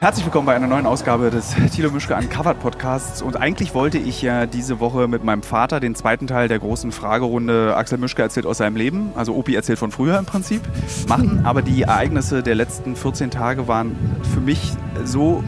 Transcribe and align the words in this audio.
Herzlich 0.00 0.24
willkommen 0.24 0.46
bei 0.46 0.54
einer 0.54 0.68
neuen 0.68 0.86
Ausgabe 0.86 1.28
des 1.28 1.56
Thilo 1.74 1.90
Mischke 1.90 2.14
Uncovered 2.14 2.60
Podcasts. 2.60 3.20
Und 3.20 3.36
eigentlich 3.36 3.74
wollte 3.74 3.98
ich 3.98 4.22
ja 4.22 4.46
diese 4.46 4.78
Woche 4.78 5.08
mit 5.08 5.24
meinem 5.24 5.42
Vater 5.42 5.80
den 5.80 5.96
zweiten 5.96 6.28
Teil 6.28 6.46
der 6.46 6.60
großen 6.60 6.92
Fragerunde 6.92 7.74
Axel 7.76 7.98
Mischke 7.98 8.22
erzählt 8.22 8.46
aus 8.46 8.58
seinem 8.58 8.76
Leben, 8.76 9.10
also 9.16 9.34
Opi 9.34 9.56
erzählt 9.56 9.80
von 9.80 9.90
früher 9.90 10.16
im 10.16 10.24
Prinzip, 10.24 10.62
machen. 11.08 11.44
Aber 11.44 11.62
die 11.62 11.82
Ereignisse 11.82 12.44
der 12.44 12.54
letzten 12.54 12.94
14 12.94 13.32
Tage 13.32 13.66
waren 13.66 13.96
für 14.32 14.40
mich 14.40 14.70
so 15.02 15.42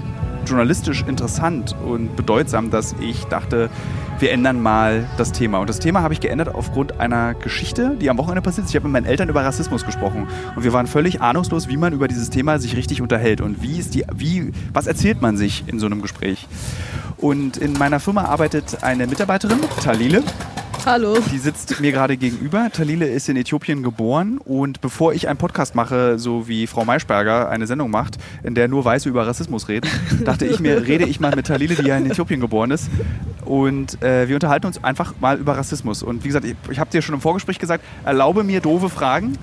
journalistisch 0.47 1.05
interessant 1.07 1.75
und 1.85 2.17
bedeutsam, 2.17 2.71
dass 2.71 2.95
ich 3.01 3.25
dachte, 3.25 3.71
wir 4.19 4.33
ändern 4.33 4.61
mal 4.61 5.07
das 5.17 5.33
Thema. 5.33 5.59
Und 5.59 5.71
das 5.71 5.79
Thema 5.79 6.03
habe 6.03 6.13
ich 6.13 6.21
geändert 6.21 6.55
aufgrund 6.55 7.01
einer 7.01 7.35
Geschichte, 7.35 7.97
die 8.01 8.11
am 8.11 8.19
Wochenende 8.19 8.43
passiert 8.43 8.67
ist. 8.67 8.71
Ich 8.71 8.77
habe 8.77 8.89
mit 8.89 8.93
meinen 8.93 9.07
Eltern 9.07 9.29
über 9.29 9.45
Rassismus 9.45 9.85
gesprochen 9.85 10.29
und 10.55 10.63
wir 10.63 10.73
waren 10.73 10.87
völlig 10.87 11.21
ahnungslos, 11.23 11.69
wie 11.69 11.77
man 11.77 11.93
über 11.93 12.09
dieses 12.09 12.31
Thema 12.31 12.59
sich 12.59 12.77
richtig 12.77 13.01
unterhält 13.01 13.41
und 13.41 13.63
wie 13.63 13.79
ist 13.79 13.95
die, 13.95 14.05
wie, 14.15 14.53
was 14.73 14.87
erzählt 14.87 15.23
man 15.23 15.37
sich 15.37 15.65
in 15.67 15.79
so 15.79 15.87
einem 15.87 16.03
Gespräch. 16.03 16.47
Und 17.17 17.57
in 17.57 17.75
meiner 17.75 18.01
Firma 18.01 18.25
arbeitet 18.25 18.83
eine 18.83 19.07
Mitarbeiterin, 19.07 19.59
Talile. 19.83 20.23
Hallo. 20.87 21.19
Die 21.31 21.39
sitzt 21.39 21.79
mir 21.81 21.93
gerade 21.93 22.17
gegenüber. 22.17 22.71
Talile 22.73 23.07
ist 23.07 23.29
in 23.29 23.37
Äthiopien 23.37 23.83
geboren 23.83 24.39
und 24.39 24.81
bevor 24.81 25.13
ich 25.13 25.29
einen 25.29 25.39
Podcast 25.39 25.75
mache, 25.75 26.19
so 26.19 26.49
wie 26.49 26.67
Frau 26.67 26.85
Maischberger 26.85 27.51
eine 27.51 27.67
Sendung 27.67 27.91
macht, 27.91 28.17
in 28.43 28.55
der 28.55 28.67
nur 28.67 28.85
Weiße 28.85 29.09
über 29.09 29.27
Rassismus 29.27 29.69
reden, 29.69 29.91
dachte 30.25 30.47
ich 30.47 30.59
mir, 30.59 30.87
rede 30.87 31.05
ich 31.05 31.21
mal 31.21 31.35
mit 31.37 31.47
Talile, 31.47 31.75
die 31.75 31.87
ja 31.87 31.97
in 31.97 32.11
Äthiopien 32.11 32.41
geboren 32.41 32.71
ist. 32.71 32.89
Und 33.45 34.03
äh, 34.03 34.29
wir 34.29 34.37
unterhalten 34.37 34.67
uns 34.67 34.83
einfach 34.83 35.15
mal 35.21 35.39
über 35.39 35.57
Rassismus. 35.57 36.03
Und 36.03 36.25
wie 36.25 36.29
gesagt, 36.29 36.47
ich, 36.47 36.57
ich 36.71 36.79
habe 36.79 36.91
dir 36.91 37.03
schon 37.03 37.15
im 37.15 37.21
Vorgespräch 37.21 37.59
gesagt, 37.59 37.85
erlaube 38.05 38.43
mir 38.43 38.61
doofe 38.61 38.89
Fragen. 38.89 39.37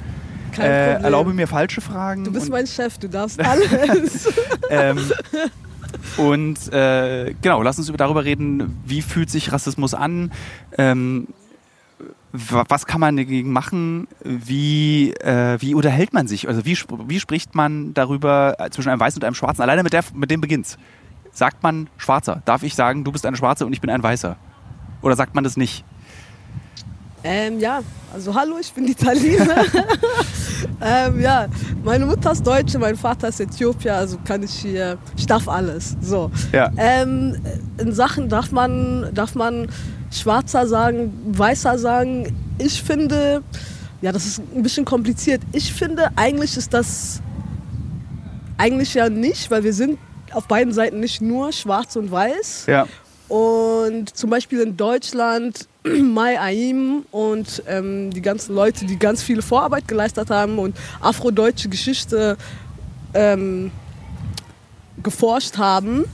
Äh, 0.57 0.93
erlaube 1.03 1.33
mir 1.33 1.47
falsche 1.47 1.81
Fragen. 1.81 2.23
Du 2.23 2.31
bist 2.31 2.49
mein 2.49 2.65
Chef, 2.65 2.97
du 2.97 3.07
darfst 3.07 3.39
alles. 3.39 4.27
ähm, 4.71 4.97
und 6.17 6.71
äh, 6.73 7.33
genau, 7.41 7.61
lass 7.61 7.77
uns 7.77 7.89
über- 7.89 7.97
darüber 7.97 8.23
reden, 8.23 8.79
wie 8.85 9.01
fühlt 9.01 9.29
sich 9.29 9.51
Rassismus 9.51 9.93
an, 9.93 10.31
ähm, 10.77 11.27
wa- 12.31 12.65
was 12.69 12.85
kann 12.85 13.01
man 13.01 13.17
dagegen 13.17 13.51
machen, 13.51 14.07
wie, 14.23 15.11
äh, 15.13 15.57
wie 15.59 15.73
unterhält 15.75 16.13
man 16.13 16.27
sich, 16.27 16.47
also 16.47 16.65
wie, 16.65 16.77
wie 17.07 17.19
spricht 17.19 17.55
man 17.55 17.93
darüber 17.93 18.55
äh, 18.59 18.69
zwischen 18.69 18.89
einem 18.89 18.99
Weißen 18.99 19.19
und 19.19 19.25
einem 19.25 19.35
Schwarzen, 19.35 19.61
alleine 19.61 19.83
mit, 19.83 19.93
der, 19.93 20.03
mit 20.13 20.31
dem 20.31 20.41
beginnt's. 20.41 20.77
Sagt 21.31 21.61
man 21.61 21.87
Schwarzer? 21.97 22.41
Darf 22.45 22.63
ich 22.63 22.73
sagen, 22.73 23.03
du 23.03 23.11
bist 23.11 23.25
eine 23.25 23.37
Schwarze 23.37 23.65
und 23.65 23.73
ich 23.73 23.81
bin 23.81 23.89
ein 23.91 24.01
Weißer? 24.01 24.37
Oder 25.03 25.15
sagt 25.15 25.35
man 25.35 25.43
das 25.43 25.55
nicht? 25.57 25.83
Ähm, 27.23 27.59
ja, 27.59 27.81
also 28.13 28.33
hallo, 28.33 28.57
ich 28.59 28.71
bin 28.73 28.85
die 28.85 28.95
Talina. 28.95 29.63
ähm, 30.81 31.19
ja, 31.19 31.47
meine 31.83 32.05
Mutter 32.05 32.31
ist 32.31 32.45
Deutsche, 32.45 32.79
mein 32.79 32.95
Vater 32.95 33.27
ist 33.27 33.39
Äthiopier, 33.39 33.95
also 33.95 34.17
kann 34.25 34.43
ich 34.43 34.51
hier, 34.51 34.97
ich 35.17 35.25
darf 35.25 35.47
alles. 35.47 35.97
So. 36.01 36.31
Ja. 36.51 36.71
Ähm, 36.77 37.37
in 37.77 37.93
Sachen 37.93 38.29
darf 38.29 38.51
man, 38.51 39.09
darf 39.13 39.35
man 39.35 39.67
Schwarzer 40.11 40.67
sagen, 40.67 41.13
Weißer 41.37 41.77
sagen. 41.77 42.35
Ich 42.59 42.81
finde, 42.81 43.43
ja, 44.01 44.11
das 44.11 44.25
ist 44.25 44.41
ein 44.55 44.63
bisschen 44.63 44.85
kompliziert. 44.85 45.41
Ich 45.51 45.73
finde, 45.73 46.09
eigentlich 46.15 46.55
ist 46.55 46.73
das 46.73 47.21
eigentlich 48.57 48.93
ja 48.93 49.09
nicht, 49.09 49.51
weil 49.51 49.63
wir 49.63 49.73
sind 49.73 49.99
auf 50.31 50.47
beiden 50.47 50.73
Seiten 50.73 50.99
nicht 50.99 51.21
nur 51.21 51.51
schwarz 51.51 51.95
und 51.95 52.11
weiß. 52.11 52.65
Ja. 52.67 52.87
Und 53.27 54.15
zum 54.15 54.29
Beispiel 54.29 54.61
in 54.61 54.77
Deutschland, 54.77 55.67
Mai 55.83 56.39
Aim 56.39 57.05
und 57.11 57.63
ähm, 57.67 58.11
die 58.11 58.21
ganzen 58.21 58.55
Leute, 58.55 58.85
die 58.85 58.97
ganz 58.97 59.21
viele 59.21 59.41
Vorarbeit 59.41 59.87
geleistet 59.87 60.29
haben 60.29 60.59
und 60.59 60.75
afrodeutsche 61.01 61.69
Geschichte 61.69 62.37
ähm, 63.13 63.71
geforscht 65.03 65.57
haben. 65.57 66.05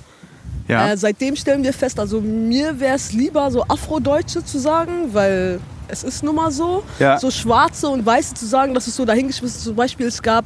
Ja. 0.68 0.92
Äh, 0.92 0.98
seitdem 0.98 1.36
stellen 1.36 1.64
wir 1.64 1.74
fest, 1.74 2.00
also 2.00 2.22
mir 2.22 2.80
wäre 2.80 2.96
es 2.96 3.12
lieber, 3.14 3.52
so 3.52 3.64
Afrodeutsche 3.64 4.44
zu 4.44 4.60
sagen, 4.60 5.14
weil 5.14 5.60
es 5.88 6.04
ist 6.04 6.24
nun 6.24 6.36
mal 6.36 6.52
so. 6.52 6.84
Ja. 7.00 7.18
So 7.20 7.32
Schwarze 7.32 7.88
und 7.88 8.06
Weiße 8.06 8.34
zu 8.34 8.46
sagen, 8.46 8.74
das 8.74 8.88
ist 8.88 8.96
so 8.96 9.06
dahingeschmissen. 9.06 9.62
Zum 9.62 9.76
Beispiel, 9.76 10.08
es 10.08 10.22
gab, 10.22 10.46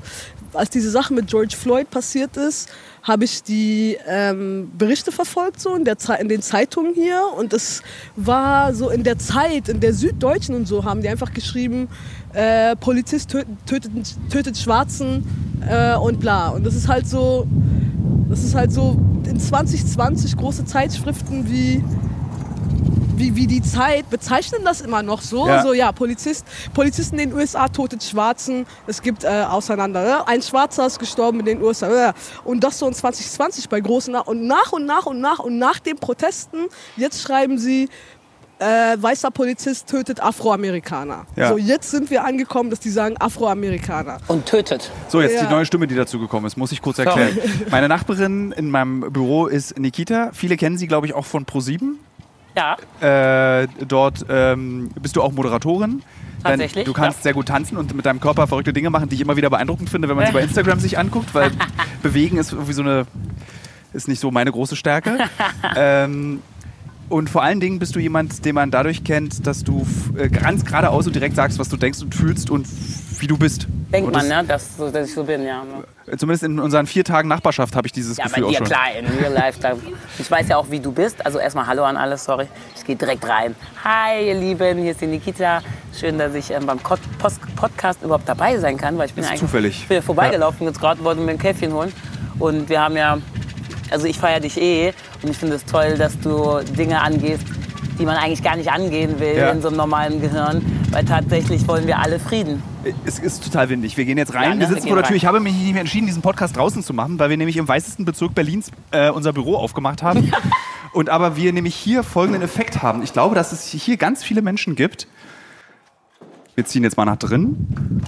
als 0.53 0.69
diese 0.69 0.89
Sache 0.89 1.13
mit 1.13 1.27
George 1.27 1.55
Floyd 1.57 1.89
passiert 1.89 2.37
ist, 2.37 2.69
habe 3.03 3.23
ich 3.23 3.41
die 3.41 3.97
ähm, 4.05 4.71
Berichte 4.77 5.11
verfolgt 5.13 5.61
so 5.61 5.73
in, 5.75 5.85
der 5.85 5.97
Ze 5.97 6.15
in 6.19 6.27
den 6.27 6.41
Zeitungen 6.41 6.93
hier 6.93 7.21
und 7.37 7.53
es 7.53 7.81
war 8.17 8.73
so 8.73 8.89
in 8.89 9.03
der 9.03 9.17
Zeit, 9.17 9.69
in 9.69 9.79
der 9.79 9.93
Süddeutschen 9.93 10.55
und 10.55 10.67
so 10.67 10.83
haben 10.83 11.01
die 11.01 11.07
einfach 11.07 11.33
geschrieben, 11.33 11.87
äh, 12.33 12.75
Polizist 12.75 13.31
tötet, 13.31 13.65
tötet, 13.65 13.91
tötet 14.29 14.57
Schwarzen 14.57 15.23
äh, 15.69 15.95
und 15.95 16.19
bla. 16.19 16.49
Und 16.49 16.65
das 16.65 16.75
ist 16.75 16.89
halt 16.89 17.07
so, 17.07 17.47
das 18.29 18.43
ist 18.43 18.55
halt 18.55 18.73
so 18.73 18.97
in 19.25 19.39
2020 19.39 20.35
große 20.35 20.65
Zeitschriften 20.65 21.49
wie 21.49 21.83
wie, 23.17 23.35
wie 23.35 23.47
die 23.47 23.61
Zeit 23.61 24.09
bezeichnen 24.09 24.61
das 24.63 24.81
immer 24.81 25.03
noch 25.03 25.21
so. 25.21 25.47
Ja. 25.47 25.61
So, 25.63 25.73
ja, 25.73 25.91
Polizist, 25.91 26.45
Polizisten 26.73 27.19
in 27.19 27.29
den 27.29 27.37
USA 27.37 27.67
totet 27.67 28.03
Schwarzen. 28.03 28.65
Es 28.85 29.01
gibt 29.01 29.23
äh, 29.23 29.27
auseinander. 29.27 30.03
Ne? 30.03 30.27
Ein 30.27 30.41
Schwarzer 30.41 30.85
ist 30.87 30.99
gestorben 30.99 31.39
in 31.39 31.45
den 31.45 31.61
USA. 31.61 32.13
Und 32.43 32.63
das 32.63 32.79
so 32.79 32.87
in 32.87 32.93
2020 32.93 33.69
bei 33.69 33.79
großen. 33.79 34.13
Na 34.13 34.21
und 34.21 34.45
nach 34.47 34.71
und 34.71 34.85
nach 34.85 35.05
und 35.05 35.19
nach 35.21 35.39
und 35.39 35.57
nach 35.57 35.79
den 35.79 35.97
Protesten, 35.97 36.67
jetzt 36.95 37.21
schreiben 37.21 37.57
sie, 37.57 37.89
äh, 38.59 38.97
weißer 38.99 39.29
Polizist 39.31 39.87
tötet 39.87 40.21
Afroamerikaner. 40.21 41.25
Ja. 41.35 41.49
So, 41.49 41.57
jetzt 41.57 41.91
sind 41.91 42.09
wir 42.09 42.23
angekommen, 42.23 42.69
dass 42.71 42.79
die 42.79 42.89
sagen 42.89 43.15
Afroamerikaner. 43.17 44.17
Und 44.27 44.45
tötet. 44.47 44.89
So, 45.09 45.21
jetzt 45.21 45.35
Ja. 45.35 45.45
die 45.45 45.53
neue 45.53 45.65
Stimme, 45.65 45.85
die 45.87 45.95
dazu 45.95 46.19
gekommen 46.19 46.47
ist, 46.47 46.57
muss 46.57 46.71
ich 46.71 46.81
kurz 46.81 46.97
erklären. 46.97 47.37
Meine 47.69 47.87
Nachbarin 47.87 48.51
in 48.53 48.71
meinem 48.71 49.01
Büro 49.13 49.45
ist 49.47 49.77
Nikita. 49.77 50.31
Viele 50.33 50.57
kennen 50.57 50.77
sie, 50.77 50.87
glaube 50.87 51.05
ich, 51.07 51.13
auch 51.13 51.25
von 51.25 51.45
Pro7. 51.45 51.97
Ja, 52.57 52.75
Äh, 53.61 53.67
dort 53.87 54.25
ähm, 54.29 54.89
bist 54.99 55.15
du 55.15 55.21
auch 55.21 55.31
Moderatorin. 55.31 56.01
Tatsächlich, 56.43 56.85
Du 56.85 56.93
kannst 56.93 57.19
ja. 57.19 57.23
sehr 57.23 57.33
gut 57.33 57.47
tanzen 57.47 57.77
und 57.77 57.95
mit 57.95 58.05
deinem 58.05 58.19
Körper 58.19 58.47
verrückte 58.47 58.73
Dinge 58.73 58.89
machen, 58.89 59.09
die 59.09 59.15
ich 59.15 59.21
immer 59.21 59.35
wieder 59.37 59.49
beeindruckend 59.49 59.89
finde, 59.89 60.09
wenn 60.09 60.15
man 60.15 60.25
sie 60.25 60.33
bei 60.33 60.41
Instagram 60.43 60.79
sich 60.79 60.97
anguckt, 60.97 61.33
weil 61.35 61.51
Bewegen 62.03 62.37
ist 62.37 62.53
irgendwie 62.53 62.73
so 62.73 62.81
eine, 62.81 63.05
ist 63.93 64.07
nicht 64.07 64.19
so 64.19 64.31
meine 64.31 64.51
große 64.51 64.75
Stärke. 64.75 65.17
ähm, 65.75 66.41
und 67.09 67.29
vor 67.29 67.43
allen 67.43 67.59
Dingen 67.59 67.79
bist 67.79 67.95
du 67.95 67.99
jemand, 67.99 68.43
den 68.43 68.55
man 68.55 68.71
dadurch 68.71 69.03
kennt, 69.03 69.45
dass 69.47 69.63
du 69.63 69.85
äh, 70.17 70.27
ganz 70.29 70.65
geradeaus 70.65 71.07
und 71.07 71.15
direkt 71.15 71.35
sagst, 71.35 71.59
was 71.59 71.69
du 71.69 71.77
denkst 71.77 72.01
und 72.01 72.15
fühlst 72.15 72.49
und 72.49 72.67
wie 73.19 73.27
du 73.27 73.37
bist. 73.37 73.67
denkt 73.91 74.07
und 74.07 74.13
man, 74.13 74.29
das, 74.47 74.77
ne, 74.77 74.83
dass, 74.85 74.91
dass 74.93 75.07
ich 75.09 75.13
so 75.13 75.23
bin, 75.23 75.43
ja. 75.43 75.63
ne. 75.63 76.17
Zumindest 76.17 76.43
in 76.43 76.59
unseren 76.59 76.87
vier 76.87 77.03
Tagen 77.03 77.27
Nachbarschaft 77.27 77.75
habe 77.75 77.87
ich 77.87 77.91
dieses 77.91 78.17
Ja, 78.17 78.25
bei 78.25 78.29
Gefühl 78.29 78.43
auch 78.45 78.49
dir, 78.49 78.57
schon. 78.59 78.67
klar, 78.67 78.85
in 78.97 79.05
Real 79.07 79.33
Life. 79.33 79.59
Da, 79.61 79.73
ich 80.17 80.29
weiß 80.31 80.47
ja 80.49 80.57
auch, 80.57 80.69
wie 80.69 80.79
du 80.79 80.91
bist. 80.91 81.25
Also 81.25 81.39
erstmal 81.39 81.67
Hallo 81.67 81.83
an 81.83 81.97
alle, 81.97 82.17
sorry. 82.17 82.47
Ich 82.77 82.85
gehe 82.85 82.95
direkt 82.95 83.27
rein. 83.27 83.55
Hi, 83.83 84.27
ihr 84.27 84.35
Lieben, 84.35 84.77
hier 84.77 84.91
ist 84.91 85.01
die 85.01 85.07
Nikita. 85.07 85.61
Schön, 85.99 86.17
dass 86.17 86.33
ich 86.33 86.51
ähm, 86.51 86.65
beim 86.65 86.79
Podcast 86.79 88.01
überhaupt 88.03 88.27
dabei 88.29 88.57
sein 88.57 88.77
kann, 88.77 88.97
weil 88.97 89.07
ich 89.07 89.13
bin 89.13 89.23
Ist 89.23 89.27
ja 89.27 89.31
eigentlich 89.31 89.41
zufällig. 89.41 89.81
Ich 89.81 89.87
bin 89.87 89.95
ja 89.95 90.01
vorbeigelaufen 90.01 90.65
jetzt 90.67 90.79
gerade, 90.79 91.03
wollte 91.03 91.21
mir 91.21 91.31
ein 91.31 91.39
Käffchen 91.39 91.73
holen. 91.73 91.91
Und 92.39 92.69
wir 92.69 92.81
haben 92.81 92.95
ja, 92.95 93.17
also 93.91 94.05
ich 94.05 94.17
feiere 94.19 94.39
dich 94.39 94.61
eh 94.61 94.93
und 95.23 95.29
ich 95.31 95.37
finde 95.37 95.55
es 95.55 95.65
toll, 95.65 95.95
dass 95.97 96.17
du 96.19 96.59
Dinge 96.77 97.01
angehst, 97.01 97.43
die 97.99 98.05
man 98.05 98.15
eigentlich 98.15 98.43
gar 98.43 98.55
nicht 98.55 98.71
angehen 98.71 99.19
will 99.19 99.35
Ja. 99.35 99.49
in 99.49 99.61
so 99.61 99.69
einem 99.69 99.77
normalen 99.77 100.21
Gehirn, 100.21 100.61
weil 100.91 101.03
tatsächlich 101.03 101.67
wollen 101.67 101.87
wir 101.87 101.97
alle 101.99 102.19
Frieden. 102.19 102.61
Es 103.05 103.19
ist 103.19 103.43
total 103.43 103.69
windig. 103.69 103.97
Wir 103.97 104.05
gehen 104.05 104.17
jetzt 104.17 104.33
rein. 104.33 104.43
Ja, 104.43 104.49
ne? 104.49 104.55
Wir 104.55 104.59
Wir 104.61 104.67
sitzen 104.67 104.85
gehen 104.85 104.89
vor 104.89 104.97
der 104.97 105.03
Tür. 105.03 105.11
rein. 105.11 105.17
Ich 105.17 105.25
habe 105.25 105.39
mich 105.39 105.53
nicht 105.53 105.71
mehr 105.71 105.81
entschieden, 105.81 106.07
diesen 106.07 106.21
Podcast 106.21 106.55
draußen 106.55 106.83
zu 106.83 106.93
machen, 106.93 107.19
weil 107.19 107.29
wir 107.29 107.37
nämlich 107.37 107.57
im 107.57 107.67
weißesten 107.67 108.05
Bezirk 108.05 108.35
Berlins 108.35 108.71
äh, 108.91 109.09
unser 109.09 109.33
Büro 109.33 109.55
aufgemacht 109.55 110.03
haben. 110.03 110.31
Und 110.93 111.09
aber 111.09 111.35
wir 111.35 111.53
nämlich 111.53 111.75
hier 111.75 112.03
folgenden 112.03 112.41
Effekt 112.41 112.81
haben. 112.81 113.03
Ich 113.03 113.13
glaube, 113.13 113.35
dass 113.35 113.51
es 113.51 113.67
hier 113.67 113.97
ganz 113.97 114.23
viele 114.23 114.41
Menschen 114.41 114.75
gibt. 114.75 115.07
Wir 116.55 116.65
ziehen 116.65 116.83
jetzt 116.83 116.97
mal 116.97 117.05
nach 117.05 117.17
drin. 117.17 118.01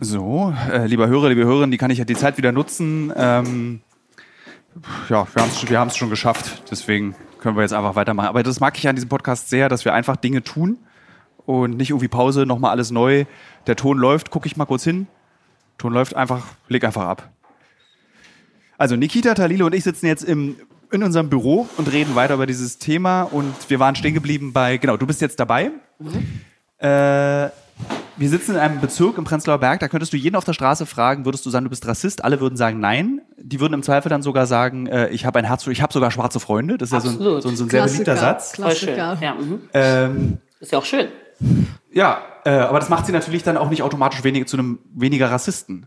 So, 0.00 0.52
äh, 0.70 0.86
lieber 0.86 1.06
Hörer, 1.06 1.28
liebe 1.28 1.44
Hörerinnen, 1.44 1.70
die 1.70 1.78
kann 1.78 1.90
ich 1.90 1.98
ja 1.98 2.04
die 2.04 2.16
Zeit 2.16 2.38
wieder 2.38 2.50
nutzen. 2.50 3.12
Ähm, 3.16 3.82
ja, 5.08 5.26
wir 5.32 5.42
haben 5.42 5.50
es 5.50 5.68
wir 5.70 5.90
schon 5.90 6.10
geschafft. 6.10 6.62
Deswegen 6.70 7.14
können 7.38 7.56
wir 7.56 7.62
jetzt 7.62 7.74
einfach 7.74 7.94
weitermachen. 7.94 8.28
Aber 8.28 8.42
das 8.42 8.58
mag 8.58 8.76
ich 8.78 8.88
an 8.88 8.96
diesem 8.96 9.08
Podcast 9.08 9.48
sehr, 9.48 9.68
dass 9.68 9.84
wir 9.84 9.94
einfach 9.94 10.16
Dinge 10.16 10.42
tun 10.42 10.78
und 11.46 11.76
nicht 11.76 11.90
irgendwie 11.90 12.08
Pause, 12.08 12.46
nochmal 12.46 12.70
alles 12.70 12.90
neu. 12.90 13.24
Der 13.66 13.76
Ton 13.76 13.98
läuft, 13.98 14.30
gucke 14.30 14.46
ich 14.46 14.56
mal 14.56 14.64
kurz 14.66 14.84
hin. 14.84 15.06
Ton 15.78 15.92
läuft 15.92 16.14
einfach, 16.14 16.46
leg 16.68 16.84
einfach 16.84 17.06
ab. 17.06 17.30
Also 18.78 18.96
Nikita, 18.96 19.34
Talile 19.34 19.64
und 19.64 19.74
ich 19.74 19.84
sitzen 19.84 20.06
jetzt 20.06 20.24
im, 20.24 20.56
in 20.90 21.02
unserem 21.02 21.28
Büro 21.28 21.68
und 21.76 21.90
reden 21.92 22.14
weiter 22.14 22.34
über 22.34 22.46
dieses 22.46 22.78
Thema 22.78 23.22
und 23.22 23.54
wir 23.68 23.78
waren 23.80 23.94
stehen 23.94 24.14
geblieben 24.14 24.52
bei, 24.52 24.76
genau, 24.76 24.96
du 24.96 25.06
bist 25.06 25.20
jetzt 25.20 25.38
dabei. 25.40 25.70
Äh, 26.78 27.50
wir 28.16 28.28
sitzen 28.28 28.52
in 28.52 28.58
einem 28.58 28.80
Bezirk 28.80 29.18
im 29.18 29.24
Prenzlauer 29.24 29.58
Berg, 29.58 29.80
da 29.80 29.88
könntest 29.88 30.12
du 30.12 30.16
jeden 30.16 30.36
auf 30.36 30.44
der 30.44 30.52
Straße 30.52 30.84
fragen, 30.86 31.24
würdest 31.24 31.46
du 31.46 31.50
sagen, 31.50 31.64
du 31.64 31.70
bist 31.70 31.86
Rassist? 31.86 32.24
Alle 32.24 32.40
würden 32.40 32.56
sagen, 32.56 32.80
nein. 32.80 33.20
Die 33.38 33.60
würden 33.60 33.72
im 33.74 33.82
Zweifel 33.82 34.08
dann 34.08 34.22
sogar 34.22 34.46
sagen, 34.46 34.86
äh, 34.86 35.08
ich 35.08 35.24
habe 35.26 35.38
ein 35.38 35.44
Herz, 35.44 35.64
für- 35.64 35.72
ich 35.72 35.80
habe 35.82 35.92
sogar 35.92 36.10
schwarze 36.10 36.38
Freunde. 36.40 36.76
Das 36.78 36.88
ist 36.88 36.92
ja 36.92 37.00
so 37.00 37.08
ein, 37.08 37.14
Absolut. 37.14 37.42
so 37.42 37.48
ein, 37.48 37.56
so 37.56 37.64
ein 37.64 37.70
sehr 37.70 37.84
beliebter 37.84 38.16
Satz. 38.16 38.52
Klassiker. 38.52 39.16
Ja, 39.20 39.34
mhm. 39.34 39.60
Ähm, 39.72 40.38
Ist 40.60 40.72
ja 40.72 40.78
auch 40.78 40.84
schön. 40.84 41.08
Ja, 41.92 42.22
äh, 42.44 42.50
aber 42.50 42.80
das 42.80 42.88
macht 42.88 43.06
sie 43.06 43.12
natürlich 43.12 43.42
dann 43.42 43.56
auch 43.56 43.70
nicht 43.70 43.82
automatisch 43.82 44.24
wenig, 44.24 44.46
zu 44.46 44.56
einem 44.56 44.78
weniger 44.94 45.30
Rassisten. 45.30 45.86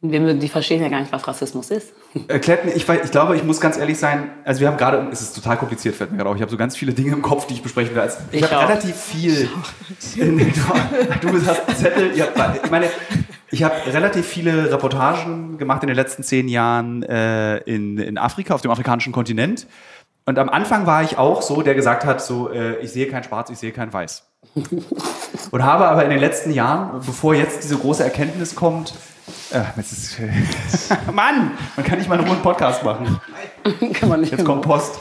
Die 0.00 0.48
verstehen 0.48 0.80
ja 0.80 0.88
gar 0.88 1.00
nicht, 1.00 1.10
was 1.10 1.26
Rassismus 1.26 1.72
ist. 1.72 1.92
Erklärt 2.28 2.64
mir, 2.64 2.70
ich, 2.70 2.88
ich 2.88 3.10
glaube, 3.10 3.34
ich 3.34 3.42
muss 3.42 3.60
ganz 3.60 3.76
ehrlich 3.76 3.98
sein, 3.98 4.30
also 4.44 4.60
wir 4.60 4.68
haben 4.68 4.76
gerade, 4.76 5.08
es 5.10 5.20
ist 5.20 5.34
total 5.34 5.56
kompliziert, 5.56 5.96
fällt 5.96 6.12
mir 6.12 6.18
gerade 6.18 6.30
auf, 6.30 6.36
ich 6.36 6.42
habe 6.42 6.52
so 6.52 6.56
ganz 6.56 6.76
viele 6.76 6.92
Dinge 6.92 7.12
im 7.12 7.22
Kopf, 7.22 7.48
die 7.48 7.54
ich 7.54 7.62
besprechen 7.62 7.96
will. 7.96 8.02
Also 8.02 8.18
ich, 8.30 8.40
ich 8.40 8.50
habe 8.50 8.68
relativ 8.68 8.94
viel, 8.94 9.48
in, 10.14 10.38
du, 10.38 11.28
du 11.32 11.46
hast 11.46 11.76
Zettel, 11.76 12.12
habt, 12.20 12.64
ich 12.64 12.70
meine, 12.70 12.88
ich 13.50 13.64
habe 13.64 13.74
relativ 13.92 14.24
viele 14.24 14.70
Reportagen 14.70 15.58
gemacht 15.58 15.82
in 15.82 15.88
den 15.88 15.96
letzten 15.96 16.22
zehn 16.22 16.46
Jahren 16.46 17.02
äh, 17.02 17.58
in, 17.58 17.98
in 17.98 18.18
Afrika, 18.18 18.54
auf 18.54 18.60
dem 18.60 18.70
afrikanischen 18.70 19.12
Kontinent. 19.12 19.66
Und 20.26 20.38
am 20.38 20.48
Anfang 20.48 20.86
war 20.86 21.02
ich 21.02 21.18
auch 21.18 21.42
so, 21.42 21.62
der 21.62 21.74
gesagt 21.74 22.04
hat, 22.04 22.22
so, 22.22 22.50
äh, 22.50 22.76
ich 22.80 22.92
sehe 22.92 23.08
kein 23.08 23.24
Schwarz, 23.24 23.50
ich 23.50 23.58
sehe 23.58 23.72
kein 23.72 23.92
Weiß. 23.92 24.27
Und 25.50 25.62
habe 25.62 25.88
aber 25.88 26.04
in 26.04 26.10
den 26.10 26.20
letzten 26.20 26.50
Jahren, 26.50 27.00
bevor 27.04 27.34
jetzt 27.34 27.62
diese 27.62 27.76
große 27.76 28.04
Erkenntnis 28.04 28.54
kommt, 28.54 28.94
äh, 29.50 29.62
jetzt 29.76 29.92
ist, 29.92 30.20
Mann, 31.12 31.52
man 31.76 31.84
kann 31.84 31.98
nicht 31.98 32.08
mal 32.08 32.18
einen 32.18 32.28
runden 32.28 32.42
Podcast 32.42 32.84
machen. 32.84 33.20
kann 33.94 34.08
man 34.08 34.20
nicht. 34.20 34.32
Jetzt 34.32 34.44
kommt 34.44 34.62
Post. 34.62 35.00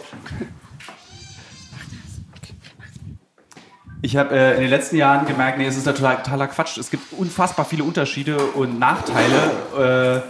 Ich 4.01 4.15
habe 4.15 4.35
äh, 4.35 4.55
in 4.55 4.61
den 4.61 4.69
letzten 4.69 4.95
Jahren 4.95 5.25
gemerkt, 5.25 5.57
nee, 5.57 5.65
es 5.65 5.75
ist 5.75 5.85
total, 5.85 6.17
totaler 6.17 6.47
Quatsch. 6.47 6.77
Es 6.77 6.89
gibt 6.89 7.13
unfassbar 7.13 7.65
viele 7.65 7.83
Unterschiede 7.83 8.37
und 8.37 8.79
Nachteile. 8.79 10.23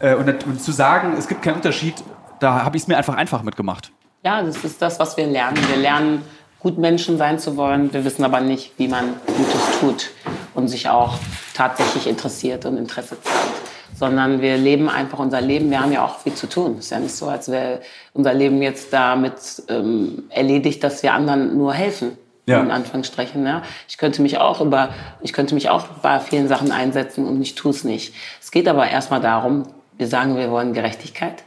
Äh, 0.00 0.10
äh, 0.10 0.14
und, 0.14 0.28
und, 0.46 0.62
zu 0.62 0.72
sagen, 0.72 1.14
es 1.16 1.28
gibt 1.28 1.42
keinen 1.42 1.56
Unterschied, 1.56 1.94
da 2.40 2.64
habe 2.64 2.76
ich 2.76 2.82
es 2.82 2.88
mir 2.88 2.96
einfach 2.96 3.14
einfach 3.14 3.42
mitgemacht. 3.42 3.92
Ja, 4.24 4.42
das 4.42 4.64
ist 4.64 4.82
das, 4.82 4.98
was 4.98 5.16
wir 5.16 5.26
lernen. 5.26 5.56
Wir 5.68 5.76
lernen, 5.76 6.22
gut 6.66 6.78
Menschen 6.78 7.16
sein 7.16 7.38
zu 7.38 7.56
wollen. 7.56 7.92
Wir 7.92 8.04
wissen 8.04 8.24
aber 8.24 8.40
nicht, 8.40 8.72
wie 8.76 8.88
man 8.88 9.14
Gutes 9.24 9.78
tut 9.78 10.10
und 10.52 10.66
sich 10.66 10.88
auch 10.88 11.14
tatsächlich 11.54 12.08
interessiert 12.08 12.66
und 12.66 12.76
Interesse 12.76 13.16
zeigt. 13.22 13.70
Sondern 13.94 14.40
wir 14.40 14.56
leben 14.56 14.88
einfach 14.88 15.20
unser 15.20 15.40
Leben. 15.40 15.70
Wir 15.70 15.80
haben 15.80 15.92
ja 15.92 16.04
auch 16.04 16.18
viel 16.18 16.34
zu 16.34 16.48
tun. 16.48 16.74
Es 16.80 16.86
ist 16.86 16.90
ja 16.90 16.98
nicht 16.98 17.14
so, 17.14 17.28
als 17.28 17.52
wäre 17.52 17.82
unser 18.14 18.34
Leben 18.34 18.60
jetzt 18.62 18.92
damit 18.92 19.62
ähm, 19.68 20.24
erledigt, 20.28 20.82
dass 20.82 21.04
wir 21.04 21.12
anderen 21.12 21.56
nur 21.56 21.72
helfen. 21.72 22.18
Ja. 22.46 22.60
In 22.60 22.72
Anführungsstrichen. 22.72 23.46
Ja. 23.46 23.62
Ich 23.88 23.96
könnte 23.96 24.20
mich 24.22 24.38
auch 24.38 24.60
über, 24.60 24.88
ich 25.20 25.32
könnte 25.32 25.54
mich 25.54 25.70
auch 25.70 25.86
bei 26.02 26.18
vielen 26.18 26.48
Sachen 26.48 26.72
einsetzen 26.72 27.28
und 27.28 27.40
ich 27.42 27.54
tue 27.54 27.70
es 27.70 27.84
nicht. 27.84 28.12
Es 28.42 28.50
geht 28.50 28.66
aber 28.66 28.88
erstmal 28.88 29.20
darum, 29.20 29.68
wir 29.98 30.08
sagen, 30.08 30.36
wir 30.36 30.50
wollen 30.50 30.72
Gerechtigkeit 30.72 31.44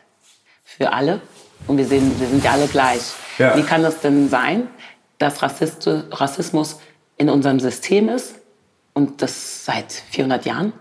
für 0.63 0.93
alle 0.93 1.19
und 1.67 1.77
wir, 1.77 1.85
sehen, 1.85 2.09
wir 2.19 2.27
sind 2.27 2.41
ja 2.41 2.51
alle 2.51 2.67
gleich. 2.67 3.01
Ja. 3.37 3.55
Wie 3.57 3.63
kann 3.63 3.83
das 3.83 4.01
denn 4.01 4.29
sein, 4.29 4.67
dass 5.19 5.41
Rassist, 5.43 5.87
Rassismus 5.87 6.79
in 7.17 7.29
unserem 7.29 7.59
System 7.59 8.09
ist 8.09 8.35
und 8.93 9.21
das 9.21 9.65
seit 9.65 9.91
400 9.91 10.45
Jahren? 10.45 10.73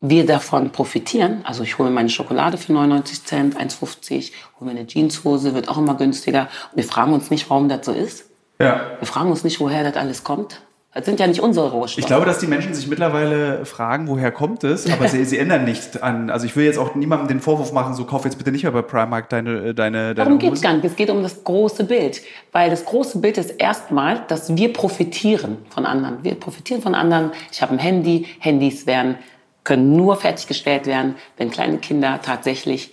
Wir 0.00 0.26
davon 0.26 0.70
profitieren. 0.70 1.40
Also 1.44 1.62
ich 1.62 1.78
hole 1.78 1.88
mir 1.88 1.94
meine 1.94 2.10
Schokolade 2.10 2.58
für 2.58 2.74
99 2.74 3.24
Cent, 3.24 3.56
1,50, 3.56 4.32
hole 4.60 4.70
mir 4.70 4.78
eine 4.78 4.86
Jeanshose, 4.86 5.54
wird 5.54 5.68
auch 5.68 5.78
immer 5.78 5.94
günstiger. 5.94 6.48
Und 6.72 6.76
wir 6.76 6.84
fragen 6.84 7.14
uns 7.14 7.30
nicht, 7.30 7.48
warum 7.48 7.70
das 7.70 7.86
so 7.86 7.92
ist. 7.92 8.26
Ja. 8.58 8.98
Wir 8.98 9.06
fragen 9.06 9.30
uns 9.30 9.44
nicht, 9.44 9.60
woher 9.60 9.82
das 9.82 9.96
alles 9.96 10.22
kommt. 10.22 10.60
Das 10.94 11.06
sind 11.06 11.18
ja 11.18 11.26
nicht 11.26 11.40
unsere 11.40 11.72
Rohstoffe. 11.72 11.98
Ich 11.98 12.06
glaube, 12.06 12.24
dass 12.24 12.38
die 12.38 12.46
Menschen 12.46 12.72
sich 12.72 12.86
mittlerweile 12.86 13.64
fragen, 13.64 14.06
woher 14.06 14.30
kommt 14.30 14.62
es, 14.62 14.90
aber 14.90 15.08
sie, 15.08 15.24
sie 15.24 15.38
ändern 15.38 15.64
nicht 15.64 16.04
an. 16.04 16.30
Also 16.30 16.46
ich 16.46 16.54
will 16.54 16.64
jetzt 16.64 16.78
auch 16.78 16.94
niemandem 16.94 17.26
den 17.26 17.40
Vorwurf 17.40 17.72
machen, 17.72 17.94
so 17.94 18.04
kauf 18.04 18.24
jetzt 18.24 18.38
bitte 18.38 18.52
nicht 18.52 18.62
mehr 18.62 18.70
bei 18.70 18.82
Primark 18.82 19.28
deine 19.28 19.74
deine. 19.74 19.74
deine 19.74 20.14
Darum 20.14 20.38
geht 20.38 20.52
es 20.52 20.62
gar 20.62 20.72
nicht. 20.72 20.84
Es 20.84 20.94
geht 20.94 21.10
um 21.10 21.22
das 21.22 21.42
große 21.42 21.84
Bild, 21.84 22.22
weil 22.52 22.70
das 22.70 22.84
große 22.84 23.18
Bild 23.18 23.38
ist 23.38 23.50
erstmal, 23.50 24.22
dass 24.28 24.56
wir 24.56 24.72
profitieren 24.72 25.58
von 25.68 25.84
anderen. 25.84 26.22
Wir 26.22 26.36
profitieren 26.36 26.80
von 26.80 26.94
anderen. 26.94 27.32
Ich 27.50 27.60
habe 27.60 27.72
ein 27.72 27.78
Handy. 27.78 28.26
Handys 28.38 28.86
werden 28.86 29.16
können 29.64 29.96
nur 29.96 30.16
fertiggestellt 30.16 30.86
werden, 30.86 31.16
wenn 31.36 31.50
kleine 31.50 31.78
Kinder 31.78 32.20
tatsächlich 32.22 32.92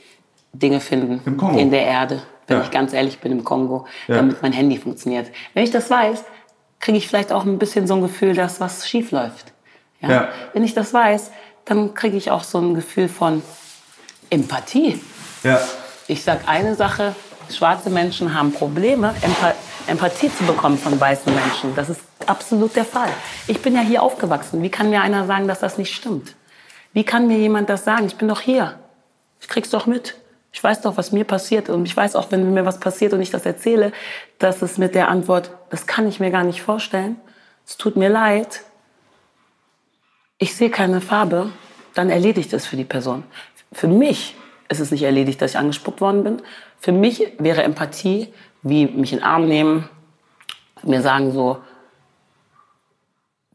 Dinge 0.54 0.80
finden 0.80 1.21
in 1.57 1.69
der 1.69 1.86
Erde 1.86 2.21
wenn 2.51 2.57
ja. 2.57 2.63
ich 2.63 2.71
ganz 2.71 2.94
ehrlich 2.94 3.19
bin, 3.19 3.31
im 3.31 3.44
Kongo, 3.44 3.86
ja. 4.07 4.15
damit 4.15 4.42
mein 4.42 4.51
Handy 4.51 4.77
funktioniert. 4.77 5.27
Wenn 5.54 5.63
ich 5.63 5.71
das 5.71 5.89
weiß, 5.89 6.24
kriege 6.81 6.98
ich 6.98 7.07
vielleicht 7.07 7.31
auch 7.31 7.45
ein 7.45 7.60
bisschen 7.60 7.88
so 7.88 7.95
ein 7.95 8.01
Gefühl, 8.01 8.33
dass 8.33 8.60
was 8.60 8.89
schief 8.89 9.12
läuft. 9.12 9.54
Ja? 10.01 10.10
ja. 10.10 10.30
Wenn 10.54 10.63
ich 10.63 10.74
das 10.74 10.94
weiß, 10.94 11.31
dann 11.66 11.94
kriege 11.94 12.18
ich 12.18 12.31
auch 12.31 12.44
so 12.44 12.60
ein 12.60 12.74
Gefühl 12.74 13.07
von 13.07 13.44
Empathie. 14.30 15.00
Ja. 15.44 15.62
Ich 16.07 16.24
sage 16.24 16.42
eine 16.48 16.75
Sache, 16.75 17.16
schwarze 17.50 17.89
Menschen 17.89 18.33
haben 18.33 18.51
Probleme, 18.51 19.13
Empa 19.22 19.54
Empathie 19.88 20.31
zu 20.33 20.44
bekommen 20.44 20.78
von 20.78 21.00
weißen 21.00 21.33
Menschen. 21.33 21.75
Das 21.75 21.89
ist 21.89 22.01
absolut 22.28 22.75
der 22.75 22.86
Fall. 22.86 23.10
Ich 23.48 23.62
bin 23.62 23.74
ja 23.75 23.81
hier 23.81 24.04
aufgewachsen. 24.04 24.62
Wie 24.62 24.69
kann 24.69 24.92
mir 24.92 25.01
einer 25.01 25.25
sagen, 25.25 25.48
dass 25.48 25.60
das 25.60 25.80
nicht 25.80 25.94
stimmt? 25.94 26.36
Wie 26.94 27.04
kann 27.04 27.28
mir 27.28 27.39
jemand 27.39 27.69
das 27.69 27.83
sagen? 27.83 28.06
Ich 28.06 28.16
bin 28.16 28.28
doch 28.28 28.42
hier. 28.42 28.80
Ich 29.39 29.48
krieg's 29.48 29.72
doch 29.72 29.88
mit. 29.88 30.20
Ich 30.53 30.63
weiß 30.63 30.81
doch, 30.81 30.98
was 30.98 31.12
mir 31.12 31.24
passiert. 31.24 31.69
Und 31.69 31.86
ich 31.86 31.95
weiß 31.95 32.15
auch, 32.15 32.31
wenn 32.31 32.53
mir 32.53 32.65
was 32.65 32.80
passiert 32.80 33.13
und 33.13 33.21
ich 33.21 33.31
das 33.31 33.45
erzähle, 33.45 33.94
dass 34.38 34.62
es 34.62 34.77
mit 34.77 34.95
der 34.95 35.07
Antwort, 35.07 35.51
das 35.69 35.88
kann 35.88 36.07
ich 36.07 36.19
mir 36.19 36.31
gar 36.31 36.44
nicht 36.44 36.62
vorstellen, 36.62 37.15
es 37.65 37.77
tut 37.77 37.95
mir 37.95 38.09
leid, 38.09 38.62
ich 40.38 40.56
sehe 40.56 40.69
keine 40.69 41.01
Farbe, 41.01 41.51
dann 41.94 42.09
erledigt 42.09 42.51
es 42.53 42.65
für 42.65 42.75
die 42.75 42.83
Person. 42.83 43.24
Für 43.71 43.88
mich 43.88 44.36
ist 44.69 44.80
es 44.80 44.92
nicht 44.92 45.03
erledigt, 45.03 45.42
dass 45.42 45.51
ich 45.51 45.57
angespuckt 45.57 46.01
worden 46.01 46.24
bin. 46.24 46.42
Für 46.80 46.92
mich 46.92 47.33
wäre 47.38 47.63
Empathie, 47.63 48.33
wie 48.63 48.88
mich 48.88 49.13
in 49.13 49.19
den 49.19 49.25
Arm 49.25 49.47
nehmen, 49.47 49.89
mir 50.83 51.01
sagen 51.01 51.31
so, 51.31 51.62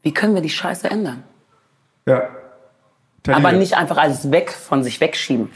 wie 0.01 0.13
können 0.13 0.35
wir 0.35 0.41
die 0.41 0.49
Scheiße 0.49 0.89
ändern? 0.89 1.23
Ja. 2.05 2.29
Aber 3.27 3.51
nicht 3.51 3.75
einfach 3.75 3.97
alles 3.97 4.31
weg 4.31 4.51
von 4.51 4.83
sich 4.83 5.01
wegschieben. 5.01 5.51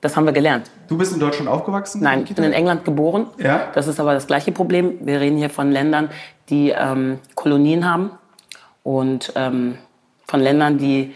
Das 0.00 0.16
haben 0.16 0.24
wir 0.24 0.32
gelernt. 0.32 0.70
Du 0.88 0.96
bist 0.96 1.12
in 1.12 1.20
Deutschland 1.20 1.48
aufgewachsen? 1.48 2.02
Nein, 2.02 2.24
ich 2.26 2.34
bin 2.34 2.44
in 2.44 2.52
England 2.52 2.84
geboren. 2.84 3.26
Ja. 3.38 3.68
Das 3.74 3.86
ist 3.86 4.00
aber 4.00 4.14
das 4.14 4.26
gleiche 4.26 4.50
Problem. 4.50 4.98
Wir 5.02 5.20
reden 5.20 5.36
hier 5.36 5.50
von 5.50 5.70
Ländern, 5.70 6.08
die 6.48 6.70
ähm, 6.70 7.18
Kolonien 7.34 7.88
haben 7.90 8.10
und 8.82 9.32
ähm, 9.36 9.76
von 10.26 10.40
Ländern, 10.40 10.78
die 10.78 11.14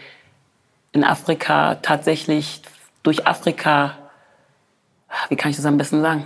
in 0.91 1.03
Afrika 1.03 1.75
tatsächlich 1.81 2.61
durch 3.01 3.25
Afrika, 3.25 3.93
wie 5.29 5.35
kann 5.35 5.49
ich 5.49 5.57
das 5.57 5.65
am 5.65 5.77
besten 5.77 6.01
sagen, 6.01 6.25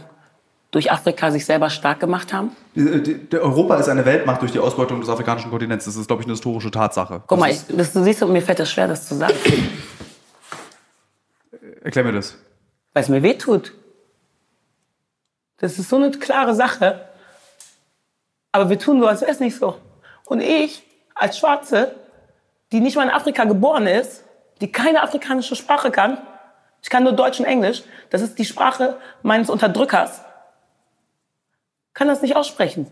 durch 0.72 0.92
Afrika 0.92 1.32
sich 1.32 1.46
selber 1.46 1.70
stark 1.70 2.00
gemacht 2.00 2.34
haben. 2.34 2.52
Europa 3.32 3.78
ist 3.78 3.90
eine 3.90 4.06
Weltmacht 4.06 4.42
durch 4.42 4.52
die 4.52 4.60
Ausbeutung 4.60 5.00
des 5.00 5.10
afrikanischen 5.10 5.50
Kontinents. 5.50 5.86
Das 5.86 5.96
ist, 5.96 6.08
glaube 6.08 6.22
ich, 6.22 6.28
eine 6.28 6.34
historische 6.34 6.70
Tatsache. 6.70 7.24
Guck 7.26 7.40
mal, 7.40 7.52
das, 7.70 7.94
du 7.94 8.04
siehst, 8.04 8.24
mir 8.28 8.42
fällt 8.42 8.60
das 8.60 8.70
schwer, 8.70 8.88
das 8.88 9.08
zu 9.08 9.16
sagen. 9.16 9.34
Erklär 11.82 12.04
mir 12.04 12.12
das 12.12 12.38
weil 12.94 13.04
es 13.04 13.10
mir 13.10 13.24
weh 13.24 13.36
tut. 13.36 13.74
Das 15.58 15.78
ist 15.78 15.90
so 15.90 15.98
eine 15.98 16.12
klare 16.12 16.56
Sache. 16.56 17.08
Aber 18.52 18.70
wir 18.70 18.80
tun 18.80 19.00
so, 19.00 19.08
als 19.08 19.22
wäre 19.22 19.32
es 19.32 19.40
nicht 19.40 19.58
so. 19.58 19.78
Und 20.26 20.42
ich, 20.42 20.84
als 21.14 21.38
Schwarze, 21.38 21.96
die 22.72 22.80
nicht 22.80 22.96
mal 22.96 23.04
in 23.04 23.10
Afrika 23.10 23.44
geboren 23.44 23.88
ist, 23.88 24.24
die 24.62 24.72
keine 24.72 25.04
afrikanische 25.04 25.56
Sprache 25.56 25.92
kann, 25.92 26.18
ich 26.82 26.90
kann 26.90 27.04
nur 27.04 27.14
Deutsch 27.14 27.40
und 27.40 27.46
Englisch, 27.46 27.84
das 28.10 28.22
ist 28.22 28.40
die 28.40 28.46
Sprache 28.46 28.98
meines 29.22 29.50
Unterdrückers, 29.50 30.22
kann 31.94 32.08
das 32.08 32.22
nicht 32.22 32.36
aussprechen. 32.36 32.90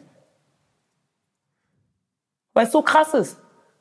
Weil 2.53 2.65
es 2.65 2.71
so 2.71 2.81
krass 2.81 3.13
ist, 3.13 3.37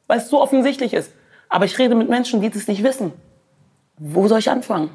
weil 0.06 0.18
es 0.18 0.28
so 0.28 0.40
offensichtlich 0.40 0.94
ist. 0.94 1.12
Aber 1.48 1.64
ich 1.64 1.78
rede 1.78 1.94
mit 1.94 2.08
Menschen, 2.08 2.40
die 2.40 2.50
das 2.50 2.68
nicht 2.68 2.82
wissen. 2.82 3.12
Wo 3.98 4.28
soll 4.28 4.38
ich 4.38 4.50
anfangen? 4.50 4.90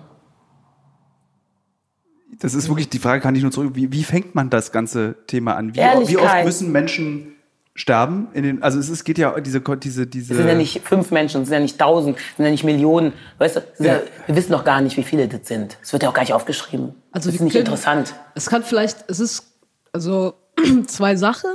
Das 2.42 2.56
ist 2.56 2.68
wirklich 2.70 2.90
die 2.90 2.98
Frage, 2.98 3.22
kann 3.22 3.36
ich 3.36 3.44
nur 3.44 3.52
zurück. 3.52 3.74
Wie, 3.76 3.92
wie 3.92 4.04
fängt 4.04 4.34
man 4.34 4.50
das 4.50 4.72
ganze 4.72 5.16
Thema 5.28 5.56
an? 5.56 5.76
Wie, 5.76 5.80
wie 6.10 6.18
oft 6.18 6.44
müssen 6.44 6.72
Menschen 6.72 7.36
sterben? 7.76 8.30
In 8.34 8.44
den, 8.44 8.64
also 8.64 8.80
es 8.80 8.90
ist, 8.90 9.04
geht 9.04 9.20
ja 9.20 9.40
diese, 9.40 9.62
diese, 9.62 10.08
diese. 10.08 10.34
Es 10.34 10.38
sind 10.38 10.48
ja 10.48 10.56
nicht 10.56 10.82
fünf 10.84 11.12
Menschen, 11.12 11.44
es 11.44 11.50
sind 11.50 11.54
ja 11.54 11.62
nicht 11.62 11.78
tausend, 11.78 12.18
es 12.18 12.38
sind 12.38 12.46
ja 12.46 12.52
nicht 12.52 12.64
Millionen. 12.64 13.14
Weißt 13.38 13.58
du, 13.58 13.60
ja. 13.78 13.94
Ja, 13.94 14.02
wir 14.26 14.36
wissen 14.36 14.52
doch 14.54 14.64
gar 14.64 14.82
nicht, 14.82 14.98
wie 14.98 15.04
viele 15.04 15.28
das 15.28 15.48
sind. 15.48 15.78
Es 15.84 15.94
wird 15.94 16.02
ja 16.02 16.10
auch 16.10 16.16
gar 16.16 16.24
nicht 16.24 16.34
aufgeschrieben. 16.34 16.96
Also 17.12 17.30
das 17.30 17.36
ist 17.36 17.42
nicht 17.42 17.54
können, 17.54 17.66
interessant. 17.66 18.16
Es 18.34 18.50
kann 18.50 18.64
vielleicht, 18.64 19.06
es 19.08 19.20
ist 19.20 19.46
also 19.94 20.34
zwei 20.88 21.16
Sachen. 21.16 21.52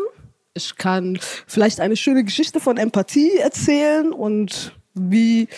Ich 0.54 0.76
kann 0.76 1.18
vielleicht 1.48 1.80
eine 1.80 1.96
schöne 1.96 2.22
Geschichte 2.22 2.60
von 2.60 2.76
Empathie 2.76 3.36
erzählen 3.38 4.12
und 4.12 4.72
wie 4.94 5.48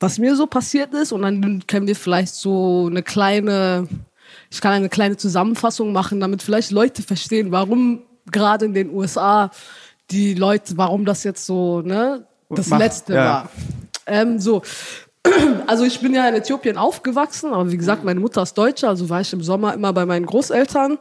was 0.00 0.18
mir 0.18 0.34
so 0.34 0.46
passiert 0.46 0.94
ist 0.94 1.12
und 1.12 1.22
dann 1.22 1.66
können 1.66 1.86
wir 1.86 1.94
vielleicht 1.94 2.34
so 2.34 2.88
eine 2.90 3.02
kleine 3.02 3.86
ich 4.50 4.60
kann 4.60 4.72
eine 4.72 4.88
kleine 4.88 5.16
Zusammenfassung 5.16 5.92
machen, 5.92 6.20
damit 6.20 6.42
vielleicht 6.42 6.72
Leute 6.72 7.02
verstehen, 7.02 7.52
warum 7.52 8.02
gerade 8.30 8.66
in 8.66 8.74
den 8.74 8.90
USA 8.90 9.50
die 10.10 10.34
Leute, 10.34 10.76
warum 10.76 11.04
das 11.04 11.22
jetzt 11.24 11.46
so 11.46 11.82
ne, 11.82 12.26
das 12.48 12.68
Mach, 12.68 12.78
Letzte 12.78 13.14
ja. 13.14 13.24
war. 13.24 13.48
Ähm, 14.06 14.40
so, 14.40 14.62
also 15.66 15.84
ich 15.84 16.00
bin 16.00 16.14
ja 16.14 16.28
in 16.28 16.34
Äthiopien 16.34 16.76
aufgewachsen, 16.76 17.52
aber 17.52 17.70
wie 17.70 17.76
gesagt, 17.76 18.04
meine 18.04 18.20
Mutter 18.20 18.42
ist 18.42 18.54
Deutsche, 18.54 18.88
also 18.88 19.08
war 19.08 19.20
ich 19.20 19.32
im 19.32 19.42
Sommer 19.42 19.72
immer 19.74 19.92
bei 19.92 20.04
meinen 20.04 20.26
Großeltern 20.26 20.98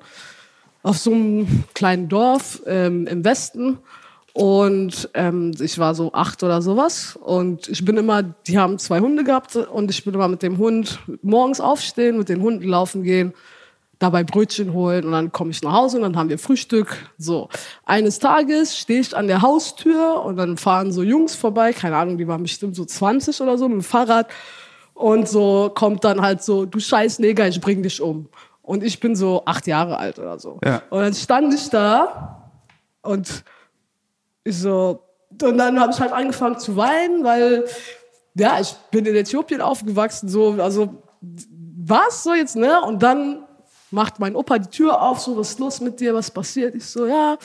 auf 0.83 0.97
so 0.97 1.11
einem 1.11 1.63
kleinen 1.73 2.07
Dorf 2.07 2.61
ähm, 2.65 3.07
im 3.07 3.25
Westen. 3.25 3.79
Und 4.33 5.09
ähm, 5.13 5.51
ich 5.59 5.79
war 5.79 5.95
so 5.95 6.13
acht 6.13 6.43
oder 6.43 6.61
sowas. 6.61 7.17
Und 7.21 7.67
ich 7.67 7.83
bin 7.83 7.97
immer, 7.97 8.23
die 8.23 8.57
haben 8.57 8.77
zwei 8.79 8.99
Hunde 8.99 9.23
gehabt 9.23 9.55
und 9.55 9.89
ich 9.89 10.03
bin 10.03 10.13
immer 10.13 10.27
mit 10.27 10.43
dem 10.43 10.57
Hund 10.57 10.99
morgens 11.21 11.59
aufstehen, 11.59 12.17
mit 12.17 12.29
den 12.29 12.41
Hunden 12.41 12.67
laufen 12.67 13.03
gehen, 13.03 13.33
dabei 13.97 14.23
Brötchen 14.23 14.73
holen 14.73 15.05
und 15.05 15.11
dann 15.11 15.31
komme 15.31 15.51
ich 15.51 15.61
nach 15.61 15.73
Hause 15.73 15.97
und 15.97 16.03
dann 16.03 16.15
haben 16.15 16.29
wir 16.29 16.39
Frühstück. 16.39 16.95
So. 17.17 17.49
Eines 17.85 18.19
Tages 18.19 18.77
stehe 18.77 19.01
ich 19.01 19.15
an 19.15 19.27
der 19.27 19.41
Haustür 19.41 20.23
und 20.23 20.37
dann 20.37 20.57
fahren 20.57 20.91
so 20.91 21.03
Jungs 21.03 21.35
vorbei, 21.35 21.73
keine 21.73 21.97
Ahnung, 21.97 22.17
die 22.17 22.27
waren 22.27 22.43
bestimmt 22.43 22.75
so 22.75 22.85
20 22.85 23.41
oder 23.41 23.57
so 23.57 23.67
mit 23.67 23.79
dem 23.79 23.83
Fahrrad. 23.83 24.27
Und 24.93 25.29
so 25.29 25.71
kommt 25.73 26.03
dann 26.03 26.21
halt 26.21 26.43
so, 26.43 26.65
du 26.65 26.79
scheiß 26.79 27.19
Neger, 27.19 27.47
ich 27.47 27.61
bring 27.61 27.83
dich 27.83 28.01
um. 28.01 28.27
Und 28.61 28.83
ich 28.83 28.99
bin 28.99 29.15
so 29.15 29.43
acht 29.45 29.65
Jahre 29.65 29.97
alt 29.97 30.19
oder 30.19 30.37
so. 30.39 30.59
Ja. 30.63 30.83
Und 30.89 30.99
dann 30.99 31.13
stand 31.13 31.53
ich 31.53 31.69
da 31.69 32.51
und 33.01 33.43
ich 34.49 34.57
so, 34.57 35.03
und 35.41 35.57
dann 35.57 35.79
habe 35.79 35.91
ich 35.91 35.99
halt 35.99 36.11
angefangen 36.11 36.59
zu 36.59 36.75
weinen, 36.75 37.23
weil, 37.23 37.65
ja, 38.35 38.59
ich 38.59 38.73
bin 38.91 39.05
in 39.05 39.15
Äthiopien 39.15 39.61
aufgewachsen, 39.61 40.27
so, 40.27 40.55
also, 40.59 41.03
was 41.21 42.23
so 42.23 42.33
jetzt, 42.33 42.55
ne? 42.55 42.81
Und 42.81 43.01
dann 43.01 43.45
macht 43.91 44.19
mein 44.19 44.35
Opa 44.35 44.59
die 44.59 44.69
Tür 44.69 45.01
auf, 45.01 45.19
so, 45.19 45.37
was 45.37 45.51
ist 45.51 45.59
los 45.59 45.81
mit 45.81 45.99
dir, 45.99 46.13
was 46.13 46.31
passiert? 46.31 46.75
Ich 46.75 46.85
so, 46.85 47.05
ja, 47.05 47.37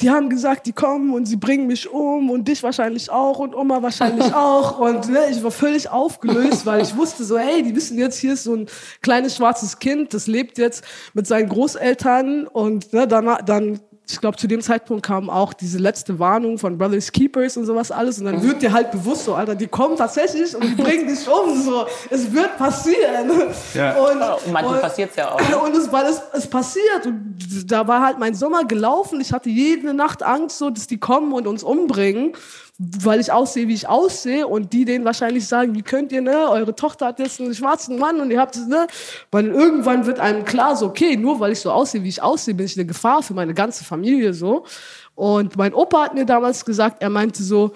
die 0.00 0.10
haben 0.10 0.30
gesagt, 0.30 0.66
die 0.66 0.72
kommen 0.72 1.12
und 1.12 1.26
sie 1.26 1.36
bringen 1.36 1.66
mich 1.66 1.90
um 1.90 2.30
und 2.30 2.46
dich 2.46 2.62
wahrscheinlich 2.62 3.10
auch 3.10 3.40
und 3.40 3.54
Oma 3.54 3.82
wahrscheinlich 3.82 4.32
auch. 4.34 4.78
Und 4.78 5.08
ne, 5.08 5.28
ich 5.30 5.42
war 5.42 5.50
völlig 5.50 5.90
aufgelöst, 5.90 6.64
weil 6.66 6.82
ich 6.82 6.96
wusste 6.96 7.24
so, 7.24 7.36
hey, 7.36 7.62
die 7.62 7.74
wissen 7.74 7.98
jetzt, 7.98 8.18
hier 8.18 8.34
ist 8.34 8.44
so 8.44 8.54
ein 8.54 8.66
kleines 9.02 9.36
schwarzes 9.36 9.80
Kind, 9.80 10.14
das 10.14 10.28
lebt 10.28 10.56
jetzt 10.58 10.84
mit 11.14 11.26
seinen 11.26 11.48
Großeltern 11.48 12.46
und 12.46 12.92
ne, 12.92 13.08
dann, 13.08 13.38
dann 13.44 13.80
ich 14.10 14.20
glaube, 14.20 14.38
zu 14.38 14.46
dem 14.46 14.62
Zeitpunkt 14.62 15.04
kam 15.04 15.28
auch 15.28 15.52
diese 15.52 15.78
letzte 15.78 16.18
Warnung 16.18 16.56
von 16.56 16.78
Brothers 16.78 17.12
Keepers 17.12 17.58
und 17.58 17.66
sowas 17.66 17.90
alles. 17.90 18.18
Und 18.18 18.24
dann 18.24 18.42
wird 18.42 18.62
dir 18.62 18.72
halt 18.72 18.90
bewusst 18.90 19.24
so, 19.24 19.34
Alter, 19.34 19.54
die 19.54 19.66
kommen 19.66 19.96
tatsächlich 19.96 20.56
und 20.56 20.64
die 20.64 20.74
bringen 20.82 21.06
dich 21.06 21.28
um. 21.28 21.60
So, 21.60 21.86
es 22.08 22.32
wird 22.32 22.56
passieren. 22.56 23.30
Ja. 23.74 23.96
Und, 23.96 24.46
Und 24.46 24.52
manchmal 24.52 24.80
passiert's 24.80 25.16
ja 25.16 25.32
auch. 25.32 25.38
Und 25.64 25.76
es, 25.76 25.92
weil 25.92 26.06
es, 26.06 26.22
es 26.32 26.46
passiert. 26.46 27.06
Und 27.06 27.70
da 27.70 27.86
war 27.86 28.02
halt 28.02 28.18
mein 28.18 28.34
Sommer 28.34 28.64
gelaufen. 28.64 29.20
Ich 29.20 29.32
hatte 29.32 29.50
jede 29.50 29.92
Nacht 29.92 30.22
Angst, 30.22 30.58
so, 30.58 30.70
dass 30.70 30.86
die 30.86 30.98
kommen 30.98 31.32
und 31.32 31.46
uns 31.46 31.62
umbringen 31.62 32.32
weil 32.78 33.18
ich 33.18 33.32
aussehe, 33.32 33.66
wie 33.66 33.74
ich 33.74 33.88
aussehe 33.88 34.46
und 34.46 34.72
die 34.72 34.84
denen 34.84 35.04
wahrscheinlich 35.04 35.48
sagen, 35.48 35.74
wie 35.74 35.82
könnt 35.82 36.12
ihr, 36.12 36.22
ne, 36.22 36.48
eure 36.48 36.76
Tochter 36.76 37.06
hat 37.06 37.18
jetzt 37.18 37.40
einen 37.40 37.52
schwarzen 37.52 37.98
Mann 37.98 38.20
und 38.20 38.30
ihr 38.30 38.38
habt, 38.38 38.56
ne, 38.68 38.86
weil 39.32 39.48
irgendwann 39.48 40.06
wird 40.06 40.20
einem 40.20 40.44
klar, 40.44 40.76
so, 40.76 40.86
okay, 40.86 41.16
nur 41.16 41.40
weil 41.40 41.52
ich 41.52 41.60
so 41.60 41.72
aussehe, 41.72 42.04
wie 42.04 42.08
ich 42.08 42.22
aussehe, 42.22 42.54
bin 42.54 42.66
ich 42.66 42.76
eine 42.76 42.86
Gefahr 42.86 43.22
für 43.24 43.34
meine 43.34 43.52
ganze 43.52 43.84
Familie, 43.84 44.32
so. 44.32 44.64
Und 45.16 45.56
mein 45.56 45.74
Opa 45.74 46.04
hat 46.04 46.14
mir 46.14 46.24
damals 46.24 46.64
gesagt, 46.64 47.02
er 47.02 47.10
meinte 47.10 47.42
so, 47.42 47.72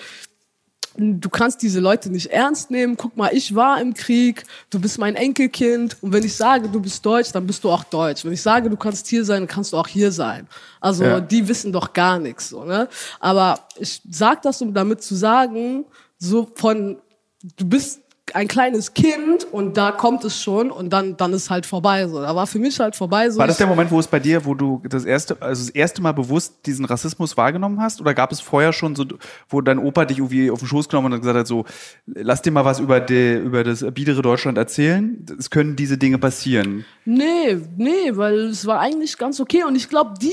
du 0.96 1.28
kannst 1.28 1.62
diese 1.62 1.80
Leute 1.80 2.10
nicht 2.10 2.26
ernst 2.26 2.70
nehmen. 2.70 2.96
Guck 2.96 3.16
mal, 3.16 3.30
ich 3.32 3.54
war 3.54 3.80
im 3.80 3.94
Krieg, 3.94 4.44
du 4.70 4.78
bist 4.80 4.98
mein 4.98 5.14
Enkelkind 5.14 5.96
und 6.02 6.12
wenn 6.12 6.24
ich 6.24 6.36
sage, 6.36 6.68
du 6.68 6.80
bist 6.80 7.04
deutsch, 7.04 7.32
dann 7.32 7.46
bist 7.46 7.64
du 7.64 7.70
auch 7.70 7.84
deutsch. 7.84 8.24
Wenn 8.24 8.32
ich 8.32 8.42
sage, 8.42 8.68
du 8.68 8.76
kannst 8.76 9.06
hier 9.08 9.24
sein, 9.24 9.40
dann 9.42 9.48
kannst 9.48 9.72
du 9.72 9.78
auch 9.78 9.88
hier 9.88 10.12
sein. 10.12 10.46
Also 10.80 11.04
Ja. 11.04 11.20
die 11.20 11.46
wissen 11.48 11.72
doch 11.72 11.92
gar 11.92 12.18
nichts, 12.18 12.50
so, 12.50 12.64
ne? 12.64 12.88
Aber 13.20 13.60
ich 13.78 14.00
sag 14.10 14.42
das, 14.42 14.60
um 14.60 14.74
damit 14.74 15.02
zu 15.02 15.14
sagen, 15.14 15.84
so 16.18 16.50
von, 16.54 16.98
du 17.56 17.64
bist 17.68 18.01
ein 18.34 18.48
kleines 18.48 18.94
Kind 18.94 19.44
und 19.52 19.76
da 19.76 19.92
kommt 19.92 20.24
es 20.24 20.40
schon 20.40 20.70
und 20.70 20.92
dann, 20.92 21.16
dann 21.16 21.32
ist 21.32 21.50
halt 21.50 21.66
vorbei, 21.66 22.06
so. 22.06 22.20
Da 22.20 22.34
war 22.34 22.46
für 22.46 22.58
mich 22.58 22.78
halt 22.80 22.96
vorbei, 22.96 23.30
so. 23.30 23.38
War 23.38 23.46
das 23.46 23.56
der 23.56 23.66
Moment, 23.66 23.90
wo 23.90 23.98
es 23.98 24.06
bei 24.06 24.20
dir, 24.20 24.44
wo 24.44 24.54
du 24.54 24.82
das 24.88 25.04
erste, 25.04 25.36
also 25.40 25.64
das 25.64 25.70
erste 25.70 26.02
Mal 26.02 26.12
bewusst 26.12 26.66
diesen 26.66 26.84
Rassismus 26.84 27.36
wahrgenommen 27.36 27.80
hast? 27.80 28.00
Oder 28.00 28.14
gab 28.14 28.32
es 28.32 28.40
vorher 28.40 28.72
schon 28.72 28.96
so, 28.96 29.04
wo 29.48 29.60
dein 29.60 29.78
Opa 29.78 30.04
dich 30.04 30.18
irgendwie 30.18 30.50
auf 30.50 30.60
den 30.60 30.68
Schoß 30.68 30.88
genommen 30.88 31.06
hat 31.06 31.14
und 31.14 31.20
gesagt 31.20 31.38
hat, 31.38 31.46
so, 31.46 31.64
lass 32.06 32.42
dir 32.42 32.50
mal 32.50 32.64
was 32.64 32.80
über, 32.80 33.00
die, 33.00 33.34
über 33.34 33.64
das 33.64 33.84
biedere 33.92 34.22
Deutschland 34.22 34.58
erzählen? 34.58 35.24
Es 35.38 35.50
können 35.50 35.76
diese 35.76 35.98
Dinge 35.98 36.18
passieren. 36.18 36.84
Nee, 37.04 37.58
nee, 37.76 38.10
weil 38.12 38.48
es 38.48 38.66
war 38.66 38.80
eigentlich 38.80 39.18
ganz 39.18 39.40
okay. 39.40 39.64
Und 39.64 39.76
ich 39.76 39.88
glaube, 39.88 40.14
die, 40.20 40.30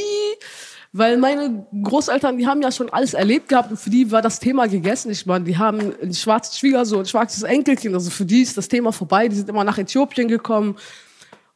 weil 0.91 1.17
meine 1.17 1.67
Großeltern, 1.84 2.38
die 2.38 2.48
haben 2.48 2.62
ja 2.62 2.72
schon 2.72 2.89
alles 2.89 3.13
erlebt 3.13 3.50
gehabt 3.50 3.69
und 3.69 3.77
für 3.77 3.91
die 3.91 4.12
war 4.12 4.22
das 4.24 4.39
Thema 4.39 4.67
gegessen. 4.67 5.12
Ich 5.12 5.25
meine, 5.25 5.46
die 5.46 5.58
haben 5.58 5.93
ein 6.01 6.13
schwarzes 6.13 6.58
Schwiegersohn, 6.58 7.01
ein 7.01 7.05
schwarzes 7.05 7.43
Enkelkind. 7.43 7.93
Also 7.93 8.10
für 8.10 8.25
die 8.25 8.41
ist 8.41 8.58
das 8.58 8.67
Thema 8.67 8.91
vorbei. 8.91 9.27
Die 9.27 9.36
sind 9.36 9.50
immer 9.50 9.63
nach 9.63 9.77
Äthiopien 9.77 10.27
gekommen. 10.27 10.77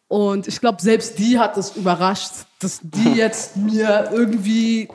Und 0.07 0.47
ich 0.47 0.59
glaube, 0.59 0.79
selbst 0.81 1.17
die 1.17 1.39
hat 1.39 1.57
es 1.57 1.75
überrascht, 1.75 2.31
dass 2.59 2.79
die 2.83 3.13
jetzt 3.15 3.57
mir 3.57 4.09
irgendwie, 4.11 4.87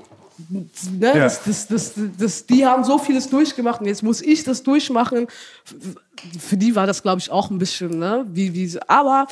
ne, 0.49 1.07
Ja. 1.09 1.15
das, 1.15 1.43
das, 1.43 1.67
das, 1.67 1.93
das, 2.17 2.47
die 2.47 2.65
haben 2.65 2.85
so 2.85 2.99
vieles 2.99 3.29
durchgemacht 3.29 3.81
und 3.81 3.89
jetzt 3.89 4.05
muss 4.05 4.21
ich 4.23 4.45
das 4.45 4.63
durchmachen. 4.63 5.27
Für 6.39 6.57
die 6.57 6.77
war 6.77 6.87
das, 6.87 7.03
glaube 7.03 7.19
ich, 7.19 7.33
auch 7.33 7.51
ein 7.51 7.59
bisschen, 7.59 7.99
ne, 7.99 8.25
wie, 8.29 8.55
wie, 8.55 8.79
aber 8.87 9.27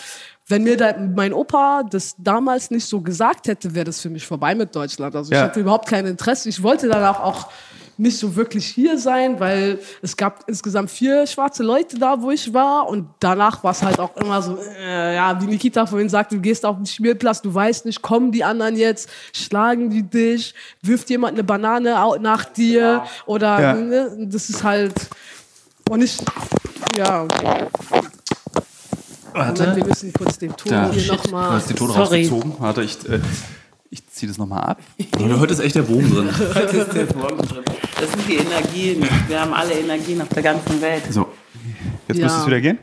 wenn 0.48 0.62
mir 0.62 0.76
da 0.76 0.94
mein 1.14 1.32
Opa 1.32 1.82
das 1.88 2.14
damals 2.18 2.70
nicht 2.70 2.86
so 2.86 3.00
gesagt 3.00 3.48
hätte, 3.48 3.74
wäre 3.74 3.84
das 3.86 4.00
für 4.00 4.10
mich 4.10 4.26
vorbei 4.26 4.54
mit 4.54 4.74
Deutschland. 4.74 5.14
Also 5.16 5.32
Ja. 5.32 5.38
ich 5.38 5.44
hatte 5.44 5.60
überhaupt 5.60 5.88
kein 5.88 6.06
Interesse. 6.06 6.48
Ich 6.48 6.62
wollte 6.62 6.88
danach 6.88 7.20
auch 7.20 7.48
nicht 7.98 8.18
so 8.18 8.36
wirklich 8.36 8.66
hier 8.66 8.98
sein, 8.98 9.40
weil 9.40 9.78
es 10.02 10.16
gab 10.18 10.44
insgesamt 10.46 10.90
vier 10.90 11.26
schwarze 11.26 11.62
Leute 11.62 11.98
da, 11.98 12.20
wo 12.20 12.30
ich 12.30 12.52
war. 12.52 12.88
Und 12.88 13.08
danach 13.20 13.64
war 13.64 13.70
es 13.72 13.82
halt 13.82 13.98
auch 13.98 14.14
immer 14.18 14.42
so, 14.42 14.58
äh, 14.78 15.14
ja, 15.16 15.40
wie 15.40 15.46
Nikita 15.46 15.86
vorhin 15.86 16.10
sagte, 16.10 16.34
du 16.36 16.42
gehst 16.42 16.66
auf 16.66 16.76
den 16.76 16.84
Spielplatz, 16.86 17.40
du 17.40 17.52
weißt 17.54 17.86
nicht, 17.86 18.02
kommen 18.02 18.32
die 18.32 18.44
anderen 18.44 18.76
jetzt, 18.76 19.08
schlagen 19.32 19.88
die 19.88 20.02
dich, 20.02 20.54
wirft 20.82 21.08
jemand 21.10 21.32
eine 21.34 21.44
Banane 21.44 21.96
nach 22.20 22.44
dir 22.44 23.02
oder 23.24 23.60
Ja. 23.60 23.72
ne, 23.72 24.16
das 24.28 24.50
ist 24.50 24.62
halt 24.62 24.92
und 25.88 26.02
ich 26.02 26.18
ja. 26.98 27.26
Moment, 29.36 29.76
wir 29.76 29.84
müssen 29.86 30.12
kurz 30.12 30.38
den 30.38 30.56
Ton 30.56 30.72
Da. 30.72 30.90
hier 30.90 31.02
Du 31.02 31.14
nochmal. 31.14 31.50
hast 31.50 31.68
den 31.70 31.76
Ton 31.76 31.88
Sorry. 31.88 32.00
rausgezogen. 32.28 32.52
Warte, 32.58 32.82
ich, 32.82 33.08
äh, 33.08 33.20
ich 33.90 34.06
ziehe 34.08 34.28
das 34.28 34.38
nochmal 34.38 34.62
ab. 34.64 34.80
Heute 35.18 35.52
ist 35.52 35.60
echt 35.60 35.74
der 35.76 35.82
Boom 35.82 36.10
drin. 36.10 36.28
Das 36.54 36.72
ist 36.72 36.94
jetzt 36.94 37.14
morgen 37.16 37.38
drin. 37.38 37.64
Das 38.00 38.10
sind 38.10 38.28
die 38.28 38.36
Energien. 38.36 39.06
Wir 39.28 39.40
haben 39.40 39.52
alle 39.54 39.72
Energien 39.74 40.20
auf 40.22 40.28
der 40.28 40.42
ganzen 40.42 40.80
Welt. 40.80 41.02
So, 41.10 41.28
jetzt 42.08 42.18
Ja. 42.18 42.24
müsste 42.24 42.40
es 42.40 42.46
wieder 42.46 42.60
gehen. 42.60 42.78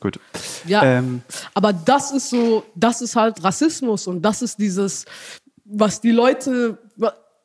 Gut. 0.00 0.18
Ja, 0.66 0.82
Ähm, 0.82 1.22
aber 1.54 1.72
das 1.72 2.10
ist 2.10 2.30
so, 2.30 2.64
das 2.74 3.00
ist 3.02 3.14
halt 3.16 3.42
Rassismus 3.44 4.06
und 4.08 4.20
das 4.22 4.42
ist 4.42 4.58
dieses, 4.58 5.04
was 5.64 6.00
die 6.00 6.10
Leute, 6.10 6.78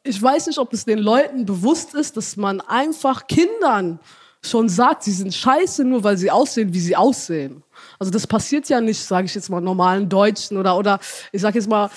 ich 0.04 0.22
weiß 0.22 0.48
nicht, 0.48 0.58
ob 0.58 0.74
es 0.74 0.84
den 0.86 0.98
Leuten 1.00 1.46
bewusst 1.46 1.94
ist, 1.94 2.18
dass 2.18 2.36
man 2.36 2.62
einfach 2.62 3.28
Kindern 3.28 4.00
schon 4.42 4.70
sagt, 4.70 5.04
sie 5.04 5.12
sind 5.12 5.34
scheiße, 5.34 5.84
nur 5.84 6.04
weil 6.04 6.18
sie 6.18 6.32
aussehen, 6.32 6.74
wie 6.74 6.80
sie 6.80 6.96
aussehen. 6.96 7.64
Also 8.00 8.12
das 8.12 8.28
passiert 8.28 8.70
ja 8.70 8.80
nicht, 8.82 9.04
sage 9.04 9.26
ich 9.26 9.36
jetzt 9.36 9.50
mal, 9.50 9.62
normalen 9.62 10.08
Deutschen 10.10 10.58
oder, 10.58 10.78
oder 10.78 11.00
ich 11.32 11.42
sage 11.42 11.58
jetzt 11.60 11.70
mal, 11.70 11.90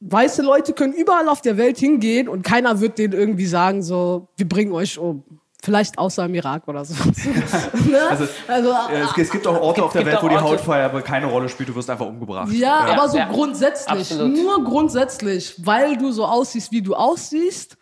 weiße 0.00 0.42
Leute 0.42 0.72
können 0.72 0.92
überall 0.92 1.28
auf 1.28 1.40
der 1.40 1.56
Welt 1.56 1.78
hingehen 1.78 2.28
und 2.28 2.42
keiner 2.42 2.80
wird 2.80 2.98
denen 2.98 3.12
irgendwie 3.14 3.46
sagen, 3.46 3.82
so, 3.82 4.28
wir 4.36 4.48
bringen 4.48 4.72
euch 4.72 4.98
um. 4.98 5.22
Vielleicht 5.64 5.98
außer 5.98 6.26
im 6.26 6.34
Irak 6.34 6.68
oder 6.68 6.84
so. 6.84 6.94
ne? 7.90 7.98
Also, 8.08 8.28
also, 8.46 8.70
äh, 8.92 9.00
es, 9.00 9.18
es 9.18 9.30
gibt 9.30 9.46
auch 9.46 9.60
Orte 9.60 9.82
auf 9.82 9.92
der 9.92 10.06
Welt, 10.06 10.18
wo 10.22 10.28
die 10.28 10.36
Hautfarbe 10.36 10.84
aber 10.84 11.02
keine 11.02 11.26
Rolle 11.26 11.48
spielt. 11.48 11.70
Du 11.70 11.74
wirst 11.74 11.90
einfach 11.90 12.06
umgebracht. 12.06 12.52
Ja, 12.52 12.86
Ja, 12.86 12.92
aber 12.92 13.08
so 13.08 13.16
ja. 13.16 13.26
grundsätzlich, 13.26 13.88
Absolut. 13.88 14.36
nur 14.36 14.62
grundsätzlich, 14.64 15.54
weil 15.64 15.96
du 15.96 16.12
so 16.12 16.24
aussiehst, 16.24 16.70
wie 16.72 16.82
du 16.82 16.94
aussiehst, 16.94 17.78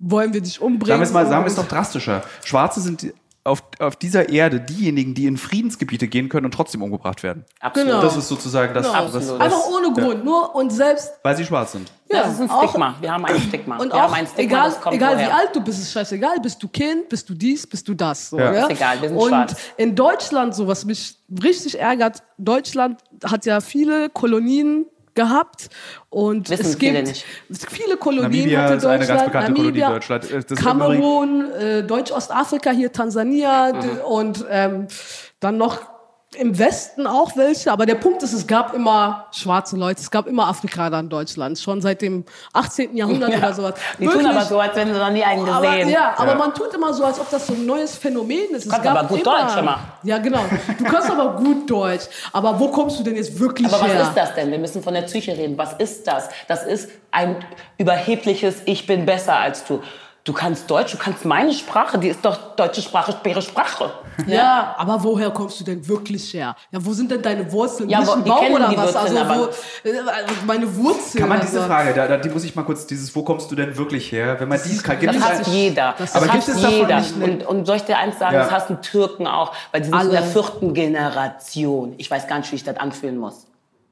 wollen 0.00 0.32
wir 0.32 0.40
dich 0.40 0.60
umbringen. 0.60 0.86
Sagen 0.88 1.00
wir 1.00 1.06
es 1.06 1.12
mal, 1.12 1.26
sagen 1.26 1.44
wir 1.44 1.48
es 1.48 1.56
doch 1.56 1.68
drastischer. 1.68 2.22
Schwarze 2.42 2.80
sind 2.80 3.02
die- 3.02 3.12
auf, 3.48 3.62
auf 3.80 3.96
dieser 3.96 4.28
Erde 4.28 4.60
diejenigen, 4.60 5.14
die 5.14 5.26
in 5.26 5.36
Friedensgebiete 5.36 6.06
gehen 6.08 6.28
können 6.28 6.46
und 6.46 6.52
trotzdem 6.54 6.82
umgebracht 6.82 7.22
werden. 7.22 7.44
Absolut. 7.60 7.88
Genau. 7.90 8.02
Das 8.02 8.16
ist 8.16 8.28
sozusagen 8.28 8.74
das, 8.74 8.86
Genau. 8.86 9.04
was, 9.06 9.14
was 9.14 9.40
Einfach 9.40 9.66
ohne 9.68 9.92
Grund, 9.92 10.24
nur 10.24 10.54
und 10.54 10.70
selbst. 10.70 11.10
weil 11.22 11.36
sie 11.36 11.44
schwarz 11.44 11.72
sind. 11.72 11.90
Ja, 12.10 12.22
das 12.22 12.34
ist 12.34 12.40
ein 12.40 12.50
auch- 12.50 12.68
Stigma. 12.68 12.94
Wir 13.00 13.12
haben 13.12 13.24
ein 13.24 13.40
Stigma. 13.40 13.76
Und 13.78 13.92
wir 13.92 14.00
haben 14.02 14.12
auch, 14.12 14.16
ein 14.16 14.26
Stigma, 14.26 14.42
egal, 14.44 14.70
das 14.70 14.80
kommt 14.80 14.94
egal 14.96 15.18
wie 15.18 15.22
alt 15.24 15.50
du 15.54 15.60
bist, 15.60 15.78
ist 15.80 15.92
scheißegal. 15.92 16.36
Bist 16.42 16.62
du 16.62 16.68
Kind, 16.68 17.08
bist 17.08 17.28
du 17.28 17.34
dies, 17.34 17.66
bist 17.66 17.86
du 17.88 17.94
das. 17.94 18.30
So, 18.30 18.38
Ja. 18.38 18.52
ja? 18.52 18.62
Ist 18.66 18.70
egal, 18.70 19.00
wir 19.02 19.08
sind 19.08 19.18
Und 19.18 19.28
schwarz. 19.28 19.56
in 19.76 19.94
Deutschland, 19.94 20.54
so 20.54 20.66
was 20.68 20.84
mich 20.84 21.16
richtig 21.42 21.78
ärgert, 21.78 22.22
Deutschland 22.38 23.00
hat 23.24 23.44
ja 23.46 23.60
viele 23.60 24.08
Kolonien 24.10 24.86
gehabt 25.18 25.68
und 26.10 26.48
Wissen 26.48 26.66
es 26.66 26.76
viele 26.76 27.02
gibt 27.02 27.08
nicht. 27.08 27.24
viele 27.70 27.96
Kolonien 27.96 28.30
Namibia 28.30 28.62
hatte 28.62 28.74
ist 28.76 28.84
eine 28.86 28.98
Deutschland, 28.98 29.18
ganz 29.18 29.32
bekannte 29.32 29.52
Kolonie 29.54 29.80
Namibia, 29.80 29.90
Deutschland. 29.90 30.30
Äh, 30.30 30.44
das 30.48 30.58
Kamerun, 30.58 31.50
äh, 31.52 31.82
Deutsch-Ostafrika, 31.82 32.70
hier 32.70 32.92
Tansania 32.92 33.72
Mhm. 33.72 33.98
und 34.06 34.46
ähm, 34.48 34.86
dann 35.40 35.58
noch 35.58 35.97
im 36.36 36.58
Westen 36.58 37.06
auch 37.06 37.36
welche, 37.36 37.72
aber 37.72 37.86
der 37.86 37.94
Punkt 37.94 38.22
ist, 38.22 38.34
es 38.34 38.46
gab 38.46 38.74
immer 38.74 39.26
schwarze 39.32 39.76
Leute, 39.76 40.02
es 40.02 40.10
gab 40.10 40.26
immer 40.26 40.46
Afrikaner 40.46 41.00
in 41.00 41.08
Deutschland, 41.08 41.58
schon 41.58 41.80
seit 41.80 42.02
dem 42.02 42.24
18. 42.52 42.94
Jahrhundert 42.94 43.30
oder 43.38 43.54
sowas. 43.54 43.74
Die 43.98 44.06
tun 44.06 44.26
aber 44.26 44.44
so, 44.44 44.60
als 44.60 44.76
wenn 44.76 44.92
sie 44.92 44.98
noch 44.98 45.10
nie 45.10 45.24
einen 45.24 45.46
gesehen. 45.46 45.56
Aber, 45.56 45.84
ja, 45.84 46.14
aber 46.18 46.34
man 46.34 46.52
tut 46.52 46.74
immer 46.74 46.92
so, 46.92 47.04
als 47.04 47.18
ob 47.18 47.30
das 47.30 47.46
so 47.46 47.54
ein 47.54 47.64
neues 47.64 47.96
Phänomen 47.96 48.50
ist. 48.50 48.66
Es 48.66 48.70
Kannst 48.70 48.86
aber 48.86 49.08
gut 49.08 49.22
immer, 49.22 49.40
Deutsch, 49.40 49.62
mal. 49.62 49.78
Ja, 50.02 50.18
genau. 50.18 50.44
Du 50.76 50.84
kannst 50.84 51.10
aber 51.10 51.34
gut 51.36 51.70
Deutsch. 51.70 52.04
Aber 52.32 52.60
wo 52.60 52.68
kommst 52.68 53.00
du 53.00 53.04
denn 53.04 53.16
jetzt 53.16 53.38
wirklich 53.40 53.66
Aber 53.66 53.80
was 53.80 53.90
her? 53.90 54.02
ist 54.02 54.14
das 54.14 54.34
denn? 54.34 54.50
Wir 54.50 54.58
müssen 54.58 54.82
von 54.82 54.92
der 54.92 55.02
Psyche 55.02 55.32
reden. 55.32 55.56
Was 55.56 55.72
ist 55.78 56.06
das? 56.06 56.28
Das 56.46 56.62
ist 56.62 56.90
ein 57.10 57.36
überhebliches 57.78 58.56
Ich 58.66 58.86
bin 58.86 59.06
besser 59.06 59.38
als 59.38 59.64
du. 59.64 59.80
Du 60.28 60.34
kannst 60.34 60.70
Deutsch, 60.70 60.92
du 60.92 60.98
kannst 60.98 61.24
meine 61.24 61.50
Sprache, 61.54 61.96
die 61.98 62.08
ist 62.08 62.22
doch 62.22 62.54
deutsche 62.54 62.82
Sprache, 62.82 63.14
ihre 63.24 63.40
Sprache. 63.40 63.90
Ja, 64.26 64.74
aber 64.76 65.02
woher 65.02 65.30
kommst 65.30 65.58
du 65.58 65.64
denn 65.64 65.88
wirklich 65.88 66.34
her? 66.34 66.54
Ja, 66.70 66.84
wo 66.84 66.92
sind 66.92 67.10
denn 67.10 67.22
deine 67.22 67.50
Wurzeln? 67.50 67.88
Ja, 67.88 68.00
Nicht 68.00 68.10
wo- 68.14 68.20
Baum 68.20 68.52
oder 68.52 68.68
die 68.68 68.76
was? 68.76 68.92
Wurzeln, 68.94 69.16
also, 69.16 69.18
aber- 69.20 69.38
wo, 69.38 69.44
also 70.10 70.34
meine 70.46 70.76
Wurzeln. 70.76 71.20
Kann 71.20 71.28
man 71.30 71.40
diese 71.40 71.56
also, 71.62 71.68
Frage, 71.72 71.94
da, 71.94 72.06
da, 72.08 72.18
die 72.18 72.28
muss 72.28 72.44
ich 72.44 72.54
mal 72.54 72.62
kurz, 72.64 72.86
dieses, 72.86 73.16
wo 73.16 73.22
kommst 73.22 73.50
du 73.50 73.54
denn 73.54 73.74
wirklich 73.78 74.12
her? 74.12 74.38
Wenn 74.38 74.48
man 74.48 74.60
dies 74.62 74.82
kann, 74.82 75.00
gibt 75.00 75.14
Das 75.14 75.22
es 75.22 75.28
hat 75.38 75.46
ein- 75.46 75.52
jeder. 75.54 75.94
das 75.96 76.14
Aber 76.14 76.26
hat 76.26 76.32
gibt 76.32 76.48
es 76.48 76.60
davon 76.60 76.76
jeder. 76.76 77.00
nicht 77.00 77.14
Und, 77.22 77.46
und 77.46 77.64
soll 77.64 77.76
ich 77.76 77.84
dir 77.84 77.96
eins 77.96 78.18
sagen, 78.18 78.34
Ja. 78.34 78.42
das 78.42 78.50
hassen 78.50 78.82
Türken 78.82 79.26
auch, 79.26 79.52
weil 79.72 79.80
die 79.80 79.86
sind 79.86 79.94
Alle. 79.94 80.08
in 80.10 80.12
der 80.16 80.24
vierten 80.24 80.74
Generation. 80.74 81.94
Ich 81.96 82.10
weiß 82.10 82.28
gar 82.28 82.36
nicht, 82.38 82.52
wie 82.52 82.56
ich 82.56 82.64
das 82.64 82.76
anfühlen 82.76 83.16
muss. 83.16 83.46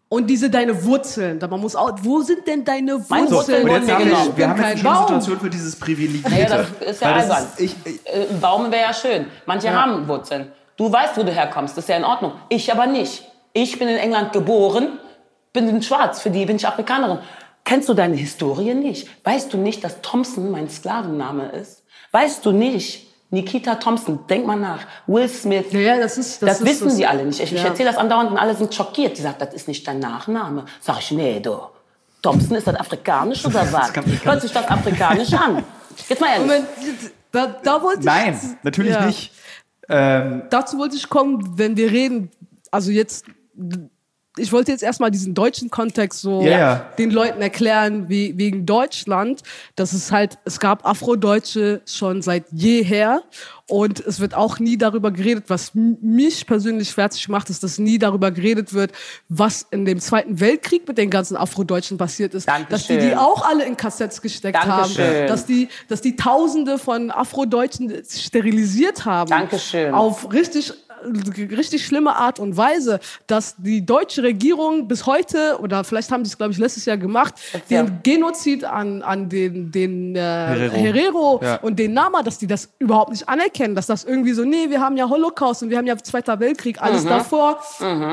Und 0.09 0.29
diese 0.29 0.51
deine 0.51 0.85
Wurzeln. 0.85 1.41
Da 1.41 1.49
man 1.49 1.61
muss 1.61 1.75
auch, 1.75 1.93
wo 2.03 2.21
sind 2.23 2.47
denn 2.47 2.65
deine 2.65 2.95
Wurzeln? 2.95 3.31
Wurzeln 3.31 3.63
Und 3.69 3.71
jetzt 3.75 3.91
haben 3.91 4.05
genommen. 4.05 4.27
wir, 4.29 4.37
wir 4.37 4.49
haben 4.49 4.57
jetzt 4.57 4.63
kein 4.63 4.71
eine 4.73 4.79
schöne 4.79 4.95
Baum. 4.95 5.03
Situation 5.03 5.41
für 5.41 5.51
dieses 5.51 5.77
Privilegierte. 5.77 6.31
Naja, 6.31 6.67
das 6.81 6.89
ist 6.91 7.03
ja 7.03 7.13
albern. 7.13 7.45
ist- 7.45 7.61
ich, 7.61 7.77
ich, 7.85 8.07
Äh, 8.07 8.27
Ein 8.31 8.41
Baum 8.41 8.71
wäre 8.71 8.83
ja 8.83 8.95
schön. 8.95 9.27
Manche 9.47 9.73
haben 9.73 10.07
Wurzeln. 10.07 10.53
Du 10.77 10.93
weißt, 10.93 11.17
wo 11.17 11.23
du 11.25 11.33
herkommst, 11.33 11.77
das 11.77 11.85
ist 11.85 11.89
ja 11.89 11.97
in 11.97 12.05
Ordnung. 12.05 12.33
Ich 12.51 12.71
aber 12.73 12.87
nicht. 12.87 13.25
Ich 13.53 13.79
bin 13.79 13.89
in 13.89 13.97
England 13.97 14.33
geboren, 14.33 14.99
bin 15.53 15.83
schwarz, 15.83 16.21
für 16.21 16.31
die 16.31 16.45
bin 16.47 16.57
ich 16.57 16.69
Afrikanerin. 16.69 17.19
Kennst 17.65 17.89
du 17.89 17.95
deine 17.95 18.15
Historie 18.15 18.75
nicht? 18.75 19.09
Weißt 19.25 19.53
du 19.53 19.57
nicht, 19.57 19.83
dass 19.83 20.01
Thompson 20.03 20.51
mein 20.53 20.69
Sklavenname 20.71 21.49
ist? 21.49 21.83
Weißt 22.13 22.45
du 22.47 22.53
nicht? 22.53 23.09
Nikita 23.37 23.75
Thompson, 23.77 24.21
denk 24.29 24.47
mal 24.47 24.57
nach. 24.57 24.81
Will 25.07 25.29
Smith. 25.29 25.67
Ja, 25.71 25.81
ja, 25.81 25.99
das 26.01 26.17
ist- 26.19 26.43
das 26.43 26.49
Das, 26.49 26.61
ist 26.61 26.67
wissen 26.67 26.89
das- 26.89 26.97
die 26.97 27.07
alle 27.07 27.25
nicht. 27.25 27.39
Ich, 27.41 27.53
ich 27.53 27.61
ja. 27.63 27.69
erzähle 27.69 27.91
das 27.91 27.99
andauernd 27.99 28.31
und 28.31 28.39
alle 28.39 28.55
sind 28.57 28.75
schockiert. 28.75 29.17
Die 29.19 29.23
sagen, 29.23 29.37
das 29.39 29.53
ist 29.55 29.69
nicht 29.69 29.87
dein 29.87 29.99
Nachname. 29.99 30.65
Sag 30.81 30.99
ich, 31.01 31.11
nee, 31.11 31.39
du. 31.41 31.59
Thompson, 32.23 32.57
ist 32.57 32.67
das 32.67 32.75
afrikanisch 32.75 33.45
oder 33.45 33.71
was? 33.73 33.93
Hört 34.25 34.41
sich 34.43 34.53
das 34.53 34.67
afrikanisch 34.69 35.33
an? 35.35 35.63
Jetzt 36.09 36.21
mal 36.21 36.29
ehrlich. 36.29 36.47
Moment, 36.47 36.67
da, 37.31 37.47
da 37.63 37.83
wollte 37.83 38.01
ich, 38.01 38.07
nein, 38.07 38.59
natürlich 38.63 38.93
Ja. 38.95 39.07
nicht. 39.07 39.33
Ähm, 39.89 40.43
Dazu 40.51 40.79
wollte 40.79 40.97
ich 40.97 41.09
kommen, 41.09 41.57
wenn 41.59 41.77
wir 41.77 41.91
reden, 41.93 42.31
also 42.71 42.91
jetzt, 42.91 43.27
ich 44.39 44.53
wollte 44.53 44.73
jetzt 44.73 44.83
erstmal 44.83 45.11
diesen 45.11 45.35
deutschen 45.35 45.71
Kontext 45.71 46.21
so 46.21 46.43
ja. 46.43 46.87
den 46.99 47.11
Leuten 47.11 47.41
erklären, 47.41 48.09
wie, 48.09 48.37
wegen 48.37 48.67
Deutschland, 48.67 49.43
dass 49.77 49.93
es 49.93 50.13
halt, 50.13 50.39
es 50.45 50.61
gab 50.61 50.87
Afrodeutsche 50.87 51.81
schon 51.87 52.23
seit 52.23 52.45
jeher 52.53 53.23
und 53.69 53.99
es 54.01 54.21
wird 54.21 54.35
auch 54.35 54.59
nie 54.59 54.77
darüber 54.77 55.11
geredet, 55.11 55.45
was 55.49 55.73
mich 55.75 56.47
persönlich 56.47 56.93
fertig 56.93 57.29
macht, 57.29 57.51
ist, 57.51 57.63
dass 57.65 57.79
nie 57.79 57.99
darüber 57.99 58.31
geredet 58.31 58.73
wird, 58.75 58.93
was 59.29 59.67
in 59.71 59.85
dem 59.85 59.99
Zweiten 59.99 60.39
Weltkrieg 60.39 60.87
mit 60.87 60.99
den 60.99 61.11
ganzen 61.11 61.37
Afrodeutschen 61.37 61.99
passiert 61.99 62.35
ist. 62.35 62.47
Dankeschön. 62.47 62.71
Dass 62.71 62.87
die 62.87 62.99
die 62.99 63.17
auch 63.17 63.45
alle 63.45 63.65
in 63.65 63.77
Kassetts 63.77 64.23
gesteckt 64.23 64.57
Dankeschön. 64.57 65.05
haben. 65.05 65.27
Dass 65.27 65.47
die, 65.47 65.69
dass 65.89 66.01
die 66.01 66.15
Tausende 66.15 66.79
von 66.79 67.11
Afrodeutschen 67.11 67.93
sterilisiert 68.09 69.05
haben. 69.05 69.31
Dankeschön. 69.31 69.93
Auf 69.93 70.33
richtig 70.33 70.73
richtig 71.57 71.85
schlimme 71.87 72.17
Art 72.17 72.39
und 72.39 72.57
Weise, 72.57 73.01
dass 73.27 73.55
die 73.59 73.85
deutsche 73.85 74.23
Regierung 74.23 74.89
bis 74.89 75.07
heute, 75.07 75.59
oder 75.61 75.85
vielleicht 75.85 76.11
haben 76.11 76.25
sie 76.25 76.31
es, 76.31 76.37
glaube 76.39 76.53
ich, 76.53 76.59
letztes 76.59 76.85
Jahr 76.85 76.97
gemacht, 76.97 77.35
Ja. 77.69 77.83
den 77.85 77.99
Genozid 78.03 78.65
an, 78.65 79.03
an 79.03 79.29
den, 79.29 79.71
den 79.73 80.15
äh, 80.17 80.19
Herero. 80.21 80.77
Herero, 80.77 81.41
Ja. 81.43 81.57
und 81.57 81.79
den 81.79 81.93
Nama, 81.93 82.23
dass 82.23 82.39
die 82.39 82.47
das 82.47 82.69
überhaupt 82.79 83.11
nicht 83.11 83.29
anerkennen, 83.29 83.75
dass 83.75 83.87
das 83.87 84.05
irgendwie 84.05 84.33
so, 84.33 84.45
nee, 84.45 84.71
wir 84.71 84.81
haben 84.81 84.97
ja 84.97 85.09
Holocaust 85.09 85.63
und 85.63 85.71
wir 85.71 85.79
haben 85.79 85.87
ja 85.87 85.97
Zweiter 85.97 86.39
Weltkrieg, 86.41 86.81
alles 86.83 87.05
davor, 87.05 87.61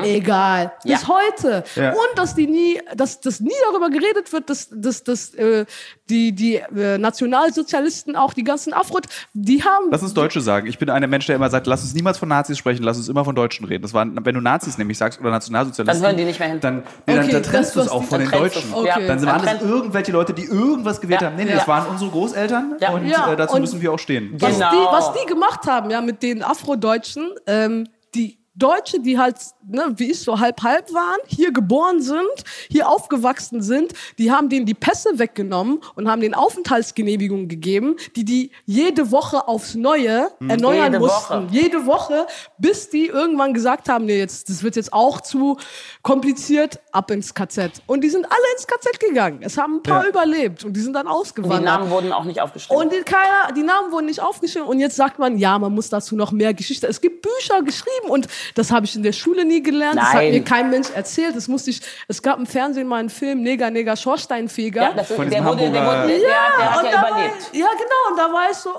egal, 0.02 0.72
bis 0.82 1.02
Ja. 1.02 1.08
heute. 1.08 1.64
Ja. 1.76 1.90
Und 1.90 2.16
dass 2.18 2.34
die 2.34 2.46
nie, 2.46 2.80
dass, 2.96 3.20
dass 3.20 3.40
nie 3.40 3.52
darüber 3.70 3.90
geredet 3.90 4.32
wird, 4.32 4.48
dass, 4.50 4.68
dass, 4.72 5.02
dass 5.04 5.34
äh, 5.34 5.64
die, 6.10 6.32
die 6.32 6.56
äh, 6.56 6.98
Nationalsozialisten, 6.98 8.16
auch 8.16 8.32
die 8.34 8.44
ganzen 8.44 8.72
Afro, 8.72 9.00
die 9.32 9.62
haben 9.64 9.86
lass 9.90 10.02
uns 10.02 10.14
Deutsche 10.14 10.40
sagen. 10.40 10.66
Ich 10.66 10.78
bin 10.78 10.90
einer 10.90 11.06
Mensch, 11.06 11.26
der 11.26 11.36
immer 11.36 11.50
sagt, 11.50 11.66
lass 11.66 11.82
uns 11.82 11.94
niemals 11.94 12.18
von 12.18 12.28
Nazis 12.28 12.58
sprechen, 12.58 12.82
lass 12.84 12.96
uns 12.98 13.08
immer 13.08 13.24
von 13.24 13.34
Deutschen 13.34 13.64
reden. 13.66 13.82
Das 13.82 13.92
waren, 13.94 14.16
wenn 14.24 14.34
du 14.34 14.40
Nazis 14.40 14.78
nämlich 14.78 14.96
sagst 14.98 15.20
oder 15.20 15.30
Nationalsozialisten, 15.30 16.02
Dann 16.02 16.10
hören 16.10 16.16
die 16.18 16.24
nicht 16.24 16.38
mehr 16.38 16.48
hin. 16.48 16.60
Dann, 16.60 16.76
nee, 16.76 16.82
dann, 17.06 17.18
Okay, 17.24 17.32
dann 17.32 17.42
das, 17.42 17.50
trennst 17.50 17.76
du 17.76 17.80
es 17.80 17.86
was 17.86 17.92
auch 17.92 18.00
die- 18.02 18.06
von 18.06 18.18
den 18.20 18.30
Deutschen. 18.30 18.72
Okay. 18.74 19.06
Dann 19.06 19.28
alles 19.28 19.42
trennt- 19.44 19.62
irgendwelche 19.62 20.12
Leute, 20.12 20.32
die 20.34 20.44
irgendwas 20.44 21.00
gewählt 21.00 21.20
Ja. 21.22 21.28
haben. 21.28 21.36
Nee, 21.36 21.44
nee, 21.44 21.50
Ja. 21.50 21.56
das 21.56 21.68
waren 21.68 21.86
unsere 21.88 22.10
Großeltern 22.10 22.76
Ja. 22.80 22.90
und 22.90 23.06
Ja, 23.06 23.32
äh, 23.32 23.36
dazu 23.36 23.54
und- 23.56 23.60
müssen 23.62 23.80
wir 23.80 23.92
auch 23.92 23.98
stehen. 23.98 24.34
was, 24.38 24.54
Genau. 24.54 24.70
die, 24.70 24.76
was 24.92 25.12
die 25.12 25.26
gemacht 25.26 25.66
haben, 25.66 25.90
ja, 25.90 26.00
mit 26.00 26.22
den 26.22 26.42
Afrodeutschen, 26.42 27.30
ähm, 27.46 27.88
die 28.14 28.38
Deutsche, 28.56 29.00
die 29.00 29.18
halt, 29.18 29.36
ne, 29.66 29.92
wie 29.96 30.10
ich 30.12 30.20
so 30.20 30.38
halb 30.38 30.62
halb 30.62 30.92
waren, 30.94 31.18
hier 31.26 31.52
geboren 31.52 32.00
sind, 32.00 32.22
hier 32.70 32.88
aufgewachsen 32.88 33.62
sind, 33.62 33.92
die 34.18 34.30
haben 34.30 34.48
denen 34.48 34.64
die 34.64 34.74
Pässe 34.74 35.18
weggenommen 35.18 35.80
und 35.96 36.08
haben 36.08 36.20
denen 36.20 36.34
Aufenthaltsgenehmigungen 36.34 37.48
gegeben, 37.48 37.96
die 38.16 38.24
die 38.24 38.50
jede 38.64 39.10
Woche 39.10 39.48
aufs 39.48 39.74
Neue 39.74 40.28
erneuern 40.48 40.84
Jede 40.92 40.98
mussten. 41.00 41.34
Woche. 41.34 41.46
Jede 41.50 41.86
Woche, 41.86 42.26
bis 42.58 42.90
die 42.90 43.06
irgendwann 43.06 43.54
gesagt 43.54 43.88
haben, 43.88 44.04
nee, 44.06 44.18
jetzt, 44.18 44.48
das 44.48 44.62
wird 44.62 44.76
jetzt 44.76 44.92
auch 44.92 45.20
zu 45.20 45.56
kompliziert, 46.02 46.80
ab 46.92 47.10
ins 47.10 47.34
KZ. 47.34 47.82
Und 47.86 48.02
die 48.02 48.10
sind 48.10 48.24
alle 48.26 48.52
ins 48.54 48.66
KZ 48.66 49.00
gegangen. 49.00 49.38
Es 49.42 49.58
haben 49.58 49.76
ein 49.76 49.82
paar 49.82 50.04
Ja. 50.04 50.10
überlebt 50.10 50.64
und 50.64 50.74
die 50.74 50.80
sind 50.80 50.92
dann 50.92 51.06
Die 51.06 51.12
ausgewandert. 51.12 51.64
Namen 51.64 51.90
wurden 51.90 52.12
auch 52.12 52.24
nicht 52.24 52.40
aufgeschrieben. 52.40 52.82
Und 52.82 52.92
die, 52.92 53.00
keiner, 53.02 53.52
die 53.56 53.62
Namen 53.62 53.90
wurden 53.90 54.06
nicht 54.06 54.20
aufgeschrieben 54.20 54.68
und 54.68 54.78
jetzt 54.80 54.96
sagt 54.96 55.18
man, 55.18 55.38
ja, 55.38 55.58
man 55.58 55.72
muss 55.74 55.88
dazu 55.88 56.14
noch 56.14 56.30
mehr 56.32 56.54
Geschichte. 56.54 56.86
Es 56.86 57.00
gibt 57.00 57.22
Bücher 57.22 57.62
geschrieben 57.62 58.08
und 58.08 58.28
das 58.54 58.70
habe 58.70 58.86
ich 58.86 58.94
in 58.96 59.02
der 59.02 59.12
Schule 59.12 59.44
nie 59.44 59.62
gelernt. 59.62 59.96
Das 59.98 60.08
hat 60.08 60.14
Nein. 60.14 60.32
mir 60.32 60.44
kein 60.44 60.70
Mensch 60.70 60.88
erzählt. 60.94 61.36
Das 61.36 61.48
musste 61.48 61.70
ich. 61.70 61.80
Es 62.08 62.22
gab 62.22 62.38
im 62.38 62.46
Fernsehen 62.46 62.86
mal 62.86 62.98
einen 62.98 63.10
Film 63.10 63.42
Neger 63.42 63.70
Neger 63.70 63.96
Schornsteinfeger. 63.96 64.82
ja, 64.82 64.92
das, 64.92 65.08
Von 65.12 65.28
der, 65.30 65.44
wurde, 65.44 65.70
der, 65.70 65.86
wurde, 65.86 66.06
der, 66.08 66.18
der 66.18 66.70
hat 66.74 66.78
und 66.80 66.90
ja 66.90 66.92
da 66.92 67.02
war, 67.02 67.10
überlebt. 67.10 67.50
ja, 67.52 67.66
genau. 67.66 68.10
Und 68.10 68.18
da 68.18 68.32
war 68.32 68.50
ich 68.50 68.56
so. 68.56 68.70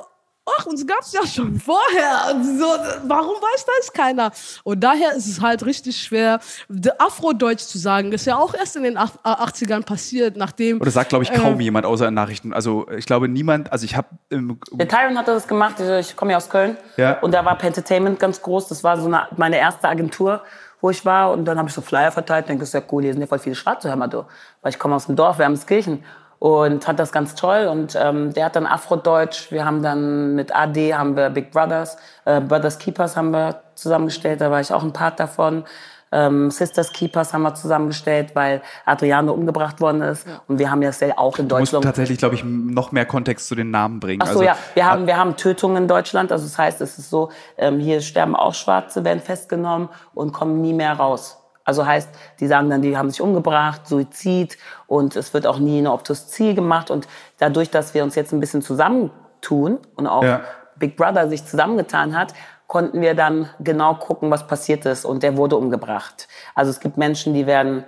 Ach, 0.59 0.65
uns 0.67 0.85
gab's 0.85 1.11
ja 1.11 1.25
schon 1.25 1.59
vorher. 1.59 2.33
Und 2.35 2.43
so, 2.59 2.65
warum 3.07 3.35
weiß 3.35 3.65
das 3.79 3.91
keiner? 3.91 4.31
Und 4.63 4.79
daher 4.83 5.13
ist 5.13 5.27
es 5.27 5.41
halt 5.41 5.65
richtig 5.65 5.97
schwer, 5.97 6.39
de- 6.69 6.91
Afrodeutsch 6.99 7.61
zu 7.63 7.79
sagen. 7.79 8.11
Das 8.11 8.21
ist 8.21 8.27
ja 8.27 8.37
auch 8.37 8.53
erst 8.53 8.75
in 8.75 8.83
den 8.83 8.95
ach- 8.97 9.15
80ern 9.23 9.83
passiert, 9.83 10.37
nachdem. 10.37 10.77
Und 10.79 10.85
das 10.85 10.93
sagt, 10.93 11.09
glaube 11.09 11.23
ich, 11.23 11.33
kaum 11.33 11.59
äh, 11.59 11.63
jemand 11.63 11.85
außer 11.87 12.07
in 12.07 12.13
Nachrichten. 12.13 12.53
Also 12.53 12.87
ich 12.95 13.05
glaube 13.07 13.27
niemand, 13.27 13.71
also 13.71 13.85
ich 13.85 13.95
habe 13.97 14.07
im 14.29 14.59
Der 14.73 14.87
Tyron 14.87 15.17
hat 15.17 15.27
das 15.27 15.47
gemacht. 15.47 15.79
Ich 15.79 16.15
komme 16.15 16.31
ja 16.31 16.37
aus 16.37 16.49
Köln. 16.49 16.77
Ja. 16.97 17.19
Und 17.21 17.31
da 17.33 17.43
war 17.43 17.57
Pentertainment 17.57 18.19
ganz 18.19 18.39
groß. 18.41 18.67
Das 18.67 18.83
war 18.83 18.99
so 18.99 19.07
eine, 19.07 19.27
meine 19.37 19.57
erste 19.57 19.87
Agentur, 19.89 20.43
wo 20.79 20.91
ich 20.91 21.03
war. 21.05 21.31
Und 21.31 21.45
dann 21.45 21.57
habe 21.57 21.69
ich 21.69 21.73
so 21.73 21.81
Flyer 21.81 22.11
verteilt. 22.11 22.47
Denke, 22.49 22.59
das 22.61 22.69
ist 22.69 22.73
ja 22.73 22.81
cool, 22.91 23.01
hier 23.01 23.13
sind 23.13 23.21
ja 23.21 23.27
voll 23.27 23.39
viele 23.39 23.55
Schwarze, 23.55 23.89
hör 23.89 23.95
mal 23.95 24.07
du. 24.07 24.25
Weil 24.61 24.71
ich 24.71 24.77
komme 24.77 24.95
aus 24.95 25.07
dem 25.07 25.15
Dorf, 25.15 25.39
Wermskirchen. 25.39 26.03
Und 26.39 26.87
hat 26.87 26.99
das 26.99 27.11
ganz 27.11 27.35
toll. 27.35 27.67
Und 27.67 27.97
ähm, 27.99 28.33
der 28.33 28.45
hat 28.45 28.55
dann 28.55 28.65
Afrodeutsch. 28.65 29.51
Wir 29.51 29.65
haben 29.65 29.81
dann 29.81 30.35
mit 30.35 30.55
AD 30.55 30.93
haben 30.93 31.15
wir 31.15 31.29
Big 31.29 31.51
Brothers, 31.51 31.97
äh, 32.25 32.41
Brothers 32.41 32.77
Keepers 32.77 33.15
haben 33.15 33.31
wir 33.31 33.61
zusammengestellt. 33.75 34.41
Da 34.41 34.51
war 34.51 34.59
ich 34.59 34.73
auch 34.73 34.83
ein 34.83 34.93
Part 34.93 35.19
davon. 35.19 35.63
Ähm, 36.11 36.49
Sisters 36.49 36.93
Keepers 36.93 37.33
haben 37.33 37.41
wir 37.41 37.55
zusammengestellt, 37.55 38.35
weil 38.35 38.61
Adriane 38.85 39.33
umgebracht 39.33 39.81
worden 39.81 40.01
ist. 40.01 40.25
Und 40.47 40.59
wir 40.59 40.71
haben 40.71 40.81
ja 40.81 40.89
das 40.89 41.01
auch 41.17 41.37
in 41.37 41.45
muss 41.45 41.49
Deutschland. 41.49 41.83
tatsächlich, 41.83 42.19
glaube 42.19 42.35
ich, 42.35 42.43
noch 42.45 42.91
mehr 42.91 43.05
Kontext 43.05 43.47
zu 43.47 43.55
den 43.55 43.71
Namen 43.71 43.99
bringen. 43.99 44.21
Ach 44.21 44.27
so, 44.27 44.39
also, 44.39 44.43
ja. 44.43 44.57
Wir 44.75 44.85
haben, 44.85 45.07
wir 45.07 45.17
haben 45.17 45.35
Tötungen 45.35 45.83
in 45.83 45.87
Deutschland. 45.87 46.31
Also 46.31 46.45
das 46.45 46.57
heißt, 46.57 46.79
es 46.81 46.97
ist 46.97 47.09
so, 47.09 47.31
ähm, 47.57 47.79
hier 47.79 48.01
sterben 48.01 48.35
auch 48.35 48.53
Schwarze, 48.53 49.03
werden 49.03 49.19
festgenommen 49.19 49.89
und 50.13 50.31
kommen 50.31 50.61
nie 50.61 50.73
mehr 50.73 50.93
raus. 50.93 51.44
Also 51.65 51.85
heißt, 51.85 52.09
die 52.39 52.47
sagen 52.47 52.69
dann, 52.69 52.81
die 52.83 52.95
haben 52.95 53.09
sich 53.09 53.19
umgebracht, 53.21 53.87
Suizid 53.87 54.57
und 54.87 55.15
es 55.15 55.33
wird 55.33 55.47
auch 55.47 55.57
nie 55.59 55.79
eine 55.79 55.91
Obduktie 55.91 56.53
gemacht. 56.53 56.91
Und 56.91 57.07
dadurch, 57.39 57.71
dass 57.71 57.93
wir 57.93 58.03
uns 58.03 58.15
jetzt 58.15 58.31
ein 58.31 58.39
bisschen 58.39 58.61
zusammentun 58.61 59.79
und 59.95 60.07
auch 60.07 60.23
Ja. 60.23 60.41
Big 60.77 60.95
Brother 60.95 61.27
sich 61.27 61.43
zusammengetan 61.45 62.17
hat, 62.17 62.33
konnten 62.67 63.01
wir 63.01 63.15
dann 63.15 63.49
genau 63.59 63.95
gucken, 63.95 64.29
was 64.31 64.45
passiert 64.47 64.85
ist. 64.85 65.05
Und 65.05 65.23
der 65.23 65.37
wurde 65.37 65.55
umgebracht. 65.57 66.27
Also 66.53 66.69
es 66.71 66.79
gibt 66.79 66.97
Menschen, 66.97 67.33
die 67.33 67.45
werden 67.47 67.83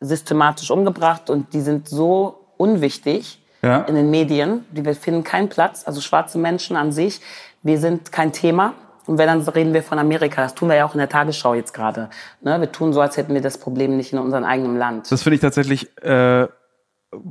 systematisch 0.00 0.70
umgebracht 0.70 1.30
und 1.30 1.52
die 1.54 1.60
sind 1.60 1.88
so 1.88 2.40
unwichtig 2.56 3.42
Ja. 3.62 3.82
in 3.82 3.94
den 3.94 4.10
Medien. 4.10 4.64
Die 4.70 4.82
finden 4.94 5.24
keinen 5.24 5.48
Platz. 5.48 5.84
Also 5.86 6.00
schwarze 6.00 6.38
Menschen 6.38 6.76
an 6.76 6.92
sich, 6.92 7.20
wir 7.62 7.78
sind 7.78 8.12
kein 8.12 8.32
Thema. 8.32 8.74
Und 9.06 9.18
wenn, 9.18 9.26
dann 9.26 9.40
reden 9.42 9.72
wir 9.72 9.82
von 9.82 9.98
Amerika. 9.98 10.42
Das 10.42 10.54
tun 10.54 10.68
wir 10.68 10.76
ja 10.76 10.84
auch 10.84 10.94
in 10.94 10.98
der 10.98 11.08
Tagesschau 11.08 11.54
jetzt 11.54 11.72
gerade. 11.72 12.10
Ne? 12.40 12.60
Wir 12.60 12.72
tun 12.72 12.92
so, 12.92 13.00
als 13.00 13.16
hätten 13.16 13.34
wir 13.34 13.40
das 13.40 13.58
Problem 13.58 13.96
nicht 13.96 14.12
in 14.12 14.18
unserem 14.18 14.44
eigenen 14.44 14.76
Land. 14.76 15.10
Das 15.10 15.22
finde 15.22 15.36
ich 15.36 15.40
tatsächlich 15.40 15.96
äh, 16.02 16.48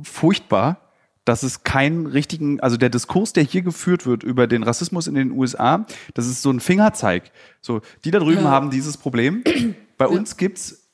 furchtbar, 0.02 0.78
dass 1.24 1.42
es 1.42 1.64
keinen 1.64 2.06
richtigen, 2.06 2.60
also 2.60 2.76
der 2.76 2.88
Diskurs, 2.88 3.32
der 3.32 3.42
hier 3.42 3.62
geführt 3.62 4.06
wird 4.06 4.22
über 4.22 4.46
den 4.46 4.62
Rassismus 4.62 5.06
in 5.08 5.14
den 5.14 5.32
USA, 5.32 5.84
das 6.14 6.26
ist 6.26 6.40
so 6.42 6.50
ein 6.50 6.60
Fingerzeig. 6.60 7.24
So, 7.60 7.80
die 8.04 8.10
da 8.10 8.20
drüben 8.20 8.44
Ja. 8.44 8.50
haben 8.50 8.70
dieses 8.70 8.96
Problem. 8.96 9.42
Bei 9.98 10.06
uns 10.06 10.36
gibt's 10.36 10.88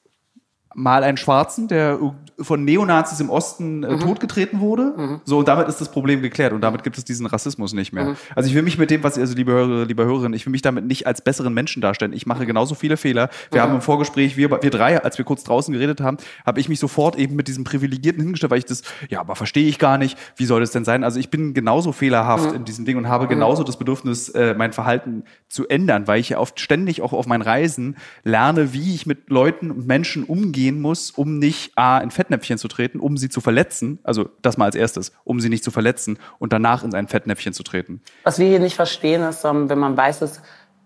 mal 0.74 1.04
einen 1.04 1.18
Schwarzen, 1.18 1.68
der 1.68 1.98
von 2.42 2.64
Neonazis 2.64 3.20
im 3.20 3.30
Osten 3.30 3.78
Mhm. 3.80 3.84
äh, 3.84 3.98
totgetreten 3.98 4.60
wurde. 4.60 5.20
So, 5.24 5.38
und 5.38 5.48
damit 5.48 5.68
ist 5.68 5.80
das 5.80 5.90
Problem 5.90 6.22
geklärt 6.22 6.52
und 6.52 6.60
damit 6.60 6.82
gibt 6.84 6.98
es 6.98 7.04
diesen 7.04 7.26
Rassismus 7.26 7.72
nicht 7.72 7.92
Mhm. 7.92 7.98
mehr. 8.04 8.16
Also 8.34 8.48
ich 8.48 8.54
will 8.54 8.62
mich 8.62 8.78
mit 8.78 8.90
dem, 8.90 9.02
was, 9.02 9.18
also 9.18 9.34
liebe 9.34 9.52
Hörer, 9.52 9.84
liebe 9.86 10.04
Hörerinnen, 10.04 10.34
ich 10.34 10.46
will 10.46 10.50
mich 10.52 10.62
damit 10.62 10.84
nicht 10.84 11.06
als 11.06 11.22
besseren 11.22 11.54
Menschen 11.54 11.80
darstellen. 11.82 12.12
Ich 12.12 12.26
mache 12.26 12.46
genauso 12.46 12.74
viele 12.74 12.96
Fehler. 12.96 13.28
Wir 13.50 13.60
Mhm. 13.60 13.64
haben 13.64 13.74
im 13.76 13.80
Vorgespräch, 13.80 14.36
wir, 14.36 14.50
wir 14.50 14.70
drei, 14.70 15.02
als 15.02 15.18
wir 15.18 15.24
kurz 15.24 15.44
draußen 15.44 15.72
geredet 15.72 16.00
haben, 16.00 16.16
habe 16.46 16.60
ich 16.60 16.68
mich 16.68 16.78
sofort 16.80 17.16
eben 17.16 17.36
mit 17.36 17.48
diesem 17.48 17.64
Privilegierten 17.64 18.22
hingestellt, 18.22 18.50
weil 18.50 18.58
ich 18.58 18.64
das, 18.66 18.82
ja, 19.08 19.20
aber 19.20 19.36
verstehe 19.36 19.66
ich 19.68 19.78
gar 19.78 19.98
nicht. 19.98 20.18
Wie 20.36 20.44
soll 20.44 20.60
das 20.60 20.70
denn 20.70 20.84
sein? 20.84 21.04
Also 21.04 21.18
ich 21.20 21.30
bin 21.30 21.54
genauso 21.54 21.92
fehlerhaft 21.92 22.50
Mhm. 22.50 22.56
in 22.56 22.64
diesem 22.64 22.84
Ding 22.84 22.96
und 22.96 23.08
habe 23.08 23.26
genauso 23.28 23.64
das 23.64 23.76
Bedürfnis, 23.78 24.28
äh, 24.30 24.54
mein 24.56 24.72
Verhalten 24.72 25.24
zu 25.48 25.68
ändern, 25.68 26.06
weil 26.06 26.20
ich 26.20 26.30
ja 26.30 26.38
oft 26.38 26.60
ständig 26.60 27.02
auch 27.02 27.12
auf 27.12 27.26
meinen 27.26 27.42
Reisen 27.42 27.96
lerne, 28.24 28.72
wie 28.72 28.94
ich 28.94 29.06
mit 29.06 29.30
Leuten 29.30 29.70
und 29.70 29.86
Menschen 29.86 30.24
umgehen 30.24 30.80
muss, 30.80 31.10
um 31.10 31.38
nicht 31.38 31.72
A, 31.76 31.98
in 31.98 32.10
Fettnäpfchen 32.32 32.56
zu 32.58 32.68
treten, 32.68 32.98
um 32.98 33.16
sie 33.18 33.28
zu 33.28 33.40
verletzen, 33.42 33.98
also 34.04 34.28
das 34.40 34.56
mal 34.56 34.64
als 34.66 34.74
erstes, 34.74 35.12
um 35.24 35.40
sie 35.40 35.48
nicht 35.50 35.62
zu 35.64 35.70
verletzen 35.70 36.18
und 36.38 36.52
danach 36.52 36.82
in 36.82 36.94
ein 36.94 37.06
Fettnäpfchen 37.08 37.52
zu 37.52 37.62
treten. 37.62 38.00
Was 38.24 38.38
wir 38.38 38.48
hier 38.48 38.58
nicht 38.60 38.74
verstehen, 38.76 39.22
ist, 39.22 39.44
ähm, 39.44 39.68
wenn 39.68 39.78
man 39.78 39.96
weiß, 39.96 40.20
dass 40.20 40.40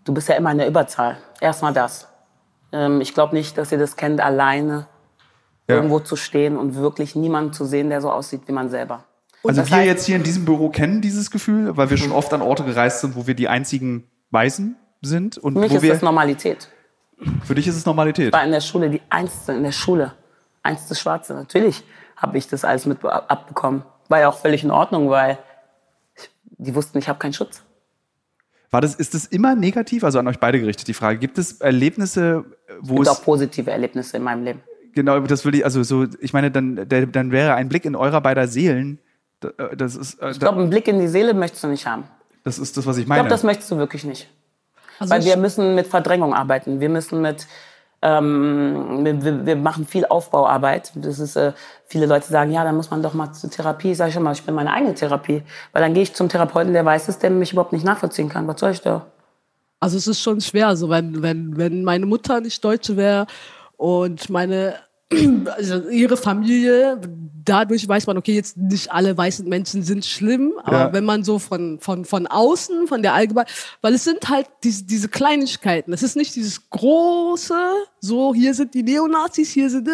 du 0.04 0.12
bist 0.12 0.28
ja 0.28 0.34
immer 0.34 0.50
in 0.52 0.58
der 0.58 0.66
Überzahl. 0.68 1.18
Erstmal 1.40 1.72
das. 1.72 2.08
Ähm, 2.72 3.00
ich 3.00 3.14
glaube 3.14 3.34
nicht, 3.34 3.56
dass 3.58 3.70
ihr 3.70 3.78
das 3.78 3.96
kennt, 3.96 4.20
alleine 4.20 4.88
Ja. 5.68 5.76
irgendwo 5.76 6.00
zu 6.00 6.16
stehen 6.16 6.56
und 6.56 6.74
wirklich 6.76 7.14
niemanden 7.16 7.52
zu 7.52 7.64
sehen, 7.64 7.90
der 7.90 8.00
so 8.00 8.10
aussieht 8.10 8.42
wie 8.46 8.52
man 8.52 8.68
selber. 8.70 9.04
Also 9.44 9.60
das 9.60 9.70
wir 9.70 9.78
heißt- 9.78 9.84
jetzt 9.84 10.06
hier 10.06 10.16
in 10.16 10.22
diesem 10.24 10.44
Büro 10.44 10.68
kennen 10.70 11.00
dieses 11.00 11.30
Gefühl, 11.30 11.76
weil 11.76 11.90
wir 11.90 11.96
schon 11.96 12.10
oft 12.12 12.32
an 12.32 12.42
Orte 12.42 12.64
gereist 12.64 13.00
sind, 13.00 13.14
wo 13.16 13.26
wir 13.28 13.34
die 13.34 13.48
einzigen 13.48 14.04
Weißen 14.30 14.76
sind 15.02 15.38
und 15.38 15.54
Für 15.54 15.60
mich 15.60 15.70
wo 15.72 15.76
ist 15.76 15.82
wir, 15.82 15.92
das 15.92 16.02
Normalität. 16.02 16.68
für 17.44 17.54
dich 17.54 17.66
ist 17.68 17.76
es 17.76 17.86
Normalität. 17.86 18.28
Ich 18.28 18.32
war 18.32 18.44
in 18.44 18.50
der 18.50 18.60
Schule 18.60 18.90
die 18.90 19.02
Einzige, 19.10 19.56
in 19.56 19.62
der 19.64 19.72
Schule, 19.72 20.12
einzige 20.66 20.94
Schwarze. 20.94 21.34
Natürlich 21.34 21.84
habe 22.16 22.36
ich 22.38 22.48
das 22.48 22.64
alles 22.64 22.86
mit 22.86 23.04
abbekommen. 23.04 23.82
War 24.08 24.20
ja 24.20 24.28
auch 24.28 24.38
völlig 24.38 24.62
in 24.64 24.70
Ordnung, 24.70 25.08
weil 25.10 25.38
ich, 26.16 26.30
die 26.58 26.74
wussten, 26.74 26.98
ich 26.98 27.08
habe 27.08 27.18
keinen 27.18 27.32
Schutz. 27.32 27.62
War 28.70 28.80
das, 28.80 28.94
ist 28.94 29.14
das 29.14 29.26
immer 29.26 29.54
negativ? 29.54 30.04
Also 30.04 30.18
an 30.18 30.26
euch 30.28 30.38
beide 30.38 30.58
gerichtet 30.60 30.88
die 30.88 30.94
Frage. 30.94 31.18
Gibt 31.18 31.38
es 31.38 31.60
Erlebnisse, 31.60 32.44
wo 32.80 32.94
Es 33.02 33.08
es 33.08 33.08
gibt 33.08 33.08
auch 33.08 33.24
positive 33.24 33.70
Erlebnisse 33.70 34.16
in 34.16 34.22
meinem 34.22 34.44
Leben. 34.44 34.60
Genau, 34.94 35.18
das 35.20 35.44
will 35.44 35.54
ich, 35.54 35.64
also 35.64 35.82
so, 35.82 36.06
ich 36.20 36.32
meine, 36.32 36.50
dann, 36.50 36.88
der, 36.88 37.06
dann 37.06 37.30
wäre 37.30 37.54
ein 37.54 37.68
Blick 37.68 37.84
in 37.84 37.94
eurer 37.94 38.20
beider 38.20 38.48
Seelen, 38.48 38.98
äh, 39.42 39.76
das 39.76 39.94
ist, 39.94 40.20
äh, 40.22 40.30
Ich 40.30 40.38
glaube, 40.40 40.58
einen 40.60 40.70
Blick 40.70 40.88
in 40.88 40.98
die 40.98 41.06
Seele 41.08 41.34
möchtest 41.34 41.64
du 41.64 41.68
nicht 41.68 41.86
haben. 41.86 42.04
das 42.44 42.58
ist 42.58 42.76
das, 42.76 42.86
was 42.86 42.96
ich 42.96 43.02
Ich 43.02 43.08
meine. 43.08 43.20
glaube, 43.20 43.30
das 43.30 43.42
möchtest 43.42 43.70
du 43.70 43.76
wirklich 43.76 44.04
nicht. 44.04 44.28
Also 44.98 45.12
Weil 45.12 45.20
ich- 45.20 45.26
wir 45.26 45.36
müssen 45.36 45.74
mit 45.74 45.86
Verdrängung 45.86 46.32
arbeiten. 46.32 46.80
Wir 46.80 46.88
müssen 46.88 47.20
mit, 47.20 47.46
ähm, 48.02 49.04
wir, 49.04 49.46
wir, 49.46 49.56
machen 49.56 49.86
viel 49.86 50.06
Aufbauarbeit. 50.06 50.92
Das 50.94 51.18
ist, 51.18 51.36
äh, 51.36 51.52
viele 51.86 52.06
Leute 52.06 52.26
sagen, 52.26 52.52
ja, 52.52 52.62
dann 52.62 52.76
muss 52.76 52.90
man 52.90 53.02
doch 53.02 53.14
mal 53.14 53.32
zur 53.32 53.50
Therapie. 53.50 53.94
Sag 53.94 54.08
ich 54.08 54.14
schon 54.14 54.22
mal, 54.22 54.32
ich 54.32 54.42
bin 54.42 54.54
meine 54.54 54.72
eigene 54.72 54.94
Therapie. 54.94 55.42
Weil 55.72 55.82
dann 55.82 55.94
gehe 55.94 56.02
ich 56.02 56.14
zum 56.14 56.28
Therapeuten, 56.28 56.72
der 56.72 56.84
weiß 56.84 57.08
es, 57.08 57.18
der 57.18 57.30
mich 57.30 57.52
überhaupt 57.52 57.72
nicht 57.72 57.84
nachvollziehen 57.84 58.28
kann. 58.28 58.46
Was 58.46 58.60
soll 58.60 58.72
ich 58.72 58.82
da? 58.82 59.06
Also 59.80 59.96
es 59.98 60.06
ist 60.06 60.20
schon 60.20 60.40
schwer, 60.40 60.68
also 60.68 60.88
wenn, 60.88 61.22
wenn, 61.22 61.56
wenn 61.56 61.84
meine 61.84 62.06
Mutter 62.06 62.40
nicht 62.40 62.64
Deutsche 62.64 62.96
wäre 62.96 63.26
und 63.76 64.30
meine 64.30 64.74
also 65.56 65.88
ihre 65.88 66.16
Familie, 66.16 67.00
dadurch 67.44 67.86
weiß 67.86 68.06
man, 68.08 68.18
okay, 68.18 68.34
jetzt 68.34 68.56
nicht 68.56 68.90
alle 68.90 69.16
weißen 69.16 69.48
Menschen 69.48 69.82
sind 69.84 70.04
schlimm, 70.04 70.54
aber 70.64 70.78
Ja. 70.78 70.92
wenn 70.92 71.04
man 71.04 71.22
so 71.22 71.38
von, 71.38 71.78
von, 71.80 72.04
von 72.04 72.26
außen, 72.26 72.88
von 72.88 73.02
der 73.02 73.14
Allgemein, 73.14 73.46
weil 73.82 73.94
es 73.94 74.02
sind 74.04 74.28
halt 74.28 74.46
diese, 74.64 74.84
diese 74.84 75.08
Kleinigkeiten, 75.08 75.92
es 75.92 76.02
ist 76.02 76.16
nicht 76.16 76.34
dieses 76.34 76.68
große, 76.70 77.54
so 78.06 78.34
hier 78.34 78.54
sind 78.54 78.74
die 78.74 78.82
Neonazis, 78.82 79.50
hier 79.50 79.68
sind, 79.70 79.88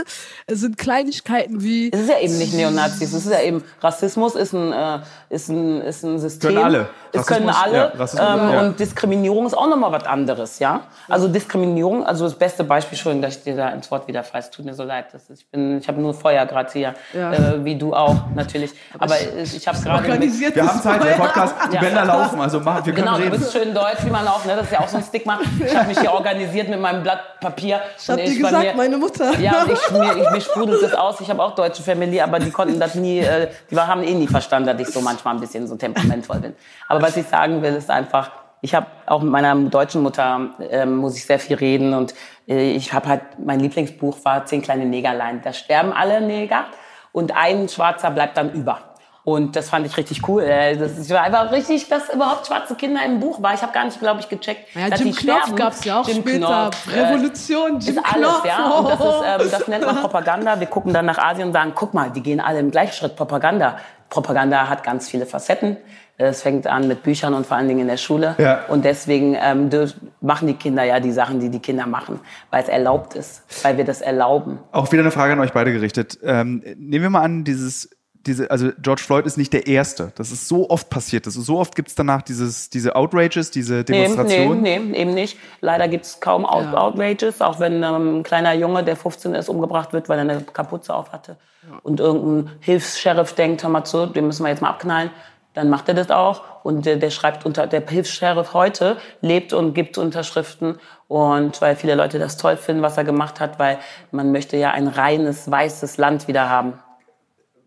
es 0.47 0.61
sind 0.61 0.77
Kleinigkeiten 0.79 1.63
wie, 1.63 1.91
Es 1.93 2.01
ist 2.01 2.09
ja 2.11 2.19
eben 2.21 2.39
nicht 2.39 2.55
Neonazis, 2.55 3.13
es 3.13 3.25
ist 3.27 3.33
ja 3.33 3.41
eben 3.41 3.63
Rassismus 3.81 4.35
ist 4.35 4.53
ein, 4.53 4.73
äh, 4.73 4.99
ist 5.31 5.49
ein, 5.49 5.81
ist 5.81 6.03
ein 6.05 6.19
System. 6.19 6.51
Können 6.55 6.65
alle. 6.65 6.89
Es 7.15 7.27
können 7.27 7.49
Rassismus, 7.49 8.19
alle. 8.21 8.37
ja, 8.37 8.45
ähm, 8.47 8.53
ja. 8.53 8.61
Und 8.63 8.81
Diskriminierung 8.81 9.47
ist 9.47 9.55
auch 9.55 9.69
nochmal 9.69 9.93
was 9.93 10.05
anderes, 10.05 10.59
ja. 10.59 10.83
Also 11.09 11.29
Diskriminierung, 11.29 12.05
also 12.05 12.25
das 12.25 12.35
beste 12.35 12.65
Beispiel, 12.65 12.97
Entschuldigung, 12.97 13.23
dass 13.23 13.37
ich 13.37 13.43
dir 13.45 13.57
da 13.57 13.69
ins 13.71 13.91
Wort 13.91 14.07
wieder 14.09 14.23
falle, 14.25 14.45
es 14.45 14.51
tut 14.51 14.65
mir 14.65 14.75
so 14.75 14.83
leid. 14.85 15.07
Das 15.13 15.29
ist, 15.31 15.41
ich 15.41 15.47
bin, 15.49 15.79
ich 15.79 15.89
habe 15.89 16.01
nur 16.01 16.15
Feuer 16.15 16.47
gerade 16.47 16.71
hier, 16.73 16.95
Ja. 17.13 17.33
äh, 17.33 17.65
wie 17.65 17.77
du 17.77 17.95
auch 17.95 18.17
natürlich. 18.35 18.73
Aber 18.99 19.15
ich, 19.21 19.57
ich 19.57 19.69
habe 19.69 19.79
gerade. 19.81 19.99
organisiert 20.09 20.55
wir 20.57 20.67
haben 20.67 20.81
Zeit, 20.81 21.03
der 21.05 21.13
Podcast, 21.13 21.55
die 21.71 21.75
Ja. 21.77 21.81
Bänder 21.81 22.05
laufen, 22.05 22.41
also 22.41 22.61
machen, 22.61 22.87
wir 22.87 22.93
können 22.95 23.07
Genau, 23.07 23.17
du 23.19 23.25
reden. 23.25 23.39
bist 23.39 23.53
schön 23.53 23.75
deutsch, 23.75 24.05
wie 24.05 24.11
man 24.11 24.27
auch, 24.27 24.45
ne? 24.45 24.55
Das 24.57 24.65
ist 24.67 24.73
ja 24.73 24.81
auch 24.81 24.89
so 24.89 24.97
ein 24.97 25.03
Stigma. 25.03 25.39
Ich 25.65 25.75
habe 25.77 25.89
mich 25.89 25.99
hier 26.01 26.13
organisiert 26.13 26.69
mit 26.69 26.81
meinem 26.81 27.03
Blatt 27.03 27.41
Papier. 27.41 27.81
Ich 28.03 28.09
hab 28.11 28.19
Und 28.19 28.27
dir 28.29 28.37
gesagt, 28.37 28.65
mir- 28.65 28.75
meine 28.75 28.97
Mutter. 28.99 29.39
Ja, 29.39 29.65
ich, 29.73 29.91
mir, 29.91 30.17
ich, 30.17 30.31
mir 30.31 30.41
sprudelt 30.49 30.83
das 30.83 30.95
aus. 30.95 31.21
Ich 31.21 31.31
habe 31.31 31.43
auch 31.43 31.55
deutsche 31.55 31.83
Familie, 31.83 32.23
aber 32.25 32.39
die 32.39 32.51
konnten 32.51 32.79
das 32.81 32.95
nie, 32.95 33.19
äh, 33.21 33.49
die 33.71 33.77
haben 33.79 34.03
eh 34.03 34.15
nie 34.15 34.27
verstanden, 34.27 34.67
dass 34.77 34.81
ich 34.89 34.93
so 34.93 35.01
manchmal 35.01 35.35
ein 35.35 35.41
bisschen 35.41 35.67
so 35.67 35.77
temperamentvoll 35.77 36.41
bin. 36.41 36.55
Aber 36.89 37.03
was 37.03 37.17
ich 37.17 37.27
sagen 37.27 37.63
will, 37.63 37.75
ist 37.75 37.91
einfach, 37.91 38.31
ich 38.61 38.75
habe 38.75 38.87
auch 39.07 39.23
mit 39.23 39.31
meiner 39.33 39.55
deutschen 39.57 40.03
Mutter 40.03 40.51
ähm, 40.71 40.97
muss 40.97 41.17
ich 41.17 41.25
sehr 41.27 41.39
viel 41.39 41.57
reden 41.57 41.95
und 41.95 42.15
äh, 42.49 42.71
ich 42.73 42.93
habe 42.93 43.09
halt 43.09 43.23
mein 43.39 43.59
Lieblingsbuch 43.61 44.17
war 44.25 44.45
Zehn 44.47 44.63
kleine 44.63 44.85
Negerlein. 44.87 45.41
Da 45.43 45.53
sterben 45.53 45.93
alle 45.93 46.21
Neger 46.21 46.67
und 47.13 47.37
ein 47.37 47.69
Schwarzer 47.69 48.11
bleibt 48.11 48.37
dann 48.37 48.53
über. 48.53 48.79
Und 49.25 49.55
das 49.55 49.71
fand 49.71 49.87
ich 49.87 49.97
richtig 49.97 50.27
cool. 50.29 50.43
Äh, 50.43 50.77
Das 50.77 51.09
war 51.11 51.23
einfach 51.23 51.53
richtig, 51.53 51.89
dass 51.89 52.13
überhaupt 52.13 52.47
schwarze 52.49 52.75
Kinder 52.75 53.05
im 53.07 53.21
Buch 53.21 53.41
war. 53.41 53.55
Ich 53.55 53.63
habe 53.63 53.73
gar 53.73 53.85
nicht, 53.85 54.01
glaube 54.01 54.19
ich, 54.21 54.29
gecheckt, 54.29 54.75
Ja, 54.75 54.91
dass 54.91 54.99
Jim 54.99 55.11
die 55.13 55.15
Knopf 55.17 55.43
sterben. 55.43 55.57
gab's 55.57 55.85
ja 55.85 56.01
auch 56.01 56.09
Jim 56.09 56.17
später. 56.23 56.39
Knopf, 56.47 56.93
äh, 56.95 57.01
Revolution, 57.01 57.79
Jim 57.79 57.99
ist 57.99 58.05
alles, 58.05 58.29
Knopf. 58.29 58.45
ja. 58.47 58.71
Und 58.79 58.89
das, 58.89 59.01
ist, 59.01 59.07
ähm, 59.45 59.51
das 59.61 59.69
nennt 59.69 59.87
man 59.87 59.97
Propaganda. 60.01 60.59
Wir 60.59 60.67
gucken 60.67 60.93
dann 60.93 61.07
nach 61.07 61.19
Asien 61.19 61.47
und 61.47 61.53
sagen, 61.53 61.73
guck 61.75 61.95
mal, 61.95 62.11
die 62.11 62.21
gehen 62.23 62.41
alle 62.41 62.59
im 62.59 62.71
Gleichschritt. 62.73 63.15
Propaganda. 63.15 63.79
Propaganda 64.11 64.69
hat 64.69 64.83
ganz 64.83 65.09
viele 65.09 65.25
Facetten. 65.25 65.77
Es 66.19 66.43
fängt 66.43 66.67
an 66.67 66.87
mit 66.89 67.03
Büchern 67.03 67.33
und 67.35 67.47
vor 67.47 67.57
allen 67.57 67.69
Dingen 67.69 67.81
in 67.81 67.89
der 67.89 67.97
Schule. 67.97 68.35
Ja. 68.39 68.65
Und 68.69 68.85
deswegen 68.85 69.37
ähm, 69.41 69.71
machen 70.21 70.47
die 70.49 70.55
Kinder 70.55 70.83
ja 70.85 71.01
die 71.01 71.11
Sachen, 71.13 71.41
die 71.41 71.49
die 71.49 71.59
Kinder 71.61 71.87
machen, 71.87 72.21
weil 72.51 72.63
es 72.63 72.69
erlaubt 72.69 73.15
ist, 73.15 73.43
weil 73.65 73.77
wir 73.79 73.85
das 73.85 74.01
erlauben. 74.03 74.59
Auch 74.73 74.91
wieder 74.93 75.03
eine 75.03 75.11
Frage 75.11 75.33
an 75.33 75.41
euch 75.41 75.53
beide 75.53 75.73
gerichtet. 75.73 76.19
Ähm, 76.23 76.63
nehmen 76.77 77.03
wir 77.05 77.11
mal 77.11 77.23
an, 77.23 77.45
dieses, 77.45 77.89
diese, 78.27 78.51
also 78.51 78.71
George 78.81 79.03
Floyd 79.03 79.27
ist 79.27 79.37
nicht 79.37 79.53
der 79.53 79.67
Erste. 79.67 80.13
Das 80.17 80.31
ist 80.31 80.49
so 80.49 80.71
oft 80.71 80.91
passiert. 80.91 81.27
Das 81.27 81.37
ist, 81.37 81.47
so 81.47 81.59
oft 81.59 81.75
gibt 81.75 81.89
es 81.89 81.95
danach 81.95 82.23
dieses, 82.23 82.71
diese 82.71 82.95
Outrages, 82.97 83.51
diese 83.51 83.75
Nee, 83.77 83.83
Demonstrationen. 83.85 84.63
nee, 84.63 84.79
nee, 84.79 84.99
eben 84.99 85.15
nicht. 85.15 85.39
Leider 85.61 85.89
gibt 85.89 86.05
es 86.05 86.21
kaum 86.21 86.45
Out 86.47 86.65
Ja. 86.73 86.75
Outrages, 86.79 87.41
auch 87.41 87.59
wenn 87.61 87.83
ähm, 87.83 88.19
ein 88.19 88.23
kleiner 88.23 88.53
Junge, 88.55 88.85
der 88.85 88.97
15 88.97 89.35
ist, 89.35 89.49
umgebracht 89.49 89.93
wird, 89.93 90.09
weil 90.09 90.19
er 90.19 90.23
eine 90.23 90.41
Kapuze 90.43 90.95
auf 90.95 91.13
hatte. 91.13 91.37
Und 91.83 92.01
irgendein 92.01 92.53
Hilfs-Sheriff 92.61 93.35
denkt, 93.35 93.63
hör 93.63 93.71
mal 93.71 93.85
zu, 93.85 94.07
den 94.07 94.27
müssen 94.27 94.43
wir 94.45 94.51
jetzt 94.51 94.63
mal 94.63 94.71
abknallen. 94.71 95.11
Dann 95.55 95.69
macht 95.69 95.87
er 95.89 95.95
das 95.95 96.11
auch 96.11 96.65
und 96.65 96.87
der, 96.87 96.97
der 96.97 97.11
schreibt 97.11 97.45
unter, 97.45 97.67
der 97.67 97.87
Hilfs-Sheriff 97.87 98.55
heute 98.55 98.97
lebt 99.21 99.53
und 99.53 99.75
gibt 99.75 99.99
Unterschriften 99.99 100.79
und 101.09 101.61
weil 101.61 101.77
viele 101.77 101.95
Leute 101.95 102.19
das 102.19 102.39
toll 102.39 102.57
finden, 102.57 102.81
was 102.83 102.97
er 102.97 103.05
gemacht 103.05 103.39
hat, 103.39 103.59
weil 103.59 103.79
man 104.13 104.33
möchte 104.33 104.57
ja 104.57 104.71
ein 104.71 104.89
reines, 104.89 105.51
weißes 105.51 105.99
Land 105.99 106.27
wieder 106.27 106.49
haben. 106.49 106.75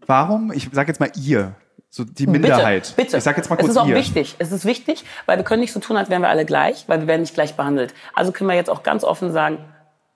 Warum? 0.08 0.52
Ich 0.52 0.70
sage 0.72 0.90
jetzt 0.90 1.00
mal 1.00 1.12
ihr. 1.16 1.56
So 1.90 2.04
die 2.04 2.28
Minderheit. 2.28 2.94
Bitte, 2.96 2.96
bitte. 3.04 3.18
Ich 3.18 3.24
sage 3.24 3.38
jetzt 3.38 3.50
mal 3.50 3.56
es 3.56 3.62
kurz 3.62 3.72
ist 3.72 3.78
auch 3.78 3.88
ihr. 3.88 3.96
wichtig. 3.96 4.36
Es 4.38 4.52
ist 4.52 4.66
wichtig, 4.66 5.06
weil 5.26 5.38
wir 5.38 5.46
können 5.46 5.62
nicht 5.62 5.72
so 5.72 5.80
tun, 5.80 5.96
als 5.96 6.10
wären 6.10 6.22
wir 6.22 6.30
alle 6.30 6.44
gleich, 6.44 6.84
weil 6.88 7.00
wir 7.00 7.08
werden 7.08 7.22
nicht 7.22 7.34
gleich 7.34 7.56
behandelt. 7.56 7.94
Also 8.14 8.32
können 8.32 8.50
wir 8.50 8.56
jetzt 8.56 8.70
auch 8.70 8.84
ganz 8.84 9.04
offen 9.04 9.32
sagen, 9.32 9.60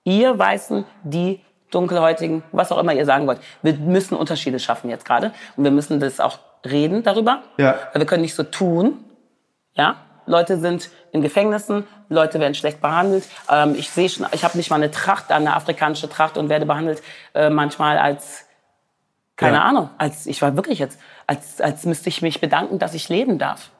ihr 0.04 0.38
Weißen, 0.38 0.84
die 1.04 1.40
Dunkelhäutigen, 1.70 2.42
was 2.52 2.70
auch 2.72 2.78
immer 2.78 2.92
ihr 2.92 3.06
sagen 3.06 3.26
wollt, 3.26 3.40
wir 3.62 3.74
müssen 3.74 4.16
Unterschiede 4.16 4.58
schaffen 4.58 4.90
jetzt 4.90 5.04
gerade 5.04 5.32
und 5.56 5.64
wir 5.64 5.70
müssen 5.70 6.00
das 6.00 6.20
auch 6.20 6.38
reden 6.66 7.02
darüber. 7.02 7.44
Ja. 7.56 7.78
Weil 7.92 8.02
wir 8.02 8.06
können 8.06 8.22
nicht 8.22 8.34
so 8.34 8.42
tun, 8.42 9.04
ja. 9.74 9.96
Leute 10.26 10.58
sind 10.58 10.90
in 11.12 11.22
Gefängnissen, 11.22 11.86
Leute 12.08 12.38
werden 12.38 12.54
schlecht 12.54 12.80
behandelt. 12.80 13.24
Ähm, 13.50 13.74
ich 13.76 13.90
sehe 13.90 14.08
schon, 14.08 14.26
ich 14.32 14.44
habe 14.44 14.56
nicht 14.58 14.70
mal 14.70 14.76
eine 14.76 14.90
Tracht, 14.90 15.32
eine 15.32 15.56
afrikanische 15.56 16.08
Tracht 16.08 16.36
und 16.36 16.48
werde 16.48 16.66
behandelt 16.66 17.02
äh, 17.34 17.50
manchmal 17.50 17.98
als 17.98 18.44
keine 19.40 19.56
Ja. 19.56 19.62
Ahnung, 19.64 19.88
als 19.98 20.26
ich 20.26 20.40
war 20.42 20.54
wirklich 20.54 20.78
jetzt, 20.78 20.98
als, 21.26 21.60
als 21.60 21.84
müsste 21.86 22.08
ich 22.10 22.20
mich 22.22 22.40
bedanken, 22.40 22.78
dass 22.78 22.94
ich 22.94 23.08
leben 23.08 23.38
darf. 23.38 23.70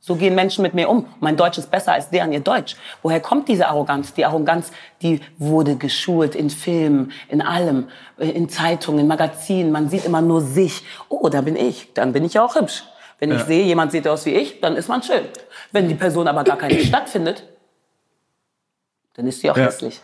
So 0.00 0.14
gehen 0.14 0.34
Menschen 0.34 0.62
mit 0.62 0.72
mir 0.72 0.88
um. 0.88 1.06
Mein 1.20 1.36
Deutsch 1.36 1.58
ist 1.58 1.70
besser 1.70 1.92
als 1.92 2.10
deren 2.10 2.32
ihr 2.32 2.40
Deutsch. 2.40 2.76
Woher 3.02 3.20
kommt 3.20 3.48
diese 3.48 3.66
Arroganz? 3.68 4.14
Die 4.14 4.24
Arroganz, 4.24 4.70
die 5.02 5.20
wurde 5.36 5.76
geschult 5.76 6.34
in 6.34 6.48
Filmen, 6.48 7.10
in 7.28 7.42
allem, 7.42 7.88
in 8.18 8.48
Zeitungen, 8.48 9.00
in 9.00 9.06
Magazinen. 9.08 9.72
Man 9.72 9.88
sieht 9.88 10.04
immer 10.04 10.22
nur 10.22 10.40
sich. 10.42 10.82
Oh, 11.08 11.28
da 11.28 11.40
bin 11.40 11.56
ich. 11.56 11.92
Dann 11.94 12.12
bin 12.12 12.24
ich 12.24 12.34
ja 12.34 12.44
auch 12.44 12.54
hübsch. 12.54 12.84
Wenn 13.18 13.32
ich 13.32 13.40
Ja. 13.40 13.46
sehe, 13.46 13.64
jemand 13.64 13.90
sieht 13.92 14.06
aus 14.06 14.24
wie 14.26 14.34
ich, 14.34 14.60
dann 14.60 14.76
ist 14.76 14.88
man 14.88 15.02
schön. 15.02 15.24
Wenn 15.72 15.88
die 15.88 15.94
Person 15.94 16.28
aber 16.28 16.44
gar 16.44 16.56
keine 16.58 16.78
stattfindet, 16.84 17.42
dann 19.14 19.26
ist 19.26 19.40
sie 19.40 19.50
auch 19.50 19.56
Ja. 19.56 19.64
hässlich. 19.66 20.00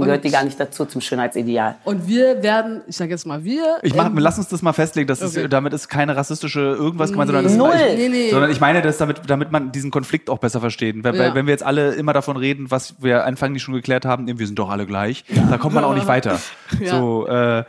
Dann 0.00 0.06
gehört 0.06 0.24
die 0.24 0.30
gar 0.30 0.44
nicht 0.44 0.58
dazu 0.58 0.84
zum 0.86 1.00
Schönheitsideal. 1.00 1.76
Und 1.84 2.06
wir 2.08 2.42
werden, 2.42 2.82
ich 2.86 2.96
sage 2.96 3.10
jetzt 3.10 3.26
mal 3.26 3.44
wir. 3.44 3.78
Ich 3.82 3.94
mach, 3.94 4.10
lass 4.14 4.38
uns 4.38 4.48
das 4.48 4.62
mal 4.62 4.72
festlegen. 4.72 5.06
Das 5.06 5.22
Okay. 5.22 5.42
ist, 5.44 5.52
damit 5.52 5.72
ist 5.72 5.88
keine 5.88 6.16
rassistische 6.16 6.60
irgendwas 6.60 7.10
gemeint, 7.10 7.28
sondern, 7.28 7.44
das 7.44 7.56
Null. 7.56 7.70
ist, 7.70 7.96
Nee, 7.98 8.08
nee. 8.08 8.30
sondern 8.30 8.50
ich 8.50 8.60
meine, 8.60 8.82
das 8.82 8.98
damit, 8.98 9.20
damit 9.26 9.52
man 9.52 9.72
diesen 9.72 9.90
Konflikt 9.90 10.30
auch 10.30 10.38
besser 10.38 10.60
versteht. 10.60 11.02
Weil, 11.04 11.14
Ja. 11.14 11.20
weil, 11.22 11.34
wenn 11.34 11.46
wir 11.46 11.52
jetzt 11.52 11.64
alle 11.64 11.94
immer 11.94 12.12
davon 12.12 12.36
reden, 12.36 12.70
was 12.70 13.02
wir 13.02 13.24
anfangs 13.24 13.60
schon 13.62 13.74
geklärt 13.74 14.04
haben, 14.04 14.26
wir 14.38 14.46
sind 14.46 14.58
doch 14.58 14.70
alle 14.70 14.86
gleich, 14.86 15.24
da 15.50 15.58
kommt 15.58 15.74
man 15.74 15.84
auch 15.84 15.94
nicht 15.94 16.06
weiter. 16.06 16.38
Ja. 16.80 16.90
So, 16.98 17.26
äh, 17.26 17.64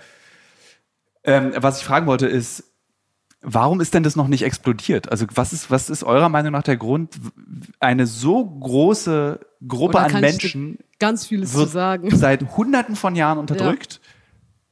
ähm, 1.23 1.51
was 1.57 1.79
ich 1.79 1.85
fragen 1.85 2.05
wollte 2.07 2.27
ist, 2.27 2.63
warum 3.41 3.81
ist 3.81 3.93
denn 3.93 4.03
das 4.03 4.15
noch 4.15 4.27
nicht 4.27 4.43
explodiert? 4.43 5.11
Also 5.11 5.25
was 5.33 5.53
ist, 5.53 5.71
was 5.71 5.89
ist 5.89 6.03
eurer 6.03 6.29
Meinung 6.29 6.51
nach 6.51 6.63
der 6.63 6.77
Grund, 6.77 7.15
eine 7.79 8.05
so 8.07 8.43
große 8.45 9.39
Gruppe 9.67 9.99
an 9.99 10.19
Menschen 10.21 10.79
ganz 10.99 11.25
vieles 11.25 11.51
zu 11.53 11.65
sagen. 11.65 12.09
seit 12.15 12.55
hunderten 12.57 12.95
von 12.95 13.15
Jahren 13.15 13.37
unterdrückt. 13.37 13.99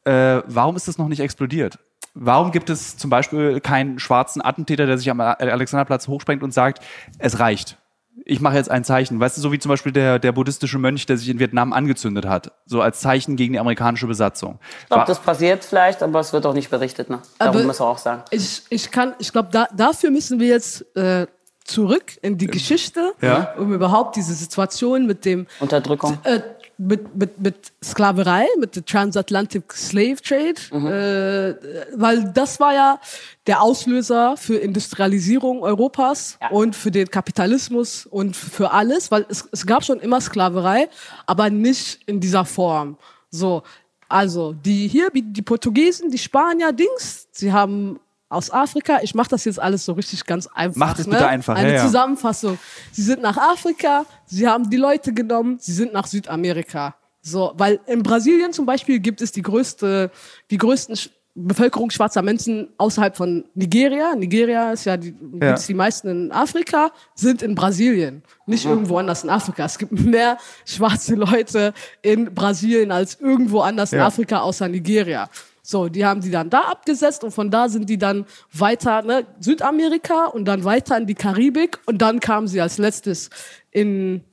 Äh, 0.04 0.42
warum 0.48 0.76
ist 0.76 0.88
das 0.88 0.98
noch 0.98 1.08
nicht 1.08 1.20
explodiert? 1.20 1.80
Warum 2.14 2.52
gibt 2.52 2.70
es 2.70 2.98
zum 2.98 3.10
Beispiel 3.10 3.60
keinen 3.60 4.00
schwarzen 4.00 4.42
Attentäter, 4.44 4.86
der 4.86 4.98
sich 4.98 5.10
am 5.10 5.20
Alexanderplatz 5.20 6.08
hochsprengt 6.08 6.42
und 6.44 6.52
sagt, 6.54 6.84
es 7.20 7.40
reicht? 7.40 7.78
Ich 8.26 8.42
mache 8.42 8.56
jetzt 8.56 8.72
ein 8.72 8.84
Zeichen. 8.84 9.20
Weißt 9.20 9.38
du, 9.38 9.42
so 9.42 9.52
wie 9.52 9.60
zum 9.60 9.70
Beispiel 9.70 9.92
der, 9.92 10.18
der 10.18 10.32
buddhistische 10.32 10.80
Mönch, 10.80 11.06
der 11.06 11.18
sich 11.18 11.30
in 11.30 11.40
Vietnam 11.40 11.72
angezündet 11.72 12.26
hat. 12.26 12.52
So 12.66 12.82
als 12.82 13.00
Zeichen 13.00 13.36
gegen 13.36 13.54
die 13.54 13.60
amerikanische 13.60 14.08
Besatzung. 14.08 14.60
Ich 14.82 14.88
glaube, 14.88 15.06
das 15.06 15.20
passiert 15.20 15.64
vielleicht, 15.64 16.02
aber 16.02 16.20
es 16.20 16.34
wird 16.34 16.46
auch 16.48 16.56
nicht 16.56 16.70
berichtet. 16.72 17.10
Ne? 17.12 17.20
Darum 17.38 17.56
Aber- 17.58 17.66
muss 17.68 17.80
man 17.80 17.90
auch 17.90 17.98
sagen. 18.00 18.24
Ich, 18.32 18.64
ich 18.70 18.90
kann, 18.90 19.14
ich 19.20 19.32
glaube, 19.32 19.50
da, 19.52 19.68
dafür 19.76 20.10
müssen 20.10 20.40
wir 20.40 20.48
jetzt 20.48 20.84
äh, 20.98 21.28
zurück 21.68 22.18
in 22.22 22.38
die 22.38 22.48
Geschichte, 22.48 23.14
Ja. 23.22 23.54
um 23.58 23.74
überhaupt 23.74 24.16
diese 24.16 24.34
Situation 24.34 25.06
mit 25.06 25.26
dem 25.26 25.48
Unterdrückung. 25.60 26.18
äh, 26.24 26.42
mit, 26.80 27.16
mit, 27.16 27.40
mit 27.40 27.56
Sklaverei, 27.84 28.46
mit 28.60 28.76
der 28.76 28.86
Transatlantic 28.86 29.74
Slave 29.74 30.18
Trade, 30.22 30.60
äh, 30.72 31.86
weil 32.00 32.32
das 32.34 32.60
war 32.60 32.74
ja 32.74 33.00
der 33.48 33.62
Auslöser 33.62 34.38
für 34.38 34.58
Industrialisierung 34.58 35.64
Europas 35.64 36.38
Ja. 36.42 36.50
und 36.50 36.76
für 36.76 36.92
den 36.92 37.10
Kapitalismus 37.10 38.06
und 38.06 38.36
für 38.36 38.72
alles, 38.72 39.10
weil 39.12 39.26
es, 39.30 39.48
es 39.52 39.66
gab 39.66 39.84
schon 39.84 40.00
immer 40.00 40.22
Sklaverei, 40.22 40.88
aber 41.26 41.50
nicht 41.50 42.00
in 42.06 42.20
dieser 42.20 42.46
Form. 42.46 42.98
So, 43.32 43.64
also 44.08 44.54
die 44.54 44.88
hier, 44.88 45.10
die 45.14 45.42
Portugiesen, 45.42 46.12
die 46.12 46.18
Spanier, 46.18 46.72
Dings, 46.72 47.28
sie 47.32 47.52
haben 47.52 48.00
aus 48.30 48.52
Afrika, 48.52 49.00
ich 49.02 49.16
mache 49.16 49.30
das 49.30 49.46
jetzt 49.46 49.60
alles 49.60 49.86
so 49.86 49.94
richtig 49.94 50.26
ganz 50.26 50.48
einfach. 50.48 50.78
Mach 50.78 50.96
das 50.98 51.08
ne? 51.08 51.14
bitte 51.14 51.28
einfach, 51.28 51.56
Eine 51.56 51.70
ja, 51.70 51.76
ja. 51.76 51.86
Zusammenfassung. 51.86 52.58
Sie 52.92 53.02
sind 53.02 53.22
nach 53.22 53.38
Afrika, 53.38 54.06
sie 54.26 54.48
haben 54.48 54.70
die 54.70 54.78
Leute 54.78 55.14
genommen, 55.14 55.58
sie 55.60 55.74
sind 55.74 55.94
nach 55.94 56.08
Südamerika. 56.08 56.96
So, 57.22 57.54
weil 57.58 57.80
in 57.88 58.04
Brasilien 58.04 58.54
zum 58.54 58.66
Beispiel 58.66 59.00
gibt 59.00 59.22
es 59.22 59.32
die 59.32 59.42
größte, 59.42 60.12
die 60.50 60.58
größten 60.58 60.98
Bevölkerung 61.40 61.92
schwarzer 61.92 62.22
Menschen 62.24 62.70
außerhalb 62.78 63.16
von 63.16 63.46
Nigeria. 63.54 64.16
Nigeria 64.16 64.72
ist 64.72 64.86
ja 64.86 64.98
die, 64.98 65.10
Ja. 65.40 65.50
gibt's 65.50 65.68
die 65.68 65.74
meisten 65.76 66.08
in 66.10 66.32
Afrika, 66.32 66.92
sind 67.16 67.42
in 67.44 67.54
Brasilien, 67.54 68.24
nicht 68.48 68.66
irgendwo 68.66 68.98
anders 68.98 69.24
in 69.24 69.30
Afrika. 69.30 69.66
Es 69.66 69.78
gibt 69.78 69.92
mehr 69.92 70.38
schwarze 70.66 71.16
Leute 71.16 71.74
in 72.02 72.34
Brasilien 72.34 72.92
als 72.92 73.20
irgendwo 73.20 73.60
anders 73.62 73.94
in 73.94 74.00
Ja. 74.00 74.08
Afrika 74.08 74.40
außer 74.40 74.68
Nigeria. 74.68 75.30
So, 75.70 75.90
die 75.90 76.06
haben 76.06 76.22
die 76.22 76.32
dann 76.32 76.50
da 76.50 76.62
abgesetzt 76.62 77.26
und 77.26 77.32
von 77.32 77.52
da 77.52 77.68
sind 77.68 77.90
die 77.90 77.98
dann 77.98 78.26
weiter, 78.54 79.02
ne, 79.02 79.26
Südamerika 79.42 80.28
und 80.28 80.46
dann 80.46 80.64
weiter 80.64 80.96
in 80.98 81.08
die 81.08 81.14
Karibik 81.14 81.78
und 81.86 81.98
dann 82.02 82.22
kamen 82.22 82.48
sie 82.48 82.62
als 82.62 82.78
letztes 82.78 83.30
in, 83.72 84.24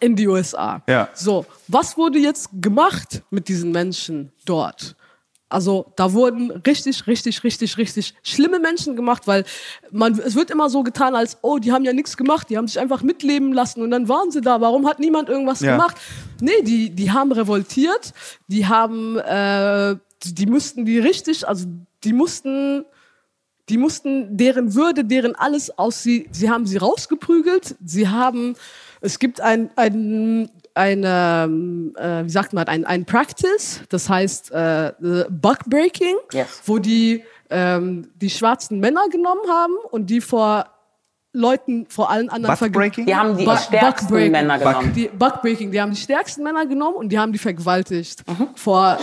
in 0.00 0.16
die 0.16 0.26
USA. 0.26 0.82
Ja. 0.88 1.10
So, 1.12 1.44
was 1.68 1.98
wurde 1.98 2.18
jetzt 2.18 2.48
gemacht 2.62 3.22
mit 3.28 3.48
diesen 3.48 3.72
Menschen 3.72 4.32
dort? 4.46 4.96
Also 5.50 5.92
da 5.96 6.14
wurden 6.14 6.50
richtig, 6.66 7.06
richtig, 7.06 7.44
richtig, 7.44 7.76
richtig 7.76 8.14
schlimme 8.22 8.58
Menschen 8.58 8.96
gemacht, 8.96 9.26
weil 9.26 9.44
man, 9.90 10.18
es 10.18 10.34
wird 10.34 10.50
immer 10.50 10.70
so 10.70 10.82
getan, 10.82 11.14
als, 11.14 11.36
oh, 11.42 11.58
die 11.58 11.72
haben 11.72 11.84
ja 11.84 11.92
nichts 11.92 12.16
gemacht, 12.16 12.48
die 12.48 12.56
haben 12.56 12.66
sich 12.68 12.80
einfach 12.80 13.02
mitleben 13.02 13.52
lassen 13.52 13.82
und 13.82 13.90
dann 13.90 14.08
waren 14.08 14.30
sie 14.30 14.40
da. 14.40 14.62
Warum 14.62 14.88
hat 14.88 14.98
niemand 14.98 15.28
irgendwas 15.28 15.60
Ja. 15.60 15.72
gemacht? 15.72 15.98
Nee, 16.40 16.62
die, 16.62 16.88
die 16.88 17.10
haben 17.10 17.32
revoltiert, 17.32 18.14
die 18.46 18.66
haben, 18.66 19.18
äh, 19.18 19.96
die, 20.22 20.34
die 20.34 20.46
mussten 20.46 20.84
die 20.84 20.98
richtig, 20.98 21.46
also 21.48 21.66
die 22.04 22.12
mussten, 22.12 22.84
die 23.68 23.78
mussten 23.78 24.36
deren 24.36 24.74
Würde, 24.74 25.04
deren 25.04 25.34
alles 25.34 25.76
aus 25.78 26.02
sie, 26.02 26.28
sie 26.32 26.50
haben 26.50 26.66
sie 26.66 26.76
rausgeprügelt, 26.76 27.76
sie 27.84 28.08
haben, 28.08 28.54
es 29.00 29.18
gibt 29.18 29.40
ein, 29.40 29.70
ein, 29.76 30.50
eine, 30.74 31.44
ähm, 31.48 31.94
äh, 31.96 32.24
wie 32.24 32.30
sagt 32.30 32.52
man, 32.52 32.66
ein, 32.68 32.84
ein 32.84 33.04
Practice, 33.04 33.80
das 33.88 34.08
heißt 34.08 34.50
äh, 34.52 34.92
Buckbreaking, 35.30 36.16
Yes. 36.32 36.62
wo 36.66 36.78
die 36.78 37.24
ähm, 37.52 38.08
die 38.14 38.30
schwarzen 38.30 38.78
Männer 38.78 39.08
genommen 39.10 39.40
haben 39.50 39.74
und 39.90 40.08
die 40.10 40.20
vor 40.20 40.66
Leuten, 41.32 41.86
vor 41.88 42.10
allen 42.10 42.28
anderen 42.28 42.56
Buttbreaking? 42.58 43.06
Die 43.06 43.14
haben 43.14 43.36
die 43.36 43.44
Bu- 43.44 43.56
stärksten 43.56 44.06
Buckbreaking. 44.06 44.32
Männer 44.32 44.58
genommen. 44.58 44.92
Die 44.94 45.08
Buckbreaking, 45.08 45.70
die 45.72 45.80
haben 45.80 45.90
die 45.92 46.00
stärksten 46.00 46.42
Männer 46.44 46.66
genommen 46.66 46.96
und 46.96 47.08
die 47.10 47.18
haben 47.18 47.32
die 47.32 47.38
vergewaltigt. 47.38 48.22
Vor 48.56 48.98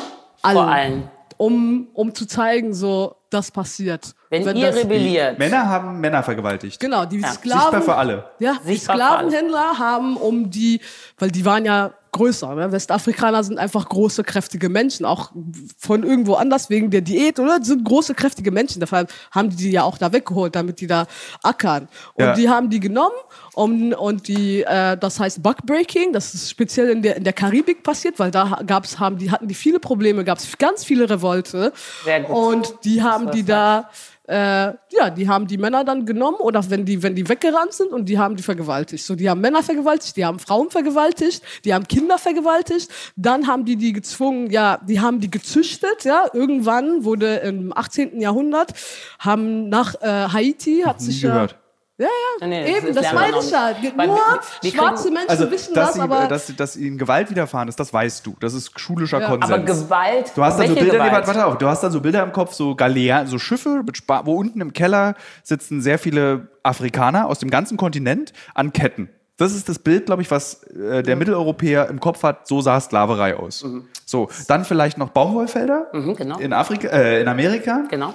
allen. 0.47 0.55
Vor 0.57 0.67
allen. 0.67 1.11
Um, 1.37 1.87
um 1.93 2.15
zu 2.15 2.25
zeigen, 2.25 2.73
so, 2.73 3.15
das 3.29 3.51
passiert. 3.51 4.15
Wenn, 4.29 4.55
ihr 4.55 4.67
das, 4.67 4.75
rebelliert, 4.77 5.37
Männer 5.37 5.69
haben 5.69 5.99
Männer 5.99 6.23
vergewaltigt. 6.23 6.79
Genau, 6.79 7.05
die 7.05 7.19
Ja, 7.19 7.31
Sklaven. 7.31 7.61
Sichtbar 7.61 7.81
für 7.81 7.95
alle. 7.95 8.25
Ja, 8.39 8.57
die 8.63 8.69
Sichtbar 8.69 8.95
alle. 8.95 9.03
Sklavenhändler 9.29 9.77
haben 9.79 10.17
um 10.17 10.49
die, 10.49 10.81
weil 11.19 11.29
die 11.29 11.45
waren 11.45 11.63
ja 11.63 11.91
größer. 12.17 12.53
Ne? 12.55 12.71
Westafrikaner 12.71 13.43
sind 13.43 13.57
einfach 13.59 13.87
große, 13.87 14.23
kräftige 14.23 14.69
Menschen, 14.69 15.05
auch 15.05 15.31
von 15.77 16.03
irgendwo 16.03 16.33
anders 16.33 16.69
wegen 16.69 16.89
der 16.89 17.01
Diät, 17.01 17.39
oder? 17.39 17.63
Sind 17.63 17.83
große, 17.85 18.13
kräftige 18.15 18.51
Menschen. 18.51 18.79
Deshalb 18.79 19.11
haben 19.31 19.49
die 19.49 19.55
die 19.57 19.71
ja 19.71 19.83
auch 19.83 19.97
da 19.97 20.11
weggeholt, 20.11 20.55
damit 20.55 20.81
die 20.81 20.87
da 20.87 21.05
ackern. 21.43 21.87
Und 22.15 22.25
Ja. 22.25 22.33
die 22.33 22.49
haben 22.49 22.69
die 22.69 22.79
genommen 22.79 23.15
um, 23.53 23.91
und 23.93 24.27
die, 24.27 24.63
äh, 24.63 24.97
das 24.97 25.19
heißt 25.19 25.41
Buckbreaking, 25.41 26.13
das 26.13 26.33
ist 26.33 26.49
speziell 26.49 26.89
in 26.89 27.01
der, 27.01 27.15
in 27.17 27.23
der 27.23 27.33
Karibik 27.33 27.83
passiert, 27.83 28.19
weil 28.19 28.31
da 28.31 28.59
gab's, 28.65 28.99
haben 28.99 29.17
die, 29.17 29.31
hatten 29.31 29.47
die 29.47 29.55
viele 29.55 29.79
Probleme, 29.79 30.23
gab 30.23 30.37
es 30.37 30.57
ganz 30.57 30.83
viele 30.83 31.09
Revolte. 31.09 31.73
Sehr 32.03 32.21
gut. 32.21 32.35
Und 32.35 32.73
die 32.83 33.01
haben 33.01 33.31
die 33.31 33.43
da 33.43 33.89
äh, 34.27 34.73
ja, 34.91 35.09
die 35.09 35.27
haben 35.27 35.47
die 35.47 35.57
Männer 35.57 35.83
dann 35.83 36.05
genommen 36.05 36.37
oder 36.39 36.69
wenn 36.69 36.85
die, 36.85 37.01
wenn 37.01 37.15
die 37.15 37.27
weggerannt 37.27 37.73
sind 37.73 37.91
und 37.91 38.07
die 38.09 38.19
haben 38.19 38.35
die 38.35 38.43
vergewaltigt. 38.43 39.05
So, 39.05 39.15
die 39.15 39.29
haben 39.29 39.41
Männer 39.41 39.63
vergewaltigt, 39.63 40.17
die 40.17 40.25
haben 40.25 40.39
Frauen 40.39 40.69
vergewaltigt, 40.69 41.41
die 41.63 41.73
haben 41.73 41.87
Kinder 41.87 42.17
vergewaltigt, 42.17 42.91
dann 43.15 43.47
haben 43.47 43.63
die 43.63 43.77
die 43.77 43.93
gezwungen, 43.93 44.51
ja, 44.51 44.79
die 44.85 44.99
haben 44.99 45.21
die 45.21 45.31
gezüchtet, 45.31 46.03
ja, 46.03 46.25
irgendwann 46.33 47.05
wurde 47.05 47.37
im 47.37 47.75
18. 47.75 48.19
Jahrhundert, 48.19 48.73
haben 49.19 49.69
nach 49.69 49.95
äh, 50.01 50.27
Haiti, 50.27 50.83
hat 50.85 51.01
sich 51.01 51.21
gehört. 51.21 51.55
Ja, 51.97 52.05
ja, 52.05 52.09
ja, 52.41 52.47
Nee, 52.47 52.77
eben, 52.77 52.93
das 52.93 53.03
das 53.05 53.13
meine 53.13 53.37
ich 53.39 53.49
ja. 53.51 53.71
Weil 53.95 54.07
Nur 54.07 54.17
schwarze 54.17 55.03
kriegen- 55.03 55.13
Menschen 55.13 55.29
Also, 55.29 55.51
wissen 55.51 55.73
dass, 55.73 55.85
das, 55.87 55.95
sie, 55.95 56.01
aber 56.01 56.27
dass, 56.27 56.55
dass 56.55 56.75
ihnen 56.75 56.97
Gewalt 56.97 57.29
widerfahren 57.29 57.67
ist, 57.67 57.79
das 57.79 57.91
weißt 57.91 58.25
du. 58.25 58.35
Das 58.39 58.53
ist 58.53 58.79
schulischer 58.79 59.19
Ja. 59.21 59.27
Konsens. 59.29 59.51
aber 59.51 59.63
Gewalt, 59.63 60.31
Du 60.35 60.43
hast 60.43 60.59
dann 60.59 60.67
so 60.67 60.75
Bilder, 60.75 60.99
nee, 61.03 61.09
Gewalt? 61.09 61.27
warte, 61.27 61.45
auf, 61.45 61.57
du 61.57 61.67
hast 61.67 61.81
dann 61.81 61.91
so 61.91 62.01
Bilder 62.01 62.23
im 62.23 62.31
Kopf, 62.31 62.53
so 62.53 62.75
Galeeren, 62.75 63.25
so 63.27 63.39
Schiffe, 63.39 63.83
wo 64.25 64.35
unten 64.35 64.61
im 64.61 64.73
Keller 64.73 65.15
sitzen 65.43 65.81
sehr 65.81 65.97
viele 65.99 66.47
Afrikaner 66.63 67.27
aus 67.27 67.39
dem 67.39 67.49
ganzen 67.49 67.77
Kontinent 67.77 68.33
an 68.53 68.73
Ketten. 68.73 69.09
Das 69.39 69.53
ist 69.53 69.69
das 69.69 69.77
Bild, 69.77 70.07
glaube 70.07 70.23
ich, 70.23 70.31
was 70.31 70.63
äh, 70.63 71.03
der 71.03 71.15
Mitteleuropäer 71.15 71.89
im 71.89 71.99
Kopf 71.99 72.23
hat. 72.23 72.47
So 72.47 72.59
sah 72.61 72.79
Sklaverei 72.81 73.35
aus. 73.37 73.63
So, 74.03 74.29
dann 74.47 74.65
vielleicht 74.65 74.97
noch 74.97 75.09
Baumwollfelder 75.09 75.87
Mhm, 75.93 76.15
genau. 76.15 76.37
in 76.39 76.53
Afrika, 76.53 76.87
äh, 76.87 77.21
in 77.21 77.27
Amerika. 77.27 77.83
Genau. 77.89 78.13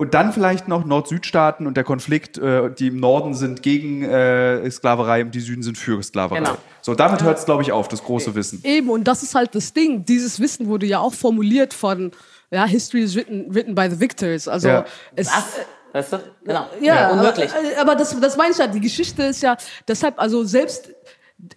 Und 0.00 0.14
dann 0.14 0.32
vielleicht 0.32 0.68
noch 0.68 0.84
Nord-Süd-Staaten 0.84 1.66
und 1.66 1.76
der 1.76 1.82
Konflikt, 1.82 2.38
äh, 2.38 2.70
die 2.72 2.86
im 2.86 3.00
Norden 3.00 3.34
sind 3.34 3.64
gegen 3.64 4.04
äh, 4.04 4.70
Sklaverei 4.70 5.22
und 5.24 5.34
die 5.34 5.40
Süden 5.40 5.64
sind 5.64 5.76
für 5.76 6.00
Sklaverei. 6.00 6.38
Genau. 6.38 6.56
So, 6.82 6.94
damit 6.94 7.24
hört 7.24 7.38
es, 7.38 7.44
glaube 7.44 7.62
ich, 7.64 7.72
auf, 7.72 7.88
das 7.88 8.04
große 8.04 8.32
Wissen. 8.36 8.60
Eben, 8.62 8.90
und 8.90 9.08
das 9.08 9.24
ist 9.24 9.34
halt 9.34 9.56
das 9.56 9.72
Ding. 9.72 10.04
Dieses 10.04 10.38
Wissen 10.38 10.68
wurde 10.68 10.86
ja 10.86 11.00
auch 11.00 11.12
formuliert 11.12 11.74
von, 11.74 12.12
ja, 12.52 12.64
History 12.64 13.02
is 13.02 13.16
written, 13.16 13.52
written 13.52 13.74
by 13.74 13.88
the 13.90 13.98
victors. 13.98 14.46
Also, 14.46 14.68
Ja. 14.68 14.84
es, 15.16 15.26
Was? 15.26 15.44
Weißt 15.92 16.12
du? 16.12 16.18
Genau. 16.44 16.66
ja, 16.80 17.10
unmöglich. 17.10 17.50
Aber, 17.50 17.80
aber 17.80 17.96
das, 17.96 18.18
das 18.20 18.36
meine 18.36 18.52
ich 18.52 18.58
ja. 18.58 18.68
Die 18.68 18.80
Geschichte 18.80 19.24
ist 19.24 19.42
ja, 19.42 19.56
deshalb, 19.88 20.20
also 20.20 20.44
selbst, 20.44 20.90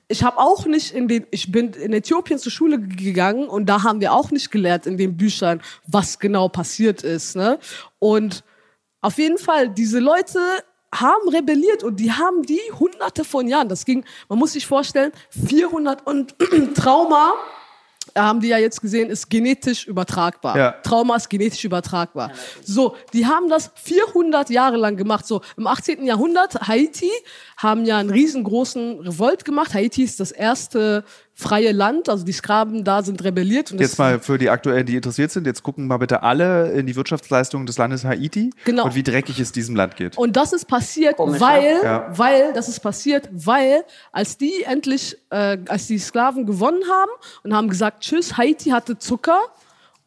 ich 0.08 0.24
habe 0.24 0.38
auch 0.38 0.66
nicht 0.66 0.94
in 0.94 1.08
den, 1.08 1.26
ich 1.32 1.52
bin 1.52 1.74
in 1.74 1.94
Äthiopien 1.94 2.38
zur 2.38 2.52
Schule 2.52 2.80
gegangen 2.80 3.48
und 3.48 3.66
da 3.66 3.84
haben 3.84 4.00
wir 4.00 4.14
auch 4.14 4.32
nicht 4.32 4.52
gelehrt 4.52 4.86
in 4.86 4.98
den 4.98 5.18
Büchern, 5.18 5.62
was 5.88 6.20
genau 6.20 6.50
passiert 6.50 7.04
ist. 7.04 7.36
Ne? 7.36 7.60
Und 8.00 8.44
auf 9.02 9.18
jeden 9.18 9.40
Fall, 9.40 9.70
diese 9.70 10.00
Leute 10.00 10.40
haben 10.94 11.30
rebelliert 11.30 11.84
und 11.84 12.00
die 12.00 12.12
haben 12.12 12.44
die 12.44 12.62
hunderte 12.78 13.24
von 13.24 13.48
Jahren, 13.48 13.70
das 13.70 13.86
ging, 13.86 14.04
man 14.30 14.38
muss 14.38 14.54
sich 14.54 14.68
vorstellen, 14.68 15.12
400 15.48 16.06
und 16.06 16.36
Trauma, 16.76 17.34
haben 18.16 18.42
die 18.42 18.50
ja 18.50 18.58
jetzt 18.58 18.82
gesehen, 18.82 19.10
ist 19.10 19.30
genetisch 19.30 19.88
übertragbar. 19.88 20.58
Ja. 20.58 20.72
Trauma 20.84 21.16
ist 21.16 21.30
genetisch 21.30 21.64
übertragbar. 21.64 22.32
So, 22.64 22.96
die 23.14 23.26
haben 23.26 23.50
das 23.50 23.72
400 23.76 24.50
Jahre 24.50 24.78
lang 24.78 24.98
gemacht. 24.98 25.26
So, 25.26 25.42
im 25.58 25.68
18. 25.68 26.06
Jahrhundert, 26.06 26.68
Haiti, 26.68 27.12
haben 27.58 27.86
ja 27.86 27.98
einen 27.98 28.10
riesengroßen 28.10 29.00
Revolt 29.02 29.46
gemacht. 29.46 29.74
Haiti 29.74 30.04
ist 30.04 30.20
das 30.20 30.32
erste 30.32 31.04
freie 31.34 31.72
Land, 31.72 32.08
also 32.10 32.24
die 32.24 32.32
Sklaven 32.34 32.84
da 32.84 33.02
sind 33.04 33.24
rebelliert. 33.24 33.72
jetzt 33.72 33.98
mal 33.98 34.20
für 34.20 34.38
die 34.38 34.50
aktuellen, 34.50 34.86
die 34.86 34.96
interessiert 34.96 35.32
sind, 35.32 35.48
jetzt 35.48 35.64
gucken 35.64 35.88
mal 35.88 35.98
bitte 35.98 36.22
alle 36.24 36.72
in 36.74 36.86
die 36.86 36.96
Wirtschaftsleistungen 36.96 37.66
des 37.66 37.78
Landes 37.78 38.04
Haiti 38.06 38.52
Genau. 38.66 38.86
und 38.86 38.96
wie 38.96 39.04
dreckig 39.04 39.40
es 39.40 39.52
diesem 39.52 39.76
Land 39.76 39.96
geht. 39.96 40.18
Und 40.18 40.36
das 40.36 40.54
ist 40.54 40.66
passiert, 40.68 41.18
Komisch, 41.18 41.40
weil, 41.42 41.80
Ja. 41.84 42.08
weil, 42.16 42.54
das 42.54 42.68
ist 42.70 42.80
passiert, 42.82 43.30
weil, 43.32 43.84
als 44.12 44.38
die 44.38 44.64
endlich, 44.66 45.18
äh, 45.30 45.58
als 45.68 45.88
die 45.88 45.98
Sklaven 45.98 46.46
gewonnen 46.46 46.84
haben 46.90 47.12
und 47.44 47.56
haben 47.56 47.70
gesagt, 47.70 48.02
tschüss, 48.04 48.38
Haiti 48.38 48.70
hatte 48.70 48.98
Zucker 49.00 49.40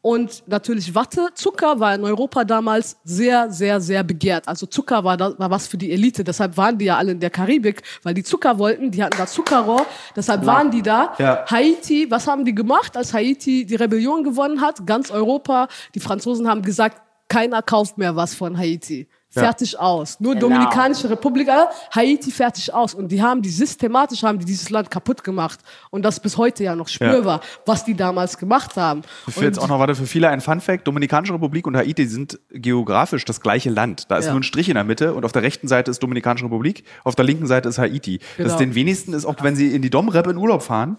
und 0.05 0.43
natürlich 0.47 0.95
Watte. 0.95 1.29
Zucker 1.33 1.81
war 1.81 1.95
in 1.95 2.05
Europa 2.05 2.45
damals 2.45 2.99
sehr, 3.05 3.51
sehr, 3.51 3.81
sehr 3.81 4.05
begehrt. 4.05 4.47
Also 4.47 4.67
Zucker 4.67 5.03
war, 5.03 5.17
da, 5.17 5.33
war 5.39 5.51
was 5.51 5.67
für 5.67 5.79
die 5.79 5.91
Elite. 5.93 6.23
Deshalb 6.23 6.59
waren 6.59 6.77
die 6.77 6.85
ja 6.85 6.99
alle 6.99 7.13
in 7.13 7.21
der 7.21 7.31
Karibik, 7.31 7.81
weil 8.03 8.13
die 8.13 8.23
Zucker 8.23 8.59
wollten. 8.59 8.91
Die 8.91 9.03
hatten 9.03 9.17
da 9.17 9.27
Zuckerrohr. 9.27 9.87
Deshalb 10.15 10.45
waren 10.45 10.71
die 10.71 10.83
da. 10.83 11.15
Ja. 11.17 11.47
Haiti, 11.51 12.11
was 12.11 12.27
haben 12.27 12.45
die 12.45 12.55
gemacht, 12.55 12.99
als 12.99 13.15
Haiti 13.15 13.65
die 13.65 13.77
Rebellion 13.77 14.25
gewonnen 14.25 14.61
hat? 14.61 14.87
Ganz 14.87 15.11
Europa. 15.11 15.69
Die 15.95 16.01
Franzosen 16.01 16.47
haben 16.47 16.61
gesagt, 16.61 17.01
keiner 17.31 17.63
kauft 17.63 17.97
mehr 17.97 18.15
was 18.15 18.35
von 18.35 18.59
Haiti. 18.59 19.09
Fertig 19.41 19.79
aus. 19.79 20.19
Nur 20.21 20.35
Genau. 20.35 20.49
Dominikanische 20.49 21.09
Republik, 21.11 21.49
äh, 21.49 21.67
Haiti 21.95 22.31
fertig 22.31 22.73
aus. 22.73 22.95
Und 22.95 23.09
die 23.09 23.23
haben 23.23 23.43
die 23.43 23.51
systematisch 23.51 24.23
haben 24.23 24.39
die 24.39 24.45
dieses 24.45 24.71
Land 24.71 24.91
kaputt 24.91 25.23
gemacht. 25.25 25.61
Und 25.91 26.03
das 26.05 26.21
bis 26.21 26.37
heute 26.37 26.65
ja 26.65 26.75
noch 26.77 26.89
spürbar, 26.89 27.41
was 27.67 27.85
die 27.85 27.95
damals 27.95 28.39
gemacht 28.39 28.77
haben. 28.77 29.03
Für 29.29 29.45
jetzt 29.45 29.59
auch 29.59 29.69
noch, 29.69 29.79
warte, 29.79 29.95
für 29.95 30.07
viele 30.07 30.29
ein 30.29 30.41
Fun 30.41 30.61
Fact. 30.61 30.87
Dominikanische 30.87 31.35
Republik 31.35 31.67
und 31.67 31.77
Haiti 31.77 32.07
sind 32.07 32.39
geografisch 32.51 33.25
das 33.25 33.41
gleiche 33.41 33.71
Land. 33.71 34.11
Da 34.11 34.19
ist 34.19 34.27
Ja. 34.27 34.33
nur 34.33 34.41
ein 34.41 34.45
Strich 34.45 34.69
in 34.69 34.75
der 34.75 34.85
Mitte 34.85 35.15
und 35.15 35.25
auf 35.25 35.33
der 35.33 35.43
rechten 35.43 35.69
Seite 35.69 35.91
ist 35.91 36.03
Dominikanische 36.03 36.45
Republik, 36.47 36.85
auf 37.05 37.15
der 37.15 37.25
linken 37.25 37.47
Seite 37.47 37.69
ist 37.69 37.79
Haiti. 37.79 38.19
Das 38.19 38.37
Genau. 38.37 38.49
ist 38.51 38.57
den 38.59 38.75
wenigsten 38.75 39.13
ist, 39.13 39.25
auch 39.25 39.37
wenn 39.43 39.57
sie 39.57 39.75
in 39.75 39.83
die 39.83 39.91
Domrep 39.91 40.27
in 40.27 40.37
Urlaub 40.37 40.63
fahren, 40.63 40.99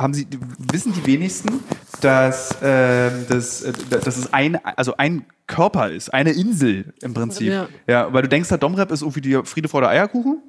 haben 0.00 0.14
sie, 0.14 0.26
wissen 0.72 0.92
die 0.92 1.06
wenigsten, 1.06 1.60
dass, 2.00 2.56
ähm, 2.62 3.26
das, 3.28 3.62
äh, 3.62 3.72
dass 3.90 4.16
es 4.16 4.32
ein, 4.32 4.56
also 4.64 4.96
ein 4.96 5.26
Körper 5.46 5.90
ist, 5.90 6.12
eine 6.14 6.32
Insel 6.32 6.92
im 7.02 7.12
Prinzip. 7.12 7.48
Ja. 7.48 7.68
Ja, 7.86 8.12
weil 8.12 8.22
du 8.22 8.28
denkst, 8.28 8.48
der 8.48 8.58
Domrep 8.58 8.90
ist 8.90 9.02
irgendwie 9.02 9.20
die 9.20 9.40
Friede 9.44 9.68
vor 9.68 9.80
der 9.80 9.90
Eierkuchen. 9.90 10.42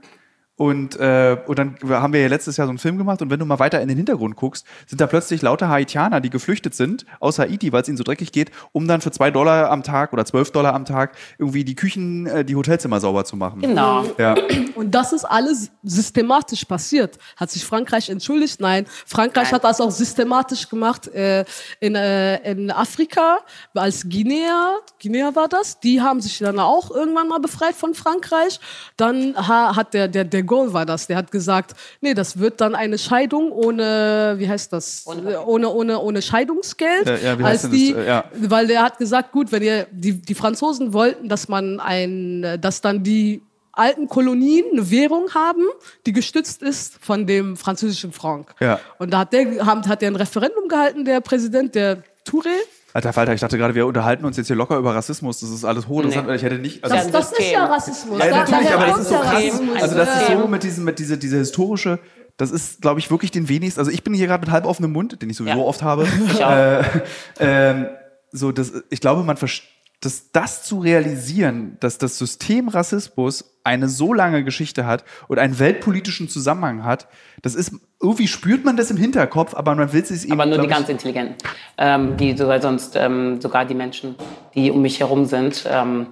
Und, 0.61 0.95
äh, 0.97 1.37
und 1.47 1.57
dann 1.57 1.75
haben 1.89 2.13
wir 2.13 2.21
ja 2.21 2.27
letztes 2.27 2.57
Jahr 2.57 2.67
so 2.67 2.69
einen 2.69 2.77
Film 2.77 2.99
gemacht 2.99 3.19
und 3.23 3.31
wenn 3.31 3.39
du 3.39 3.47
mal 3.47 3.57
weiter 3.57 3.81
in 3.81 3.87
den 3.87 3.97
Hintergrund 3.97 4.35
guckst, 4.35 4.63
sind 4.85 5.01
da 5.01 5.07
plötzlich 5.07 5.41
lauter 5.41 5.69
Haitianer, 5.69 6.21
die 6.21 6.29
geflüchtet 6.29 6.75
sind 6.75 7.03
aus 7.19 7.39
Haiti, 7.39 7.73
weil 7.73 7.81
es 7.81 7.87
ihnen 7.87 7.97
so 7.97 8.03
dreckig 8.03 8.31
geht, 8.31 8.51
um 8.71 8.87
dann 8.87 9.01
für 9.01 9.09
zwei 9.09 9.31
Dollar 9.31 9.71
am 9.71 9.81
Tag 9.81 10.13
oder 10.13 10.23
zwölf 10.23 10.51
Dollar 10.51 10.75
am 10.75 10.85
Tag 10.85 11.15
irgendwie 11.39 11.63
die 11.63 11.73
Küchen, 11.73 12.27
äh, 12.27 12.45
die 12.45 12.55
Hotelzimmer 12.55 12.99
sauber 12.99 13.25
zu 13.25 13.37
machen. 13.37 13.61
Genau. 13.61 14.05
Ja. 14.19 14.35
Und 14.75 14.91
das 14.91 15.13
ist 15.13 15.25
alles 15.25 15.71
systematisch 15.81 16.63
passiert. 16.65 17.17
Hat 17.37 17.49
sich 17.49 17.65
Frankreich 17.65 18.11
entschuldigt? 18.11 18.61
Nein. 18.61 18.85
Frankreich 19.07 19.45
Nein. 19.45 19.53
hat 19.53 19.63
das 19.63 19.81
auch 19.81 19.89
systematisch 19.89 20.69
gemacht 20.69 21.07
äh, 21.07 21.43
in, 21.79 21.95
äh, 21.95 22.51
in 22.51 22.69
Afrika, 22.69 23.39
als 23.73 24.07
Guinea, 24.07 24.77
Guinea 25.01 25.33
war 25.33 25.47
das. 25.47 25.79
Die 25.79 26.01
haben 26.01 26.21
sich 26.21 26.37
dann 26.37 26.59
auch 26.59 26.91
irgendwann 26.91 27.27
mal 27.29 27.39
befreit 27.39 27.73
von 27.73 27.95
Frankreich. 27.95 28.59
Dann 28.95 29.35
ha, 29.35 29.75
hat 29.75 29.95
der, 29.95 30.07
der, 30.07 30.23
der 30.23 30.50
Gaulle 30.51 30.71
war 30.73 30.85
das, 30.85 31.07
der 31.07 31.15
hat 31.17 31.31
gesagt, 31.31 31.73
nee, 32.01 32.13
das 32.13 32.37
wird 32.37 32.61
dann 32.61 32.75
eine 32.75 32.97
Scheidung 32.97 33.51
ohne, 33.51 34.35
wie 34.37 34.47
heißt 34.47 34.71
das? 34.73 35.03
Ohne- 35.05 35.43
Ohne, 35.45 35.69
ohne, 35.69 35.99
ohne 35.99 36.21
Scheidungsgeld. 36.21 37.07
Äh, 37.07 37.25
ja, 37.25 37.39
wie 37.39 37.43
heißt 37.43 37.63
als 37.65 37.71
das? 37.71 37.71
die, 37.71 37.91
Äh, 37.93 38.07
ja. 38.07 38.25
weil 38.39 38.67
der 38.67 38.83
hat 38.83 38.97
gesagt, 38.97 39.31
gut, 39.31 39.51
wenn 39.51 39.63
ihr, 39.63 39.87
die, 39.91 40.13
die 40.13 40.35
Franzosen 40.35 40.93
wollten, 40.93 41.27
dass 41.29 41.47
man 41.47 41.79
ein, 41.79 42.57
dass 42.61 42.81
dann 42.81 43.03
die 43.03 43.41
alten 43.73 44.07
Kolonien 44.07 44.65
eine 44.73 44.91
Währung 44.91 45.33
haben, 45.33 45.63
die 46.05 46.11
gestützt 46.11 46.61
ist 46.61 46.95
von 47.01 47.25
dem 47.25 47.55
französischen 47.55 48.11
Franc. 48.11 48.53
Ja. 48.59 48.79
Und 48.99 49.11
da 49.13 49.19
hat 49.19 49.31
der, 49.33 49.65
hat 49.65 50.01
der 50.01 50.11
ein 50.11 50.15
Referendum 50.17 50.67
gehalten, 50.67 51.05
der 51.05 51.21
Präsident, 51.21 51.73
der 51.73 52.03
Touré. 52.27 52.53
Alter 52.93 53.13
Falter, 53.13 53.33
ich 53.33 53.39
dachte 53.41 53.57
gerade, 53.57 53.73
wir 53.75 53.85
unterhalten 53.87 54.25
uns 54.25 54.37
jetzt 54.37 54.47
hier 54.47 54.55
locker 54.55 54.77
über 54.77 54.93
Rassismus. 54.93 55.39
Das 55.39 55.49
ist 55.49 55.63
alles 55.63 55.87
hochinteressant. 55.87 56.27
Nee. 56.27 56.35
Ich 56.35 56.43
hätte 56.43 56.57
nicht. 56.59 56.83
Also 56.83 56.95
Das, 56.95 57.11
das 57.11 57.31
ist 57.39 57.51
ja 57.51 57.65
Rassismus. 57.65 58.19
Ja, 58.19 58.37
natürlich, 58.37 58.71
aber 58.73 58.85
das 58.87 58.99
ist 58.99 59.07
so 59.09 59.13
ja 59.15 59.21
krass. 59.21 59.33
Rassismus. 59.33 59.81
Also 59.81 59.95
das 59.97 60.21
ist 60.21 60.27
so 60.27 60.47
mit 60.47 60.63
diesem, 60.63 60.83
mit 60.83 60.99
diese, 60.99 61.17
diese 61.17 61.37
historische, 61.37 61.99
das 62.37 62.51
ist, 62.51 62.81
glaube 62.81 62.99
ich, 62.99 63.09
wirklich 63.11 63.31
den 63.31 63.47
wenigsten. 63.49 63.79
Also 63.79 63.91
ich 63.91 64.03
bin 64.03 64.13
hier 64.13 64.27
gerade 64.27 64.41
mit 64.41 64.51
halb 64.51 64.65
offenem 64.65 64.91
Mund, 64.91 65.21
den 65.21 65.29
ich 65.29 65.37
sowieso 65.37 65.57
Ja. 65.59 65.63
oft 65.63 65.83
habe. 65.83 66.07
Ich 66.33 66.43
auch. 66.43 66.51
Äh, 66.51 66.83
ähm, 67.39 67.87
so, 68.31 68.51
das, 68.51 68.71
ich 68.89 68.99
glaube, 69.01 69.23
man 69.23 69.37
versteht, 69.37 69.69
dass 70.01 70.31
das 70.31 70.63
zu 70.63 70.79
realisieren, 70.79 71.77
dass 71.79 71.99
das 71.99 72.17
System 72.17 72.67
Rassismus 72.67 73.45
eine 73.63 73.87
so 73.87 74.13
lange 74.13 74.43
Geschichte 74.43 74.87
hat 74.87 75.03
und 75.27 75.37
einen 75.37 75.59
weltpolitischen 75.59 76.27
Zusammenhang 76.27 76.83
hat, 76.83 77.07
das 77.43 77.53
ist, 77.53 77.73
irgendwie 78.01 78.27
spürt 78.27 78.65
man 78.65 78.75
das 78.75 78.89
im 78.89 78.97
Hinterkopf, 78.97 79.53
aber 79.53 79.75
man 79.75 79.93
will 79.93 80.01
es 80.01 80.25
eben. 80.25 80.33
Aber 80.33 80.47
nur 80.47 80.57
die 80.57 80.67
ganz 80.67 80.89
Intelligenten. 80.89 81.35
Ähm, 81.77 82.17
die 82.17 82.35
sogar 82.35 82.59
sonst, 82.59 82.95
ähm, 82.95 83.39
sogar 83.39 83.65
die 83.65 83.75
Menschen, 83.75 84.15
die 84.55 84.71
um 84.71 84.81
mich 84.81 84.99
herum 84.99 85.25
sind. 85.25 85.65
Ähm, 85.69 86.07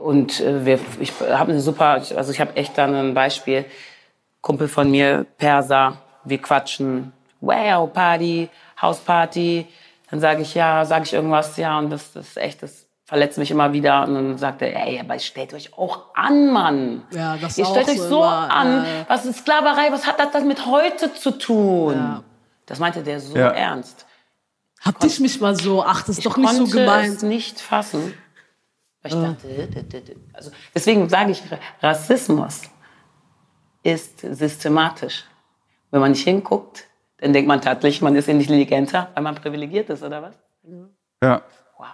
und 0.00 0.40
äh, 0.40 0.64
wir, 0.64 0.78
ich 1.00 1.12
habe 1.20 1.50
eine 1.50 1.60
super, 1.60 2.00
also 2.14 2.30
ich 2.30 2.40
habe 2.40 2.54
echt 2.54 2.78
dann 2.78 2.94
ein 2.94 3.14
Beispiel. 3.14 3.64
Kumpel 4.40 4.68
von 4.68 4.88
mir, 4.88 5.26
Perser, 5.36 6.00
wir 6.24 6.38
quatschen, 6.38 7.12
wow, 7.40 7.92
Party, 7.92 8.48
Hausparty. 8.80 9.66
Dann 10.10 10.20
sage 10.20 10.42
ich 10.42 10.54
ja, 10.54 10.84
sage 10.84 11.04
ich 11.04 11.12
irgendwas, 11.12 11.56
ja, 11.56 11.78
und 11.78 11.90
das, 11.90 12.12
das 12.12 12.28
ist 12.28 12.36
echt, 12.38 12.62
das 12.62 12.86
verletzt 13.04 13.38
mich 13.38 13.50
immer 13.50 13.72
wieder. 13.72 14.04
Und 14.06 14.14
dann 14.14 14.38
sagt 14.38 14.62
er, 14.62 14.74
ey, 14.86 15.00
aber 15.00 15.18
stellt 15.18 15.52
euch 15.54 15.76
auch 15.76 16.14
an, 16.14 16.50
Mann. 16.52 17.02
Ja, 17.10 17.36
das 17.36 17.58
Ihr 17.58 17.66
auch 17.66 17.70
stellt 17.72 17.88
euch 17.88 17.98
so 17.98 18.08
so 18.08 18.16
immer, 18.18 18.50
an. 18.54 18.84
äh, 18.84 19.04
Was 19.08 19.24
ist 19.26 19.40
Sklaverei? 19.40 19.90
Was 19.92 20.06
hat 20.06 20.18
das 20.18 20.30
dann 20.32 20.46
mit 20.48 20.66
heute 20.66 21.12
zu 21.14 21.32
tun? 21.38 21.94
Ja. 21.94 22.22
Das 22.66 22.78
meinte 22.78 23.02
der 23.02 23.20
so 23.20 23.36
Ja. 23.36 23.48
ernst. 23.50 24.06
Hab 24.80 25.00
dich 25.00 25.18
mich 25.20 25.40
mal 25.40 25.56
so, 25.56 25.82
ach, 25.84 26.00
das 26.00 26.10
ist 26.10 26.18
Ich 26.18 26.24
doch 26.24 26.36
nicht 26.36 26.52
so 26.52 26.58
konnte 26.64 26.76
gemeint. 26.78 27.16
es 27.16 27.22
nicht 27.22 27.60
fassen. 27.60 28.14
Weil 29.02 29.12
ich 29.12 29.18
dachte, 29.20 29.48
d- 29.48 29.82
d- 29.82 30.00
d- 30.00 30.16
also 30.32 30.50
deswegen 30.74 31.08
sage 31.08 31.32
ich, 31.32 31.42
Rassismus 31.82 32.62
ist 33.82 34.20
systematisch. 34.20 35.24
Wenn 35.90 36.00
man 36.00 36.10
nicht 36.12 36.24
hinguckt, 36.24 36.84
dann 37.18 37.32
denkt 37.32 37.48
man 37.48 37.60
tatsächlich, 37.60 38.00
man 38.00 38.16
ist 38.16 38.28
intelligenter, 38.28 39.10
weil 39.14 39.22
man 39.22 39.34
privilegiert 39.34 39.90
ist, 39.90 40.02
oder 40.02 40.22
was? 40.22 40.34
Ja. 41.22 41.42
Wow. 41.76 41.86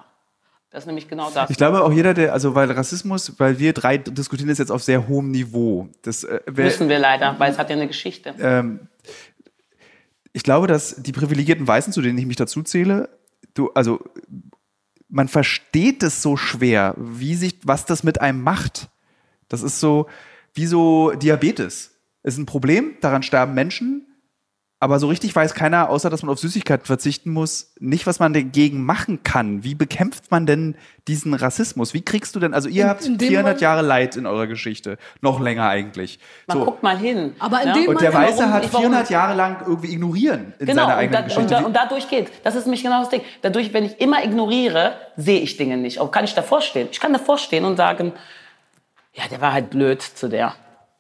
Das 0.71 0.83
ist 0.83 0.87
nämlich 0.87 1.09
genau 1.09 1.31
das. 1.31 1.51
Ich 1.51 1.57
glaube 1.57 1.83
auch 1.83 1.93
jeder, 1.93 2.15
der, 2.15 2.33
also 2.33 2.55
weil 2.55 2.71
Rassismus, 2.71 3.39
weil 3.39 3.59
wir 3.59 3.73
drei 3.73 3.99
diskutieren 3.99 4.49
das 4.49 4.59
jetzt 4.59 4.71
auf 4.71 4.83
sehr 4.83 5.09
hohem 5.09 5.31
Niveau. 5.31 5.89
Das, 6.03 6.25
äh, 6.25 6.41
wer, 6.47 6.67
Müssen 6.67 6.89
wir 6.89 6.99
leider, 6.99 7.35
weil 7.39 7.53
es 7.53 7.59
hat 7.59 7.71
ja 7.71 7.77
eine 7.77 7.87
Geschichte. 7.87 8.35
ähm, 8.39 8.89
ich 10.33 10.43
glaube, 10.43 10.67
dass 10.67 10.97
die 10.97 11.13
privilegierten 11.13 11.67
Weißen, 11.67 11.93
zu 11.93 12.03
denen 12.03 12.19
ich 12.19 12.27
mich 12.27 12.37
dazu 12.37 12.63
zähle, 12.63 13.09
du, 13.55 13.71
also 13.71 14.01
man 15.09 15.29
versteht 15.29 16.03
es 16.03 16.23
so 16.23 16.37
schwer, 16.37 16.95
wie 16.99 17.37
sich, 17.37 17.61
was 17.63 17.87
das 17.87 18.03
mit 18.03 18.21
einem 18.21 18.43
macht. 18.43 18.89
Das 19.49 19.63
ist 19.63 19.79
so 19.79 20.09
wie 20.53 20.67
so 20.67 21.13
Diabetes. 21.13 21.93
Ist 22.25 22.39
ein 22.39 22.47
Problem, 22.47 22.97
daran 23.01 23.23
sterben 23.23 23.55
Menschen, 23.55 24.07
aber 24.85 24.99
so 24.99 25.09
richtig 25.09 25.35
weiß 25.35 25.55
keiner, 25.55 25.89
außer 25.89 26.11
dass 26.11 26.23
man 26.23 26.31
auf 26.31 26.39
Süßigkeiten 26.39 26.85
verzichten 26.85 27.31
muss, 27.31 27.73
nicht, 27.81 28.07
was 28.07 28.19
man 28.21 28.35
dagegen 28.35 28.85
machen 28.85 29.23
kann. 29.23 29.65
Wie 29.65 29.75
bekämpft 29.75 30.31
man 30.31 30.45
denn 30.45 30.77
diesen 31.09 31.33
Rassismus? 31.33 31.95
Wie 31.95 32.03
kriegst 32.03 32.37
du 32.37 32.41
denn, 32.41 32.53
also 32.53 32.69
ihr 32.69 32.83
In- 32.85 32.89
habt 32.91 33.07
indem 33.07 33.29
400 33.29 33.55
man- 33.55 33.61
Jahre 33.63 33.81
Leid 33.83 34.17
in 34.17 34.27
eurer 34.27 34.47
Geschichte, 34.47 34.99
noch 35.23 35.41
länger 35.41 35.69
eigentlich. 35.69 36.19
Man 36.47 36.59
So. 36.59 36.65
guckt 36.67 36.83
mal 36.83 36.99
hin. 36.99 37.35
Aber 37.39 37.63
in 37.63 37.69
ne? 37.71 37.75
dem 37.75 37.89
Und 37.89 38.01
der 38.03 38.13
Warum- 38.13 38.29
Weiße 38.29 38.53
hat 38.53 38.65
warum- 38.73 38.81
400 38.87 39.09
Jahre 39.11 39.35
lang 39.35 39.57
irgendwie 39.67 39.93
ignorieren 39.95 40.53
in 40.59 40.67
Genau, 40.67 40.83
seiner 40.83 40.95
und, 40.95 41.01
eigenen 41.01 41.13
da, 41.13 41.19
und, 41.21 41.25
Geschichte. 41.25 41.49
da, 41.55 41.61
und 41.65 41.73
dadurch 41.75 42.09
geht. 42.11 42.31
Das 42.45 42.55
ist 42.55 42.67
nämlich 42.67 42.83
genau 42.83 43.01
das 43.01 43.09
Ding. 43.09 43.23
Dadurch, 43.41 43.73
wenn 43.73 43.85
ich 43.87 43.99
immer 44.03 44.23
ignoriere, 44.23 44.93
sehe 45.17 45.41
ich 45.41 45.57
Dinge 45.57 45.79
nicht. 45.79 45.99
Auch 45.99 46.11
kann 46.11 46.25
ich 46.27 46.35
davor 46.35 46.61
stehen. 46.61 46.89
Ich 46.93 47.01
kann 47.01 47.15
davor 47.15 47.39
stehen 47.39 47.65
und 47.65 47.77
sagen, 47.79 48.13
ja, 49.15 49.23
der 49.31 49.41
war 49.41 49.55
halt 49.55 49.71
blöd 49.71 50.03
zu 50.03 50.29
der. 50.29 50.55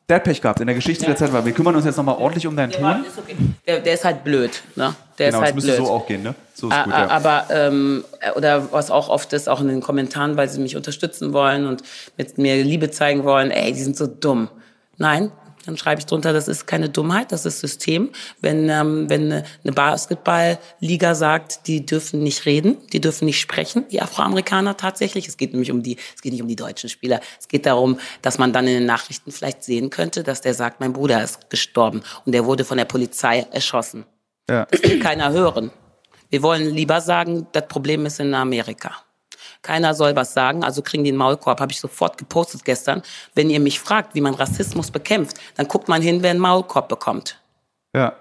Der 0.09 0.17
hat 0.17 0.25
Pech 0.25 0.41
gehabt 0.43 0.61
in 0.61 0.67
der 0.67 0.75
Geschichte 0.77 1.07
der 1.07 1.17
Zeit, 1.17 1.33
weil 1.33 1.45
wir 1.45 1.53
kümmern 1.53 1.75
uns 1.77 1.85
jetzt 1.87 1.97
nochmal 1.97 2.17
ordentlich 2.17 2.47
um 2.47 2.55
deinen 2.57 2.71
Der, 2.71 2.81
Ton. 2.81 3.05
ist 3.07 3.19
okay. 3.19 3.37
der, 3.67 3.81
der 3.81 3.95
ist 3.95 4.05
halt 4.05 4.23
blöd. 4.25 4.63
Ne? 4.77 4.95
Der 5.19 5.29
Genau, 5.31 5.39
ist 5.39 5.41
das 5.41 5.41
halt 5.47 5.55
müsste 5.55 5.73
blöd. 5.77 5.87
so 5.87 5.93
auch 5.93 6.07
gehen, 6.07 6.23
ne? 6.23 6.35
So 6.55 6.69
ist 6.69 6.75
A- 6.75 6.83
gut, 6.85 6.93
a- 6.93 7.01
ja. 7.05 7.09
Aber, 7.09 7.45
ähm, 7.51 8.05
oder 8.37 8.73
was 8.73 8.91
auch 8.91 9.09
oft 9.09 9.33
ist, 9.33 9.49
auch 9.49 9.61
in 9.61 9.69
den 9.69 9.81
Kommentaren, 9.81 10.37
weil 10.37 10.49
sie 10.49 10.61
mich 10.61 10.77
unterstützen 10.77 11.33
wollen 11.33 11.67
und 11.67 11.83
mit 12.19 12.37
mir 12.39 12.63
Liebe 12.63 12.91
zeigen 12.91 13.25
wollen, 13.25 13.51
ey, 13.51 13.73
die 13.73 13.81
sind 13.81 13.97
so 13.97 14.07
dumm. 14.07 14.49
Nein, 14.99 15.33
dann 15.67 15.77
schreibe 15.77 16.01
ich 16.01 16.07
drunter, 16.07 16.33
das 16.33 16.49
ist 16.49 16.67
keine 16.67 16.89
Dummheit, 16.89 17.33
das 17.33 17.47
ist 17.47 17.61
System. 17.61 18.11
Wenn, 18.41 18.69
ähm, 18.69 19.09
wenn 19.09 19.33
eine 19.33 19.73
Basketballliga 19.73 21.15
sagt, 21.15 21.67
die 21.67 21.85
dürfen 21.85 22.23
nicht 22.23 22.47
reden, 22.47 22.77
die 22.93 23.01
dürfen 23.01 23.27
nicht 23.27 23.41
sprechen, 23.41 23.87
die 23.91 24.01
Afroamerikaner 24.01 24.77
tatsächlich. 24.77 25.29
Es 25.29 25.37
geht 25.37 25.53
nämlich 25.53 25.71
um 25.71 25.83
die, 25.83 25.97
es 26.15 26.23
geht 26.23 26.33
nicht 26.33 26.43
um 26.43 26.49
die 26.49 26.57
deutschen 26.57 26.89
Spieler. 26.89 27.21
Es 27.41 27.49
geht 27.49 27.67
darum, 27.67 27.99
dass 28.23 28.39
man 28.39 28.53
dann 28.53 28.67
in 28.67 28.75
den 28.75 28.87
Nachrichten 28.87 29.33
vielleicht 29.33 29.65
sehen 29.65 29.91
könnte, 29.91 30.23
dass 30.23 30.41
der 30.41 30.55
sagt, 30.55 30.81
mein 30.81 30.93
Bruder 30.93 31.23
ist 31.23 31.51
gestorben 31.51 32.03
und 32.25 32.33
der 32.33 32.45
wurde 32.45 32.65
von 32.65 32.79
der 32.79 32.85
Polizei 32.85 33.47
erschossen. 33.51 34.05
ja. 34.49 34.67
Das 34.71 34.83
will 34.83 34.99
keiner 34.99 35.33
hören. 35.33 35.71
Wir 36.31 36.43
wollen 36.43 36.75
lieber 36.75 37.01
sagen, 37.01 37.47
das 37.53 37.69
Problem 37.69 38.07
ist 38.07 38.19
in 38.19 38.35
Amerika. 38.35 39.04
Keiner 39.65 39.95
soll 39.95 40.15
was 40.15 40.33
sagen, 40.33 40.63
also 40.63 40.81
kriegen 40.83 41.03
die 41.03 41.11
einen 41.11 41.19
Maulkorb, 41.19 41.59
habe 41.61 41.73
ich 41.73 41.81
sofort 41.81 42.17
gepostet 42.19 42.65
gestern. 42.65 43.03
Wenn 43.35 43.51
ihr 43.51 43.59
mich 43.59 43.81
fragt, 43.81 44.15
wie 44.15 44.21
man 44.21 44.35
Rassismus 44.35 44.93
bekämpft, 44.93 45.39
dann 45.57 45.67
guckt 45.67 45.89
man 45.89 46.01
hin, 46.03 46.23
wer 46.23 46.31
einen 46.31 46.39
Maulkorb 46.41 46.89
bekommt. 46.89 47.41
ja. 47.93 48.13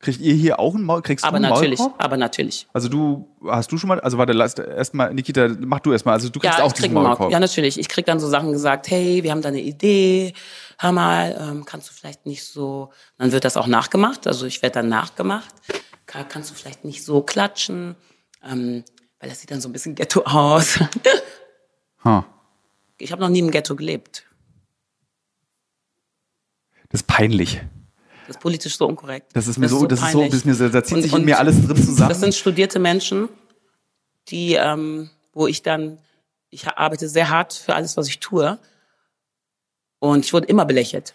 Kriegt 0.00 0.20
ihr 0.20 0.34
hier 0.34 0.58
auch 0.60 0.74
einen 0.74 0.84
Maul? 0.84 1.00
Kriegst 1.00 1.24
Aber 1.24 1.38
du 1.38 1.44
einen 1.46 1.54
natürlich, 1.54 1.78
Maulkorb? 1.78 2.04
aber 2.04 2.16
natürlich. 2.18 2.66
Also 2.74 2.90
du, 2.90 3.26
hast 3.48 3.72
du 3.72 3.78
schon 3.78 3.88
mal, 3.88 3.98
also 4.00 4.18
warte, 4.18 4.34
erstmal, 4.76 5.14
Nikita, 5.14 5.48
mach 5.60 5.80
du 5.80 5.92
erstmal. 5.92 6.12
Also 6.12 6.28
du 6.28 6.40
kriegst 6.40 6.60
auch 6.60 6.66
ich 6.66 6.74
krieg 6.74 6.82
diesen 6.90 6.98
einen 6.98 7.06
Maulkorb. 7.06 7.32
Ja, 7.32 7.40
natürlich. 7.40 7.78
Ich 7.80 7.88
krieg 7.88 8.04
dann 8.04 8.20
so 8.20 8.28
Sachen 8.28 8.52
gesagt, 8.52 8.90
hey, 8.90 9.22
wir 9.22 9.30
haben 9.30 9.40
da 9.40 9.48
eine 9.48 9.62
Idee, 9.62 10.34
hör 10.78 10.92
mal, 10.92 11.34
ähm, 11.40 11.64
kannst 11.64 11.88
du 11.88 11.94
vielleicht 11.94 12.26
nicht 12.26 12.44
so, 12.44 12.90
dann 13.16 13.32
wird 13.32 13.46
das 13.46 13.56
auch 13.56 13.66
nachgemacht, 13.66 14.26
also 14.26 14.44
ich 14.44 14.60
werde 14.60 14.74
dann 14.74 14.90
nachgemacht, 14.90 15.54
Ka- 16.04 16.24
kannst 16.24 16.50
du 16.50 16.54
vielleicht 16.54 16.84
nicht 16.84 17.02
so 17.02 17.22
klatschen, 17.22 17.96
ähm, 18.46 18.84
weil 19.24 19.30
das 19.30 19.40
sieht 19.40 19.50
dann 19.50 19.62
so 19.62 19.70
ein 19.70 19.72
bisschen 19.72 19.94
Ghetto 19.94 20.20
aus. 20.24 20.78
Ha. 22.04 22.26
Ich 22.98 23.10
habe 23.10 23.22
noch 23.22 23.30
nie 23.30 23.38
im 23.38 23.50
Ghetto 23.50 23.74
gelebt. 23.74 24.26
Das 26.90 27.00
ist 27.00 27.06
peinlich. 27.06 27.62
Das 28.26 28.36
ist 28.36 28.42
politisch 28.42 28.76
so 28.76 28.86
unkorrekt. 28.86 29.34
Das 29.34 29.46
ist 29.48 29.56
mir 29.56 29.70
so, 29.70 29.86
das 29.86 30.02
ist 30.02 30.12
so, 30.12 30.22
das 30.26 30.34
ist 30.34 30.44
mir, 30.44 30.54
so- 30.54 30.68
da 30.68 30.84
zieht 30.84 30.96
Und- 30.98 31.02
sich 31.04 31.12
in 31.14 31.24
mir 31.24 31.38
alles 31.38 31.56
drin 31.66 31.74
zusammen. 31.82 32.10
Das 32.10 32.20
sind 32.20 32.34
studierte 32.34 32.78
Menschen, 32.78 33.30
die, 34.28 34.56
ähm, 34.56 35.08
wo 35.32 35.46
ich 35.46 35.62
dann, 35.62 35.98
ich 36.50 36.68
arbeite 36.68 37.08
sehr 37.08 37.30
hart 37.30 37.54
für 37.54 37.74
alles, 37.74 37.96
was 37.96 38.06
ich 38.08 38.20
tue. 38.20 38.58
Und 40.00 40.26
ich 40.26 40.34
wurde 40.34 40.48
immer 40.48 40.66
belächelt. 40.66 41.14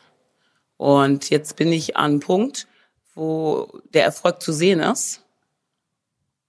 Und 0.78 1.30
jetzt 1.30 1.58
bin 1.58 1.72
ich 1.72 1.96
an 1.96 2.06
einem 2.06 2.20
Punkt, 2.22 2.68
wo 3.14 3.72
der 3.94 4.04
Erfolg 4.06 4.42
zu 4.42 4.52
sehen 4.52 4.80
ist. 4.80 5.22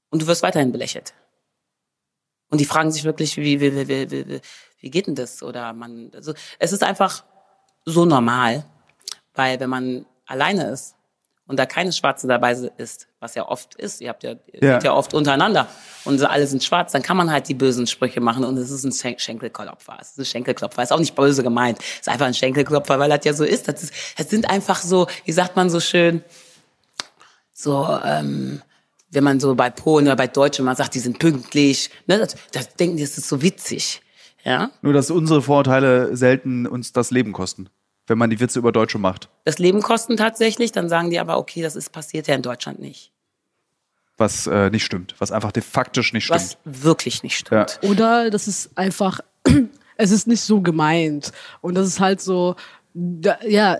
Und 0.09 0.23
du 0.23 0.27
wirst 0.27 0.43
weiterhin 0.43 0.73
belächelt. 0.73 1.13
Und 2.51 2.61
die 2.61 2.65
fragen 2.67 2.91
sich 2.93 3.05
wirklich, 3.05 3.37
wie, 3.37 3.61
wie, 3.61 3.75
wie, 3.75 3.89
wie, 3.89 4.29
wie, 4.29 4.41
wie 4.81 4.91
geht 4.91 5.07
denn 5.07 5.15
das? 5.15 5.43
Oder 5.43 5.73
man, 5.73 6.11
also, 6.15 6.35
es 6.59 6.73
ist 6.73 6.83
einfach 6.83 7.25
so 7.85 8.05
normal, 8.05 8.65
weil 9.35 9.59
wenn 9.61 9.71
man 9.71 10.07
alleine 10.27 10.71
ist 10.71 10.95
und 11.47 11.59
da 11.59 11.67
keine 11.67 11.93
Schwarze 11.93 12.27
dabei 12.27 12.53
ist, 12.53 13.07
was 13.21 13.35
ja 13.35 13.47
oft 13.49 13.75
ist, 13.77 14.01
ihr 14.01 14.09
habt 14.09 14.23
ja, 14.25 14.33
ihr 14.53 14.63
Ja. 14.63 14.73
seid 14.75 14.85
ja 14.85 14.93
oft 14.95 15.15
untereinander 15.15 15.67
und 16.05 16.23
alle 16.23 16.47
sind 16.47 16.63
schwarz, 16.63 16.93
dann 16.93 17.03
kann 17.03 17.17
man 17.17 17.31
halt 17.31 17.49
die 17.49 17.55
bösen 17.55 17.87
Sprüche 17.87 18.21
machen 18.21 18.45
und 18.45 18.57
es 18.57 18.71
ist 18.71 18.85
ein 18.85 18.93
Schen- 18.93 19.19
Schenkelklopfer. 19.19 19.97
Es 20.01 20.11
ist 20.13 20.19
ein 20.19 20.25
Schenkelklopfer. 20.25 20.83
Ist 20.83 20.93
auch 20.93 20.99
nicht 20.99 21.15
böse 21.15 21.43
gemeint. 21.43 21.79
Es 21.81 22.01
ist 22.03 22.09
einfach 22.09 22.27
ein 22.27 22.35
Schenkelklopfer, 22.35 22.99
weil 22.99 23.11
das 23.11 23.25
ja 23.25 23.33
so 23.33 23.45
ist. 23.45 23.69
Das 23.69 23.83
ist, 23.83 23.93
es 24.17 24.29
sind 24.31 24.49
einfach 24.51 24.81
so, 24.81 25.07
wie 25.25 25.33
sagt 25.33 25.57
man 25.57 25.71
so 25.71 25.81
schön, 25.81 26.23
so, 27.53 27.87
ähm, 28.05 28.63
wenn 29.11 29.25
man 29.25 29.41
so 29.41 29.55
bei 29.55 29.71
Polen 29.71 30.07
oder 30.07 30.17
bei 30.17 30.27
Deutschen, 30.27 30.65
man 30.65 30.77
sagt, 30.77 30.95
die 30.95 31.01
sind 31.01 31.19
pünktlich, 31.19 31.91
ne, 32.07 32.19
das, 32.19 32.37
das 32.53 32.75
denken 32.77 32.97
die, 32.97 33.03
das 33.03 33.19
ist 33.19 33.29
so 33.29 33.43
witzig. 33.43 34.03
Ja? 34.45 34.71
Nur, 34.83 34.93
dass 34.93 35.11
unsere 35.11 35.43
Vorurteile 35.43 36.17
selten 36.17 36.67
uns 36.67 36.93
das 36.93 37.11
Leben 37.11 37.33
kosten, 37.33 37.69
wenn 38.07 38.19
man 38.19 38.31
die 38.31 38.41
Witze 38.41 38.59
über 38.59 38.73
Deutsche 38.73 38.99
macht. 38.99 39.29
Das 39.45 39.59
Leben 39.59 39.83
kosten 39.83 40.17
tatsächlich, 40.17 40.73
dann 40.73 40.89
sagen 40.89 41.11
die 41.11 41.19
aber, 41.19 41.39
okay, 41.39 41.63
das 41.63 41.77
ist 41.77 41.91
passiert 41.91 42.29
ja 42.29 42.35
in 42.35 42.43
Deutschland 42.43 42.79
nicht. 42.79 43.13
Was 44.17 44.47
äh, 44.47 44.71
nicht 44.71 44.85
stimmt, 44.85 45.15
was 45.19 45.33
einfach 45.33 45.51
de 45.51 45.63
faktisch 45.63 46.13
nicht 46.13 46.27
stimmt. 46.27 46.41
Was 46.41 46.59
wirklich 46.65 47.23
nicht 47.23 47.39
stimmt. 47.39 47.81
Oder 47.83 48.31
das 48.31 48.49
ist 48.49 48.77
einfach, 48.77 49.21
es 49.97 50.11
ist 50.11 50.27
nicht 50.27 50.43
so 50.43 50.61
gemeint. 50.61 51.33
Und 51.63 51.75
das 51.75 51.87
ist 51.87 52.01
halt 52.01 52.21
so, 52.21 52.55
da, 52.93 53.39
ja, 53.47 53.79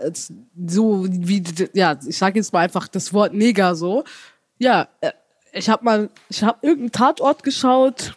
so 0.67 1.07
wie, 1.09 1.43
ja, 1.75 1.99
ich 2.07 2.17
sage 2.17 2.39
jetzt 2.39 2.53
mal 2.53 2.61
einfach 2.61 2.89
das 2.89 3.13
Wort 3.13 3.35
Neger 3.35 3.75
so. 3.75 4.05
Ja, 4.59 4.89
äh, 5.01 5.13
ich 5.53 5.69
habe 5.69 5.85
mal, 5.85 6.11
ich 6.29 6.43
habe 6.43 6.59
irgendeinen 6.63 6.93
Tatort 6.93 7.43
geschaut. 7.43 8.15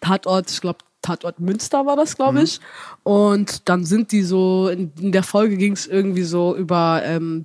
Tatort, 0.00 0.50
ich 0.50 0.60
glaube, 0.60 0.78
Tatort 1.02 1.40
Münster 1.40 1.84
war 1.84 1.96
das, 1.96 2.16
glaube 2.16 2.42
ich. 2.42 2.60
Und 3.02 3.68
dann 3.68 3.84
sind 3.84 4.12
die 4.12 4.22
so, 4.22 4.68
in, 4.68 4.92
in 5.00 5.12
der 5.12 5.22
Folge 5.22 5.56
ging 5.56 5.72
es 5.72 5.86
irgendwie 5.86 6.22
so 6.22 6.56
über, 6.56 7.02
ähm, 7.04 7.42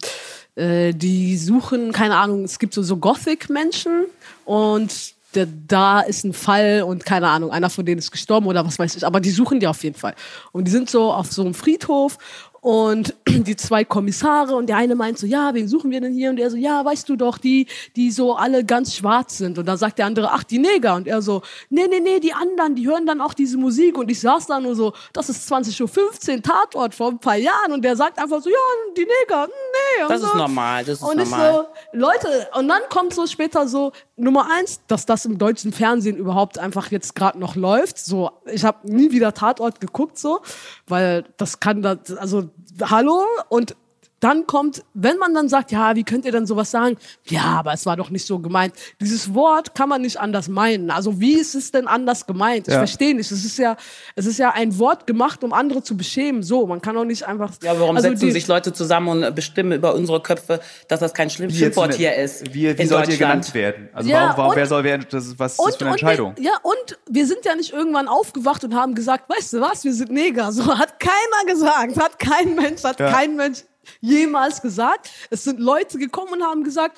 äh, 0.56 0.94
die 0.94 1.38
suchen, 1.38 1.92
keine 1.92 2.18
Ahnung, 2.18 2.44
es 2.44 2.60
gibt 2.60 2.74
so, 2.74 2.84
so 2.84 2.98
Gothic-Menschen 2.98 4.06
und 4.46 5.16
der, 5.36 5.48
da 5.68 6.02
ist 6.02 6.24
ein 6.24 6.34
Fall 6.34 6.84
und 6.84 7.06
keine 7.06 7.28
Ahnung, 7.28 7.52
einer 7.52 7.70
von 7.70 7.86
denen 7.86 8.00
ist 8.00 8.12
gestorben 8.12 8.48
oder 8.48 8.66
was 8.66 8.80
weiß 8.80 8.96
ich, 8.96 9.06
aber 9.06 9.20
die 9.20 9.30
suchen 9.30 9.60
die 9.60 9.68
auf 9.68 9.84
jeden 9.84 9.98
Fall. 9.98 10.16
Und 10.52 10.66
die 10.66 10.72
sind 10.72 10.90
so 10.90 11.12
auf 11.12 11.32
so 11.32 11.42
einem 11.42 11.54
Friedhof 11.54 12.18
und 12.62 13.16
die 13.28 13.56
zwei 13.56 13.84
Kommissare 13.84 14.56
und 14.56 14.68
der 14.68 14.78
eine 14.78 14.96
meint 14.96 15.18
so, 15.18 15.28
ja, 15.28 15.54
wen 15.54 15.68
suchen 15.68 15.92
wir 15.92 16.02
denn 16.02 16.14
hier? 16.14 16.30
Und 16.30 16.38
der 16.38 16.50
so, 16.50 16.58
ja, 16.58 16.84
weißt 16.84 17.08
du 17.10 17.16
doch, 17.16 17.38
die, 17.38 17.68
die 17.96 18.12
so 18.12 18.36
alle 18.36 18.64
ganz 18.64 18.96
schwarz 18.96 19.38
sind. 19.38 19.58
Und 19.58 19.66
da 19.68 19.78
sagt 19.78 20.00
der 20.00 20.06
andere, 20.06 20.32
ach, 20.32 20.44
die 20.44 20.60
Neger. 20.60 20.96
Und 20.96 21.08
er 21.08 21.22
so, 21.22 21.42
nee, 21.70 21.88
nee, 21.88 22.00
nee, 22.00 22.20
die 22.20 22.34
anderen, 22.34 22.76
die 22.76 22.88
hören 22.88 23.06
dann 23.06 23.22
auch 23.22 23.34
diese 23.34 23.58
Musik. 23.58 23.98
Und 23.98 24.10
ich 24.10 24.20
saß 24.20 24.48
da 24.48 24.60
nur 24.60 24.76
so, 24.76 24.94
das 25.14 25.30
ist 25.30 25.52
20.15 25.52 26.36
Uhr, 26.36 26.42
Tatort 26.42 26.96
vor 26.96 27.10
ein 27.10 27.20
paar 27.20 27.36
Jahren. 27.38 27.72
Und 27.72 27.84
der 27.84 27.96
sagt 27.96 28.20
einfach 28.20 28.42
so, 28.42 28.50
ja, 28.50 28.56
die 28.96 29.02
Neger, 29.06 29.44
hm, 29.44 29.50
nee. 29.50 30.04
Und 30.04 30.12
Das 30.12 30.22
so. 30.22 30.28
ist 30.28 30.36
normal, 30.36 30.84
das 30.84 31.02
ist 31.02 31.08
und 31.08 31.18
normal. 31.18 31.50
ich 31.50 31.56
so, 31.56 32.00
Leute, 32.00 32.50
und 32.56 32.68
dann 32.68 32.82
kommt 32.90 33.14
so 33.14 33.28
später 33.28 33.68
so 33.68 33.92
Nummer 34.16 34.50
eins, 34.52 34.82
dass 34.88 35.06
das 35.06 35.26
im 35.26 35.38
deutschen 35.38 35.72
Fernsehen 35.72 36.18
überhaupt 36.18 36.58
einfach 36.58 36.92
jetzt 36.92 37.16
gerade 37.16 37.38
noch 37.40 37.56
läuft. 37.56 38.00
So, 38.00 38.32
ich 38.46 38.66
habe 38.66 38.92
nie 38.92 39.12
wieder 39.12 39.34
Tatort 39.34 39.80
geguckt, 39.80 40.18
so, 40.18 40.42
weil 40.88 41.24
das 41.38 41.60
kann 41.60 41.82
da, 41.82 41.98
also 42.18 42.50
hallo 42.82 43.24
und 43.50 43.76
dann 44.20 44.48
kommt, 44.48 44.84
wenn 44.96 45.18
man 45.18 45.34
dann 45.36 45.48
sagt, 45.48 45.72
ja, 45.72 45.96
wie 45.96 46.04
könnt 46.04 46.26
ihr 46.26 46.32
denn 46.32 46.48
sowas 46.48 46.72
sagen? 46.72 46.98
Ja, 47.26 47.44
aber 47.60 47.74
es 47.74 47.86
war 47.86 47.96
doch 47.96 48.10
nicht 48.10 48.26
so 48.26 48.40
gemeint. 48.40 48.74
Dieses 49.00 49.34
Wort 49.36 49.76
kann 49.76 49.90
man 49.90 50.02
nicht 50.02 50.20
anders 50.20 50.48
meinen. 50.48 50.90
Also 50.90 51.20
wie 51.22 51.34
ist 51.34 51.54
es 51.54 51.72
denn 51.72 51.88
anders 51.88 52.26
gemeint? 52.26 52.68
Ich 52.68 52.74
Ja. 52.74 52.80
verstehe 52.80 53.14
nicht. 53.16 53.32
Es 53.32 53.46
ist 53.46 53.58
ja, 53.60 53.78
es 54.16 54.26
ist 54.26 54.40
ja 54.40 54.52
ein 54.52 54.80
Wort 54.80 55.06
gemacht, 55.06 55.44
um 55.44 55.54
andere 55.54 55.84
zu 55.84 55.96
beschämen. 55.96 56.42
So, 56.42 56.66
man 56.66 56.82
kann 56.82 56.96
doch 56.96 57.06
nicht 57.06 57.28
einfach. 57.28 57.52
Ja, 57.62 57.80
warum 57.80 57.96
also 57.96 58.10
setzen 58.10 58.26
die- 58.26 58.32
sich 58.32 58.48
Leute 58.48 58.74
zusammen 58.74 59.08
und 59.24 59.36
bestimmen 59.36 59.74
über 59.74 59.94
unsere 59.94 60.20
Köpfe, 60.22 60.62
dass 60.88 61.00
das 61.00 61.14
kein 61.14 61.30
Schlimm 61.30 61.52
Schimpfwort 61.52 61.94
hier 61.94 62.16
ist? 62.16 62.54
Wie, 62.54 62.76
wie 62.78 62.86
sollt 62.88 63.10
ihr 63.10 63.18
genannt 63.18 63.54
werden? 63.54 63.90
Also 63.94 64.10
Ja, 64.10 64.22
warum, 64.22 64.38
warum, 64.38 64.50
und- 64.52 64.56
wer 64.58 64.66
soll 64.66 64.84
wer, 64.84 64.98
das 64.98 65.28
ist, 65.28 65.38
was 65.40 65.54
ist 65.54 65.60
das 65.66 65.76
für 65.76 65.82
eine 65.82 65.92
Entscheidung? 65.92 66.34
Wir, 66.38 66.44
ja, 66.46 66.52
und 66.64 66.98
wir 67.10 67.28
sind 67.28 67.46
ja 67.46 67.56
nicht 67.56 67.72
irgendwann 67.72 68.08
aufgewacht 68.08 68.64
und 68.64 68.74
haben 68.74 68.96
gesagt, 68.96 69.30
weißt 69.30 69.54
du 69.54 69.62
was, 69.62 69.84
wir 69.84 69.94
sind 69.94 70.12
Neger. 70.12 70.52
So 70.52 70.66
hat 70.76 71.00
keiner 71.00 71.54
gesagt, 71.54 71.98
hat 71.98 72.18
kein 72.18 72.56
Mensch, 72.56 72.84
hat 72.84 73.00
Ja. 73.00 73.12
kein 73.12 73.36
Mensch 73.36 73.60
jemals 74.02 74.62
gesagt. 74.62 75.10
Es 75.30 75.44
sind 75.44 75.60
Leute 75.60 75.98
gekommen 75.98 76.34
und 76.34 76.44
haben 76.44 76.64
gesagt, 76.64 76.98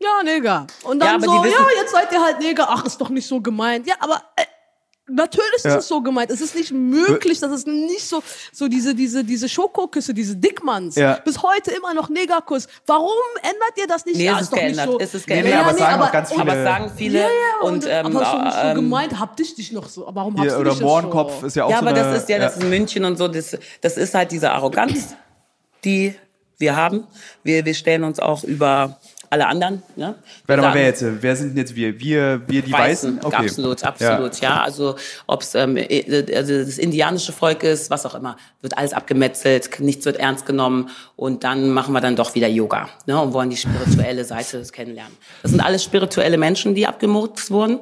ja, 0.00 0.22
Neger. 0.24 0.66
Und 0.84 1.00
Ja, 1.02 1.12
dann 1.12 1.22
aber 1.24 1.44
so, 1.44 1.44
ja, 1.48 1.66
jetzt 1.80 1.92
seid 1.92 2.10
ihr 2.12 2.20
halt 2.22 2.40
Neger. 2.40 2.66
Ach, 2.68 2.84
ist 2.84 3.00
doch 3.00 3.08
nicht 3.08 3.26
so 3.26 3.40
gemeint. 3.40 3.86
Ja, 3.86 3.94
aber 4.00 4.16
äh, 4.36 4.42
natürlich 5.08 5.62
Ja. 5.62 5.70
ist 5.76 5.84
es 5.84 5.88
so 5.88 6.00
gemeint. 6.00 6.30
Es 6.32 6.40
ist 6.40 6.56
nicht 6.56 6.72
möglich, 6.72 7.38
dass 7.38 7.52
es 7.52 7.66
nicht 7.66 8.08
so, 8.08 8.20
so 8.52 8.66
diese, 8.66 8.96
diese, 8.96 9.22
diese 9.22 9.48
Schokoküsse, 9.48 10.12
diese 10.12 10.34
Dickmanns. 10.34 10.96
Ja. 10.96 11.18
Bis 11.24 11.40
heute 11.42 11.70
immer 11.72 11.94
noch 11.94 12.08
Negerkuss. 12.08 12.66
Warum 12.86 13.12
ändert 13.42 13.76
ihr 13.76 13.86
das 13.86 14.04
nicht? 14.04 14.16
Nee, 14.16 14.24
ja, 14.24 14.36
es 14.36 14.42
ist 14.42 14.52
doch 14.52 14.56
nicht 14.56 14.64
geändert. 14.74 14.86
so. 14.90 14.98
Es 14.98 15.14
ist 15.14 15.28
Nee, 15.28 15.36
nee, 15.36 15.42
geändert. 15.42 15.66
aber 15.68 15.78
sagen 15.78 16.02
auch 16.02 16.12
ganz 16.12 16.32
Aber 16.32 16.40
viele- 16.42 16.58
es 16.58 16.64
sagen 16.68 16.92
viele 16.96 17.18
Ja, 17.20 17.24
ja, 17.28 17.68
und, 17.68 17.86
ähm, 17.86 18.06
aber 18.06 18.24
schon 18.26 18.44
nicht 18.44 18.54
so 18.56 18.60
ähm, 18.60 18.74
gemeint, 18.74 19.18
hab 19.20 19.36
dich 19.36 19.54
dich 19.54 19.70
noch 19.70 19.88
so. 19.88 20.08
Warum 20.10 20.34
Hier, 20.34 20.44
habst 20.44 20.56
du 20.56 20.60
oder 20.62 20.70
dich 20.72 20.80
Mohrenkopf 20.80 21.40
so? 21.42 21.46
ist 21.46 21.54
ja 21.56 21.64
auch 21.66 21.70
ja, 21.70 21.76
so 21.76 21.82
aber 21.86 21.90
eine, 21.96 22.02
das 22.12 22.22
ist 22.22 22.28
ja, 22.28 22.38
das 22.40 22.56
ist 22.56 22.62
in 22.64 22.70
München 22.70 23.04
und 23.04 23.16
so, 23.18 23.28
das, 23.28 23.56
das 23.80 23.96
ist 23.96 24.14
halt 24.14 24.32
diese 24.32 24.50
Arroganz, 24.50 25.14
die 25.84 26.14
wir 26.58 26.76
haben. 26.76 27.04
Wir, 27.42 27.64
wir 27.64 27.74
stellen 27.74 28.04
uns 28.04 28.20
auch 28.20 28.44
über 28.44 28.98
alle 29.32 29.46
anderen. 29.46 29.82
Ne? 29.96 30.14
Warte 30.46 30.62
mal, 30.62 30.74
wer 30.74 30.84
jetzt? 30.84 31.02
Wer 31.02 31.34
sind 31.36 31.50
denn 31.50 31.56
jetzt 31.56 31.74
wir? 31.74 31.98
Wir, 31.98 32.42
wir 32.46 32.60
die 32.60 32.70
Weißen? 32.70 33.16
Weißen, 33.16 33.32
absolut, 33.32 33.82
absolut, 33.82 34.40
ja. 34.40 34.60
Also 34.60 34.96
ob 35.26 35.40
es 35.40 35.54
ähm, 35.54 35.78
äh, 35.78 36.36
also 36.36 36.58
das 36.58 36.76
indianische 36.76 37.32
Volk 37.32 37.62
ist, 37.62 37.88
was 37.88 38.04
auch 38.04 38.14
immer, 38.14 38.36
wird 38.60 38.76
alles 38.76 38.92
abgemetzelt, 38.92 39.80
nichts 39.80 40.04
wird 40.04 40.18
ernst 40.18 40.44
genommen 40.44 40.90
und 41.16 41.44
dann 41.44 41.70
machen 41.70 41.94
wir 41.94 42.02
dann 42.02 42.14
doch 42.14 42.34
wieder 42.34 42.48
Yoga 42.48 42.90
ne, 43.06 43.18
und 43.18 43.32
wollen 43.32 43.48
die 43.48 43.56
spirituelle 43.56 44.24
Seite 44.24 44.62
kennenlernen. 44.70 45.16
Das 45.40 45.50
sind 45.50 45.60
alles 45.60 45.82
spirituelle 45.82 46.36
Menschen, 46.36 46.74
die 46.74 46.86
abgemurkst 46.86 47.50
wurden. 47.50 47.80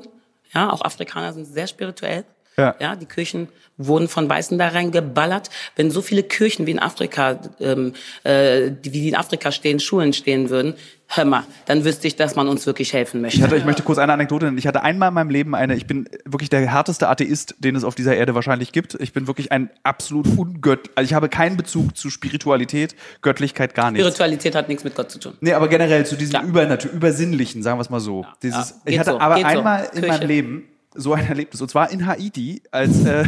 Ja, 0.54 0.70
auch 0.70 0.82
Afrikaner 0.82 1.32
sind 1.32 1.46
sehr 1.46 1.66
spirituell. 1.66 2.24
Ja. 2.56 2.74
ja, 2.80 2.96
die 2.96 3.06
Kirchen 3.06 3.48
wurden 3.78 4.08
von 4.08 4.28
Weißen 4.28 4.58
da 4.58 4.68
reingeballert. 4.68 5.48
Wenn 5.76 5.90
so 5.90 6.02
viele 6.02 6.22
Kirchen 6.22 6.66
wie 6.66 6.72
in 6.72 6.78
Afrika, 6.78 7.38
ähm, 7.60 7.94
äh, 8.24 8.72
wie 8.82 8.90
die 8.90 9.08
in 9.08 9.14
Afrika 9.14 9.50
stehen, 9.52 9.80
Schulen 9.80 10.12
stehen 10.12 10.50
würden, 10.50 10.74
hör 11.06 11.24
mal, 11.24 11.44
dann 11.66 11.84
wüsste 11.84 12.06
ich, 12.06 12.16
dass 12.16 12.36
man 12.36 12.46
uns 12.48 12.66
wirklich 12.66 12.92
helfen 12.92 13.20
möchte. 13.22 13.38
Ich, 13.38 13.42
hatte, 13.42 13.56
ich 13.56 13.64
möchte 13.64 13.82
kurz 13.82 13.98
eine 13.98 14.12
Anekdote 14.12 14.44
nennen. 14.46 14.58
Ich 14.58 14.66
hatte 14.66 14.82
einmal 14.82 15.08
in 15.08 15.14
meinem 15.14 15.30
Leben 15.30 15.54
eine, 15.54 15.74
ich 15.74 15.86
bin 15.86 16.08
wirklich 16.26 16.50
der 16.50 16.60
härteste 16.70 17.08
Atheist, 17.08 17.54
den 17.58 17.74
es 17.74 17.82
auf 17.84 17.94
dieser 17.94 18.14
Erde 18.14 18.34
wahrscheinlich 18.34 18.72
gibt. 18.72 18.94
Ich 19.00 19.12
bin 19.14 19.26
wirklich 19.26 19.50
ein 19.52 19.70
absolut 19.82 20.26
ungött, 20.36 20.90
also 20.94 21.06
ich 21.06 21.14
habe 21.14 21.28
keinen 21.30 21.56
Bezug 21.56 21.96
zu 21.96 22.10
Spiritualität, 22.10 22.94
Göttlichkeit, 23.22 23.74
gar 23.74 23.90
nichts. 23.90 24.04
Spiritualität 24.06 24.54
hat 24.54 24.68
nichts 24.68 24.84
mit 24.84 24.94
Gott 24.94 25.10
zu 25.10 25.18
tun. 25.18 25.32
Nee, 25.40 25.54
aber 25.54 25.68
generell 25.68 26.04
zu 26.04 26.16
diesem 26.16 26.34
Ja. 26.34 26.42
Übernatür 26.42 26.90
übersinnlichen, 26.92 27.62
sagen 27.62 27.78
wir 27.78 27.82
es 27.82 27.90
mal 27.90 28.00
so. 28.00 28.26
Dieses, 28.42 28.70
Ja, 28.70 28.76
ich 28.84 28.98
hatte 28.98 29.12
so, 29.12 29.20
aber 29.20 29.36
geht 29.36 29.44
so. 29.44 29.48
einmal 29.58 29.84
in 29.94 30.00
Kirche. 30.02 30.06
meinem 30.08 30.28
Leben 30.28 30.64
so 30.94 31.12
ein 31.14 31.26
Erlebnis. 31.26 31.60
Und 31.60 31.68
zwar 31.68 31.90
in 31.90 32.06
Haiti, 32.06 32.62
als 32.70 33.04
äh, 33.04 33.24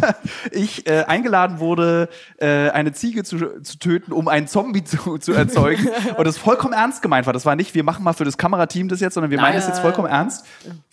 ich 0.50 0.86
äh, 0.86 1.04
eingeladen 1.04 1.58
wurde, 1.58 2.08
äh, 2.38 2.70
eine 2.70 2.92
Ziege 2.92 3.22
zu, 3.22 3.60
zu 3.60 3.78
töten, 3.78 4.12
um 4.12 4.28
einen 4.28 4.46
Zombie 4.46 4.84
zu, 4.84 5.18
zu 5.18 5.32
erzeugen. 5.32 5.88
Und 6.16 6.26
das 6.26 6.38
vollkommen 6.38 6.72
ernst 6.72 7.02
gemeint 7.02 7.26
war. 7.26 7.32
Das 7.32 7.44
war 7.44 7.56
nicht, 7.56 7.74
wir 7.74 7.84
machen 7.84 8.02
mal 8.02 8.14
für 8.14 8.24
das 8.24 8.38
Kamerateam 8.38 8.88
das 8.88 9.00
jetzt, 9.00 9.14
sondern 9.14 9.30
wir 9.30 9.40
meinen 9.40 9.56
das 9.56 9.66
jetzt 9.66 9.80
vollkommen 9.80 10.08
ernst. 10.08 10.46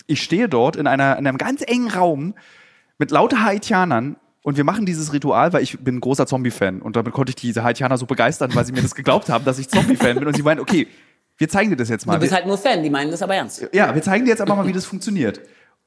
Ich 0.06 0.22
stehe 0.22 0.48
dort 0.48 0.76
in, 0.76 0.86
einer, 0.86 1.16
in 1.16 1.26
einem 1.26 1.38
ganz 1.38 1.62
engen 1.66 1.90
Raum 1.90 2.34
mit 2.98 3.10
lauter 3.10 3.42
Haitianern 3.42 4.16
und 4.42 4.56
wir 4.56 4.64
machen 4.64 4.86
dieses 4.86 5.12
Ritual, 5.12 5.52
weil 5.52 5.62
ich 5.62 5.78
bin 5.80 5.96
ein 5.96 6.00
großer 6.00 6.26
Zombie-Fan 6.26 6.82
und 6.82 6.96
damit 6.96 7.12
konnte 7.12 7.30
ich 7.30 7.36
diese 7.36 7.62
Haitianer 7.62 7.98
so 7.98 8.06
begeistern, 8.06 8.54
weil 8.54 8.64
sie 8.64 8.72
mir 8.72 8.82
das 8.82 8.94
geglaubt 8.94 9.28
haben, 9.28 9.44
dass 9.44 9.58
ich 9.58 9.68
Zombie-Fan 9.68 10.18
bin 10.18 10.26
und 10.26 10.36
sie 10.36 10.42
meinen, 10.42 10.60
okay, 10.60 10.86
wir 11.38 11.48
zeigen 11.48 11.70
dir 11.70 11.76
das 11.76 11.88
jetzt 11.88 12.06
mal. 12.06 12.14
Du 12.14 12.20
bist 12.20 12.34
halt 12.34 12.46
nur 12.46 12.58
Fan, 12.58 12.82
die 12.82 12.90
meinen 12.90 13.10
das 13.10 13.22
aber 13.22 13.34
ernst. 13.34 13.66
ja, 13.72 13.94
wir 13.94 14.02
zeigen 14.02 14.26
dir 14.26 14.30
jetzt 14.30 14.42
aber 14.42 14.54
mal, 14.54 14.66
wie 14.66 14.74
das 14.74 14.84
funktioniert. 14.84 15.40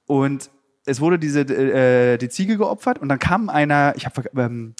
Und 0.07 0.49
es 0.85 0.99
wurde 0.99 1.17
diese 1.19 1.41
äh, 1.41 2.17
die 2.17 2.29
Ziege 2.29 2.57
geopfert 2.57 2.99
und 2.99 3.09
dann 3.09 3.19
kam 3.19 3.49
einer, 3.49 3.93
ich 3.95 4.05
habe 4.05 4.23
ähm, 4.37 4.73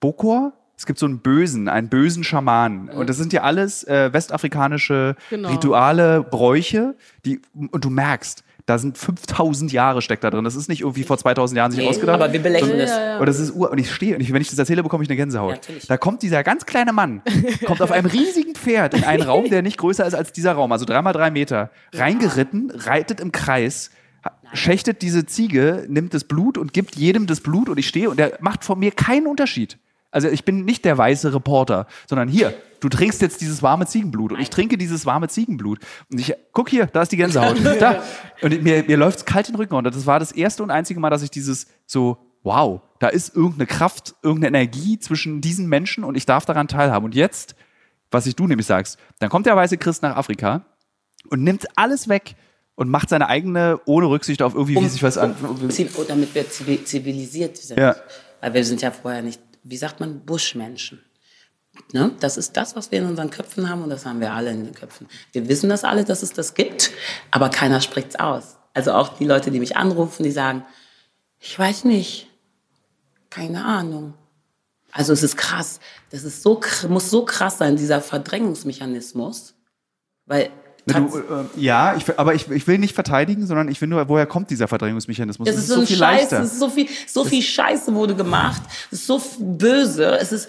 Bokor. 0.00 0.52
Es 0.76 0.86
gibt 0.86 0.98
so 0.98 1.06
einen 1.06 1.20
Bösen, 1.20 1.68
einen 1.68 1.88
bösen 1.88 2.24
Schamanen. 2.24 2.88
Und 2.88 3.08
das 3.08 3.16
sind 3.16 3.32
ja 3.32 3.42
alles 3.42 3.84
äh, 3.84 4.12
westafrikanische 4.12 5.14
Genau. 5.30 5.50
Rituale, 5.50 6.22
Bräuche, 6.24 6.96
die 7.24 7.40
und 7.54 7.84
du 7.84 7.90
merkst, 7.90 8.42
da 8.66 8.78
sind 8.78 8.98
5000 8.98 9.70
Jahre 9.72 10.02
steckt 10.02 10.24
da 10.24 10.30
drin. 10.30 10.42
Das 10.44 10.56
ist 10.56 10.68
nicht 10.68 10.80
irgendwie 10.80 11.04
vor 11.04 11.18
2000 11.18 11.56
Jahren 11.56 11.70
sich 11.70 11.80
Nee, 11.80 11.88
ausgedacht. 11.88 12.20
aber 12.20 12.32
wir 12.32 12.42
belächeln 12.42 12.78
das. 12.78 12.90
Ja, 12.90 13.04
ja. 13.04 13.18
Und 13.20 13.26
das 13.26 13.38
ist 13.38 13.52
Ur 13.54 13.70
und 13.70 13.78
ich 13.78 13.92
stehe 13.92 14.14
und 14.16 14.20
ich, 14.22 14.32
wenn 14.32 14.42
ich 14.42 14.50
das 14.50 14.58
erzähle, 14.58 14.82
bekomme 14.82 15.04
ich 15.04 15.10
eine 15.10 15.16
Gänsehaut. 15.16 15.68
Ja, 15.68 15.74
da 15.86 15.96
kommt 15.98 16.22
dieser 16.22 16.42
ganz 16.42 16.66
kleine 16.66 16.92
Mann, 16.92 17.22
kommt 17.66 17.80
auf 17.82 17.92
einem 17.92 18.06
riesigen 18.06 18.54
Pferd 18.56 18.94
in 18.94 19.04
einen 19.04 19.22
Raum, 19.22 19.48
der 19.50 19.62
nicht 19.62 19.78
größer 19.78 20.04
ist 20.06 20.14
als 20.14 20.32
dieser 20.32 20.52
Raum, 20.54 20.72
also 20.72 20.84
dreimal 20.84 21.12
drei 21.12 21.30
Meter, 21.30 21.70
reingeritten, 21.92 22.72
reitet 22.74 23.20
im 23.20 23.30
Kreis, 23.30 23.90
schächtet 24.52 25.02
diese 25.02 25.26
Ziege, 25.26 25.86
nimmt 25.88 26.14
das 26.14 26.24
Blut 26.24 26.58
und 26.58 26.72
gibt 26.72 26.96
jedem 26.96 27.26
das 27.26 27.40
Blut 27.40 27.68
und 27.68 27.78
ich 27.78 27.88
stehe 27.88 28.10
und 28.10 28.18
der 28.18 28.38
macht 28.40 28.64
von 28.64 28.78
mir 28.78 28.90
keinen 28.90 29.26
Unterschied. 29.26 29.78
Also 30.12 30.28
ich 30.28 30.44
bin 30.44 30.66
nicht 30.66 30.84
der 30.84 30.98
weiße 30.98 31.32
Reporter, 31.32 31.86
sondern 32.06 32.28
hier, 32.28 32.54
du 32.80 32.90
trinkst 32.90 33.22
jetzt 33.22 33.40
dieses 33.40 33.62
warme 33.62 33.86
Ziegenblut 33.86 34.32
und 34.32 34.40
ich 34.40 34.50
trinke 34.50 34.76
dieses 34.76 35.06
warme 35.06 35.28
Ziegenblut. 35.28 35.78
Und 36.10 36.18
ich, 36.20 36.34
guck 36.52 36.68
hier, 36.68 36.86
da 36.86 37.00
ist 37.02 37.12
die 37.12 37.16
Gänsehaut. 37.16 37.56
da. 37.80 38.02
Und 38.42 38.62
mir, 38.62 38.84
mir 38.84 38.98
läuft's 38.98 39.24
kalt 39.24 39.48
den 39.48 39.54
Rücken 39.54 39.74
runter. 39.74 39.90
Das 39.90 40.04
war 40.04 40.18
das 40.18 40.30
erste 40.30 40.62
und 40.62 40.70
einzige 40.70 41.00
Mal, 41.00 41.08
dass 41.08 41.22
ich 41.22 41.30
dieses 41.30 41.66
so, 41.86 42.18
wow, 42.42 42.82
da 42.98 43.08
ist 43.08 43.34
irgendeine 43.34 43.66
Kraft, 43.66 44.14
irgendeine 44.22 44.58
Energie 44.58 44.98
zwischen 44.98 45.40
diesen 45.40 45.66
Menschen 45.66 46.04
und 46.04 46.14
ich 46.14 46.26
darf 46.26 46.44
daran 46.44 46.68
teilhaben. 46.68 47.06
Und 47.06 47.14
jetzt, 47.14 47.54
was 48.10 48.26
ich 48.26 48.36
du 48.36 48.46
nämlich 48.46 48.66
sagst, 48.66 48.98
dann 49.18 49.30
kommt 49.30 49.46
der 49.46 49.56
weiße 49.56 49.78
Christ 49.78 50.02
nach 50.02 50.16
Afrika 50.16 50.66
und 51.30 51.42
nimmt 51.42 51.66
alles 51.78 52.08
weg 52.08 52.34
und 52.74 52.88
macht 52.88 53.08
seine 53.10 53.28
eigene, 53.28 53.80
ohne 53.84 54.08
Rücksicht 54.08 54.42
auf 54.42 54.54
irgendwie, 54.54 54.76
wie 54.80 54.88
sich 54.88 55.02
was 55.02 55.18
an. 55.18 55.36
Oh, 55.42 56.04
damit 56.04 56.34
wir 56.34 56.46
zivi- 56.50 56.84
zivilisiert 56.84 57.56
sind. 57.56 57.78
Ja. 57.78 57.96
Weil 58.40 58.54
wir 58.54 58.64
sind 58.64 58.82
ja 58.82 58.90
vorher 58.90 59.22
nicht, 59.22 59.40
wie 59.62 59.76
sagt 59.76 60.00
man, 60.00 60.20
Buschmenschen. 60.24 61.02
Ne? 61.92 62.12
Das 62.20 62.36
ist 62.36 62.56
das, 62.56 62.76
was 62.76 62.90
wir 62.90 62.98
in 62.98 63.06
unseren 63.06 63.30
Köpfen 63.30 63.68
haben 63.68 63.82
und 63.82 63.90
das 63.90 64.04
haben 64.04 64.20
wir 64.20 64.32
alle 64.32 64.50
in 64.50 64.64
den 64.64 64.74
Köpfen. 64.74 65.06
Wir 65.32 65.48
wissen 65.48 65.70
das 65.70 65.84
alle, 65.84 66.04
dass 66.04 66.22
es 66.22 66.32
das 66.32 66.54
gibt, 66.54 66.90
aber 67.30 67.48
keiner 67.48 67.80
spricht's 67.80 68.16
aus. 68.16 68.56
Also 68.74 68.92
auch 68.92 69.16
die 69.18 69.24
Leute, 69.24 69.50
die 69.50 69.60
mich 69.60 69.76
anrufen, 69.76 70.22
die 70.22 70.30
sagen, 70.32 70.64
ich 71.38 71.58
weiß 71.58 71.84
nicht, 71.84 72.28
keine 73.30 73.64
Ahnung. 73.64 74.14
Also 74.92 75.12
es 75.14 75.22
ist 75.22 75.36
krass. 75.36 75.80
Das 76.10 76.24
ist 76.24 76.42
so, 76.42 76.60
muss 76.88 77.10
so 77.10 77.24
krass 77.24 77.58
sein, 77.58 77.76
dieser 77.76 78.00
Verdrängungsmechanismus. 78.02 79.54
Weil 80.26 80.50
Du, 80.86 81.18
äh, 81.18 81.60
ja, 81.60 81.94
ich, 81.96 82.18
aber 82.18 82.34
ich, 82.34 82.50
ich 82.50 82.66
will 82.66 82.78
nicht 82.78 82.94
verteidigen, 82.94 83.46
sondern 83.46 83.68
ich 83.68 83.80
will 83.80 83.88
nur, 83.88 84.08
woher 84.08 84.26
kommt 84.26 84.50
dieser 84.50 84.66
Verdrängungsmechanismus? 84.66 85.46
Das 85.46 85.56
ist 85.56 85.68
so, 85.68 85.80
ein 85.80 85.86
Scheiß, 85.86 86.32
es 86.32 86.52
ist 86.52 86.58
so 86.58 86.68
viel, 86.68 86.88
so 87.06 87.24
viel 87.24 87.42
Scheiße 87.42 87.94
wurde 87.94 88.16
gemacht, 88.16 88.62
es 88.90 88.98
ist 89.00 89.06
so 89.06 89.22
böse, 89.38 90.16
es 90.18 90.32
ist, 90.32 90.48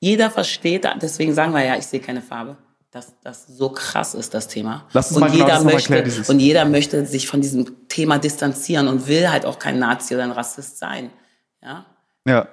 jeder 0.00 0.30
versteht, 0.30 0.86
deswegen 1.00 1.32
sagen 1.32 1.52
wir 1.54 1.64
ja, 1.64 1.76
ich 1.76 1.86
sehe 1.86 2.00
keine 2.00 2.20
Farbe, 2.20 2.56
dass 2.90 3.14
das 3.22 3.46
so 3.46 3.70
krass 3.70 4.14
ist, 4.14 4.34
das 4.34 4.48
Thema. 4.48 4.84
Lass 4.92 5.08
uns 5.08 5.16
und 5.16 5.20
mal 5.22 5.30
genau 5.30 5.44
jeder 5.44 5.54
das 5.54 5.58
noch 5.60 5.70
mal 5.70 5.72
möchte, 5.74 6.02
dieses- 6.02 6.28
Und 6.28 6.40
jeder 6.40 6.64
möchte 6.66 7.06
sich 7.06 7.26
von 7.26 7.40
diesem 7.40 7.88
Thema 7.88 8.18
distanzieren 8.18 8.86
und 8.86 9.08
will 9.08 9.30
halt 9.30 9.46
auch 9.46 9.58
kein 9.58 9.78
Nazi 9.78 10.14
oder 10.14 10.24
ein 10.24 10.32
Rassist 10.32 10.78
sein. 10.78 11.08
Ja? 11.62 11.86
Ja. 12.28 12.48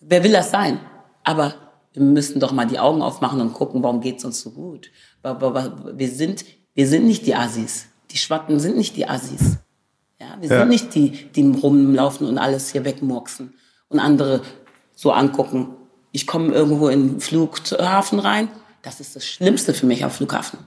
Wer 0.00 0.24
will 0.24 0.32
das 0.32 0.50
sein? 0.50 0.80
Aber 1.24 1.54
wir 1.92 2.02
müssen 2.02 2.40
doch 2.40 2.52
mal 2.52 2.66
die 2.66 2.78
Augen 2.78 3.02
aufmachen 3.02 3.40
und 3.42 3.52
gucken, 3.52 3.82
warum 3.82 4.00
geht's 4.00 4.24
uns 4.24 4.40
so 4.40 4.50
gut. 4.50 4.90
Wir 5.24 6.08
sind, 6.10 6.44
wir 6.74 6.86
sind 6.86 7.06
nicht 7.06 7.26
die 7.26 7.34
Assis. 7.34 7.86
Die 8.10 8.18
Schwatten 8.18 8.60
sind 8.60 8.76
nicht 8.76 8.96
die 8.96 9.08
Assis. 9.08 9.56
Ja, 10.20 10.36
wir 10.40 10.48
Ja. 10.50 10.58
sind 10.60 10.68
nicht 10.68 10.94
die, 10.94 11.10
die 11.32 11.50
rumlaufen 11.60 12.26
und 12.28 12.38
alles 12.38 12.70
hier 12.70 12.84
wegmurksen 12.84 13.54
und 13.88 13.98
andere 13.98 14.42
so 14.94 15.10
angucken. 15.12 15.68
Ich 16.12 16.26
komme 16.26 16.52
irgendwo 16.52 16.88
in 16.88 17.08
den 17.08 17.20
Flughafen 17.20 18.18
rein. 18.20 18.48
Das 18.82 19.00
ist 19.00 19.16
das 19.16 19.24
Schlimmste 19.26 19.72
für 19.74 19.86
mich 19.86 20.04
auf 20.04 20.16
Flughafen. 20.16 20.58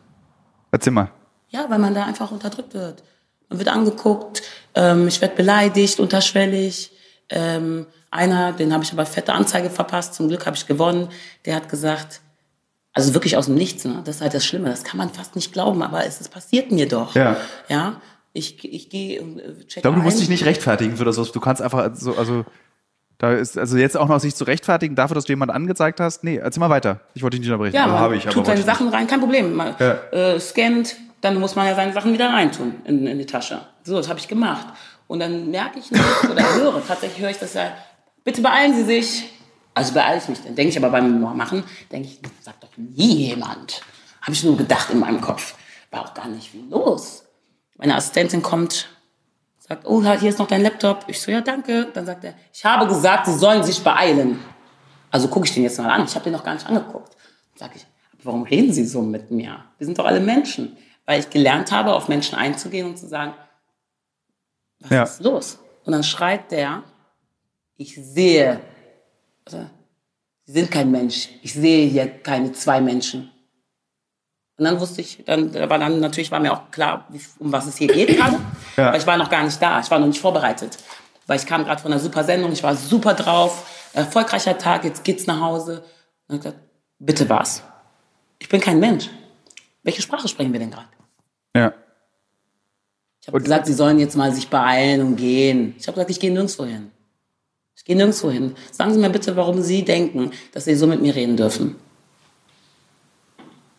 Erzähl 0.71 0.91
mal. 0.91 1.11
Ja, 1.49 1.69
weil 1.69 1.79
man 1.79 1.93
da 1.93 2.05
einfach 2.05 2.31
unterdrückt 2.31 2.73
wird. 2.73 3.03
Man 3.47 3.59
wird 3.59 3.69
angeguckt, 3.69 4.41
ähm, 4.75 5.07
ich 5.07 5.21
werde 5.21 5.35
beleidigt, 5.35 5.99
unterschwellig. 6.01 6.91
Ähm, 7.29 7.85
einer, 8.11 8.51
den 8.53 8.73
habe 8.73 8.83
ich 8.83 8.91
aber 8.91 9.05
fette 9.05 9.31
Anzeige 9.33 9.69
verpasst, 9.69 10.15
zum 10.15 10.27
Glück 10.27 10.45
habe 10.45 10.57
ich 10.57 10.65
gewonnen, 10.65 11.07
der 11.45 11.55
hat 11.55 11.69
gesagt, 11.69 12.19
also 12.97 13.13
wirklich 13.13 13.37
aus 13.37 13.45
dem 13.45 13.55
Nichts, 13.55 13.85
ne? 13.85 14.01
das 14.03 14.17
ist 14.17 14.21
halt 14.21 14.33
das 14.33 14.45
Schlimme, 14.45 14.69
das 14.69 14.83
kann 14.83 14.97
man 14.97 15.09
fast 15.09 15.35
nicht 15.35 15.53
glauben, 15.53 15.81
aber 15.81 16.05
es, 16.05 16.19
es 16.21 16.27
passiert 16.29 16.71
mir 16.71 16.87
doch. 16.87 17.15
Ja. 17.15 17.37
ja? 17.69 18.01
Ich, 18.33 18.63
ich 18.63 18.89
gehe 18.89 19.21
und 19.21 19.39
äh, 19.39 19.53
check 19.65 19.77
Ich 19.77 19.81
glaube, 19.83 19.97
du 19.97 20.03
musst 20.03 20.19
dich 20.19 20.29
nicht 20.29 20.45
rechtfertigen 20.45 20.97
für 20.97 21.05
das, 21.05 21.17
was 21.17 21.31
du 21.31 21.39
kannst 21.39 21.61
einfach 21.61 21.89
so, 21.95 22.15
also 22.15 22.45
da 23.17 23.31
ist 23.33 23.57
also 23.57 23.77
jetzt 23.77 23.97
auch 23.97 24.07
noch 24.07 24.19
sich 24.19 24.35
zu 24.35 24.43
rechtfertigen 24.43 24.95
dafür, 24.95 25.15
dass 25.15 25.25
du 25.25 25.31
jemanden 25.31 25.55
angezeigt 25.55 25.99
hast. 25.99 26.23
Nee, 26.23 26.35
erzähl 26.37 26.59
mal 26.59 26.69
weiter. 26.69 26.99
Ich 27.15 27.23
wollte 27.23 27.37
dich 27.37 27.41
nicht 27.41 27.49
unterbrechen. 27.51 27.75
Ja, 27.75 27.83
Also 27.83 27.93
man 27.93 28.01
habe 28.03 28.15
ich, 28.15 28.23
aber 28.23 28.29
tut 28.31 28.45
wollte 28.45 28.47
seine 28.49 28.59
ich 28.59 28.65
nicht. 28.67 28.75
Sachen 28.75 28.89
rein, 28.89 29.07
kein 29.07 29.19
Problem. 29.19 29.55
Man 29.55 29.73
Ja. 29.79 29.93
äh, 30.11 30.39
scannt, 30.39 30.95
dann 31.21 31.39
muss 31.39 31.55
man 31.55 31.65
ja 31.65 31.73
seine 31.73 31.93
Sachen 31.93 32.13
wieder 32.13 32.29
reintun 32.29 32.75
in, 32.85 33.07
in 33.07 33.17
die 33.17 33.25
Tasche. 33.25 33.61
So, 33.83 33.97
das 33.97 34.07
habe 34.07 34.19
ich 34.19 34.27
gemacht. 34.27 34.67
Und 35.07 35.19
dann 35.19 35.49
merke 35.49 35.79
ich 35.79 35.89
nicht 35.89 36.03
oder 36.31 36.43
höre, 36.57 36.85
tatsächlich 36.85 37.19
höre 37.19 37.31
ich 37.31 37.39
das 37.39 37.55
ja, 37.55 37.71
bitte 38.23 38.41
beeilen 38.41 38.75
Sie 38.75 38.83
sich. 38.83 39.29
Also 39.77 39.93
beeile 39.93 40.17
ich 40.17 40.27
mich. 40.27 40.41
Dann 40.43 40.55
denke 40.55 40.69
ich 40.71 40.77
aber 40.77 40.89
beim 40.89 41.21
Machen, 41.21 41.63
denke 41.91 42.07
ich, 42.09 42.19
sagt 42.41 42.63
doch 42.63 42.69
nie 42.77 43.27
jemand. 43.27 43.81
Habe 44.21 44.31
ich 44.33 44.43
nur 44.43 44.57
gedacht 44.57 44.89
in 44.89 44.99
meinem 44.99 45.21
Kopf. 45.21 45.55
War 45.91 46.01
auch 46.01 46.13
gar 46.13 46.27
nicht 46.27 46.49
viel 46.49 46.67
los. 46.69 47.23
Meine 47.77 47.95
Assistentin 47.95 48.41
kommt, 48.41 48.89
sagt, 49.59 49.85
oh, 49.85 50.01
hier 50.03 50.29
ist 50.29 50.39
noch 50.39 50.47
dein 50.47 50.63
Laptop. 50.63 51.05
Ich 51.07 51.21
so, 51.21 51.31
ja, 51.31 51.41
danke. 51.41 51.87
Dann 51.93 52.05
sagt 52.05 52.23
er, 52.23 52.33
ich 52.51 52.65
habe 52.65 52.87
gesagt, 52.87 53.27
Sie 53.27 53.37
sollen 53.37 53.63
sich 53.63 53.81
beeilen. 53.83 54.39
Also 55.11 55.27
gucke 55.27 55.45
ich 55.45 55.53
den 55.53 55.63
jetzt 55.63 55.77
mal 55.77 55.89
an. 55.89 56.03
Ich 56.05 56.15
habe 56.15 56.23
den 56.23 56.33
noch 56.33 56.43
gar 56.43 56.55
nicht 56.55 56.65
angeguckt. 56.67 57.15
Sag 57.55 57.75
ich, 57.75 57.85
warum 58.23 58.43
reden 58.43 58.73
Sie 58.73 58.85
so 58.85 59.01
mit 59.01 59.31
mir? 59.31 59.63
Wir 59.77 59.85
sind 59.85 59.97
doch 59.99 60.05
alle 60.05 60.19
Menschen. 60.19 60.75
Weil 61.05 61.19
ich 61.21 61.29
gelernt 61.29 61.71
habe, 61.71 61.93
auf 61.93 62.09
Menschen 62.09 62.35
einzugehen 62.35 62.87
und 62.87 62.97
zu 62.97 63.07
sagen, 63.07 63.33
was 64.79 64.89
Ja. 64.91 65.03
ist 65.03 65.21
los? 65.21 65.59
Und 65.85 65.93
dann 65.93 66.03
schreit 66.03 66.51
der, 66.51 66.83
ich 67.77 67.95
sehe, 67.95 68.59
Sie 69.49 70.51
sind 70.53 70.71
kein 70.71 70.91
Mensch. 70.91 71.29
Ich 71.41 71.53
sehe 71.53 71.87
hier 71.87 72.07
keine 72.07 72.51
zwei 72.53 72.81
Menschen. 72.81 73.31
Und 74.57 74.65
dann 74.65 74.79
wusste 74.79 75.01
ich, 75.01 75.23
dann 75.25 75.51
da 75.51 75.69
war 75.69 75.77
dann 75.77 75.99
natürlich 75.99 76.31
war 76.31 76.39
mir 76.39 76.51
auch 76.51 76.71
klar, 76.71 77.07
um 77.37 77.51
was 77.51 77.67
es 77.67 77.77
hier 77.77 77.87
geht 77.87 78.17
gerade. 78.17 78.39
Ja. 78.75 78.91
Weil 78.91 78.99
ich 78.99 79.05
war 79.05 79.17
noch 79.17 79.29
gar 79.29 79.43
nicht 79.43 79.61
da, 79.61 79.79
ich 79.79 79.91
war 79.91 79.99
noch 79.99 80.07
nicht 80.07 80.19
vorbereitet. 80.19 80.77
Weil 81.27 81.37
ich 81.37 81.45
kam 81.45 81.63
gerade 81.63 81.81
von 81.81 81.91
einer 81.91 82.01
super 82.01 82.23
Sendung, 82.23 82.51
ich 82.51 82.63
war 82.63 82.75
super 82.75 83.13
drauf, 83.13 83.89
erfolgreicher 83.93 84.57
Tag, 84.57 84.83
jetzt 84.83 85.03
geht's 85.03 85.27
nach 85.27 85.39
Hause. 85.41 85.83
Und 86.27 86.37
ich 86.37 86.41
gesagt, 86.41 86.59
bitte 86.97 87.29
was? 87.29 87.61
Ich 88.39 88.49
bin 88.49 88.61
kein 88.61 88.79
Mensch. 88.79 89.09
Welche 89.83 90.01
Sprache 90.01 90.27
sprechen 90.27 90.53
wir 90.53 90.59
denn 90.59 90.71
gerade? 90.71 90.87
Ja. 91.55 91.73
Ich 93.21 93.27
habe 93.27 93.41
gesagt, 93.41 93.65
sie 93.67 93.73
sollen 93.73 93.99
jetzt 93.99 94.15
mal 94.15 94.31
sich 94.31 94.47
beeilen 94.47 95.01
und 95.01 95.15
gehen. 95.17 95.75
Ich 95.77 95.87
habe 95.87 95.95
gesagt, 95.95 96.11
ich 96.11 96.19
gehe 96.19 96.31
nirgendwo 96.31 96.65
hin. 96.65 96.91
Gehe 97.87 97.95
nirgendwo 97.95 98.29
hin. 98.29 98.53
Sagen 98.69 98.91
Sie 98.93 98.99
mir 98.99 99.09
bitte, 99.09 99.37
warum 99.37 99.61
Sie 99.61 99.85
denken, 99.85 100.31
dass 100.51 100.65
Sie 100.65 100.75
so 100.75 100.87
mit 100.87 101.01
mir 101.01 101.15
reden 101.15 101.37
dürfen. 101.37 101.77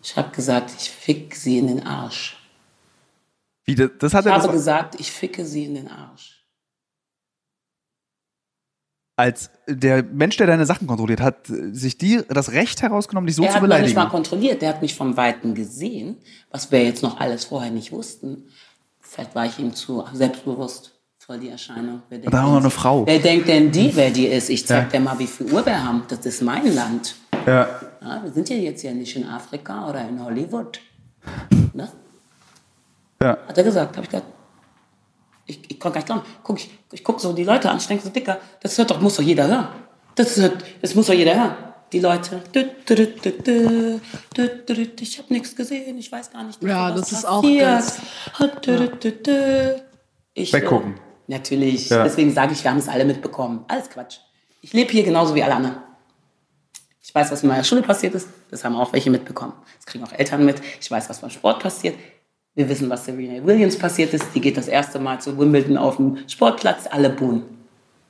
Ich 0.02 0.16
habe 0.16 0.34
gesagt, 0.34 0.72
ich 0.78 0.90
fick 0.90 1.34
Sie 1.34 1.58
in 1.58 1.66
den 1.66 1.86
Arsch. 1.86 2.38
Wie, 3.66 3.74
das, 3.74 3.90
das 3.98 4.14
hat 4.14 4.24
Ich 4.24 4.32
er 4.32 4.42
habe 4.42 4.50
gesagt, 4.50 4.98
ich 4.98 5.12
ficke 5.12 5.44
Sie 5.44 5.66
in 5.66 5.74
den 5.74 5.88
Arsch. 5.88 6.42
als 9.14 9.50
der 9.66 10.04
Mensch, 10.04 10.36
der 10.38 10.46
deine 10.46 10.64
Sachen 10.64 10.86
kontrolliert, 10.86 11.20
hat 11.20 11.46
sich 11.46 11.98
die 11.98 12.22
das 12.28 12.52
Recht 12.52 12.80
herausgenommen, 12.80 13.26
dich 13.26 13.36
so 13.36 13.42
er 13.42 13.50
zu 13.50 13.54
hat 13.56 13.62
mich 13.62 13.68
nicht 13.68 13.76
beleidigen. 13.76 13.98
mal 13.98 14.08
kontrolliert. 14.08 14.62
Der 14.62 14.70
hat 14.70 14.80
mich 14.80 14.94
vom 14.94 15.18
Weiten 15.18 15.54
gesehen, 15.54 16.16
was 16.50 16.70
wir 16.70 16.82
jetzt 16.82 17.02
noch 17.02 17.20
alles 17.20 17.44
vorher 17.44 17.72
nicht 17.72 17.92
wussten. 17.92 18.44
Vielleicht 19.00 19.34
war 19.34 19.44
ich 19.44 19.58
ihm 19.58 19.74
zu 19.74 20.06
selbstbewusst 20.14 20.97
voll 21.28 21.38
die 21.38 21.50
Erscheinung. 21.50 22.00
Wer 22.08 22.18
denkt, 22.20 22.32
da 22.32 22.42
haben 22.42 22.52
wir 22.52 22.60
eine 22.60 22.70
Frau. 22.70 23.06
Wer 23.06 23.18
denkt 23.18 23.48
denn 23.48 23.70
die, 23.70 23.94
wer 23.94 24.10
die 24.10 24.26
ist? 24.28 24.48
Ich 24.48 24.66
zeig 24.66 24.84
ja. 24.84 24.98
dir 24.98 25.04
mal, 25.04 25.18
wie 25.18 25.26
viel 25.26 25.52
Uhr 25.52 25.64
wir 25.64 25.84
haben. 25.84 26.02
Das 26.08 26.24
ist 26.24 26.40
mein 26.40 26.74
Land. 26.74 27.16
Ja. 27.46 27.68
ja. 28.00 28.22
Wir 28.22 28.32
sind 28.32 28.48
ja 28.48 28.56
jetzt 28.56 28.82
ja 28.82 28.92
nicht 28.92 29.14
in 29.14 29.26
Afrika 29.26 29.90
oder 29.90 30.08
in 30.08 30.24
Hollywood. 30.24 30.80
Ne? 31.74 31.86
Ja. 33.20 33.36
Hat 33.46 33.58
er 33.58 33.62
gesagt, 33.62 33.94
habe 33.94 34.04
ich 34.04 34.10
gesagt. 34.10 34.26
Ich, 35.44 35.70
ich 35.70 35.78
konnte 35.78 35.96
gar 35.96 36.00
nicht 36.00 36.06
glauben. 36.06 36.22
Guck, 36.42 36.56
ich, 36.56 36.70
ich 36.92 37.04
gucke 37.04 37.20
so 37.20 37.34
die 37.34 37.44
Leute 37.44 37.70
an, 37.70 37.76
ich 37.76 37.86
denke 37.86 38.04
so, 38.04 38.08
Dicker, 38.08 38.38
das 38.62 38.78
hört 38.78 38.90
doch, 38.90 39.00
muss 39.00 39.16
doch 39.16 39.22
jeder 39.22 39.46
hören. 39.46 39.68
Das, 40.14 40.34
hört, 40.38 40.64
das 40.80 40.94
muss 40.94 41.08
doch 41.08 41.14
jeder 41.14 41.34
hören. 41.34 41.56
Die 41.92 42.00
Leute. 42.00 42.42
Ich 45.00 45.18
habe 45.18 45.32
nichts 45.32 45.54
gesehen, 45.54 45.98
ich 45.98 46.10
weiß 46.10 46.30
gar 46.30 46.44
nicht. 46.44 46.62
Ja, 46.62 46.90
das 46.90 47.12
ist 47.12 47.24
passiert. 47.24 47.30
auch 47.30 47.42
ganz. 47.42 48.00
Ich, 50.32 50.52
Weggucken. 50.52 50.94
Äh, 50.94 51.07
Natürlich, 51.28 51.90
Ja. 51.90 52.02
deswegen 52.04 52.32
sage 52.32 52.52
ich, 52.54 52.64
wir 52.64 52.70
haben 52.70 52.78
es 52.78 52.88
alle 52.88 53.04
mitbekommen. 53.04 53.64
Alles 53.68 53.88
Quatsch. 53.90 54.18
Ich 54.62 54.72
lebe 54.72 54.90
hier 54.90 55.04
genauso 55.04 55.34
wie 55.34 55.42
alle 55.42 55.54
anderen. 55.54 55.76
Ich 57.02 57.14
weiß, 57.14 57.30
was 57.30 57.42
in 57.42 57.48
meiner 57.48 57.64
Schule 57.64 57.82
passiert 57.82 58.14
ist. 58.14 58.28
Das 58.50 58.64
haben 58.64 58.74
auch 58.74 58.92
welche 58.92 59.10
mitbekommen. 59.10 59.52
Das 59.76 59.86
kriegen 59.86 60.04
auch 60.04 60.12
Eltern 60.12 60.44
mit. 60.44 60.60
Ich 60.80 60.90
weiß, 60.90 61.08
was 61.08 61.20
beim 61.20 61.30
Sport 61.30 61.60
passiert. 61.62 61.96
Wir 62.54 62.68
wissen, 62.68 62.90
was 62.90 63.04
Serena 63.04 63.44
Williams 63.46 63.78
passiert 63.78 64.12
ist. 64.14 64.26
Die 64.34 64.40
geht 64.40 64.56
das 64.56 64.68
erste 64.68 64.98
Mal 64.98 65.20
zu 65.20 65.38
Wimbledon 65.38 65.76
auf 65.78 65.96
dem 65.96 66.18
Sportplatz. 66.28 66.86
Alle 66.90 67.10
buhen. 67.10 67.44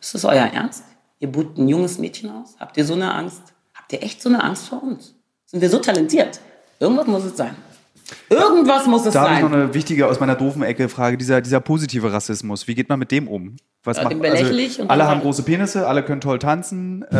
Ist 0.00 0.14
das 0.14 0.24
euer 0.24 0.46
Ernst? 0.46 0.84
Ihr 1.20 1.28
buht 1.30 1.58
ein 1.58 1.68
junges 1.68 1.98
Mädchen 1.98 2.30
aus? 2.30 2.54
Habt 2.58 2.76
ihr 2.76 2.84
so 2.84 2.94
eine 2.94 3.12
Angst? 3.12 3.42
Habt 3.74 3.92
ihr 3.92 4.02
echt 4.02 4.22
so 4.22 4.28
eine 4.28 4.42
Angst 4.42 4.68
vor 4.68 4.82
uns? 4.82 5.14
Sind 5.46 5.60
wir 5.60 5.68
so 5.70 5.78
talentiert? 5.78 6.40
Irgendwas 6.80 7.06
muss 7.08 7.24
es 7.24 7.36
sein. 7.36 7.56
Irgendwas 8.30 8.86
muss 8.86 9.06
es 9.06 9.14
Da 9.14 9.22
habe 9.22 9.34
ich 9.34 9.40
sein. 9.40 9.50
noch 9.50 9.56
eine 9.56 9.74
wichtige 9.74 10.06
aus 10.06 10.20
meiner 10.20 10.34
doofen 10.34 10.62
Ecke 10.62 10.88
Frage. 10.88 11.16
Dieser, 11.16 11.40
dieser 11.40 11.60
positive 11.60 12.12
Rassismus, 12.12 12.66
wie 12.68 12.74
geht 12.74 12.88
man 12.88 12.98
mit 12.98 13.10
dem 13.10 13.28
um? 13.28 13.56
Was 13.84 13.96
Ja, 13.96 14.04
macht 14.04 14.14
und 14.16 14.90
alle 14.90 15.06
haben 15.06 15.20
große 15.20 15.42
Penisse, 15.44 15.86
alle 15.86 16.02
können 16.02 16.20
toll 16.20 16.38
tanzen. 16.38 17.04
Äh, 17.10 17.16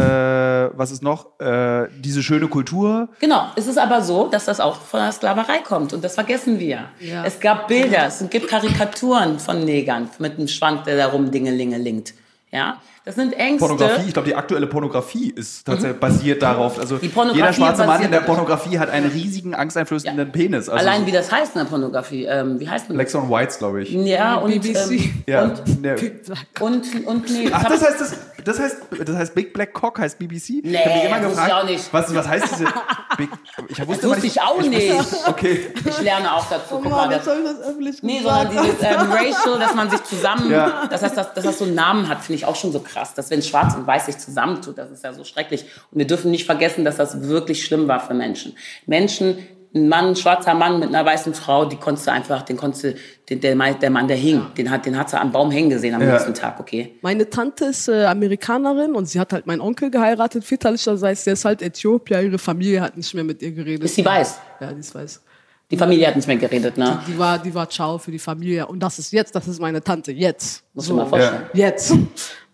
was 0.77 0.91
ist 0.91 1.03
noch? 1.03 1.39
Äh, 1.41 1.87
diese 2.01 2.23
schöne 2.23 2.49
Kultur. 2.49 3.09
Genau, 3.21 3.47
es 3.57 3.67
ist 3.69 3.79
aber 3.79 4.03
so, 4.03 4.29
dass 4.29 4.47
das 4.47 4.61
auch 4.61 4.77
von 4.81 5.01
der 5.01 5.13
Sklaverei 5.13 5.59
kommt 5.65 5.93
und 5.93 6.03
das 6.05 6.15
vergessen 6.17 6.59
wir. 6.59 6.85
Ja. 7.01 7.25
Es 7.25 7.39
gab 7.41 7.69
Bilder, 7.69 8.07
es 8.09 8.23
gibt 8.29 8.49
Karikaturen 8.49 9.39
von 9.39 9.65
Negern 9.65 10.11
mit 10.19 10.37
einem 10.37 10.49
Schwanz, 10.49 10.85
der 10.85 10.97
da 10.97 11.07
rumdingelingelingt. 11.07 12.13
Ja, 12.51 12.79
das 13.09 13.15
sind 13.15 13.33
Ängste. 13.33 13.67
Pornografie, 13.67 14.07
ich 14.09 14.13
glaube, 14.13 14.29
die 14.29 14.35
aktuelle 14.35 14.67
Pornografie 14.67 15.31
ist 15.31 15.65
tatsächlich 15.67 15.99
basiert 15.99 16.43
darauf. 16.43 16.79
Also 16.79 16.97
Mhm. 16.97 17.11
Jeder 17.33 17.55
schwarze 17.55 17.87
Mann 17.87 18.03
in 18.03 18.11
der 18.11 18.21
Pornografie 18.21 18.79
hat 18.79 18.91
einen 18.91 19.11
riesigen, 19.11 19.55
angsteinflößenden 19.55 20.31
Penis. 20.31 20.69
Also 20.69 20.87
Allein 20.87 21.07
wie 21.07 21.13
das 21.13 21.33
heißt 21.33 21.55
in 21.57 21.63
der 21.63 21.69
Pornografie. 21.71 22.25
Ähm, 22.27 22.61
wie 22.61 22.69
heißt 22.69 22.91
denn? 22.91 22.97
Lexon 22.97 23.31
Whites, 23.31 23.57
glaube 23.57 23.83
ich. 23.83 23.91
Ja, 23.93 24.35
und, 24.37 24.51
BBC. 24.51 24.91
ähm, 24.91 25.25
Ja. 25.27 25.43
und, 25.45 25.81
Ne. 25.83 25.97
und, 26.61 27.07
und 27.07 27.31
nee, 27.31 27.49
Ach, 27.51 27.65
das 27.65 27.83
heißt, 27.83 27.99
das, 28.01 28.15
das 28.45 28.59
heißt, 28.61 28.77
das 29.07 29.17
heißt 29.17 29.35
Big 29.35 29.55
Black 29.55 29.73
Cock 29.73 29.99
heißt 30.01 30.19
BBC? 30.19 30.61
Nee, 30.63 30.73
ich 30.75 30.79
hab 30.85 30.95
mich 30.95 31.05
immer 31.05 31.17
wusste 31.17 31.29
gefragt, 31.31 31.49
ich 31.49 31.55
auch 31.55 31.65
nicht. 31.65 31.93
Was, 31.93 32.15
was 32.15 32.29
heißt 32.29 32.45
diese 32.53 32.65
Big, 33.17 33.29
ich 33.69 33.87
wusste 33.87 34.03
das 34.03 34.11
wusste 34.11 34.27
ich 34.27 34.41
auch 34.43 34.61
nicht. 34.63 34.93
Okay. 35.27 35.61
Ich 35.83 36.01
lerne 36.03 36.35
auch 36.35 36.45
dazu. 36.51 36.75
Oh 36.85 36.89
Mann, 36.89 37.11
jetzt 37.11 37.25
soll 37.25 37.39
ich 37.39 37.45
das 37.45 37.67
öffentlich 37.69 38.03
Nee, 38.03 38.21
sondern 38.23 38.51
dieses 38.51 38.83
ähm, 38.83 39.11
Racial, 39.13 39.59
dass 39.59 39.75
man 39.75 39.89
sich 39.91 40.03
zusammen, 40.05 40.51
Ja. 40.51 40.87
dass, 40.91 41.01
das, 41.01 41.15
dass 41.15 41.33
das 41.35 41.59
so 41.59 41.65
einen 41.65 41.75
Namen 41.75 42.09
hat, 42.09 42.19
finde 42.23 42.35
ich 42.37 42.45
auch 42.45 42.57
schon 42.57 42.71
so 42.73 42.81
krass. 42.81 42.98
Dass 43.15 43.31
wenn 43.31 43.43
Schwarz 43.43 43.75
und 43.75 43.87
Weiß 43.87 44.07
sich 44.07 44.19
zusammentut, 44.19 44.79
das 44.79 44.91
ist 44.91 45.05
ja 45.05 45.13
so 45.13 45.25
schrecklich. 45.25 45.65
Und 45.91 45.99
wir 45.99 46.07
dürfen 46.07 46.31
nicht 46.31 46.47
vergessen, 46.47 46.85
dass 46.85 46.97
das 46.97 47.23
wirklich 47.29 47.65
schlimm 47.65 47.89
war 47.89 48.01
für 48.01 48.15
Menschen. 48.15 48.55
Menschen, 48.87 49.39
ein 49.75 49.87
Mann, 49.91 50.07
ein 50.07 50.17
schwarzer 50.17 50.55
Mann 50.55 50.81
mit 50.81 50.89
einer 50.89 51.05
weißen 51.05 51.35
Frau, 51.35 51.67
die 51.67 51.77
konntest 51.77 52.07
du 52.07 52.13
einfach, 52.13 52.41
den 52.41 52.57
konntest 52.57 52.85
du, 52.85 52.95
den, 53.29 53.41
der, 53.41 53.55
Mann- 53.55 53.79
der 53.79 53.91
Mann, 53.91 54.09
der 54.09 54.17
hing, 54.17 54.41
den 54.57 54.71
hat, 54.71 54.87
den 54.87 54.97
hat 54.99 55.11
sie 55.11 55.21
am 55.21 55.31
Baum 55.31 55.51
hängen 55.51 55.69
gesehen 55.69 55.95
am 55.95 56.01
Ja. 56.01 56.13
nächsten 56.13 56.33
Tag, 56.33 56.59
okay? 56.59 56.95
Meine 57.03 57.29
Tante 57.29 57.67
ist 57.67 57.87
äh, 57.87 58.07
Amerikanerin 58.07 58.95
und 58.95 59.05
sie 59.07 59.21
hat 59.21 59.35
halt 59.35 59.47
meinen 59.47 59.61
Onkel 59.61 59.91
geheiratet, 59.91 60.43
väterlicherseits. 60.45 61.25
Der 61.25 61.35
ist 61.35 61.45
halt 61.45 61.61
Äthiopier. 61.61 62.23
Ihre 62.23 62.39
Familie 62.39 62.81
hat 62.81 62.97
nicht 62.97 63.13
mehr 63.13 63.25
mit 63.25 63.43
ihr 63.43 63.53
geredet. 63.53 63.85
Ist 63.85 63.97
sie 63.97 64.05
weiß? 64.07 64.39
Ja, 64.61 64.73
die 64.73 64.81
ist 64.81 64.95
weiß. 64.95 65.21
Die 65.71 65.77
Familie 65.77 66.07
hat 66.07 66.17
nicht 66.17 66.27
mehr 66.27 66.39
geredet, 66.39 66.79
ne? 66.79 67.03
Die 67.07 67.19
war, 67.19 67.39
die 67.39 67.55
war 67.55 67.69
ciao 67.69 67.99
für 67.99 68.11
die 68.11 68.19
Familie. 68.19 68.67
Und 68.67 68.81
das 68.81 68.99
ist 68.99 69.13
jetzt, 69.13 69.35
das 69.35 69.47
ist 69.47 69.61
meine 69.61 69.83
Tante. 69.83 70.13
Jetzt. 70.13 70.65
Muss 70.73 70.87
ich 70.87 70.95
mal 70.95 71.05
vorstellen. 71.05 71.43
Jetzt. 71.53 71.93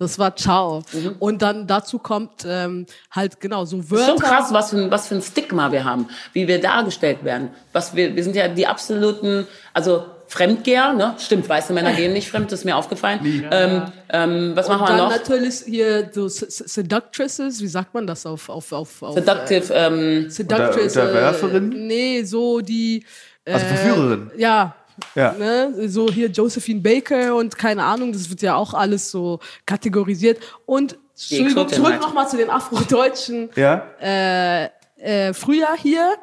Das 0.01 0.19
war 0.19 0.35
ciao. 0.35 0.83
Und 1.21 1.41
dann 1.41 1.69
dazu 1.69 2.01
kommt 2.01 2.45
ähm, 2.45 2.87
halt 3.13 3.39
genau 3.39 3.65
so 3.65 3.79
Ist 3.79 3.91
Wörter. 3.93 4.07
schon 4.07 4.19
krass, 4.19 4.53
was 4.53 4.71
für, 4.71 4.79
ein, 4.79 4.91
was 4.91 5.07
für 5.07 5.15
ein 5.15 5.23
Stigma 5.23 5.71
wir 5.71 5.85
haben, 5.85 6.09
wie 6.33 6.49
wir 6.49 6.61
dargestellt 6.61 7.23
werden. 7.23 7.51
Was 7.73 7.95
wir, 7.95 8.17
wir 8.17 8.25
sind 8.25 8.35
ja 8.35 8.49
die 8.49 8.67
absoluten, 8.67 9.47
also 9.73 10.05
Fremdgeher, 10.27 10.93
ne? 10.95 11.15
Stimmt, 11.19 11.49
weiße 11.49 11.73
Männer 11.73 11.93
gehen 11.97 12.13
nicht 12.13 12.29
fremd, 12.31 12.51
das 12.51 12.61
ist 12.61 12.65
mir 12.65 12.77
aufgefallen. 12.77 13.21
Ähm, 13.51 13.83
ähm, 14.11 14.53
was 14.55 14.69
Und 14.69 14.73
machen 14.79 14.85
wir 14.85 14.89
dann 14.97 15.09
noch? 15.09 15.11
natürlich 15.11 15.61
hier 15.67 16.09
so 16.13 16.29
Seductresses, 16.29 17.61
wie 17.61 17.67
sagt 17.69 17.95
man 17.95 18.07
das 18.07 18.27
auf 18.27 18.49
auf 18.49 18.73
auf, 18.73 19.03
auf 19.03 19.15
Seductive, 19.15 19.73
ähm, 19.75 20.31
Seductress, 20.31 20.97
Unter- 20.97 21.03
äh, 21.03 21.09
Unterwerferin? 21.09 21.69
nee, 21.87 22.23
so 22.25 22.61
die 22.61 23.05
Also 23.45 23.67
Verführerin. 23.67 24.31
ja. 24.37 24.75
Ja. 25.17 25.33
Ne, 25.33 25.89
so 25.89 26.09
hier 26.09 26.29
Josephine 26.29 26.81
Baker 26.81 27.35
und 27.35 27.59
keine 27.59 27.83
Ahnung, 27.83 28.13
das 28.13 28.31
wird 28.31 28.43
ja 28.43 28.55
auch 28.55 28.75
alles 28.75 29.11
so 29.11 29.41
kategorisiert. 29.67 30.39
Und 30.67 30.97
Entschuldigung, 31.15 31.69
zurück 31.69 31.93
halt. 31.95 32.01
nochmal 32.01 32.29
zu 32.29 32.37
den 32.37 32.49
Afrodeutschen. 32.49 33.51
Ja? 33.57 33.89
Äh, 34.01 34.69
äh, 34.99 35.35
früher 35.35 35.67
hier, 35.83 36.15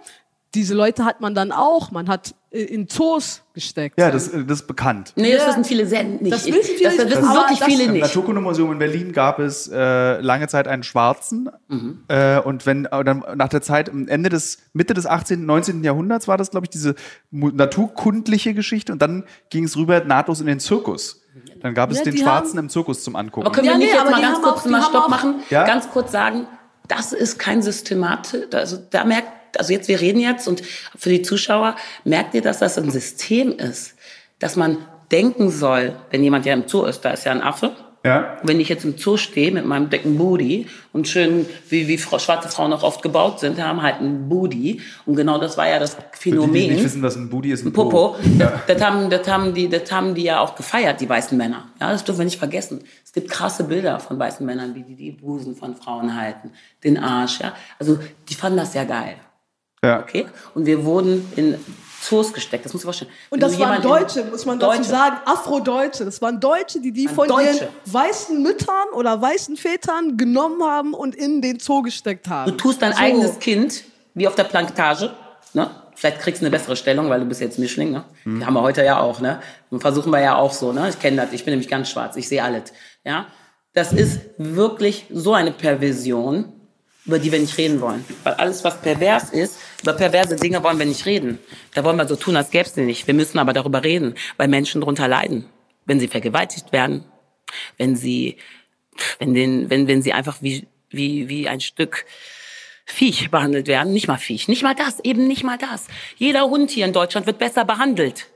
diese 0.55 0.73
Leute 0.73 1.03
hat 1.03 1.19
man 1.19 1.35
dann 1.35 1.51
auch, 1.51 1.91
man 1.91 2.07
hat 2.07 2.29
äh, 2.29 2.33
in 2.51 2.85
Zoos 2.89 3.41
gesteckt. 3.53 3.97
Ja, 3.97 4.11
das, 4.11 4.29
das 4.29 4.41
ist 4.59 4.67
bekannt. 4.67 5.13
nee, 5.15 5.31
das 5.31 5.43
Ja. 5.43 5.47
wissen 5.49 5.63
viele 5.63 5.85
sehr 5.87 6.03
nicht. 6.03 6.31
Das 6.33 6.45
wissen 6.45 6.75
viele 6.77 6.95
das, 6.97 7.09
wissen 7.09 7.23
aber 7.23 7.39
wirklich 7.41 7.59
das- 7.59 7.67
viele 7.69 7.83
Im 7.85 7.93
nicht. 7.93 8.01
Naturkundemuseum 8.01 8.73
in 8.73 8.79
Berlin 8.79 9.13
gab 9.13 9.39
es 9.39 9.69
äh, 9.73 10.19
lange 10.19 10.49
Zeit 10.49 10.67
einen 10.67 10.83
Schwarzen. 10.83 11.49
Mhm. 11.69 12.03
Äh, 12.09 12.39
und 12.41 12.65
wenn 12.65 12.85
äh, 12.87 13.03
dann 13.05 13.23
nach 13.35 13.47
der 13.47 13.61
Zeit, 13.61 13.89
am 13.89 14.07
Ende 14.09 14.29
des, 14.29 14.57
Mitte 14.73 14.93
des 14.93 15.05
18., 15.05 15.45
19. 15.45 15.81
Jahrhunderts 15.83 16.27
war 16.27 16.37
das, 16.37 16.51
glaube 16.51 16.65
ich, 16.65 16.69
diese 16.71 16.95
naturkundliche 17.31 18.53
Geschichte. 18.53 18.91
Und 18.91 19.01
dann 19.01 19.23
ging 19.49 19.63
es 19.63 19.77
rüber 19.77 20.03
nahtlos 20.03 20.41
in 20.41 20.47
den 20.47 20.59
Zirkus. 20.59 21.21
Dann 21.61 21.73
gab 21.73 21.91
es 21.91 21.99
Ja, 21.99 22.03
den 22.05 22.17
Schwarzen 22.17 22.57
haben- 22.57 22.65
im 22.65 22.69
Zirkus 22.69 23.03
zum 23.03 23.15
Angucken. 23.15 23.45
Aber 23.47 23.55
können 23.55 23.67
Ja, 23.67 23.73
wir 23.73 23.77
nicht 23.79 23.87
nee, 23.87 23.93
jetzt 23.93 24.01
aber 24.01 24.11
mal 24.11 24.21
ganz 24.21 24.41
kurz 24.41 24.59
auch- 24.61 24.65
mal 24.69 24.81
Stopp 24.81 25.03
auch- 25.05 25.09
machen? 25.09 25.35
Ja? 25.49 25.65
Ganz 25.65 25.89
kurz 25.89 26.11
sagen, 26.11 26.47
das 26.87 27.13
ist 27.13 27.39
kein 27.39 27.61
Systematisch, 27.61 28.47
also 28.53 28.77
da 28.89 29.05
merkt, 29.05 29.29
also 29.57 29.73
jetzt, 29.73 29.87
wir 29.87 30.01
reden 30.01 30.19
jetzt 30.19 30.47
und 30.47 30.61
für 30.97 31.09
die 31.09 31.21
Zuschauer, 31.21 31.75
merkt 32.03 32.33
ihr, 32.33 32.41
dass 32.41 32.59
das 32.59 32.77
ein 32.77 32.89
System 32.91 33.51
ist, 33.51 33.95
dass 34.39 34.55
man 34.55 34.77
denken 35.11 35.49
soll, 35.49 35.95
wenn 36.09 36.23
jemand 36.23 36.45
ja 36.45 36.53
im 36.53 36.67
Zoo 36.67 36.83
ist, 36.85 37.01
da 37.01 37.11
ist 37.11 37.25
ja 37.25 37.31
ein 37.31 37.41
Affe, 37.41 37.71
ja? 38.03 38.37
wenn 38.43 38.59
ich 38.59 38.69
jetzt 38.69 38.83
im 38.85 38.97
Zoo 38.97 39.17
stehe 39.17 39.51
mit 39.51 39.65
meinem 39.65 39.89
dicken 39.89 40.17
Booty 40.17 40.67
und 40.93 41.07
schön, 41.07 41.45
wie, 41.69 41.87
wie 41.87 41.97
Frau, 41.97 42.17
schwarze 42.17 42.49
Frauen 42.49 42.73
auch 42.73 42.81
oft 42.83 43.03
gebaut 43.03 43.39
sind, 43.39 43.61
haben 43.61 43.81
halt 43.81 43.97
einen 43.97 44.27
Booty. 44.27 44.81
Und 45.05 45.15
genau 45.15 45.37
das 45.37 45.57
war 45.57 45.69
ja 45.69 45.77
das 45.79 45.93
Für 45.93 45.99
die, 46.01 46.07
die 46.31 46.37
Phänomen. 46.37 46.53
nicht 46.69 46.83
wissen, 46.83 47.03
was 47.03 47.15
ein 47.15 47.29
Booty 47.29 47.51
ist, 47.51 47.65
ein 47.65 47.73
Popo, 47.73 48.15
Ja. 48.39 48.61
das, 48.65 48.77
das, 48.77 48.81
haben, 48.87 49.09
das, 49.09 49.27
haben 49.27 49.53
die, 49.53 49.69
das 49.69 49.91
haben 49.91 50.15
die 50.15 50.23
ja 50.23 50.39
auch 50.39 50.55
gefeiert, 50.55 50.99
die 51.01 51.07
weißen 51.09 51.37
Männer. 51.37 51.67
Ja, 51.79 51.91
das 51.91 52.03
dürfen 52.03 52.19
wir 52.19 52.25
nicht 52.25 52.39
vergessen. 52.39 52.83
Es 53.05 53.11
gibt 53.11 53.29
krasse 53.29 53.65
Bilder 53.65 53.99
von 53.99 54.17
weißen 54.17 54.45
Männern, 54.45 54.73
wie 54.73 54.83
die 54.83 54.95
die 54.95 55.11
Busen 55.11 55.55
von 55.55 55.75
Frauen 55.75 56.15
halten, 56.19 56.51
den 56.83 56.97
Arsch. 56.97 57.39
Ja? 57.41 57.53
Also 57.77 57.99
die 58.29 58.33
fanden 58.33 58.57
das 58.57 58.73
ja 58.73 58.83
geil. 58.85 59.15
Ja. 59.83 59.99
Okay? 60.01 60.27
Und 60.53 60.65
wir 60.65 60.83
wurden 60.85 61.31
in 61.35 61.57
Zoos 62.01 62.33
gesteckt, 62.33 62.65
das 62.65 62.73
muss 62.73 62.81
ich 62.81 62.85
vorstellen. 62.85 63.11
Und 63.29 63.41
Wenn 63.41 63.49
das 63.49 63.59
waren 63.59 63.81
Deutsche, 63.81 64.23
muss 64.25 64.45
man 64.45 64.59
dazu 64.59 64.75
Deutsche. 64.77 64.89
sagen, 64.89 65.17
Afrodeutsche. 65.25 66.03
Das 66.05 66.21
waren 66.21 66.39
Deutsche, 66.39 66.79
die 66.81 66.91
die 66.91 67.07
von 67.07 67.27
ihren 67.29 67.45
Deutsche. 67.45 67.69
weißen 67.85 68.41
Müttern 68.41 68.89
oder 68.95 69.21
weißen 69.21 69.55
Vätern 69.55 70.17
genommen 70.17 70.63
haben 70.63 70.93
und 70.95 71.13
in 71.15 71.41
den 71.41 71.59
Zoo 71.59 71.81
gesteckt 71.83 72.27
haben. 72.27 72.51
Du 72.51 72.57
tust 72.57 72.81
dein 72.81 72.93
So. 72.93 72.99
eigenes 72.99 73.37
Kind, 73.39 73.83
wie 74.15 74.27
auf 74.27 74.35
der 74.35 74.45
Plantage, 74.45 75.11
ne? 75.53 75.69
Vielleicht 75.93 76.19
kriegst 76.21 76.41
du 76.41 76.47
eine 76.47 76.51
bessere 76.57 76.75
Stellung, 76.75 77.07
weil 77.11 77.19
du 77.19 77.27
bist 77.27 77.41
jetzt 77.41 77.59
Mischling, 77.59 77.91
ne? 77.91 78.03
Die 78.25 78.43
haben 78.43 78.53
wir 78.55 78.61
heute 78.63 78.83
ja 78.83 78.99
auch, 78.99 79.19
ne? 79.21 79.39
Und 79.69 79.81
versuchen 79.81 80.11
wir 80.11 80.19
ja 80.21 80.35
auch 80.35 80.51
so, 80.53 80.71
ne? 80.73 80.89
Ich 80.89 80.99
kenne 80.99 81.17
das, 81.17 81.31
ich 81.33 81.45
bin 81.45 81.51
nämlich 81.51 81.69
ganz 81.69 81.89
schwarz, 81.89 82.15
ich 82.15 82.27
sehe 82.27 82.43
alles, 82.43 82.73
ja? 83.03 83.27
Das 83.73 83.93
ist 83.93 84.19
wirklich 84.39 85.05
so 85.11 85.33
eine 85.33 85.51
Perversion, 85.51 86.51
über 87.05 87.19
die 87.19 87.31
wir 87.31 87.39
nicht 87.39 87.57
reden 87.57 87.81
wollen. 87.81 88.05
Weil 88.23 88.33
alles, 88.35 88.63
was 88.63 88.79
pervers 88.81 89.31
ist, 89.31 89.59
über 89.81 89.93
perverse 89.93 90.35
Dinge 90.35 90.63
wollen 90.63 90.77
wir 90.77 90.85
nicht 90.85 91.05
reden. 91.05 91.39
Da 91.73 91.83
wollen 91.83 91.97
wir 91.97 92.07
so 92.07 92.15
tun, 92.15 92.35
als 92.35 92.51
gäbe 92.51 92.65
es 92.65 92.73
die 92.73 92.81
nicht. 92.81 93.07
Wir 93.07 93.13
müssen 93.13 93.39
aber 93.39 93.53
darüber 93.53 93.83
reden, 93.83 94.15
weil 94.37 94.47
Menschen 94.47 94.81
darunter 94.81 95.07
leiden. 95.07 95.45
Wenn 95.85 95.99
sie 95.99 96.07
vergewaltigt 96.07 96.71
werden, 96.71 97.03
wenn 97.77 97.95
sie, 97.95 98.37
wenn, 99.19 99.33
den, 99.33 99.69
wenn, 99.69 99.87
wenn 99.87 100.01
sie 100.01 100.13
einfach 100.13 100.41
wie, 100.41 100.67
wie, 100.89 101.27
wie 101.27 101.49
ein 101.49 101.59
Stück 101.59 102.05
Viech 102.85 103.31
behandelt 103.31 103.67
werden. 103.67 103.93
Nicht 103.93 104.07
mal 104.07 104.17
Viech, 104.17 104.47
nicht 104.47 104.63
mal 104.63 104.75
das, 104.75 104.99
eben 104.99 105.27
nicht 105.27 105.43
mal 105.43 105.57
das. 105.57 105.87
Jeder 106.17 106.43
Hund 106.49 106.71
hier 106.71 106.85
in 106.85 106.93
Deutschland 106.93 107.25
wird 107.25 107.39
besser 107.39 107.65
behandelt. 107.65 108.27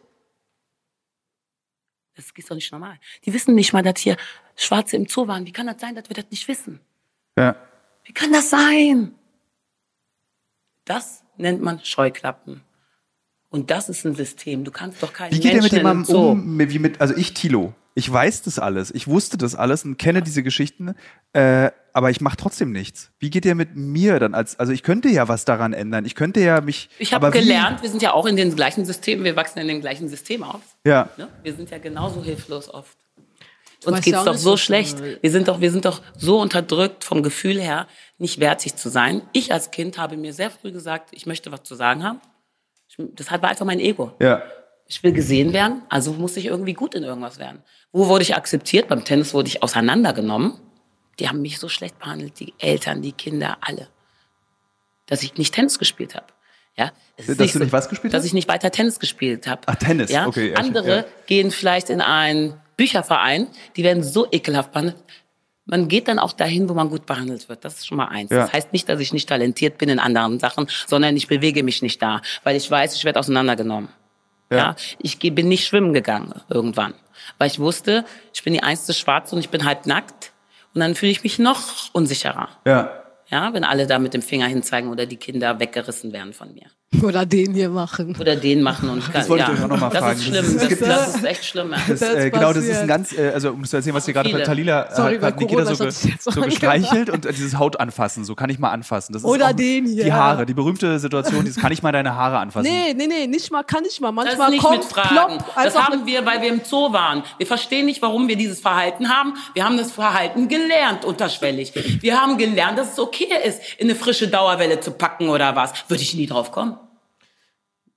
Das 2.15 2.31
ist 2.33 2.49
doch 2.49 2.55
nicht 2.55 2.71
normal. 2.71 2.97
Die 3.25 3.33
wissen 3.33 3.55
nicht 3.55 3.73
mal, 3.73 3.83
dass 3.83 3.99
hier 3.99 4.15
Schwarze 4.55 4.95
im 4.95 5.07
Zoo 5.07 5.27
waren. 5.27 5.45
Wie 5.45 5.51
kann 5.51 5.67
das 5.67 5.81
sein, 5.81 5.95
dass 5.95 6.09
wir 6.09 6.15
das 6.15 6.25
nicht 6.31 6.47
wissen? 6.47 6.79
Ja. 7.37 7.55
Wie 8.05 8.13
kann 8.13 8.31
das 8.31 8.49
sein? 8.49 9.13
Das 10.85 11.23
nennt 11.37 11.61
man 11.61 11.83
Scheuklappen. 11.83 12.61
Und 13.49 13.71
das 13.71 13.89
ist 13.89 14.05
ein 14.05 14.15
System. 14.15 14.63
Du 14.63 14.71
kannst 14.71 15.01
doch 15.01 15.13
keinen 15.13 15.31
Wie 15.31 15.39
geht 15.39 15.53
ihr 15.53 15.61
mit 15.61 15.71
Menschen 15.71 15.87
einem 15.87 16.03
jemandem 16.05 16.15
um, 16.65 16.69
wie 16.69 16.79
mit, 16.79 16.99
also 17.01 17.15
ich, 17.15 17.33
Tilo, 17.33 17.73
ich 17.93 18.11
weiß 18.11 18.41
das 18.43 18.59
alles, 18.59 18.91
ich 18.93 19.07
wusste 19.07 19.37
das 19.37 19.55
alles 19.55 19.85
und 19.85 19.97
kenne 19.97 20.21
diese 20.21 20.43
Geschichten, 20.43 20.93
äh, 21.31 21.71
aber 21.93 22.09
ich 22.11 22.19
mache 22.19 22.35
trotzdem 22.35 22.71
nichts. 22.73 23.11
Wie 23.19 23.29
geht 23.29 23.45
ihr 23.45 23.55
mit 23.55 23.75
mir 23.77 24.19
dann 24.19 24.33
als, 24.33 24.59
also 24.59 24.73
ich 24.73 24.83
könnte 24.83 25.07
ja 25.07 25.29
was 25.29 25.45
daran 25.45 25.71
ändern, 25.71 26.03
ich 26.03 26.15
könnte 26.15 26.41
ja 26.41 26.59
mich, 26.59 26.89
Ich 26.99 27.13
habe 27.13 27.27
aber 27.27 27.35
wie- 27.35 27.39
gelernt, 27.39 27.81
wir 27.81 27.89
sind 27.89 28.01
ja 28.01 28.11
auch 28.11 28.25
in 28.25 28.35
den 28.35 28.53
gleichen 28.55 28.83
Systemen, 28.83 29.23
wir 29.23 29.37
wachsen 29.37 29.59
in 29.59 29.69
dem 29.69 29.79
gleichen 29.79 30.09
System 30.09 30.43
auf. 30.43 30.61
Ja, 30.85 31.09
Ne? 31.17 31.29
Wir 31.41 31.53
sind 31.55 31.69
ja 31.71 31.77
genauso 31.77 32.21
hilflos 32.21 32.67
oft. 32.69 32.97
Uns 33.87 34.01
geht's 34.01 34.23
doch 34.23 34.33
nicht, 34.33 34.41
so 34.41 34.57
schlecht. 34.57 34.97
Wir 35.21 35.31
sind 35.31 35.47
doch, 35.47 35.59
wir 35.61 35.71
sind 35.71 35.85
doch 35.85 36.01
so 36.17 36.39
unterdrückt 36.39 37.03
vom 37.03 37.23
Gefühl 37.23 37.59
her, 37.61 37.87
nicht 38.17 38.39
wertig 38.39 38.75
zu 38.75 38.89
sein. 38.89 39.21
Ich 39.33 39.51
als 39.53 39.71
Kind 39.71 39.97
habe 39.97 40.17
mir 40.17 40.33
sehr 40.33 40.49
früh 40.51 40.71
gesagt, 40.71 41.09
ich 41.11 41.25
möchte 41.25 41.51
was 41.51 41.63
zu 41.63 41.75
sagen 41.75 42.03
haben. 42.03 42.21
Ich, 42.87 42.97
das 43.15 43.29
war 43.31 43.43
einfach 43.43 43.65
mein 43.65 43.79
Ego. 43.79 44.13
ja, 44.21 44.41
Ich 44.87 45.01
will 45.03 45.11
gesehen 45.13 45.53
werden, 45.53 45.81
also 45.89 46.13
muss 46.13 46.37
ich 46.37 46.45
irgendwie 46.45 46.73
gut 46.73 46.95
in 46.95 47.03
irgendwas 47.03 47.39
werden. 47.39 47.63
Wo 47.91 48.07
wurde 48.07 48.23
ich 48.23 48.35
akzeptiert? 48.35 48.87
Beim 48.87 49.03
Tennis 49.03 49.33
wurde 49.33 49.47
ich 49.47 49.61
auseinandergenommen. 49.63 50.53
Die 51.19 51.29
haben 51.29 51.41
mich 51.41 51.59
so 51.59 51.69
schlecht 51.69 51.97
behandelt, 51.99 52.39
die 52.39 52.53
Eltern, 52.59 53.01
die 53.01 53.13
Kinder, 53.13 53.57
alle. 53.61 53.87
dass 55.07 55.23
ich 55.23 55.35
nicht 55.37 55.53
Tennis 55.53 55.79
gespielt 55.79 56.15
habe. 56.15 56.25
Ja, 56.77 56.91
es 57.15 57.29
ist 57.29 57.39
Dass 57.39 57.53
du 57.53 57.59
nicht 57.59 57.71
was 57.71 57.87
gespielt 57.87 58.13
Dass 58.13 58.19
hast? 58.19 58.25
ich 58.27 58.33
nicht 58.33 58.49
weiter 58.49 58.69
Tennis 58.69 58.99
gespielt 58.99 59.47
habe. 59.47 59.61
Ach, 59.67 59.75
Tennis, 59.75 60.11
Ja? 60.11 60.27
okay, 60.27 60.49
ja, 60.51 60.57
Andere 60.57 60.97
ja. 60.97 61.05
gehen 61.25 61.51
vielleicht 61.51 61.89
in 61.89 62.01
einen 62.01 62.59
Bücherverein, 62.77 63.47
die 63.75 63.83
werden 63.83 64.03
so 64.03 64.27
ekelhaft 64.31 64.71
behandelt. 64.71 64.97
Man 65.65 65.87
geht 65.87 66.07
dann 66.07 66.19
auch 66.19 66.33
dahin, 66.33 66.69
wo 66.69 66.73
man 66.75 66.89
gut 66.89 67.05
behandelt 67.07 67.49
wird. 67.49 67.65
Das 67.65 67.75
ist 67.77 67.87
schon 67.87 67.97
mal 67.97 68.07
eins. 68.09 68.29
Ja. 68.29 68.41
Das 68.41 68.53
heißt 68.53 68.71
nicht, 68.73 68.87
dass 68.87 68.99
ich 68.99 69.13
nicht 69.13 69.27
talentiert 69.27 69.79
bin 69.79 69.89
in 69.89 69.97
anderen 69.99 70.39
Sachen, 70.39 70.67
sondern 70.85 71.17
ich 71.17 71.27
bewege 71.27 71.63
mich 71.63 71.81
nicht 71.81 72.01
da, 72.01 72.21
weil 72.43 72.55
ich 72.55 72.69
weiß, 72.69 72.95
ich 72.95 73.03
werde 73.03 73.19
auseinandergenommen. 73.19 73.89
Ja. 74.51 74.75
Ich 74.99 75.17
geh- 75.17 75.31
bin 75.31 75.47
nicht 75.47 75.65
schwimmen 75.65 75.91
gegangen 75.93 76.33
irgendwann, 76.49 76.93
weil 77.39 77.47
ich 77.47 77.57
wusste, 77.59 78.05
ich 78.31 78.43
bin 78.43 78.53
die 78.53 78.61
einzige 78.61 78.93
Schwarze 78.93 79.33
und 79.35 79.41
ich 79.41 79.49
bin 79.49 79.65
halb 79.65 79.87
nackt. 79.87 80.31
Und 80.75 80.81
dann 80.81 80.93
fühle 80.93 81.11
ich 81.11 81.23
mich 81.23 81.39
noch 81.39 81.89
unsicherer. 81.93 82.49
Ja. 82.67 83.01
Ja, 83.29 83.53
wenn 83.53 83.63
alle 83.63 83.87
da 83.87 83.97
mit 83.97 84.13
dem 84.13 84.21
Finger 84.21 84.45
hinzeigen 84.45 84.91
oder 84.91 85.07
die 85.07 85.17
Kinder 85.17 85.59
weggerissen 85.59 86.13
werden 86.13 86.33
von 86.33 86.53
mir. 86.53 86.67
Oder 87.03 87.25
den 87.25 87.53
hier 87.53 87.69
machen. 87.69 88.15
Oder 88.19 88.35
den 88.35 88.61
machen 88.61 88.89
und 88.89 89.03
Das 89.13 89.27
wollte 89.29 89.43
ich 89.43 89.49
ja, 89.49 89.53
euch 89.55 89.63
auch 89.63 89.67
noch 89.69 89.79
mal 89.79 89.89
das 89.89 89.99
fragen. 89.99 90.19
ist 90.19 90.27
Das 90.35 90.45
schlimm. 90.45 90.57
ist- 90.57 90.81
Das, 90.81 90.89
das, 90.89 91.15
ist 91.15 91.23
echt 91.25 91.45
schlimm. 91.45 91.73
Das, 91.87 91.99
Das 91.99 92.13
äh, 92.15 92.29
genau, 92.31 92.53
das 92.53 92.63
ist 92.63 92.77
ein 92.77 92.87
ganz, 92.87 93.11
äh, 93.17 93.29
also 93.33 93.51
um 93.51 93.63
zu 93.63 93.75
erzählen, 93.77 93.95
was 93.95 94.05
hier 94.05 94.13
gerade 94.13 94.29
Viele. 94.29 94.43
Talila 94.43 94.93
Sorry, 94.95 95.13
hat, 95.15 95.21
bei 95.21 95.31
Nikita 95.31 95.63
Corona 95.63 95.75
so, 95.75 95.83
ge, 95.83 96.13
so 96.19 96.41
gestreichelt 96.41 97.09
und 97.09 97.25
äh, 97.25 97.33
dieses 97.33 97.57
Haut 97.57 97.79
anfassen, 97.79 98.25
so 98.25 98.35
kann 98.35 98.49
ich 98.49 98.59
mal 98.59 98.71
anfassen. 98.71 99.13
Das 99.13 99.21
ist 99.23 99.27
Oder 99.27 99.47
auch 99.49 99.53
den 99.53 99.85
hier. 99.85 100.03
Die 100.05 100.13
Haare, 100.13 100.45
die 100.45 100.53
berühmte 100.53 100.99
Situation, 100.99 101.43
dieses 101.45 101.61
kann 101.61 101.71
ich 101.71 101.81
mal 101.83 101.91
deine 101.91 102.15
Haare 102.15 102.37
anfassen. 102.39 102.69
Nee, 102.71 102.93
nee, 102.95 103.07
nee, 103.07 103.27
nicht 103.27 103.51
mal, 103.51 103.63
kann 103.63 103.83
ich 103.87 103.99
mal. 104.01 104.07
Das 104.15 104.15
Manchmal 104.37 104.47
ist 104.47 104.51
nicht 104.53 104.63
kommt, 104.63 104.77
mit 104.79 104.85
Fragen. 104.85 105.37
plopp, 105.37 105.55
Das 105.55 105.75
haben 105.77 106.05
wir, 106.05 106.25
weil 106.25 106.41
wir 106.41 106.49
im 106.49 106.61
Zoo 106.63 106.91
waren. 106.93 107.23
Wir 107.37 107.47
verstehen 107.47 107.85
nicht, 107.85 108.01
warum 108.01 108.27
wir 108.27 108.35
dieses 108.35 108.59
Verhalten 108.59 109.09
haben. 109.09 109.33
Wir 109.53 109.65
haben 109.65 109.77
das 109.77 109.91
Verhalten 109.91 110.47
gelernt, 110.47 111.05
unterschwellig. 111.05 111.73
Wir 112.01 112.19
haben 112.21 112.37
gelernt, 112.37 112.77
dass 112.77 112.93
es 112.93 112.99
okay 112.99 113.27
ist, 113.45 113.59
in 113.77 113.89
eine 113.89 113.95
frische 113.97 114.27
Dauerwelle 114.27 114.79
zu 114.79 114.91
packen 114.91 115.29
oder 115.29 115.55
was. 115.55 115.73
Würde 115.87 116.03
ich 116.03 116.13
nie 116.15 116.25
drauf 116.27 116.51
kommen. 116.51 116.77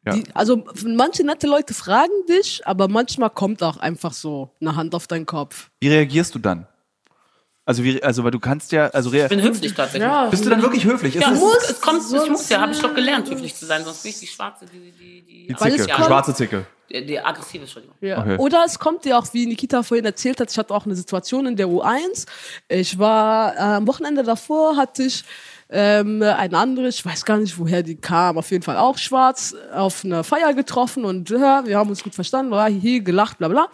Ja. 0.09 0.15
Die, 0.15 0.25
also 0.35 0.65
manche 0.85 1.25
nette 1.25 1.47
Leute 1.47 1.75
fragen 1.75 2.13
dich, 2.29 2.67
aber 2.67 2.89
manchmal 2.89 3.31
kommt 3.31 3.63
auch 3.63 3.77
einfach 3.77 4.13
so 4.13 4.51
eine 4.61 4.75
Hand 4.77 4.95
auf 4.95 5.07
deinen 5.07 5.27
Kopf. 5.27 5.71
Wie 5.81 5.89
reagierst 5.89 6.35
du 6.35 6.39
dann? 6.39 6.67
Also, 7.69 7.85
wie, 7.85 8.03
also 8.03 8.25
weil 8.25 8.31
du 8.31 8.41
kannst 8.41 8.73
ja, 8.73 8.87
also 8.89 9.13
Ich 9.13 9.29
bin 9.29 9.43
höflich 9.43 9.75
tatsächlich. 9.75 10.11
bist 10.31 10.47
du 10.47 10.49
dann 10.49 10.63
wirklich 10.63 10.85
höflich? 10.85 11.15
Ja, 11.17 11.31
es, 11.31 11.39
muss, 11.39 11.69
es 11.69 11.81
kommt, 11.83 12.01
ich 12.03 12.31
muss 12.31 12.49
ja, 12.49 12.63
habe 12.63 12.73
ich 12.73 12.81
doch 12.81 12.95
gelernt, 12.95 13.29
höflich 13.29 13.55
zu 13.55 13.67
sein, 13.67 13.85
sonst 13.85 14.03
bin 14.03 14.11
ich 14.11 14.21
die 14.21 14.27
Schwarze, 14.27 14.65
die, 14.65 14.91
die, 14.91 15.21
die, 15.21 15.47
die 15.49 15.55
Zicke, 15.55 15.85
die 15.85 16.03
schwarze 16.03 16.33
Zicke. 16.35 16.65
die, 16.89 17.05
die 17.05 17.21
aggressive, 17.21 17.65
Entschuldigung. 17.65 17.95
Ja. 18.01 18.21
Okay. 18.21 18.37
Oder 18.39 18.65
es 18.65 18.79
kommt 18.79 19.05
dir 19.05 19.19
auch, 19.19 19.27
wie 19.35 19.45
Nikita 19.45 19.83
vorhin 19.83 20.07
erzählt 20.07 20.41
hat, 20.41 20.51
ich 20.51 20.57
hatte 20.57 20.73
auch 20.73 20.87
eine 20.87 20.97
Situation 20.97 21.45
in 21.45 21.57
der 21.57 21.67
U1. 21.67 22.25
Ich 22.69 22.99
war 22.99 23.55
äh, 23.55 23.59
am 23.59 23.87
Wochenende 23.87 24.23
davor, 24.23 24.79
hatte 24.79 25.03
ich 25.03 25.25
ähm, 25.71 26.23
eine 26.23 26.57
andere, 26.57 26.89
ich 26.89 27.05
weiß 27.05 27.25
gar 27.25 27.37
nicht, 27.39 27.59
woher 27.59 27.83
die 27.83 27.97
kam, 27.97 28.39
auf 28.39 28.51
jeden 28.51 28.63
Fall 28.63 28.77
auch 28.77 28.97
schwarz, 28.99 29.55
auf 29.73 30.05
einer 30.05 30.25
Feier 30.25 30.55
getroffen 30.55 31.05
und 31.05 31.29
ja, 31.31 31.67
wir 31.67 31.77
haben 31.79 31.91
uns 31.91 32.03
gut 32.03 32.15
verstanden, 32.15 32.51
war 32.53 32.71
hier 32.71 33.01
gelacht, 33.01 33.39
bla 33.39 33.49
bla. 33.49 33.69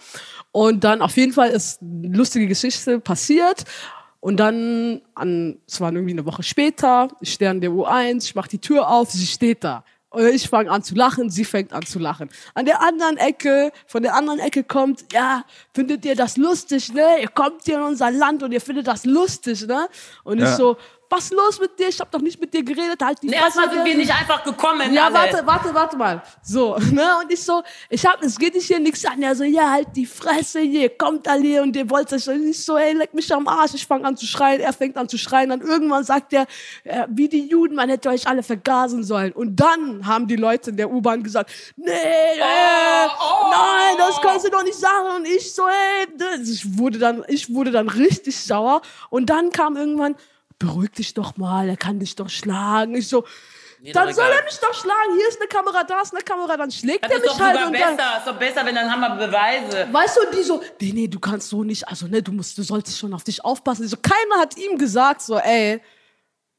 Und 0.52 0.84
dann 0.84 1.02
auf 1.02 1.16
jeden 1.16 1.32
Fall 1.32 1.50
ist 1.50 1.80
eine 1.82 2.16
lustige 2.16 2.46
Geschichte 2.46 3.00
passiert. 3.00 3.64
Und 4.20 4.38
dann, 4.38 5.02
an, 5.14 5.58
es 5.68 5.80
war 5.80 5.92
irgendwie 5.92 6.12
eine 6.12 6.24
Woche 6.24 6.42
später, 6.42 7.08
ich 7.20 7.34
stehe 7.34 7.50
an 7.50 7.60
der 7.60 7.70
U1, 7.70 8.24
ich 8.24 8.34
mache 8.34 8.48
die 8.48 8.58
Tür 8.58 8.88
auf, 8.88 9.10
sie 9.10 9.26
steht 9.26 9.62
da. 9.62 9.84
Und 10.08 10.26
ich 10.28 10.48
fange 10.48 10.70
an 10.70 10.82
zu 10.84 10.94
lachen, 10.94 11.28
sie 11.28 11.44
fängt 11.44 11.72
an 11.72 11.84
zu 11.84 11.98
lachen. 11.98 12.30
An 12.54 12.64
der 12.64 12.80
anderen 12.80 13.16
Ecke, 13.16 13.72
von 13.86 14.02
der 14.04 14.14
anderen 14.14 14.38
Ecke 14.38 14.62
kommt, 14.62 15.12
ja, 15.12 15.44
findet 15.74 16.04
ihr 16.04 16.14
das 16.14 16.36
lustig, 16.36 16.92
ne? 16.94 17.20
Ihr 17.20 17.28
kommt 17.28 17.64
hier 17.64 17.78
in 17.78 17.82
unser 17.82 18.12
Land 18.12 18.44
und 18.44 18.52
ihr 18.52 18.60
findet 18.60 18.86
das 18.86 19.04
lustig, 19.04 19.66
ne? 19.66 19.88
Und 20.22 20.38
ich 20.38 20.44
Ja. 20.44 20.56
so, 20.56 20.76
was 21.14 21.30
los 21.30 21.60
mit 21.60 21.78
dir? 21.78 21.88
Ich 21.88 22.00
hab 22.00 22.10
doch 22.10 22.20
nicht 22.20 22.40
mit 22.40 22.52
dir 22.52 22.62
geredet, 22.64 23.00
halt 23.02 23.22
die 23.22 23.28
Nee, 23.28 23.36
erstmal 23.36 23.70
sind 23.70 23.84
wir 23.84 23.94
nicht 23.96 24.10
einfach 24.12 24.42
gekommen. 24.44 24.92
ja, 24.92 25.04
alle. 25.06 25.14
warte, 25.14 25.46
warte, 25.46 25.74
warte 25.74 25.96
mal. 25.96 26.22
So, 26.42 26.76
ne? 26.92 27.06
Und 27.22 27.32
ich 27.32 27.42
so, 27.42 27.62
ich 27.88 28.04
hab, 28.04 28.22
es 28.22 28.38
geht 28.38 28.54
nicht 28.54 28.66
hier 28.66 28.80
nichts 28.80 29.04
an. 29.04 29.22
Er 29.22 29.34
so, 29.34 29.44
ja, 29.44 29.70
halt 29.70 29.88
die 29.94 30.06
Fresse 30.06 30.60
hier, 30.60 30.88
kommt 30.90 31.26
alle 31.28 31.42
hier 31.42 31.62
und 31.62 31.74
ihr 31.76 31.88
wollt 31.90 32.12
euch. 32.12 32.28
Und 32.28 32.48
ich 32.48 32.64
so, 32.64 32.76
ey, 32.76 32.92
leck 32.94 33.14
mich 33.14 33.32
am 33.32 33.46
Arsch. 33.48 33.74
Ich 33.74 33.86
fange 33.86 34.04
an 34.06 34.16
zu 34.16 34.26
schreien, 34.26 34.60
er 34.60 34.72
fängt 34.72 34.96
an 34.96 35.08
zu 35.08 35.16
schreien. 35.18 35.50
Dann 35.50 35.60
irgendwann 35.60 36.04
sagt 36.04 36.32
er, 36.32 36.46
äh, 36.84 37.06
wie 37.08 37.28
die 37.28 37.46
Juden, 37.48 37.74
man 37.76 37.88
hätte 37.88 38.08
euch 38.10 38.26
alle 38.26 38.42
vergasen 38.42 39.04
sollen. 39.04 39.32
Und 39.32 39.56
dann 39.56 40.06
haben 40.06 40.26
die 40.26 40.36
Leute 40.36 40.70
in 40.70 40.76
der 40.76 40.90
U-Bahn 40.90 41.22
gesagt, 41.22 41.50
nee, 41.76 41.90
äh, 41.92 43.06
nein, 43.50 43.94
das 43.98 44.20
kannst 44.20 44.46
du 44.46 44.50
doch 44.50 44.62
nicht 44.64 44.78
sagen. 44.78 45.16
Und 45.16 45.26
ich 45.26 45.54
so, 45.54 45.62
ey, 45.66 46.06
das- 46.16 46.48
ich 46.48 46.78
wurde 46.78 46.98
dann, 46.98 47.24
ich 47.28 47.52
wurde 47.54 47.70
dann 47.70 47.88
richtig 47.88 48.36
sauer. 48.38 48.82
Und 49.10 49.30
dann 49.30 49.50
kam 49.50 49.76
irgendwann, 49.76 50.16
beruhig 50.58 50.92
dich 50.92 51.14
doch 51.14 51.36
mal, 51.36 51.68
er 51.68 51.76
kann 51.76 51.98
dich 51.98 52.14
doch 52.16 52.28
schlagen. 52.28 52.94
Ich 52.94 53.08
so, 53.08 53.24
dann 53.92 54.08
doch 54.08 54.14
soll 54.14 54.24
egal. 54.24 54.38
er 54.38 54.44
mich 54.44 54.58
doch 54.58 54.72
schlagen. 54.74 55.14
Hier 55.18 55.28
ist 55.28 55.38
eine 55.40 55.48
Kamera, 55.48 55.84
da 55.84 56.00
ist 56.00 56.14
eine 56.14 56.22
Kamera, 56.24 56.56
dann 56.56 56.70
schlägt 56.70 57.04
Das 57.04 57.12
er 57.12 57.18
mich 57.20 57.28
doch 57.30 57.40
halt 57.40 57.52
sogar 57.54 57.66
und 57.66 57.72
besser. 57.72 57.96
dann. 57.96 58.18
Ist 58.18 58.26
doch 58.26 58.38
besser, 58.38 58.66
wenn 58.66 58.74
dann 58.74 58.90
haben 58.90 59.00
wir 59.18 59.26
Beweise. 59.26 59.88
Weißt 59.92 60.16
du, 60.16 60.36
die 60.36 60.42
so, 60.42 60.62
nee, 60.80 60.92
nee, 60.94 61.08
du 61.08 61.20
kannst 61.20 61.48
so 61.50 61.62
nicht, 61.64 61.86
also 61.86 62.06
ne, 62.06 62.22
du 62.22 62.32
musst, 62.32 62.56
du 62.56 62.62
solltest 62.62 62.98
schon 62.98 63.12
auf 63.12 63.24
dich 63.24 63.44
aufpassen. 63.44 63.86
So, 63.86 63.96
keiner 64.00 64.40
hat 64.40 64.56
ihm 64.56 64.78
gesagt, 64.78 65.20
so, 65.20 65.36
ey, 65.38 65.80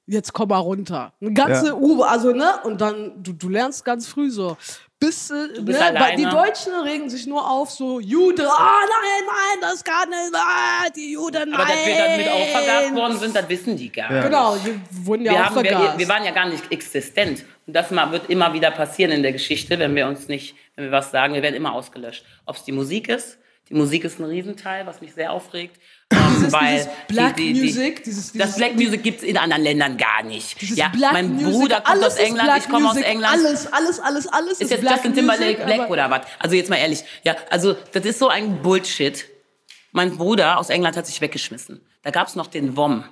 jetzt 0.06 0.34
komm 0.34 0.50
mal 0.50 0.58
runter. 0.60 1.14
Eine 1.20 1.34
ganze 1.34 1.68
Ja. 1.70 1.74
U, 1.74 2.04
also 2.04 2.32
ne, 2.32 2.60
und 2.64 2.80
dann, 2.80 3.24
du, 3.24 3.34
du 3.34 3.50
lernst 3.50 3.84
ganz 3.84 4.06
früh 4.08 4.30
so. 4.30 4.56
Bis, 4.98 5.30
äh, 5.30 5.34
ne, 5.36 6.16
die 6.18 6.24
Deutschen 6.24 6.74
regen 6.74 7.10
sich 7.10 7.28
nur 7.28 7.50
auf, 7.50 7.70
so, 7.70 8.00
Jude, 8.00 8.48
ah, 8.50 8.80
nein, 8.82 9.26
nein, 9.28 9.60
das 9.62 9.84
kann 9.84 10.10
nicht, 10.10 10.34
ah, 10.34 10.90
die 10.96 11.12
Juden, 11.12 11.50
nein. 11.50 11.60
Aber 11.60 11.66
dass 11.66 11.86
wir 11.86 11.96
damit 11.98 12.30
auch 12.30 12.48
vergast 12.48 12.96
worden 12.96 13.20
sind, 13.20 13.36
das 13.36 13.50
wissen 13.50 13.76
die 13.76 13.92
gar 13.92 14.12
nicht. 14.12 14.24
Genau, 14.24 14.56
die 14.56 14.80
wurden 15.06 15.26
ja 15.26 15.34
Wir, 15.34 15.42
auch 15.42 15.46
haben, 15.48 15.64
wir, 15.64 15.94
wir 15.98 16.08
waren 16.08 16.24
ja 16.24 16.32
gar 16.32 16.48
nicht 16.48 16.72
existent. 16.72 17.44
Und 17.68 17.76
das 17.76 17.92
mal, 17.92 18.10
wird 18.12 18.30
immer 18.30 18.54
wieder 18.54 18.72
passieren 18.72 19.12
in 19.12 19.22
der 19.22 19.34
Geschichte, 19.34 19.78
wenn 19.80 19.94
wir 19.96 20.08
uns 20.08 20.30
nicht, 20.30 20.56
wenn 20.76 20.86
wir 20.86 20.92
was 20.92 21.12
sagen, 21.12 21.34
wir 21.34 21.42
werden 21.42 21.56
immer 21.56 21.74
ausgelöscht. 21.74 22.24
Ob 22.46 22.56
es 22.56 22.64
die 22.64 22.72
Musik 22.72 23.10
ist, 23.10 23.38
die 23.70 23.74
Musik 23.74 24.04
ist 24.04 24.20
ein 24.20 24.26
Riesenteil, 24.26 24.86
was 24.86 25.02
mich 25.02 25.14
sehr 25.14 25.32
aufregt. 25.32 25.80
Ähm, 26.12 26.20
Dieses- 26.36 26.54
weil 26.54 26.74
dieses 26.76 26.88
Black 27.08 27.36
die, 27.36 27.54
die, 27.54 27.54
die, 27.54 27.62
Music, 27.66 28.04
dieses- 28.04 28.26
das 28.32 28.32
dieses- 28.34 28.56
Black 28.58 28.76
Music 28.76 29.02
gibt's 29.04 29.24
in 29.24 29.38
anderen 29.38 29.64
Ländern 29.64 29.98
gar 29.98 30.22
nicht. 30.24 30.62
Ja, 30.76 30.90
Black 30.90 31.14
mein 31.14 31.34
Music, 31.34 31.52
Bruder 31.52 31.76
kommt 31.78 31.88
alles 31.90 32.06
aus 32.06 32.14
ist 32.14 32.20
England, 32.20 32.44
Black 32.48 32.58
ich 32.60 32.70
komme 32.70 32.88
aus 32.88 32.94
Music, 32.94 33.10
England. 33.10 33.34
Alles, 33.34 33.74
alles, 33.74 34.00
alles, 34.00 34.28
alles 34.28 34.62
Ist 34.62 34.70
jetzt 34.72 34.82
Black 34.82 34.94
Justin 34.96 35.14
Timberlake 35.16 35.46
Music, 35.64 35.66
Black 35.66 35.90
oder 35.90 36.10
was? 36.12 36.22
Also 36.40 36.56
jetzt 36.56 36.70
mal 36.70 36.76
ehrlich. 36.78 37.04
Ja, 37.24 37.36
also 37.50 37.76
das 37.92 38.06
ist 38.06 38.20
so 38.20 38.28
ein 38.28 38.62
Bullshit. 38.62 39.26
Mein 39.92 40.16
Bruder 40.18 40.60
aus 40.60 40.70
England 40.70 40.96
hat 40.98 41.08
sich 41.08 41.20
weggeschmissen. 41.22 41.82
Da 42.04 42.12
gab's 42.12 42.36
noch 42.36 42.48
den 42.48 42.78
WOM. 42.78 43.04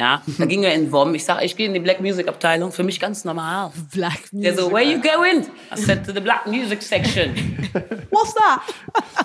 Ja, 0.00 0.22
da 0.38 0.46
ging 0.46 0.62
er 0.62 0.72
in 0.72 0.90
WOM. 0.90 1.14
Ich 1.14 1.26
sag, 1.26 1.44
ich 1.44 1.54
gehe 1.54 1.66
in 1.66 1.74
die 1.74 1.80
Black 1.80 2.00
Music 2.00 2.26
Abteilung. 2.26 2.72
Für 2.72 2.82
mich 2.82 2.98
ganz 2.98 3.26
normal. 3.26 3.70
Black 3.92 4.32
Music. 4.32 4.56
Der 4.56 4.64
so, 4.64 4.72
where 4.72 4.82
you 4.82 4.98
going? 4.98 5.44
I 5.70 5.78
said 5.78 6.06
to 6.06 6.12
the 6.14 6.20
Black 6.20 6.46
Music 6.46 6.80
section. 6.80 7.34
What's 8.10 8.32
that? 8.32 8.62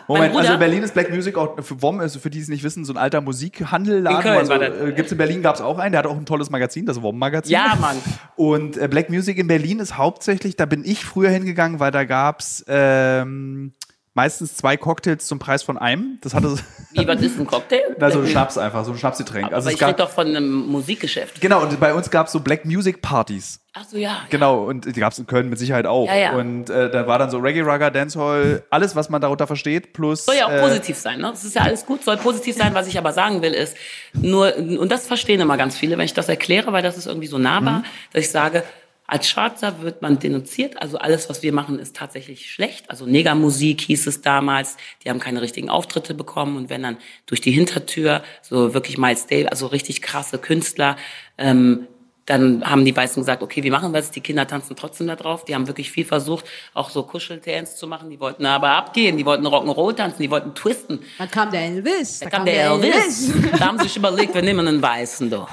Moment, 0.09 0.33
Bruder- 0.33 0.39
also 0.39 0.53
in 0.55 0.59
Berlin 0.59 0.83
ist 0.83 0.93
Black 0.93 1.09
Music 1.11 1.37
auch 1.37 1.55
für 1.63 1.81
WOM, 1.81 2.01
also 2.01 2.19
für 2.19 2.29
die 2.29 2.39
es 2.39 2.49
nicht 2.49 2.61
wissen, 2.61 2.83
so 2.83 2.91
ein 2.91 2.97
alter 2.97 3.21
Musikhandelladen. 3.21 4.17
In 4.17 4.23
Köln 4.23 4.37
also, 4.37 4.51
war 4.51 4.59
das. 4.59 4.81
äh, 4.81 4.91
gibt's 4.91 5.13
in 5.13 5.17
Berlin 5.17 5.41
gab 5.41 5.55
es 5.55 5.61
auch 5.61 5.79
einen, 5.79 5.93
der 5.93 5.99
hat 5.99 6.07
auch 6.07 6.17
ein 6.17 6.25
tolles 6.25 6.49
Magazin, 6.49 6.85
das 6.85 7.01
WOM-Magazin. 7.01 7.53
Ja, 7.53 7.77
Mann. 7.79 7.95
Und 8.35 8.75
äh, 8.75 8.89
Black 8.89 9.09
Music 9.09 9.37
in 9.37 9.47
Berlin 9.47 9.79
ist 9.79 9.97
hauptsächlich, 9.97 10.57
da 10.57 10.65
bin 10.65 10.83
ich 10.83 11.05
früher 11.05 11.29
hingegangen, 11.29 11.79
weil 11.79 11.91
da 11.91 12.03
gab's 12.03 12.65
ähm, 12.67 13.71
meistens 14.15 14.55
zwei 14.55 14.77
Cocktails 14.77 15.27
zum 15.27 15.37
Preis 15.39 15.61
von 15.61 15.77
einem. 15.77 16.17
Das 16.21 16.33
hatte 16.33 16.57
Wie, 16.93 17.05
was 17.07 17.21
ist 17.21 17.37
ein 17.39 17.45
Cocktail? 17.45 17.81
na, 17.99 18.09
so 18.09 18.19
ein 18.21 18.27
Schnaps 18.27 18.57
einfach, 18.57 18.83
so 18.85 18.91
ein 18.93 18.97
Schnapsgetränk. 18.97 19.47
Aber 19.47 19.55
Also 19.57 19.67
es 19.69 19.75
ich 19.75 19.81
rede 19.81 19.91
gab, 19.91 19.97
doch 19.97 20.09
von 20.09 20.27
einem 20.27 20.65
Musikgeschäft. 20.67 21.41
genau, 21.41 21.61
und 21.61 21.79
bei 21.79 21.93
uns 21.93 22.09
gab's 22.09 22.31
so 22.31 22.39
Black 22.39 22.65
Music 22.65 23.01
Partys. 23.01 23.59
Ach 23.73 23.83
so, 23.83 23.97
ja. 23.97 24.21
Genau, 24.29 24.63
und 24.63 24.85
die 24.85 24.99
gab 24.99 25.11
es 25.11 25.19
in 25.19 25.27
Köln 25.27 25.49
mit 25.49 25.59
Sicherheit 25.59 25.85
auch. 25.85 26.07
Ja, 26.07 26.15
ja. 26.15 26.31
Und 26.31 26.69
äh, 26.69 26.89
da 26.89 27.07
war 27.07 27.19
dann 27.19 27.29
so 27.29 27.39
Reggae, 27.39 27.59
Rugger, 27.61 27.91
Dancehall, 27.91 28.63
alles, 28.69 28.95
was 28.95 29.09
man 29.09 29.21
darunter 29.21 29.47
versteht, 29.47 29.91
plus. 29.91 30.23
Soll 30.23 30.35
ja 30.35 30.45
auch 30.45 30.51
äh, 30.51 30.61
positiv 30.61 30.95
sein, 30.97 31.19
ne? 31.19 31.27
Das 31.31 31.43
ist 31.43 31.55
ja 31.55 31.63
alles 31.63 31.85
gut, 31.85 32.01
soll 32.05 32.15
positiv 32.15 32.55
sein. 32.55 32.73
Was 32.73 32.87
ich 32.87 32.97
aber 32.97 33.11
sagen 33.11 33.41
will, 33.41 33.51
ist 33.53 33.75
nur, 34.13 34.55
und 34.55 34.89
das 34.89 35.07
verstehen 35.07 35.41
immer 35.41 35.57
ganz 35.57 35.75
viele, 35.75 35.97
wenn 35.97 36.05
ich 36.05 36.13
das 36.13 36.29
erkläre, 36.29 36.71
weil 36.71 36.83
das 36.83 36.97
ist 36.97 37.05
irgendwie 37.05 37.27
so 37.27 37.37
nahbar, 37.37 37.83
dass 38.13 38.23
ich 38.23 38.31
sage, 38.31 38.63
als 39.07 39.29
Schwarzer 39.29 39.81
wird 39.81 40.01
man 40.01 40.17
denunziert, 40.17 40.81
also 40.81 40.97
alles, 40.97 41.29
was 41.29 41.43
wir 41.43 41.53
machen, 41.53 41.77
ist 41.77 41.95
tatsächlich 41.95 42.51
schlecht. 42.51 42.89
Also 42.89 43.05
Negermusik 43.05 43.81
hieß 43.81 44.07
es 44.07 44.21
damals, 44.21 44.77
die 45.03 45.09
haben 45.09 45.19
keine 45.19 45.41
richtigen 45.41 45.69
Auftritte 45.69 46.13
bekommen 46.13 46.57
und 46.57 46.69
wenn 46.69 46.81
dann 46.81 46.97
durch 47.27 47.41
die 47.41 47.51
Hintertür 47.51 48.23
so 48.41 48.73
wirklich 48.73 48.97
Miles 48.97 49.27
Davis, 49.27 49.47
also 49.47 49.67
richtig 49.67 50.01
krasse 50.01 50.39
Künstler, 50.39 50.97
ähm, 51.37 51.87
dann 52.25 52.67
haben 52.67 52.85
die 52.85 52.95
Weißen 52.95 53.21
gesagt, 53.21 53.43
okay, 53.43 53.63
wie 53.63 53.69
machen 53.69 53.93
wir 53.93 53.99
das? 53.99 54.09
Die 54.09 54.21
Kinder 54.21 54.47
tanzen 54.47 54.75
trotzdem 54.75 55.05
da 55.05 55.15
drauf. 55.15 55.45
Die 55.45 55.53
haben 55.53 55.67
wirklich 55.67 55.91
viel 55.91 56.05
versucht, 56.05 56.45
auch 56.73 56.89
so 56.89 57.03
Kuscheldance 57.03 57.75
zu 57.75 57.85
machen. 57.85 58.09
Die 58.09 58.19
wollten 58.19 58.45
aber 58.47 58.71
abgehen, 58.71 59.15
die 59.17 59.25
wollten 59.25 59.45
Rock'n'Roll 59.45 59.95
tanzen, 59.95 60.23
die 60.23 60.31
wollten 60.31 60.55
twisten. 60.55 61.01
Dann 61.19 61.29
kam 61.29 61.51
der 61.51 61.61
Elvis. 61.61 62.19
Da 62.19 62.29
kam 62.31 62.45
der 62.45 62.63
Elvis. 62.63 63.31
Da 63.51 63.67
haben 63.67 63.77
sie 63.77 63.83
sich 63.83 63.97
überlegt, 63.97 64.33
wir 64.33 64.41
nehmen 64.41 64.67
einen 64.67 64.81
Weißen 64.81 65.29
doch. 65.29 65.49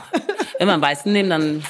Wenn 0.59 0.67
wir 0.67 0.73
einen 0.73 0.83
Weißen 0.83 1.13
nehmen, 1.13 1.29
dann 1.29 1.63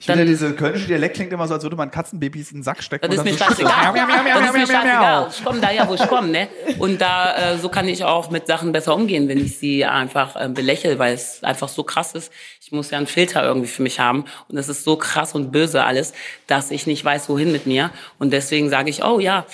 Ich 0.00 0.06
finde, 0.06 0.24
diese 0.24 0.54
kölnische 0.54 0.86
Dialekt 0.86 1.16
klingt 1.16 1.32
immer 1.32 1.48
so, 1.48 1.54
als 1.54 1.64
würde 1.64 1.74
man 1.74 1.90
Katzenbabys 1.90 2.52
in 2.52 2.58
den 2.58 2.62
Sack 2.62 2.84
stecken. 2.84 3.10
Das 3.10 3.16
ist 3.16 3.24
mir 3.24 3.32
dann 3.32 3.38
so 3.38 3.44
scheißegal. 3.44 3.94
Das 3.94 4.46
ist 4.46 4.52
mir 4.52 4.66
scheißegal. 4.66 5.28
Ich 5.30 5.44
komme 5.44 5.60
da 5.60 5.70
ja, 5.72 5.88
wo 5.88 5.94
ich 5.94 6.06
komme, 6.06 6.28
ne? 6.28 6.48
Und 6.78 7.00
da, 7.00 7.54
äh, 7.54 7.58
so 7.58 7.68
kann 7.68 7.88
ich 7.88 8.04
auch 8.04 8.30
mit 8.30 8.46
Sachen 8.46 8.70
besser 8.70 8.94
umgehen, 8.94 9.28
wenn 9.28 9.38
ich 9.38 9.58
sie 9.58 9.84
einfach 9.84 10.36
äh, 10.36 10.48
belächle, 10.48 11.00
weil 11.00 11.14
es 11.14 11.42
einfach 11.42 11.68
so 11.68 11.82
krass 11.82 12.12
ist. 12.12 12.32
Ich 12.60 12.70
muss 12.70 12.90
ja 12.92 12.98
einen 12.98 13.08
Filter 13.08 13.42
irgendwie 13.42 13.66
für 13.66 13.82
mich 13.82 13.98
haben. 13.98 14.24
Und 14.48 14.56
es 14.56 14.68
ist 14.68 14.84
so 14.84 14.96
krass 14.96 15.34
und 15.34 15.50
böse 15.50 15.82
alles, 15.82 16.12
dass 16.46 16.70
ich 16.70 16.86
nicht 16.86 17.04
weiß, 17.04 17.28
wohin 17.28 17.50
mit 17.50 17.66
mir. 17.66 17.90
Und 18.20 18.32
deswegen 18.32 18.70
sage 18.70 18.90
ich, 18.90 19.02
oh 19.02 19.18
ja, 19.18 19.46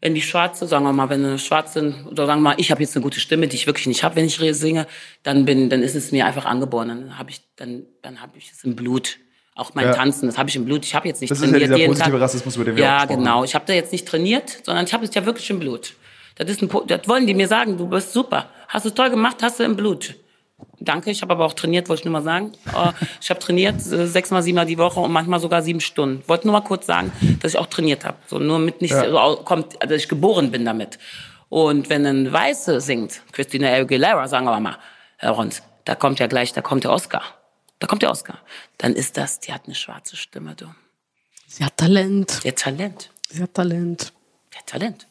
wenn 0.00 0.14
die 0.14 0.22
Schwarze, 0.22 0.66
sagen 0.66 0.84
wir 0.84 0.92
mal, 0.92 1.10
wenn 1.10 1.24
eine 1.24 1.38
Schwarze, 1.38 1.94
oder 2.10 2.26
sagen 2.26 2.40
wir 2.40 2.50
mal, 2.50 2.54
ich 2.58 2.72
habe 2.72 2.82
jetzt 2.82 2.96
eine 2.96 3.02
gute 3.04 3.20
Stimme, 3.20 3.46
die 3.46 3.56
ich 3.56 3.66
wirklich 3.66 3.86
nicht 3.86 4.02
habe, 4.02 4.16
wenn 4.16 4.24
ich 4.24 4.40
singe, 4.56 4.86
dann 5.22 5.44
bin, 5.44 5.68
dann 5.70 5.82
ist 5.82 5.94
es 5.94 6.10
mir 6.10 6.26
einfach 6.26 6.46
angeboren. 6.46 6.88
Dann 6.88 7.18
habe 7.18 7.30
ich, 7.30 7.42
dann, 7.54 7.84
dann 8.02 8.20
habe 8.20 8.36
ich 8.36 8.50
es 8.50 8.64
im 8.64 8.74
Blut. 8.74 9.18
Auch 9.60 9.74
mein 9.74 9.86
Ja. 9.86 9.94
Tanzen, 9.94 10.26
das 10.26 10.38
habe 10.38 10.48
ich 10.48 10.56
im 10.56 10.64
Blut. 10.64 10.84
Ich 10.86 10.94
habe 10.94 11.06
jetzt 11.06 11.20
nicht 11.20 11.30
Das 11.30 11.38
ist 11.38 11.44
ja 11.44 11.50
trainiert 11.50 11.70
dieser 11.76 11.86
positive 11.86 12.10
Tag. 12.12 12.20
Rassismus, 12.20 12.56
über 12.56 12.64
den 12.64 12.76
wir 12.76 12.82
Ja, 12.84 13.04
genau. 13.04 13.44
Ich 13.44 13.54
habe 13.54 13.64
da 13.66 13.72
jetzt 13.74 13.92
nicht 13.92 14.08
trainiert, 14.08 14.58
sondern 14.64 14.84
ich 14.86 14.92
habe 14.94 15.04
es 15.04 15.14
ja 15.14 15.24
wirklich 15.26 15.48
im 15.50 15.58
Blut. 15.60 15.94
Das 16.36 16.48
ist 16.50 16.62
ein, 16.62 16.70
das 16.86 17.06
wollen 17.06 17.26
die 17.26 17.34
mir 17.34 17.46
sagen. 17.48 17.76
Du 17.76 17.86
bist 17.86 18.12
super, 18.12 18.48
hast 18.68 18.86
du 18.86 18.90
toll 18.90 19.10
gemacht, 19.10 19.36
hast 19.42 19.60
du 19.60 19.64
im 19.64 19.76
Blut. 19.76 20.14
Danke, 20.78 21.10
ich 21.10 21.20
habe 21.20 21.32
aber 21.34 21.44
auch 21.44 21.52
trainiert, 21.52 21.88
wollte 21.90 22.00
ich 22.00 22.04
nur 22.06 22.12
mal 22.12 22.22
sagen. 22.22 22.52
Äh, 22.74 22.92
Ich 23.20 23.28
habe 23.30 23.38
trainiert 23.40 23.76
äh, 23.76 24.06
sechsmal, 24.06 24.42
siebenmal 24.42 24.64
die 24.66 24.78
Woche 24.78 25.00
und 25.00 25.12
manchmal 25.12 25.40
sogar 25.40 25.60
sieben 25.62 25.80
Stunden. 25.80 26.22
Wollte 26.26 26.46
nur 26.46 26.52
mal 26.54 26.60
kurz 26.66 26.86
sagen, 26.86 27.12
dass 27.42 27.52
ich 27.52 27.58
auch 27.58 27.66
trainiert 27.66 28.04
habe. 28.06 28.16
So 28.26 28.38
nur 28.38 28.58
mit 28.58 28.80
nicht 28.80 28.92
Ja. 28.92 29.10
so 29.10 29.42
kommt, 29.44 29.76
dass 29.82 29.90
ich 29.92 30.08
geboren 30.08 30.50
bin 30.50 30.64
damit. 30.64 30.98
Und 31.50 31.90
wenn 31.90 32.06
ein 32.06 32.32
Weiße 32.32 32.80
singt, 32.80 33.20
Christina 33.32 33.68
Aguilera, 33.72 34.26
sagen 34.28 34.46
wir 34.46 34.58
mal, 34.60 34.76
Herr 35.18 35.32
Rons, 35.32 35.62
da 35.84 35.94
kommt 35.94 36.18
ja 36.20 36.26
gleich, 36.28 36.52
da 36.54 36.62
kommt 36.62 36.84
der 36.84 36.92
Oscar. 36.92 37.22
Da 37.80 37.86
kommt 37.86 38.02
der 38.02 38.10
Oscar. 38.10 38.38
Dann 38.78 38.94
ist 38.94 39.16
das, 39.16 39.40
die 39.40 39.52
hat 39.52 39.62
eine 39.66 39.74
schwarze 39.74 40.16
Stimme, 40.16 40.54
du. 40.54 40.66
Sie 41.48 41.64
hat 41.64 41.76
Talent. 41.76 42.44
Der 42.44 42.54
Talent. 42.54 43.10
Sie 43.28 43.42
hat 43.42 43.52
Talent. 43.54 44.12
Der 44.54 44.64
Talent. 44.66 45.06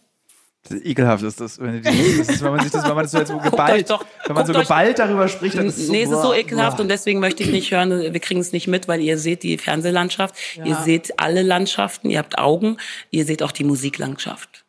Ekelhaft 0.72 1.24
ist 1.24 1.40
das, 1.42 1.58
wenn, 1.60 1.82
die, 1.82 2.18
das 2.18 2.30
ist, 2.30 2.42
wenn 2.44 2.52
man 2.52 2.60
sich 2.62 2.72
das, 2.72 2.84
wenn 2.84 2.94
man 2.94 3.04
das 3.04 3.12
so 3.12 3.18
jetzt 3.18 3.30
so 3.30 3.38
euch 3.38 3.44
geballt, 3.44 3.90
doch- 3.90 4.06
wenn 4.26 4.36
man 4.36 4.46
so 4.46 4.54
geballt 4.54 5.00
darüber 5.00 5.28
spricht, 5.28 5.58
dann 5.58 5.66
ist 5.66 5.78
es 5.78 5.88
so, 5.88 5.92
nee, 5.92 6.04
es 6.04 6.12
ist 6.12 6.22
so 6.22 6.34
ekelhaft 6.34 6.78
boah. 6.78 6.84
und 6.84 6.90
deswegen 6.90 7.20
möchte 7.20 7.42
ich 7.44 7.50
nicht 7.50 7.72
hören, 7.72 7.90
wir 8.14 8.20
kriegen 8.20 8.40
es 8.42 8.52
nicht 8.52 8.68
mit, 8.68 8.88
weil 8.88 9.02
ihr 9.02 9.18
seht 9.18 9.42
die 9.44 9.58
Fernsehlandschaft, 9.58 10.36
Ja. 10.56 10.66
ihr 10.66 10.76
seht 10.76 11.18
alle 11.20 11.42
Landschaften, 11.42 12.10
ihr 12.12 12.20
habt 12.20 12.38
Augen, 12.38 12.78
ihr 13.10 13.26
seht 13.26 13.42
auch 13.42 13.52
die 13.54 13.64
Musiklandschaft. 13.64 14.66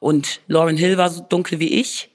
Und 0.00 0.40
Lauren 0.48 0.76
Hill 0.76 0.96
war 0.98 1.10
so 1.10 1.20
dunkel 1.22 1.60
wie 1.60 1.78
ich. 1.80 2.10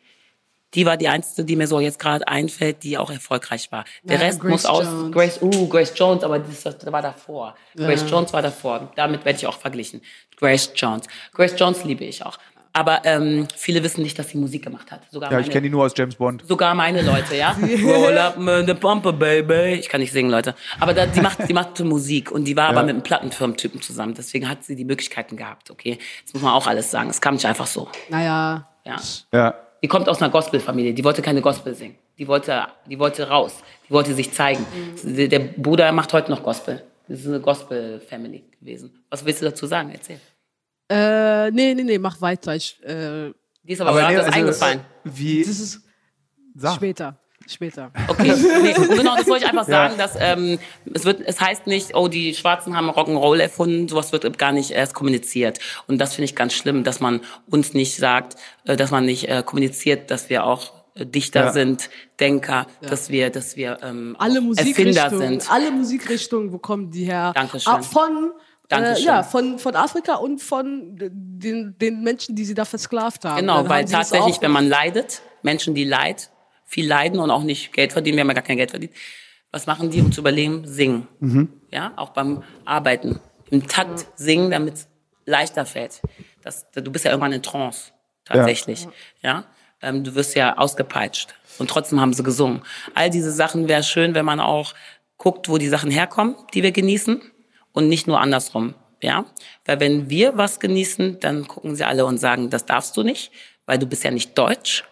Die 0.75 0.85
war 0.85 0.97
die 0.97 1.07
einzige, 1.07 1.45
die 1.45 1.55
mir 1.55 1.67
so 1.67 1.79
jetzt 1.79 1.97
gerade 1.99 2.27
einfällt, 2.27 2.83
die 2.83 2.97
auch 2.97 3.09
erfolgreich 3.09 3.71
war. 3.71 3.85
Der 4.03 4.17
Ja, 4.19 4.25
Rest 4.25 4.39
Grace 4.39 4.51
muss 4.51 4.65
aus 4.65 4.83
Jones. 4.85 5.11
Grace, 5.11 5.41
uh, 5.41 5.67
Grace 5.67 5.93
Jones, 5.95 6.23
aber 6.23 6.39
das, 6.39 6.63
das 6.63 6.91
war 6.91 7.01
davor. 7.01 7.55
Grace 7.75 8.05
Jones 8.09 8.31
war 8.33 8.41
davor. 8.41 8.91
Damit 8.95 9.25
werde 9.25 9.37
ich 9.39 9.47
auch 9.47 9.57
verglichen. 9.57 10.01
Grace 10.37 10.71
Jones. 10.75 11.07
Grace 11.33 11.55
Jones 11.57 11.83
liebe 11.83 12.05
ich 12.05 12.23
auch. 12.25 12.37
Aber 12.71 13.01
ähm, 13.03 13.47
viele 13.55 13.83
wissen 13.83 14.03
nicht, 14.03 14.17
dass 14.19 14.29
sie 14.29 14.37
Musik 14.37 14.63
gemacht 14.63 14.91
hat. 14.91 15.01
Sogar 15.11 15.31
Ja, 15.31 15.39
ich 15.39 15.47
meine- 15.47 15.53
kenne 15.53 15.63
die 15.63 15.69
nur 15.71 15.85
aus 15.85 15.93
James 15.97 16.15
Bond. 16.15 16.43
Sogar 16.47 16.75
meine 16.75 17.01
Leute, 17.01 17.35
ja. 17.35 17.57
Roll 17.83 18.15
up 18.17 18.35
the 18.67 18.73
Pumper, 18.75 19.11
baby. 19.11 19.73
Ich 19.79 19.89
kann 19.89 20.01
nicht 20.01 20.13
singen, 20.13 20.29
Leute. 20.29 20.53
Aber 20.79 20.93
da, 20.93 21.07
die 21.07 21.19
macht, 21.19 21.49
die 21.49 21.53
macht 21.53 21.79
Musik 21.79 22.29
und 22.31 22.45
die 22.45 22.55
war 22.55 22.69
aber 22.69 22.81
mit 22.83 22.91
einem 22.91 23.01
Plattenfirmentypen 23.03 23.81
zusammen. 23.81 24.13
Deswegen 24.13 24.47
hat 24.47 24.63
sie 24.63 24.75
die 24.75 24.85
Möglichkeiten 24.85 25.35
gehabt, 25.35 25.71
okay. 25.71 25.97
Jetzt 26.19 26.33
muss 26.35 26.43
man 26.43 26.53
auch 26.53 26.67
alles 26.67 26.91
sagen. 26.91 27.09
Es 27.09 27.19
kam 27.19 27.33
nicht 27.33 27.45
einfach 27.47 27.67
so, 27.67 27.89
Naja, 28.09 28.69
ja. 28.85 28.97
Ja. 29.33 29.55
Die 29.81 29.87
kommt 29.87 30.09
aus 30.09 30.21
einer 30.21 30.31
Gospelfamilie. 30.31 30.93
Die 30.93 31.03
wollte 31.03 31.21
keine 31.21 31.41
Gospel 31.41 31.73
singen. 31.73 31.95
Die 32.17 32.27
wollte, 32.27 32.67
die 32.85 32.99
wollte 32.99 33.27
raus. 33.29 33.63
Die 33.87 33.91
wollte 33.93 34.13
sich 34.13 34.31
zeigen. 34.33 34.65
Der 35.03 35.39
Bruder 35.39 35.91
macht 35.91 36.11
heute 36.13 36.29
noch 36.31 36.43
Gospel. 36.43 36.83
Das 37.07 37.21
ist 37.21 37.27
eine 37.27 37.39
Gospel-Family 37.39 38.43
gewesen. 38.59 39.03
Was 39.09 39.23
willst 39.25 39.41
du 39.41 39.45
dazu 39.45 39.65
sagen? 39.65 39.91
Erzähl. 39.91 40.19
äh, 40.91 41.49
nee, 41.51 41.73
nee, 41.73 41.83
nee, 41.83 41.97
mach 41.97 42.19
weiter. 42.21 42.55
Ich, 42.55 42.77
äh, 42.83 43.31
Die 43.63 43.73
ist 43.73 43.81
aber, 43.81 43.93
gerade 43.93 44.09
nee, 44.13 44.15
das 44.17 44.25
also, 44.27 44.37
eingefallen. 44.39 44.81
Wie, 45.05 45.39
das 45.43 45.59
ist 45.59 45.81
sag. 46.55 46.75
später. 46.75 47.17
Später. 47.49 47.91
Okay, 48.07 48.33
nee, 48.61 48.73
genau, 48.95 49.15
das 49.17 49.27
wollte 49.27 49.45
ich 49.45 49.49
einfach 49.49 49.65
sagen, 49.67 49.95
dass 49.97 50.15
ähm, 50.19 50.59
es 50.93 51.03
wird, 51.03 51.21
es 51.25 51.41
heißt 51.41 51.65
nicht, 51.65 51.95
oh, 51.95 52.07
die 52.07 52.35
Schwarzen 52.35 52.75
haben 52.77 52.89
Rock'n'Roll 52.89 53.39
erfunden, 53.39 53.87
sowas 53.87 54.11
wird 54.11 54.37
gar 54.37 54.51
nicht 54.51 54.69
erst 54.71 54.93
kommuniziert. 54.93 55.57
Und 55.87 55.97
das 55.97 56.13
finde 56.13 56.25
ich 56.25 56.35
ganz 56.35 56.53
schlimm, 56.53 56.83
dass 56.83 56.99
man 56.99 57.21
uns 57.49 57.73
nicht 57.73 57.97
sagt, 57.97 58.35
äh, 58.65 58.75
dass 58.75 58.91
man 58.91 59.05
nicht 59.05 59.27
äh, 59.27 59.41
kommuniziert, 59.43 60.11
dass 60.11 60.29
wir 60.29 60.43
auch 60.43 60.73
äh, 60.93 61.05
Dichter 61.07 61.45
Ja. 61.45 61.51
sind, 61.51 61.89
Denker, 62.19 62.67
dass 62.81 63.09
wir, 63.09 63.29
dass 63.31 63.55
wir 63.55 63.79
ähm, 63.81 64.15
Alle 64.19 64.35
Erfinder 64.35 64.47
Musikrichtungen, 64.47 65.39
sind. 65.39 65.51
alle 65.51 65.71
Musikrichtungen, 65.71 66.51
wo 66.53 66.59
kommen 66.59 66.91
die 66.91 67.05
her? 67.05 67.31
Dankeschön. 67.33 67.73
Ah, 67.73 67.81
Von, 67.81 68.31
äh, 68.71 68.99
ja, 69.01 69.23
von, 69.23 69.57
von 69.57 69.75
Afrika 69.75 70.15
und 70.15 70.39
von 70.39 70.95
den, 70.95 71.75
den 71.79 72.03
Menschen, 72.03 72.35
die 72.35 72.45
sie 72.45 72.53
da 72.53 72.65
versklavt 72.65 73.25
haben. 73.25 73.37
Genau, 73.37 73.61
Dann 73.61 73.69
weil 73.69 73.83
haben 73.85 73.91
tatsächlich, 73.91 74.39
wenn 74.41 74.51
man 74.51 74.67
leidet, 74.67 75.21
Menschen, 75.41 75.73
die 75.73 75.85
leid, 75.85 76.29
viel 76.69 76.87
leiden 76.87 77.19
und 77.19 77.31
auch 77.31 77.43
nicht 77.43 77.73
Geld 77.73 77.91
verdienen, 77.93 78.17
wir 78.17 78.21
haben 78.21 78.29
ja 78.29 78.35
gar 78.35 78.43
kein 78.43 78.57
Geld 78.57 78.69
verdient, 78.69 78.93
was 79.51 79.65
machen 79.65 79.89
die, 79.89 79.99
um 79.99 80.11
zu 80.11 80.21
überleben? 80.21 80.67
Singen. 80.67 81.07
Ja, 81.71 81.93
auch 81.95 82.09
beim 82.09 82.43
Arbeiten. 82.65 83.19
Im 83.49 83.67
Takt 83.67 84.05
singen, 84.15 84.51
damit 84.51 84.75
es 84.75 84.87
leichter 85.25 85.65
fällt. 85.65 86.01
Das, 86.43 86.69
du 86.71 86.91
bist 86.91 87.05
ja 87.05 87.11
irgendwann 87.11 87.33
in 87.33 87.41
Trance, 87.41 87.91
tatsächlich. 88.25 88.87
Ja, 89.23 89.45
ähm, 89.81 90.03
du 90.03 90.13
wirst 90.13 90.35
ja 90.35 90.57
ausgepeitscht. 90.57 91.33
Und 91.57 91.69
trotzdem 91.69 91.99
haben 91.99 92.13
sie 92.13 92.23
gesungen. 92.23 92.61
All 92.93 93.09
diese 93.09 93.31
Sachen 93.31 93.67
wäre 93.67 93.83
schön, 93.83 94.13
wenn 94.13 94.25
man 94.25 94.39
auch 94.39 94.75
guckt, 95.17 95.49
wo 95.49 95.57
die 95.57 95.67
Sachen 95.67 95.89
herkommen, 95.89 96.35
die 96.53 96.61
wir 96.61 96.71
genießen 96.71 97.19
und 97.73 97.89
nicht 97.89 98.05
nur 98.07 98.21
andersrum. 98.21 98.75
Ja, 99.01 99.25
weil 99.65 99.79
wenn 99.79 100.09
wir 100.09 100.37
was 100.37 100.59
genießen, 100.59 101.19
dann 101.21 101.47
gucken 101.47 101.75
sie 101.75 101.85
alle 101.85 102.05
und 102.05 102.17
sagen, 102.17 102.49
das 102.49 102.65
darfst 102.65 102.97
du 102.97 103.03
nicht, 103.03 103.31
weil 103.65 103.79
du 103.79 103.87
bist 103.87 104.03
ja 104.03 104.11
nicht 104.11 104.37
deutsch. 104.37 104.83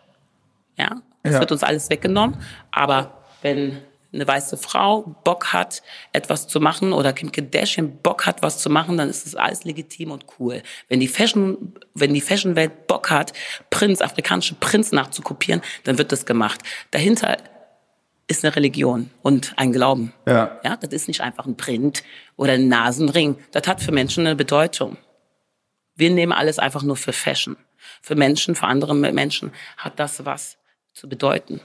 Ja, 0.78 1.01
es 1.28 1.34
Ja. 1.36 1.39
wird 1.39 1.51
uns 1.51 1.63
alles 1.63 1.89
weggenommen. 1.89 2.38
Aber 2.71 3.23
wenn 3.41 3.78
eine 4.13 4.25
weiße 4.28 4.57
Frau 4.57 5.01
Bock 5.23 5.51
hat, 5.53 5.84
etwas 6.13 6.47
zu 6.47 6.59
machen 6.59 6.93
oder 6.93 7.11
Kim 7.13 7.32
Kardashian 7.32 7.97
Bock 7.97 8.25
hat, 8.25 8.41
was 8.41 8.57
zu 8.59 8.69
machen, 8.69 8.97
dann 8.97 9.09
ist 9.09 9.25
das 9.25 9.36
alles 9.36 9.63
legitim 9.65 10.11
und 10.11 10.25
cool. 10.39 10.63
Wenn 10.88 10.99
die 11.01 11.07
Fashion, 11.09 11.73
wenn 11.93 12.13
die 12.13 12.21
Fashionwelt 12.21 12.88
Bock 12.88 13.09
hat, 13.11 13.34
Prinz, 13.69 14.01
afrikanische 14.01 14.55
Prinz 14.55 14.91
nachzukopieren, 14.91 15.61
dann 15.84 15.97
wird 15.97 16.11
das 16.11 16.25
gemacht. 16.25 16.61
Dahinter 16.91 17.38
ist 18.28 18.43
eine 18.43 18.55
Religion 18.55 19.09
und 19.21 19.53
ein 19.57 19.71
Glauben. 19.71 20.13
Ja. 20.25 20.59
Ja, 20.63 20.78
das 20.78 20.91
ist 20.93 21.07
nicht 21.07 21.21
einfach 21.21 21.45
ein 21.45 21.55
Print 21.57 22.03
oder 22.38 22.53
ein 22.53 22.67
Nasenring. 22.67 23.38
Das 23.51 23.67
hat 23.67 23.82
für 23.82 23.91
Menschen 23.91 24.25
eine 24.25 24.36
Bedeutung. 24.36 24.97
Wir 25.95 26.09
nehmen 26.11 26.32
alles 26.32 26.59
einfach 26.59 26.84
nur 26.84 26.95
für 26.95 27.13
Fashion. 27.13 27.57
Für 28.01 28.15
Menschen, 28.15 28.55
für 28.55 28.65
andere 28.67 28.93
Menschen 28.95 29.51
hat 29.78 29.99
das 29.99 30.25
was 30.25 30.57
zu 30.98 31.08
bedeuten. 31.08 31.60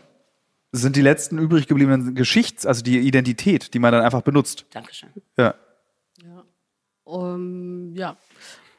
Das 0.73 0.81
sind 0.83 0.97
die 0.97 1.03
letzten 1.03 1.39
übrig 1.39 1.67
gebliebenen 1.67 2.15
Geschichts-, 2.15 2.65
also 2.67 2.83
die 2.83 2.99
Identität, 3.01 3.75
die 3.75 3.79
man 3.79 3.93
dann 3.93 4.03
einfach 4.03 4.23
benutzt. 4.23 4.67
Dankeschön. 4.73 5.11
Ja. 5.37 5.55
Ähm, 7.07 7.93
ja. 7.95 8.17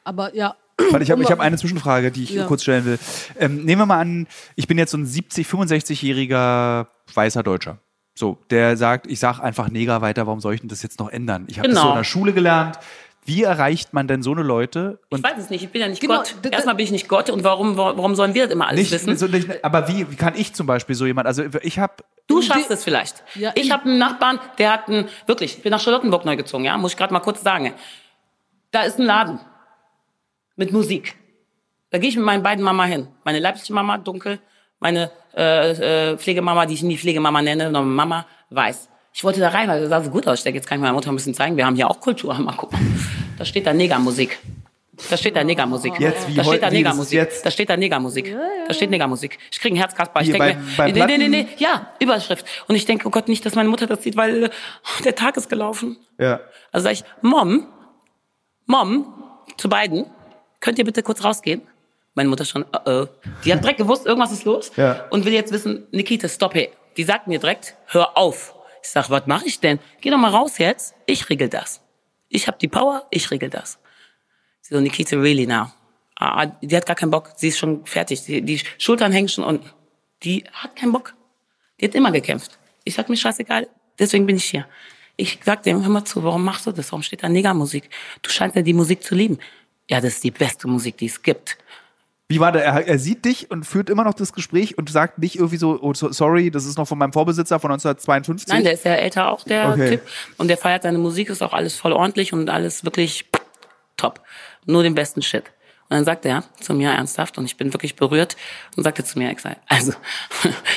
Aber 0.03 0.33
ja. 0.35 0.55
Warte, 0.89 1.03
ich 1.03 1.11
habe 1.11 1.19
Um- 1.19 1.25
ich 1.25 1.31
hab 1.31 1.39
eine 1.39 1.57
Zwischenfrage, 1.57 2.11
die 2.11 2.23
ich 2.23 2.31
Ja. 2.31 2.45
kurz 2.45 2.63
stellen 2.63 2.85
will. 2.85 2.99
Ähm, 3.39 3.63
nehmen 3.63 3.81
wir 3.81 3.85
mal 3.85 3.99
an, 3.99 4.27
ich 4.55 4.67
bin 4.67 4.77
jetzt 4.77 4.91
so 4.91 4.97
ein 4.97 5.05
70, 5.05 5.47
65-jähriger 5.47 6.87
weißer 7.13 7.43
Deutscher. 7.43 7.77
So, 8.15 8.37
der 8.49 8.75
sagt, 8.77 9.07
ich 9.07 9.19
sag 9.19 9.39
einfach 9.39 9.69
Neger 9.69 10.01
weiter, 10.01 10.25
warum 10.27 10.39
soll 10.39 10.53
ich 10.55 10.59
denn 10.61 10.69
das 10.69 10.83
jetzt 10.83 10.99
noch 10.99 11.09
ändern? 11.09 11.45
Ich 11.47 11.57
habe 11.59 11.67
das 11.67 11.75
Genau. 11.77 11.87
so 11.89 11.93
in 11.93 11.97
der 11.99 12.03
Schule 12.03 12.33
gelernt. 12.33 12.79
Wie 13.25 13.43
erreicht 13.43 13.93
man 13.93 14.07
denn 14.07 14.21
so 14.23 14.31
eine 14.31 14.43
Leute? 14.43 14.99
Ich 15.09 15.23
weiß 15.23 15.37
es 15.37 15.49
nicht, 15.49 15.63
ich 15.63 15.69
bin 15.69 15.81
ja 15.81 15.87
nicht 15.87 16.01
Genau, 16.01 16.17
Gott. 16.17 16.35
Erstmal 16.51 16.75
bin 16.75 16.83
ich 16.85 16.91
nicht 16.91 17.07
Gott 17.07 17.29
und 17.29 17.43
warum, 17.43 17.77
warum 17.77 18.15
sollen 18.15 18.33
wir 18.33 18.43
das 18.45 18.53
immer 18.53 18.67
alles 18.67 18.79
nicht, 18.81 18.91
wissen? 18.91 19.15
so, 19.17 19.27
nicht, 19.27 19.63
aber 19.63 19.87
wie, 19.87 20.09
wie 20.11 20.15
kann 20.15 20.33
ich 20.35 20.53
zum 20.53 20.67
Beispiel 20.67 20.95
so 20.95 21.05
jemand, 21.05 21.27
also 21.27 21.43
ich 21.61 21.79
habe 21.79 21.93
Du 22.27 22.41
schaffst 22.41 22.71
es 22.71 22.83
vielleicht. 22.83 23.23
Ja, 23.35 23.51
ich 23.55 23.65
ich- 23.65 23.71
habe 23.71 23.83
einen 23.85 23.97
Nachbarn, 23.97 24.39
der 24.57 24.71
hat 24.73 24.87
einen, 24.87 25.07
wirklich, 25.25 25.57
ich 25.57 25.63
bin 25.63 25.71
nach 25.71 25.79
Charlottenburg 25.81 26.25
neu 26.25 26.35
gezogen, 26.35 26.63
ja, 26.65 26.77
muss 26.77 26.91
ich 26.91 26.97
gerade 26.97 27.13
mal 27.13 27.19
kurz 27.19 27.41
sagen. 27.41 27.73
Da 28.71 28.83
ist 28.83 28.99
ein 28.99 29.05
Laden 29.05 29.39
mit 30.55 30.71
Musik. 30.71 31.15
Da 31.91 31.97
gehe 31.99 32.09
ich 32.09 32.15
mit 32.15 32.25
meinen 32.25 32.43
beiden 32.43 32.63
Mama 32.63 32.85
hin. 32.85 33.07
Meine 33.23 33.39
leibliche 33.39 33.71
Mama, 33.73 33.97
dunkel, 33.97 34.39
meine 34.79 35.11
äh, 35.35 36.11
äh, 36.11 36.17
Pflegemama, 36.17 36.65
die 36.65 36.73
ich 36.73 36.83
nie 36.83 36.97
Pflegemama 36.97 37.41
nenne, 37.41 37.65
sondern 37.65 37.89
Mama, 37.93 38.25
weiß. 38.49 38.89
Ich 39.13 39.23
wollte 39.23 39.39
da 39.39 39.49
rein, 39.49 39.69
weil 39.69 39.79
das 39.79 39.89
sah 39.89 40.01
so 40.01 40.09
gut 40.09 40.27
aus. 40.27 40.39
Ich 40.39 40.43
denke, 40.43 40.57
jetzt 40.57 40.67
kann 40.67 40.79
ich 40.79 40.81
meiner 40.81 40.93
Mutter 40.93 41.11
ein 41.11 41.15
bisschen 41.15 41.35
zeigen, 41.35 41.55
wir 41.55 41.65
haben 41.65 41.75
hier 41.75 41.89
auch 41.89 41.99
Kultur. 41.99 42.33
Mal 42.39 42.55
gucken. 42.55 42.79
Da 43.37 43.45
steht 43.45 43.65
da 43.65 43.73
Negermusik. 43.73 44.39
Da 45.09 45.17
steht 45.17 45.35
da 45.35 45.43
Negermusik. 45.43 45.99
Jetzt, 45.99 46.27
wie 46.27 46.35
da 46.35 46.43
steht 46.43 46.61
da 46.61 46.69
Negermusik. 46.69 47.13
jetzt? 47.17 47.45
Da 47.45 47.49
steht 47.49 47.69
da 47.69 47.77
Negermusik. 47.77 48.35
Da 48.67 48.73
steht 48.73 48.91
Negermusik. 48.91 49.39
Ich 49.51 49.59
kriege 49.59 49.73
einen 49.73 49.81
Herzkasper. 49.81 50.21
Ich 50.21 50.31
denke 50.31 50.57
mir, 50.77 50.93
nee, 50.93 51.05
nee, 51.05 51.17
nee, 51.17 51.27
nee, 51.29 51.47
ja, 51.57 51.93
Überschrift. 51.99 52.45
Und 52.67 52.75
ich 52.75 52.85
denke, 52.85 53.07
oh 53.07 53.11
Gott, 53.11 53.27
nicht, 53.27 53.43
dass 53.45 53.55
meine 53.55 53.69
Mutter 53.69 53.87
das 53.87 54.03
sieht, 54.03 54.15
weil 54.15 54.45
äh, 54.45 54.49
der 55.03 55.15
Tag 55.15 55.35
ist 55.37 55.49
gelaufen. 55.49 55.97
ja. 56.19 56.39
Also 56.71 56.85
sag 56.85 56.93
ich, 56.93 57.03
Mom, 57.21 57.67
Mom, 58.65 59.13
zu 59.57 59.69
beiden, 59.69 60.05
könnt 60.59 60.79
ihr 60.79 60.85
bitte 60.85 61.03
kurz 61.03 61.23
rausgehen? 61.23 61.61
Meine 62.15 62.29
Mutter 62.29 62.45
schon, 62.45 62.63
uh 62.63 62.77
-oh. 62.85 63.07
Die 63.43 63.51
hat 63.51 63.63
direkt 63.63 63.79
gewusst, 63.79 64.05
irgendwas 64.05 64.31
ist 64.31 64.45
los. 64.45 64.71
Ja. 64.75 65.05
Und 65.09 65.25
will 65.25 65.33
jetzt 65.33 65.51
wissen, 65.51 65.87
Nikita, 65.91 66.27
stopp, 66.27 66.53
hey. 66.53 66.69
Die 66.97 67.03
sagt 67.03 67.27
mir 67.27 67.39
direkt, 67.39 67.75
hör 67.87 68.17
auf. 68.17 68.52
Ich 68.83 68.89
sag, 68.89 69.09
was 69.09 69.25
mache 69.27 69.45
ich 69.47 69.59
denn? 69.59 69.79
Geh 70.01 70.09
doch 70.09 70.17
mal 70.17 70.29
raus 70.29 70.57
jetzt. 70.57 70.93
Ich 71.05 71.29
regel 71.29 71.47
das. 71.47 71.81
Ich 72.27 72.47
habe 72.47 72.57
die 72.59 72.67
Power, 72.67 73.07
ich 73.11 73.31
regel 73.31 73.49
das. 73.49 73.79
Sie 74.61 74.73
so, 74.73 74.81
Nikita, 74.81 75.15
really 75.15 75.47
now. 75.47 75.71
Ah, 76.15 76.45
die 76.45 76.75
hat 76.75 76.85
gar 76.85 76.95
keinen 76.95 77.11
Bock, 77.11 77.31
sie 77.35 77.47
ist 77.47 77.57
schon 77.57 77.85
fertig. 77.85 78.25
Die, 78.25 78.41
die 78.41 78.61
Schultern 78.77 79.11
hängen 79.11 79.29
schon 79.29 79.43
unten. 79.43 79.69
Die 80.23 80.43
hat 80.51 80.75
keinen 80.75 80.91
Bock. 80.91 81.13
Die 81.79 81.85
hat 81.85 81.95
immer 81.95 82.11
gekämpft. 82.11 82.59
Ich 82.83 82.95
sag 82.95 83.09
mir 83.09 83.17
scheißegal, 83.17 83.67
deswegen 83.97 84.25
bin 84.25 84.35
ich 84.35 84.45
hier. 84.45 84.67
Ich 85.15 85.39
sag 85.43 85.63
dem, 85.63 85.81
hör 85.81 85.89
mal 85.89 86.05
zu, 86.05 86.23
warum 86.23 86.43
machst 86.43 86.65
du 86.65 86.71
das? 86.71 86.91
Warum 86.91 87.03
steht 87.03 87.23
da 87.23 87.29
Negermusik? 87.29 87.89
Du 88.21 88.29
scheinst 88.29 88.55
ja 88.55 88.61
die 88.61 88.73
Musik 88.73 89.03
zu 89.03 89.15
lieben. 89.15 89.37
Ja, 89.89 90.01
das 90.01 90.15
ist 90.15 90.23
die 90.23 90.31
beste 90.31 90.67
Musik, 90.67 90.97
die 90.97 91.05
es 91.05 91.21
gibt. 91.21 91.57
Wie 92.33 92.39
war 92.39 92.51
der? 92.51 92.65
Er, 92.65 92.87
er 92.87 92.97
sieht 92.97 93.25
dich 93.25 93.51
und 93.51 93.63
führt 93.63 93.91
immer 93.91 94.03
noch 94.03 94.15
das 94.15 94.33
Gespräch 94.33 94.75
und 94.75 94.89
sagt 94.89 95.19
nicht 95.19 95.35
irgendwie 95.35 95.57
so, 95.57 95.79
oh, 95.79 95.93
so, 95.93 96.11
sorry, 96.11 96.49
das 96.49 96.65
ist 96.65 96.79
noch 96.79 96.87
von 96.87 96.97
meinem 96.97 97.13
Vorbesitzer 97.13 97.59
von 97.59 97.71
1952. 97.71 98.47
Nein, 98.47 98.63
der 98.63 98.73
ist 98.73 98.85
ja 98.85 98.95
älter 98.95 99.29
auch, 99.29 99.43
der 99.43 99.69
Okay. 99.69 99.89
Typ. 99.91 100.01
Und 100.37 100.47
der 100.47 100.57
feiert 100.57 100.81
seine 100.81 100.97
Musik, 100.97 101.29
ist 101.29 101.43
auch 101.43 101.53
alles 101.53 101.75
voll 101.75 101.93
ordentlich 101.93 102.33
und 102.33 102.49
alles 102.49 102.83
wirklich 102.83 103.29
top. 103.97 104.19
Nur 104.65 104.81
den 104.81 104.95
besten 104.95 105.21
Shit. 105.21 105.43
Und 105.89 105.97
dann 105.97 106.05
sagt 106.05 106.25
er 106.25 106.43
zu 106.59 106.73
mir 106.73 106.89
ernsthaft, 106.89 107.37
und 107.37 107.45
ich 107.45 107.55
bin 107.55 107.71
wirklich 107.71 107.95
berührt, 107.95 108.35
und 108.75 108.83
sagte 108.83 109.03
zu 109.03 109.19
mir, 109.19 109.35
also, 109.67 109.93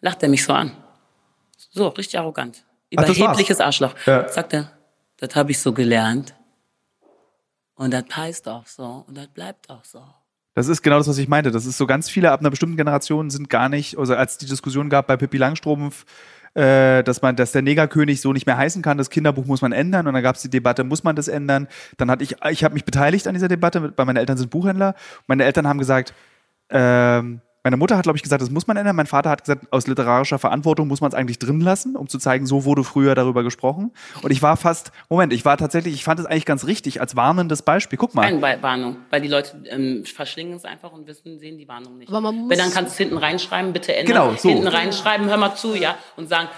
lacht 0.00 0.20
er 0.20 0.28
mich 0.28 0.44
so 0.44 0.52
an. 0.52 0.72
So, 1.70 1.86
richtig 1.86 2.18
arrogant. 2.18 2.64
Ach? 2.96 3.08
Überhebliches 3.08 3.60
Arschloch. 3.60 3.94
Ja. 4.04 4.28
Sagt 4.28 4.52
er, 4.52 4.72
das 5.18 5.36
habe 5.36 5.52
ich 5.52 5.60
so 5.60 5.72
gelernt. 5.72 6.34
Und 7.74 7.92
das 7.92 8.04
heißt 8.14 8.48
auch 8.48 8.66
so. 8.66 9.04
Und 9.06 9.16
das 9.16 9.28
bleibt 9.28 9.70
auch 9.70 9.84
so. 9.84 10.02
Das 10.54 10.68
ist 10.68 10.82
genau 10.82 10.98
das, 10.98 11.08
was 11.08 11.18
ich 11.18 11.28
meinte. 11.28 11.50
Das 11.50 11.64
ist 11.64 11.78
so 11.78 11.86
ganz 11.86 12.10
viele 12.10 12.30
ab 12.30 12.40
einer 12.40 12.50
bestimmten 12.50 12.76
Generation 12.76 13.30
sind 13.30 13.48
gar 13.48 13.68
nicht, 13.68 13.96
also 13.98 14.14
als 14.14 14.36
die 14.36 14.46
Diskussion 14.46 14.90
gab 14.90 15.06
bei 15.06 15.16
Pippi 15.16 15.38
Langstrumpf, 15.38 16.04
äh, 16.54 17.02
dass 17.02 17.22
man, 17.22 17.36
dass 17.36 17.52
der 17.52 17.62
Negerkönig 17.62 18.20
so 18.20 18.34
nicht 18.34 18.44
mehr 18.44 18.58
heißen 18.58 18.82
kann, 18.82 18.98
das 18.98 19.08
Kinderbuch 19.08 19.46
muss 19.46 19.62
man 19.62 19.72
ändern 19.72 20.06
und 20.06 20.12
dann 20.12 20.22
gab 20.22 20.36
es 20.36 20.42
die 20.42 20.50
Debatte, 20.50 20.84
muss 20.84 21.04
man 21.04 21.16
das 21.16 21.28
ändern? 21.28 21.68
Dann 21.96 22.10
hatte 22.10 22.24
ich, 22.24 22.36
ich 22.50 22.64
habe 22.64 22.74
mich 22.74 22.84
beteiligt 22.84 23.26
an 23.26 23.32
dieser 23.32 23.48
Debatte, 23.48 23.96
weil 23.96 24.06
meine 24.06 24.20
Eltern 24.20 24.36
sind 24.36 24.50
Buchhändler. 24.50 24.94
Meine 25.26 25.44
Eltern 25.44 25.66
haben 25.66 25.78
gesagt, 25.78 26.12
ähm, 26.68 27.40
meine 27.64 27.76
Mutter 27.76 27.96
hat, 27.96 28.02
glaube 28.02 28.16
ich, 28.16 28.22
gesagt, 28.22 28.42
das 28.42 28.50
muss 28.50 28.66
man 28.66 28.76
ändern. 28.76 28.96
Mein 28.96 29.06
Vater 29.06 29.30
hat 29.30 29.44
gesagt, 29.44 29.66
aus 29.72 29.86
literarischer 29.86 30.38
Verantwortung 30.38 30.88
muss 30.88 31.00
man 31.00 31.10
es 31.10 31.14
eigentlich 31.14 31.38
drin 31.38 31.60
lassen, 31.60 31.94
um 31.94 32.08
zu 32.08 32.18
zeigen, 32.18 32.44
so 32.46 32.64
wurde 32.64 32.82
früher 32.82 33.14
darüber 33.14 33.42
gesprochen. 33.44 33.92
Und 34.22 34.30
ich 34.32 34.42
war 34.42 34.56
fast, 34.56 34.90
Moment, 35.08 35.32
ich 35.32 35.44
war 35.44 35.56
tatsächlich, 35.56 35.94
ich 35.94 36.02
fand 36.04 36.18
es 36.18 36.26
eigentlich 36.26 36.44
ganz 36.44 36.66
richtig 36.66 37.00
als 37.00 37.14
warnendes 37.14 37.62
Beispiel. 37.62 37.98
Guck 37.98 38.14
mal. 38.14 38.22
Keine 38.22 38.62
Warnung, 38.62 38.96
weil 39.10 39.20
die 39.20 39.28
Leute 39.28 39.62
ähm, 39.70 40.04
verschlingen 40.04 40.54
es 40.56 40.64
einfach 40.64 40.92
und 40.92 41.06
wissen, 41.06 41.38
sehen 41.38 41.56
die 41.58 41.68
Warnung 41.68 41.98
nicht. 41.98 42.08
Aber 42.08 42.20
man 42.20 42.34
muss- 42.34 42.50
Wenn 42.50 42.58
dann 42.58 42.72
kannst 42.72 42.90
du 42.90 42.92
es 42.94 42.98
hinten 42.98 43.18
reinschreiben, 43.18 43.72
bitte 43.72 43.94
ändern. 43.94 44.06
Genau, 44.06 44.34
so. 44.36 44.48
Hinten 44.48 44.66
reinschreiben, 44.66 45.28
hör 45.28 45.36
mal 45.36 45.54
zu, 45.54 45.74
ja, 45.76 45.94
und 46.16 46.28
sagen, 46.28 46.48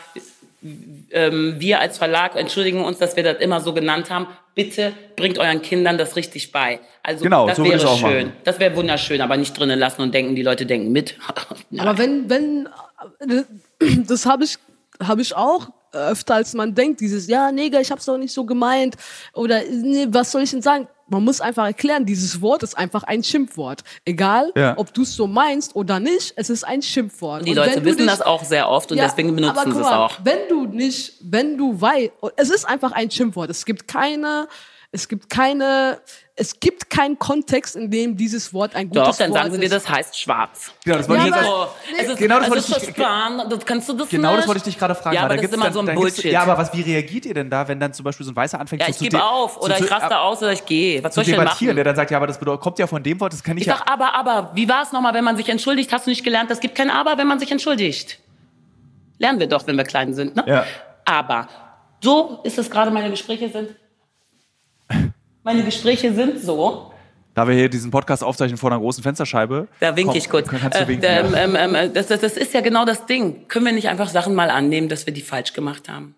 ähm, 1.10 1.56
wir 1.58 1.80
als 1.80 1.98
Verlag 1.98 2.36
entschuldigen 2.36 2.84
uns, 2.84 2.98
dass 2.98 3.16
wir 3.16 3.22
das 3.22 3.38
immer 3.38 3.60
so 3.60 3.74
genannt 3.74 4.10
haben. 4.10 4.26
Bitte 4.54 4.92
bringt 5.16 5.38
euren 5.38 5.60
Kindern 5.60 5.98
das 5.98 6.16
richtig 6.16 6.52
bei. 6.52 6.80
Also 7.02 7.24
Genau, 7.24 7.46
das 7.46 7.56
so 7.58 7.64
wäre 7.64 7.80
schön. 7.80 8.28
machen. 8.28 8.32
Das 8.44 8.58
wäre 8.60 8.74
wunderschön, 8.76 9.20
aber 9.20 9.36
nicht 9.36 9.58
drinnen 9.58 9.78
lassen 9.78 10.02
und 10.02 10.14
denken, 10.14 10.34
die 10.34 10.42
Leute 10.42 10.64
denken 10.64 10.92
mit. 10.92 11.16
Aber 11.78 11.98
wenn, 11.98 12.30
wenn, 12.30 12.68
äh, 13.20 13.42
das 14.06 14.26
habe 14.26 14.44
ich, 14.44 14.56
habe 15.02 15.22
ich 15.22 15.34
auch 15.36 15.68
öfter 15.92 16.34
als 16.34 16.54
man 16.54 16.74
denkt, 16.74 17.00
dieses, 17.00 17.28
ja, 17.28 17.52
Neger, 17.52 17.80
ich 17.80 17.90
hab's 17.90 18.04
doch 18.04 18.18
nicht 18.18 18.32
so 18.32 18.44
gemeint, 18.44 18.96
oder, 19.32 19.62
nee, 19.70 20.06
was 20.08 20.32
soll 20.32 20.42
ich 20.42 20.50
denn 20.50 20.62
sagen? 20.62 20.88
Man 21.06 21.22
muss 21.22 21.40
einfach 21.40 21.66
erklären, 21.66 22.06
dieses 22.06 22.40
Wort 22.40 22.62
ist 22.62 22.76
einfach 22.78 23.02
ein 23.02 23.22
Schimpfwort. 23.22 23.82
Egal, 24.06 24.50
Ja. 24.56 24.74
ob 24.78 24.94
du 24.94 25.02
es 25.02 25.14
so 25.14 25.26
meinst 25.26 25.76
oder 25.76 26.00
nicht, 26.00 26.32
es 26.36 26.48
ist 26.50 26.64
ein 26.64 26.80
Schimpfwort. 26.80 27.44
die 27.44 27.50
Und 27.50 27.56
Leute 27.56 27.84
wissen 27.84 27.98
dich- 27.98 28.06
das 28.06 28.22
auch 28.22 28.42
sehr 28.44 28.68
oft 28.70 28.90
und 28.90 28.96
Ja, 28.98 29.04
deswegen 29.04 29.28
aber 29.28 29.36
benutzen 29.52 29.74
sie 29.74 29.80
es 29.80 29.86
auch. 29.86 30.18
Wenn 30.24 30.48
du 30.48 30.66
nicht, 30.66 31.14
wenn 31.20 31.58
du 31.58 31.78
weißt, 31.80 32.10
es 32.36 32.50
ist 32.50 32.64
einfach 32.66 32.92
ein 32.92 33.10
Schimpfwort. 33.10 33.50
Es 33.50 33.64
gibt 33.66 33.86
keine, 33.86 34.48
es 34.94 35.08
gibt 35.08 35.28
keine, 35.28 36.00
es 36.36 36.60
gibt 36.60 36.88
keinen 36.88 37.18
Kontext, 37.18 37.74
in 37.74 37.90
dem 37.90 38.16
dieses 38.16 38.54
Wort 38.54 38.74
ein 38.76 38.88
gutes 38.88 39.02
Doch, 39.04 39.16
dann 39.16 39.30
Wort 39.30 39.38
sagen 39.40 39.52
sie 39.52 39.58
dir, 39.58 39.64
ist. 39.66 39.72
das 39.74 39.88
heißt 39.88 40.20
schwarz. 40.20 40.72
Genau, 40.84 40.98
das 40.98 41.08
wollte 41.08 41.22
Ja, 41.22 41.28
ich 41.28 41.34
jetzt 41.34 41.44
aber- 41.48 41.60
als- 41.62 41.70
es 42.00 42.08
ist, 42.10 42.18
Genau 42.18 42.34
das 42.36 42.44
es 42.44 42.50
wollte 42.50 42.60
ist 42.62 42.68
ich 42.88 42.94
dich- 42.94 43.04
das 43.48 43.66
kannst 43.66 43.88
du 43.88 43.92
das 43.94 44.08
Genau 44.08 44.28
nicht? 44.30 44.38
das 44.40 44.46
wollte 44.48 44.58
ich 44.58 44.62
dich 44.64 44.78
gerade 44.78 44.94
fragen. 44.94 45.16
Ja, 45.16 45.22
aber 45.22 45.30
da 45.30 45.34
das 45.42 45.44
ist 45.50 45.54
immer 45.54 45.64
dann, 45.64 45.72
so 45.72 45.80
ein 45.80 45.94
Bullshit. 45.94 46.24
Ja, 46.26 46.42
aber 46.42 46.56
was, 46.58 46.72
wie 46.72 46.80
reagiert 46.82 47.26
ihr 47.26 47.34
denn 47.34 47.50
da, 47.50 47.66
wenn 47.66 47.80
dann 47.80 47.92
zum 47.92 48.04
Beispiel 48.04 48.24
so 48.24 48.32
ein 48.32 48.36
Weißer 48.36 48.60
anfängt 48.60 48.82
Ja, 48.82 48.86
so 48.86 48.90
ich 48.92 48.96
zu 48.98 49.04
gebe 49.04 49.22
auf 49.22 49.54
zu- 49.54 49.60
oder 49.64 49.76
zu- 49.76 49.84
ich 49.84 49.90
raste 49.90 50.18
aus 50.18 50.38
oder 50.42 50.52
ich 50.52 50.64
gehe. 50.64 51.02
Was 51.02 51.12
zu 51.12 51.16
soll 51.16 51.22
ich 51.22 51.30
denn 51.30 51.40
debattieren, 51.40 51.68
machen? 51.70 51.76
der 51.76 51.84
dann 51.84 51.96
sagt, 51.96 52.10
ja, 52.12 52.16
aber 52.18 52.26
das 52.28 52.38
bedeutet, 52.38 52.60
kommt 52.62 52.78
ja 52.78 52.86
von 52.86 53.02
dem 53.02 53.18
Wort, 53.20 53.32
das 53.32 53.42
kann 53.42 53.56
ich, 53.56 53.62
Ich 53.62 53.66
ja. 53.66 53.76
sag 53.78 53.90
aber, 53.90 54.14
aber, 54.14 54.52
wie 54.54 54.68
war 54.68 54.82
es 54.82 54.92
nochmal, 54.92 55.12
wenn 55.14 55.24
man 55.24 55.36
sich 55.36 55.48
entschuldigt? 55.48 55.92
Hast 55.92 56.06
du 56.06 56.10
nicht 56.10 56.22
gelernt, 56.22 56.50
es 56.52 56.60
gibt 56.60 56.76
kein 56.76 56.90
aber, 56.90 57.18
wenn 57.18 57.26
man 57.26 57.40
sich 57.40 57.50
entschuldigt. 57.50 58.20
Lernen 59.18 59.38
wir 59.40 59.48
doch, 59.48 59.66
wenn 59.66 59.76
wir 59.76 59.84
klein 59.84 60.14
sind, 60.14 60.36
ne? 60.36 60.44
Ja. 60.46 60.64
Aber, 61.04 61.48
so 62.02 62.40
ist 62.44 62.58
es 62.58 62.70
gerade, 62.70 62.90
meine 62.90 63.10
Gespräche 63.10 63.48
sind, 63.50 63.70
meine 65.44 65.62
Gespräche 65.64 66.12
sind 66.14 66.40
so, 66.40 66.92
Da 67.34 67.46
wir 67.46 67.54
hier 67.54 67.68
diesen 67.68 67.90
Podcast 67.90 68.22
aufzeichnen 68.24 68.56
vor 68.58 68.70
einer 68.72 68.80
großen 68.80 69.02
Fensterscheibe. 69.02 69.68
da 69.80 69.94
winke 69.96 70.08
komm, 70.10 70.16
ich 70.18 70.28
kurz. 70.30 70.48
Kannst 70.48 70.78
du 70.78 70.84
Äh, 70.84 70.88
winken, 70.88 71.04
ja. 71.04 71.44
ähm, 71.44 71.56
ähm, 71.56 71.74
äh, 71.74 71.90
das, 71.90 72.06
das, 72.08 72.20
das 72.20 72.36
ist 72.36 72.54
ja 72.54 72.60
genau 72.60 72.84
das 72.84 73.06
Ding. 73.06 73.46
Können 73.48 73.66
wir 73.66 73.72
nicht 73.72 73.88
einfach 73.88 74.08
Sachen 74.08 74.34
mal 74.34 74.50
annehmen, 74.50 74.88
dass 74.88 75.06
wir 75.06 75.12
die 75.12 75.22
falsch 75.22 75.52
gemacht 75.52 75.88
haben? 75.88 76.14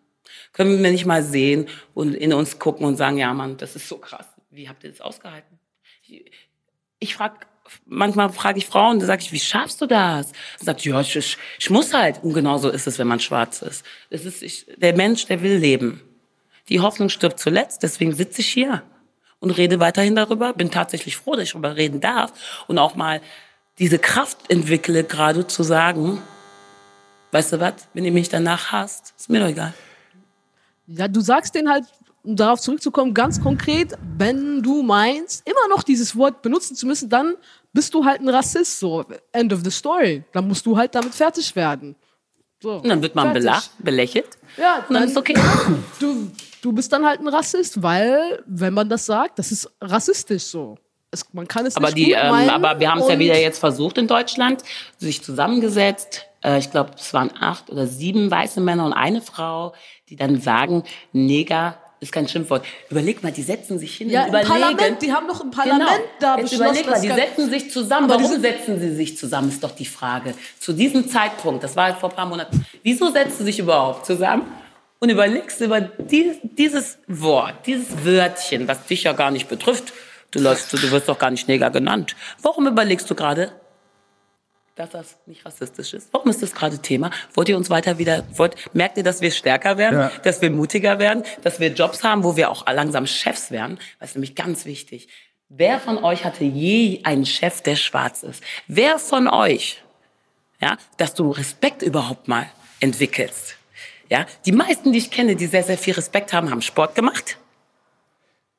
Können 0.53 0.83
wir 0.83 0.91
nicht 0.91 1.07
mal 1.07 1.23
sehen 1.23 1.69
und 1.95 2.15
in 2.15 2.33
uns 2.33 2.59
gucken 2.59 2.87
und 2.87 2.97
sagen, 2.97 3.19
ja 3.19 3.33
Mann, 3.35 3.57
das 3.57 3.77
ist 3.77 3.89
so 3.89 3.99
krass. 3.99 4.27
Wie 4.51 4.69
habt 4.69 4.85
ihr 4.85 4.91
das 4.91 5.01
ausgehalten? 5.01 5.59
Ich, 6.07 6.25
ich 6.99 7.15
frage, 7.15 7.35
manchmal 7.85 8.31
frage 8.31 8.59
ich 8.59 8.67
Frauen, 8.67 9.01
da 9.01 9.07
sage 9.07 9.23
ich, 9.23 9.33
wie 9.33 9.41
schaffst 9.41 9.81
du 9.81 9.87
das? 9.87 10.29
Und 10.61 10.65
sagt, 10.67 10.85
ja, 10.85 11.01
ich, 11.01 11.17
ich, 11.17 11.37
ich 11.59 11.71
muss 11.71 11.93
halt. 11.93 12.23
Und 12.23 12.33
genauso 12.33 12.69
ist 12.71 12.87
es, 12.87 12.99
wenn 12.99 13.07
man 13.09 13.21
schwarz 13.21 13.61
ist. 13.63 13.85
Es 14.11 14.25
ist 14.25 14.43
ich, 14.43 14.67
der 14.77 14.95
Mensch, 14.97 15.27
der 15.27 15.43
will 15.43 15.57
leben. 15.57 16.01
Die 16.69 16.81
Hoffnung 16.81 17.09
stirbt 17.09 17.39
zuletzt, 17.39 17.83
deswegen 17.83 18.13
sitze 18.13 18.41
ich 18.41 18.49
hier 18.49 18.83
und 19.41 19.51
rede 19.51 19.81
weiterhin 19.81 20.17
darüber. 20.17 20.53
Bin 20.53 20.71
tatsächlich 20.71 21.17
froh, 21.17 21.33
dass 21.33 21.45
ich 21.45 21.53
darüber 21.53 21.77
reden 21.77 22.01
darf 22.01 22.33
und 22.67 22.79
auch 22.79 22.95
mal 22.95 23.21
diese 23.79 23.99
Kraft 23.99 24.39
entwickle, 24.51 25.05
gerade 25.05 25.47
zu 25.47 25.63
sagen, 25.63 26.23
weißt 27.33 27.53
du 27.53 27.61
was, 27.61 27.75
wenn 27.93 28.05
ihr 28.05 28.13
mich 28.13 28.29
danach 28.29 28.73
hasst, 28.73 29.15
ist 29.19 29.29
mir 29.29 29.41
doch 29.41 29.49
egal. 29.49 29.75
Ja, 30.87 31.09
du 31.09 31.21
sagst 31.21 31.55
den 31.55 31.69
halt, 31.69 31.85
um 32.23 32.37
darauf 32.37 32.61
zurückzukommen, 32.61 33.13
ganz 33.13 33.41
konkret, 33.41 33.95
wenn 34.17 34.63
du 34.63 34.83
meinst, 34.83 35.47
immer 35.47 35.69
noch 35.69 35.83
dieses 35.83 36.17
Wort 36.17 36.43
benutzen 36.43 36.75
zu 36.75 36.87
müssen, 36.87 37.09
dann 37.09 37.35
bist 37.73 37.93
du 37.93 38.05
halt 38.05 38.21
ein 38.21 38.29
Rassist, 38.29 38.81
so. 38.81 39.05
End 39.33 39.53
of 39.53 39.61
the 39.63 39.71
story. 39.71 40.25
Dann 40.33 40.49
musst 40.49 40.65
du 40.65 40.77
halt 40.77 40.95
damit 40.95 41.15
fertig 41.15 41.55
werden. 41.55 41.95
So. 42.63 42.77
Und 42.77 42.89
dann 42.89 43.03
wird 43.03 43.15
man 43.15 43.33
belacht, 43.33 43.71
belächelt 43.79 44.39
Ja, 44.57 44.85
und 44.89 44.95
dann 44.95 45.05
ist 45.05 45.17
okay. 45.17 45.35
Du, 46.01 46.31
du 46.63 46.73
bist 46.73 46.93
dann 46.93 47.05
halt 47.05 47.21
ein 47.21 47.29
Rassist, 47.29 47.83
weil, 47.83 48.43
wenn 48.47 48.75
man 48.75 48.89
das 48.89 49.07
sagt, 49.07 49.39
das 49.39 49.53
ist 49.53 49.71
rassistisch 49.81 50.45
so. 50.45 50.77
Es, 51.11 51.33
man 51.33 51.47
kann 51.47 51.67
es 51.67 51.77
Aber, 51.77 51.87
nicht 51.87 51.99
die, 51.99 52.05
gut 52.07 52.17
ähm, 52.21 52.51
aber 52.51 52.81
wir 52.81 52.91
haben 52.91 53.01
es 53.01 53.09
ja 53.09 53.19
wieder 53.19 53.39
jetzt 53.39 53.59
versucht 53.59 53.99
in 53.99 54.09
Deutschland, 54.09 54.63
sich 54.99 55.23
zusammengesetzt. 55.23 56.27
Äh, 56.43 56.59
ich 56.59 56.71
glaube, 56.71 56.91
es 56.97 57.13
waren 57.15 57.31
acht 57.39 57.71
oder 57.71 57.87
sieben 57.87 58.31
weiße 58.31 58.61
Männer 58.61 58.87
und 58.87 58.93
eine 58.93 59.21
Frau, 59.21 59.75
die 60.09 60.17
dann 60.17 60.41
sagen, 60.41 60.83
Neger 61.13 61.79
ist 62.01 62.13
kein 62.13 62.29
Schimpfwort. 62.29 62.65
Überleg 62.91 63.23
mal, 63.23 63.33
die 63.33 63.43
setzen 63.43 63.79
sich 63.79 63.97
hin 63.97 64.11
Ja, 64.11 64.25
und 64.25 64.29
überlegen. 64.29 64.49
Parlament, 64.51 65.03
die 65.03 65.13
haben 65.13 65.27
doch 65.27 65.43
im 65.43 65.51
Parlament 65.51 65.89
genau. 65.89 66.01
da 66.21 66.37
Jetzt 66.37 66.51
beschlossen, 66.51 66.81
überleg 66.81 66.91
mal, 66.91 67.01
die 67.01 67.09
setzen 67.09 67.51
sich 67.51 67.71
zusammen. 67.71 68.11
Aber 68.11 68.23
Warum 68.23 68.41
setzen 68.41 68.81
sie 68.81 68.95
sich 68.95 69.17
zusammen, 69.17 69.49
ist 69.49 69.65
doch 69.65 69.73
die 69.73 69.87
Frage. 69.87 70.35
Zu 70.61 70.73
diesem 70.73 71.09
Zeitpunkt, 71.09 71.65
das 71.65 71.75
war 71.77 71.95
vor 71.97 72.11
ein 72.11 72.17
paar 72.17 72.27
Monaten, 72.27 72.67
wieso 72.83 73.11
setzen 73.11 73.39
sie 73.39 73.45
sich 73.45 73.59
überhaupt 73.59 74.05
zusammen 74.07 74.43
und 74.99 75.09
überlegst 75.11 75.61
über 75.61 75.81
die, 75.81 76.39
dieses 76.43 76.99
Wort, 77.07 77.67
dieses 77.67 78.05
Wörtchen, 78.05 78.69
was 78.69 78.85
dich 78.87 79.05
ja 79.05 79.13
gar 79.13 79.31
nicht 79.31 79.49
betrifft. 79.49 79.93
Du, 80.33 80.41
läufst, 80.41 80.73
du 80.73 80.91
wirst 80.91 81.09
doch 81.09 81.19
gar 81.19 81.31
nicht 81.31 81.49
Neger 81.49 81.71
genannt. 81.71 82.17
Warum 82.43 82.67
überlegst 82.67 83.09
du 83.09 83.15
gerade, 83.15 83.53
dass 84.77 84.91
das 84.91 85.17
nicht 85.27 85.45
rassistisch 85.45 85.95
ist? 85.95 86.09
Warum 86.13 86.29
ist 86.31 86.43
das 86.43 86.55
gerade 86.55 86.79
Thema? 86.79 87.11
Wollt 87.35 87.49
ihr 87.49 87.57
uns 87.57 87.71
weiter 87.71 87.99
wieder, 87.99 88.25
wollt, 88.35 88.55
merkt 88.75 88.97
ihr, 88.99 89.03
dass 89.03 89.21
wir 89.21 89.31
stärker 89.33 89.77
werden, 89.79 89.99
Ja. 89.99 90.13
dass 90.23 90.41
wir 90.43 90.51
mutiger 90.51 90.99
werden, 90.99 91.25
dass 91.43 91.59
wir 91.61 91.69
Jobs 91.73 92.05
haben, 92.05 92.23
wo 92.25 92.37
wir 92.37 92.51
auch 92.51 92.65
langsam 92.67 93.07
Chefs 93.07 93.51
werden? 93.51 93.79
Das 93.99 94.11
ist 94.11 94.15
nämlich 94.17 94.35
ganz 94.35 94.65
wichtig. 94.67 95.09
Wer 95.49 95.81
von 95.81 96.03
euch 96.05 96.25
hatte 96.25 96.45
je 96.45 97.01
einen 97.05 97.25
Chef, 97.27 97.63
der 97.63 97.77
schwarz 97.77 98.23
ist? 98.23 98.43
Wer 98.69 98.99
von 98.99 99.29
euch, 99.29 99.83
ja, 100.61 100.77
dass 100.99 101.15
du 101.15 101.31
Respekt 101.31 101.83
überhaupt 101.83 102.29
mal 102.29 102.47
entwickelst? 102.81 103.57
Ja, 104.11 104.27
die 104.45 104.53
meisten, 104.53 104.93
die 104.93 104.99
ich 104.99 105.11
kenne, 105.11 105.37
die 105.37 105.47
sehr, 105.47 105.63
sehr 105.65 105.79
viel 105.79 105.95
Respekt 105.95 106.33
haben, 106.33 106.51
haben 106.51 106.63
Sport 106.63 106.95
gemacht. 106.95 107.39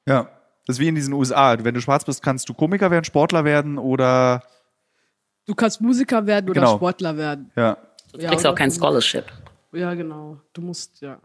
ja. 0.06 0.30
Das 0.66 0.76
ist 0.76 0.80
wie 0.82 0.90
in 0.90 0.96
diesen 0.96 1.14
USA. 1.14 1.56
Wenn 1.64 1.74
du 1.76 1.80
schwarz 1.80 2.04
bist, 2.04 2.22
kannst 2.22 2.50
du 2.50 2.54
Komiker 2.54 2.92
werden, 2.92 3.06
Sportler 3.06 3.46
werden 3.46 3.78
oder. 3.78 4.44
Du 5.48 5.56
kannst 5.56 5.82
Musiker 5.82 6.26
werden 6.28 6.50
oder 6.50 6.62
Genau. 6.62 6.76
Sportler 6.76 7.18
werden. 7.18 7.52
Ja. 7.56 7.78
Du 8.14 8.20
Ja, 8.20 8.30
kriegst 8.30 8.46
auch 8.46 8.56
kein 8.56 8.70
Scholarship. 8.72 9.26
Ja, 9.74 9.94
genau. 9.94 10.38
Du 10.54 10.62
musst, 10.62 11.02
ja. 11.02 11.20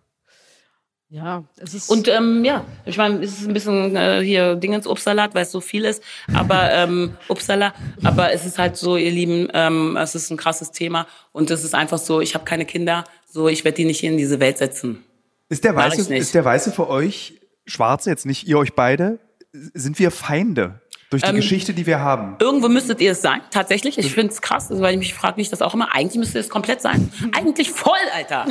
Ja, 1.08 1.44
es 1.58 1.74
ist. 1.74 1.90
Und 1.90 2.08
ähm, 2.08 2.42
ja, 2.42 2.64
ich 2.86 2.96
meine, 2.96 3.22
es 3.22 3.38
ist 3.40 3.46
ein 3.46 3.52
bisschen 3.52 3.94
äh, 3.96 4.22
hier 4.22 4.56
Dingens 4.56 4.86
Obstsalat, 4.86 5.34
weil 5.34 5.42
es 5.42 5.52
so 5.52 5.60
viel 5.60 5.84
ist, 5.84 6.02
aber 6.32 6.70
ähm, 6.72 7.14
Obstsalat, 7.28 7.74
aber 8.02 8.32
es 8.32 8.46
ist 8.46 8.58
halt 8.58 8.78
so, 8.78 8.96
ihr 8.96 9.10
Lieben, 9.10 9.48
ähm, 9.52 9.98
es 9.98 10.14
ist 10.14 10.30
ein 10.30 10.38
krasses 10.38 10.70
Thema 10.70 11.06
und 11.32 11.50
es 11.50 11.64
ist 11.64 11.74
einfach 11.74 11.98
so, 11.98 12.22
ich 12.22 12.34
habe 12.34 12.46
keine 12.46 12.64
Kinder, 12.64 13.04
so 13.28 13.48
ich 13.48 13.62
werde 13.62 13.76
die 13.76 13.84
nicht 13.84 14.00
hier 14.00 14.10
in 14.10 14.16
diese 14.16 14.40
Welt 14.40 14.56
setzen. 14.56 15.04
Ist 15.50 15.64
der 15.64 15.76
Weiße, 15.76 16.00
ich 16.00 16.08
nicht. 16.08 16.20
ist 16.22 16.34
der 16.34 16.46
Weiße 16.46 16.72
für 16.72 16.88
euch 16.88 17.38
Schwarze, 17.66 18.08
jetzt 18.08 18.24
nicht 18.24 18.48
ihr 18.48 18.56
euch 18.56 18.72
beide, 18.74 19.18
sind 19.52 19.98
wir 19.98 20.10
Feinde 20.10 20.80
durch 21.12 21.22
die 21.22 21.28
Ähm, 21.28 21.36
Geschichte, 21.36 21.74
die 21.74 21.86
wir 21.86 22.00
haben? 22.00 22.36
Irgendwo 22.40 22.68
müsstet 22.68 23.00
ihr 23.00 23.12
es 23.12 23.22
sein, 23.22 23.40
tatsächlich. 23.50 23.98
Ich 23.98 24.12
finde 24.12 24.32
es 24.32 24.40
krass, 24.40 24.70
also, 24.70 24.82
weil 24.82 24.94
ich 24.94 24.98
mich 24.98 25.14
frage 25.14 25.36
mich 25.36 25.50
das 25.50 25.62
auch 25.62 25.74
immer. 25.74 25.94
Eigentlich 25.94 26.18
müsste 26.18 26.38
es 26.38 26.48
komplett 26.48 26.80
sein. 26.82 27.12
Eigentlich 27.32 27.70
voll, 27.70 27.92
Alter. 28.14 28.46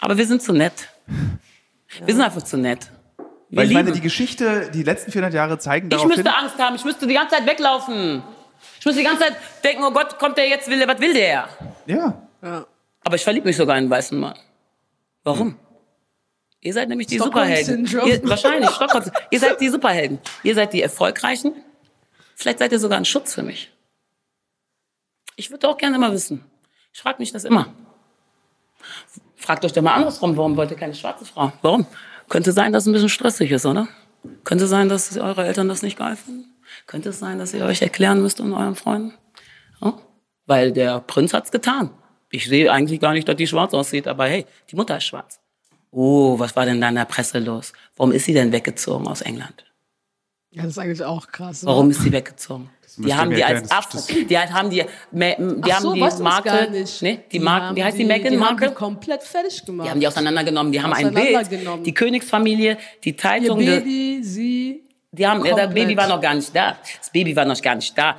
Aber 0.00 0.18
wir 0.18 0.26
sind 0.26 0.42
zu 0.42 0.52
nett. 0.52 0.88
Wir 2.04 2.14
sind 2.14 2.22
einfach 2.22 2.42
zu 2.42 2.56
nett. 2.58 2.90
Wir 3.48 3.58
Weil 3.58 3.66
ich 3.66 3.72
meine, 3.72 3.86
lieben. 3.86 3.96
die 3.96 4.02
Geschichte, 4.02 4.70
die 4.74 4.82
letzten 4.82 5.10
400 5.10 5.32
Jahre 5.32 5.58
zeigen 5.58 5.86
ich 5.86 5.90
darauf 5.90 6.02
hin, 6.06 6.16
müsste 6.22 6.36
Angst 6.36 6.58
haben, 6.58 6.76
ich 6.76 6.84
müsste 6.84 7.06
die 7.06 7.14
ganze 7.14 7.36
Zeit 7.36 7.46
weglaufen. 7.46 8.22
Ich 8.78 8.84
müsste 8.84 9.00
die 9.00 9.06
ganze 9.06 9.22
Zeit 9.22 9.36
denken, 9.64 9.82
oh 9.84 9.90
Gott, 9.90 10.18
kommt 10.18 10.36
der 10.36 10.48
jetzt, 10.48 10.68
will 10.68 10.78
der, 10.78 10.86
was 10.88 11.00
will 11.00 11.14
der? 11.14 11.48
ja, 11.86 12.14
Ja. 12.42 12.66
Aber 13.04 13.16
ich 13.16 13.24
verliebe 13.24 13.46
mich 13.46 13.56
sogar 13.56 13.76
in 13.76 13.84
einen 13.84 13.90
weißen 13.90 14.18
Mann. 14.18 14.34
Warum? 15.24 15.56
Ihr 16.60 16.72
seid 16.74 16.88
nämlich 16.88 17.06
die 17.06 17.18
Superhelden. 17.18 17.86
Stockholm-Syndrom. 17.86 18.22
Ihr, 18.24 18.28
wahrscheinlich, 18.28 18.70
Stockholm. 18.70 19.04
Ihr 19.30 19.38
seid 19.40 19.60
die 19.60 19.68
Superhelden. 19.68 20.18
Ihr 20.42 20.54
seid 20.54 20.72
die 20.72 20.82
Erfolgreichen. 20.82 21.54
Vielleicht 22.38 22.60
seid 22.60 22.70
ihr 22.70 22.78
sogar 22.78 22.98
ein 22.98 23.04
Schutz 23.04 23.34
für 23.34 23.42
mich. 23.42 23.72
Ich 25.34 25.50
würde 25.50 25.68
auch 25.68 25.76
gerne 25.76 25.98
mal 25.98 26.12
wissen. 26.12 26.44
Ich 26.92 27.00
frage 27.00 27.18
mich 27.18 27.32
das 27.32 27.42
immer. 27.42 27.74
Fragt 29.34 29.64
euch 29.64 29.72
doch 29.72 29.82
mal 29.82 29.94
andersrum, 29.94 30.36
warum 30.36 30.56
wollt 30.56 30.70
ihr 30.70 30.76
keine 30.76 30.94
schwarze 30.94 31.24
Frau? 31.24 31.52
Warum? 31.62 31.84
Könnte 32.28 32.52
sein, 32.52 32.72
dass 32.72 32.84
es 32.84 32.86
ein 32.86 32.92
bisschen 32.92 33.08
stressig 33.08 33.50
ist, 33.50 33.66
oder? 33.66 33.88
Könnte 34.44 34.68
sein, 34.68 34.88
dass 34.88 35.16
eure 35.18 35.46
Eltern 35.48 35.68
das 35.68 35.82
nicht 35.82 35.98
geil 35.98 36.14
finden? 36.14 36.44
Könnte 36.86 37.08
es 37.08 37.18
sein, 37.18 37.40
dass 37.40 37.54
ihr 37.54 37.64
euch 37.64 37.82
erklären 37.82 38.22
müsst 38.22 38.38
und 38.38 38.52
euren 38.52 38.76
Freunden? 38.76 39.14
Ja? 39.80 39.94
Weil 40.46 40.70
der 40.70 41.00
Prinz 41.00 41.34
hat's 41.34 41.50
getan. 41.50 41.90
Ich 42.30 42.46
sehe 42.46 42.70
eigentlich 42.70 43.00
gar 43.00 43.14
nicht, 43.14 43.26
dass 43.26 43.34
die 43.34 43.48
schwarz 43.48 43.74
aussieht, 43.74 44.06
aber 44.06 44.28
hey, 44.28 44.46
die 44.70 44.76
Mutter 44.76 44.96
ist 44.98 45.04
schwarz. 45.04 45.40
Oh, 45.90 46.38
was 46.38 46.54
war 46.54 46.66
denn 46.66 46.80
da 46.80 46.88
in 46.88 46.94
der 46.94 47.04
Presse 47.04 47.40
los? 47.40 47.72
Warum 47.96 48.12
ist 48.12 48.26
sie 48.26 48.34
denn 48.34 48.52
weggezogen 48.52 49.08
aus 49.08 49.22
England? 49.22 49.64
Ja, 50.58 50.64
das 50.64 50.72
ist 50.72 50.78
eigentlich 50.78 51.04
auch 51.04 51.28
krass. 51.28 51.64
Warum 51.64 51.90
ist 51.90 52.02
sie 52.02 52.10
weggezogen? 52.10 52.68
Die 52.96 53.08
ihr 53.08 53.16
haben 53.16 53.30
die 53.30 53.44
als 53.44 53.70
Affen, 53.70 54.26
die 54.26 54.36
haben 54.36 54.70
die, 54.70 54.84
die 55.12 55.72
haben 55.72 55.82
so, 55.82 55.92
die 55.94 56.00
Marke, 56.00 56.48
gar 56.48 56.66
nicht. 56.68 57.00
ne, 57.00 57.22
die 57.30 57.38
Marke, 57.38 57.76
wie 57.76 57.84
heißt 57.84 57.96
die, 57.96 58.02
die, 58.02 58.08
Meghan 58.08 58.32
die 58.32 58.40
haben 58.40 58.58
die 58.58 58.74
komplett 58.74 59.22
fertig 59.22 59.64
gemacht. 59.64 59.86
Die 59.86 59.90
haben 59.90 60.00
die 60.00 60.08
auseinandergenommen. 60.08 60.72
Die 60.72 60.82
haben 60.82 60.92
ein 60.92 61.14
Bild, 61.14 61.86
die 61.86 61.94
Königsfamilie, 61.94 62.76
die 63.04 63.10
Ihr 63.10 63.16
Zeitung, 63.16 63.60
die, 63.60 63.66
Baby, 63.66 64.20
sie. 64.24 64.82
die 65.12 65.26
haben, 65.26 65.44
ja, 65.44 65.54
das. 65.54 65.72
Baby 65.72 65.96
war 65.96 66.08
noch 66.08 66.20
gar 66.20 66.34
nicht 66.34 66.54
da. 66.56 66.76
Das 66.98 67.10
Baby 67.10 67.36
war 67.36 67.44
noch 67.44 67.62
gar 67.62 67.76
nicht 67.76 67.96
da. 67.96 68.16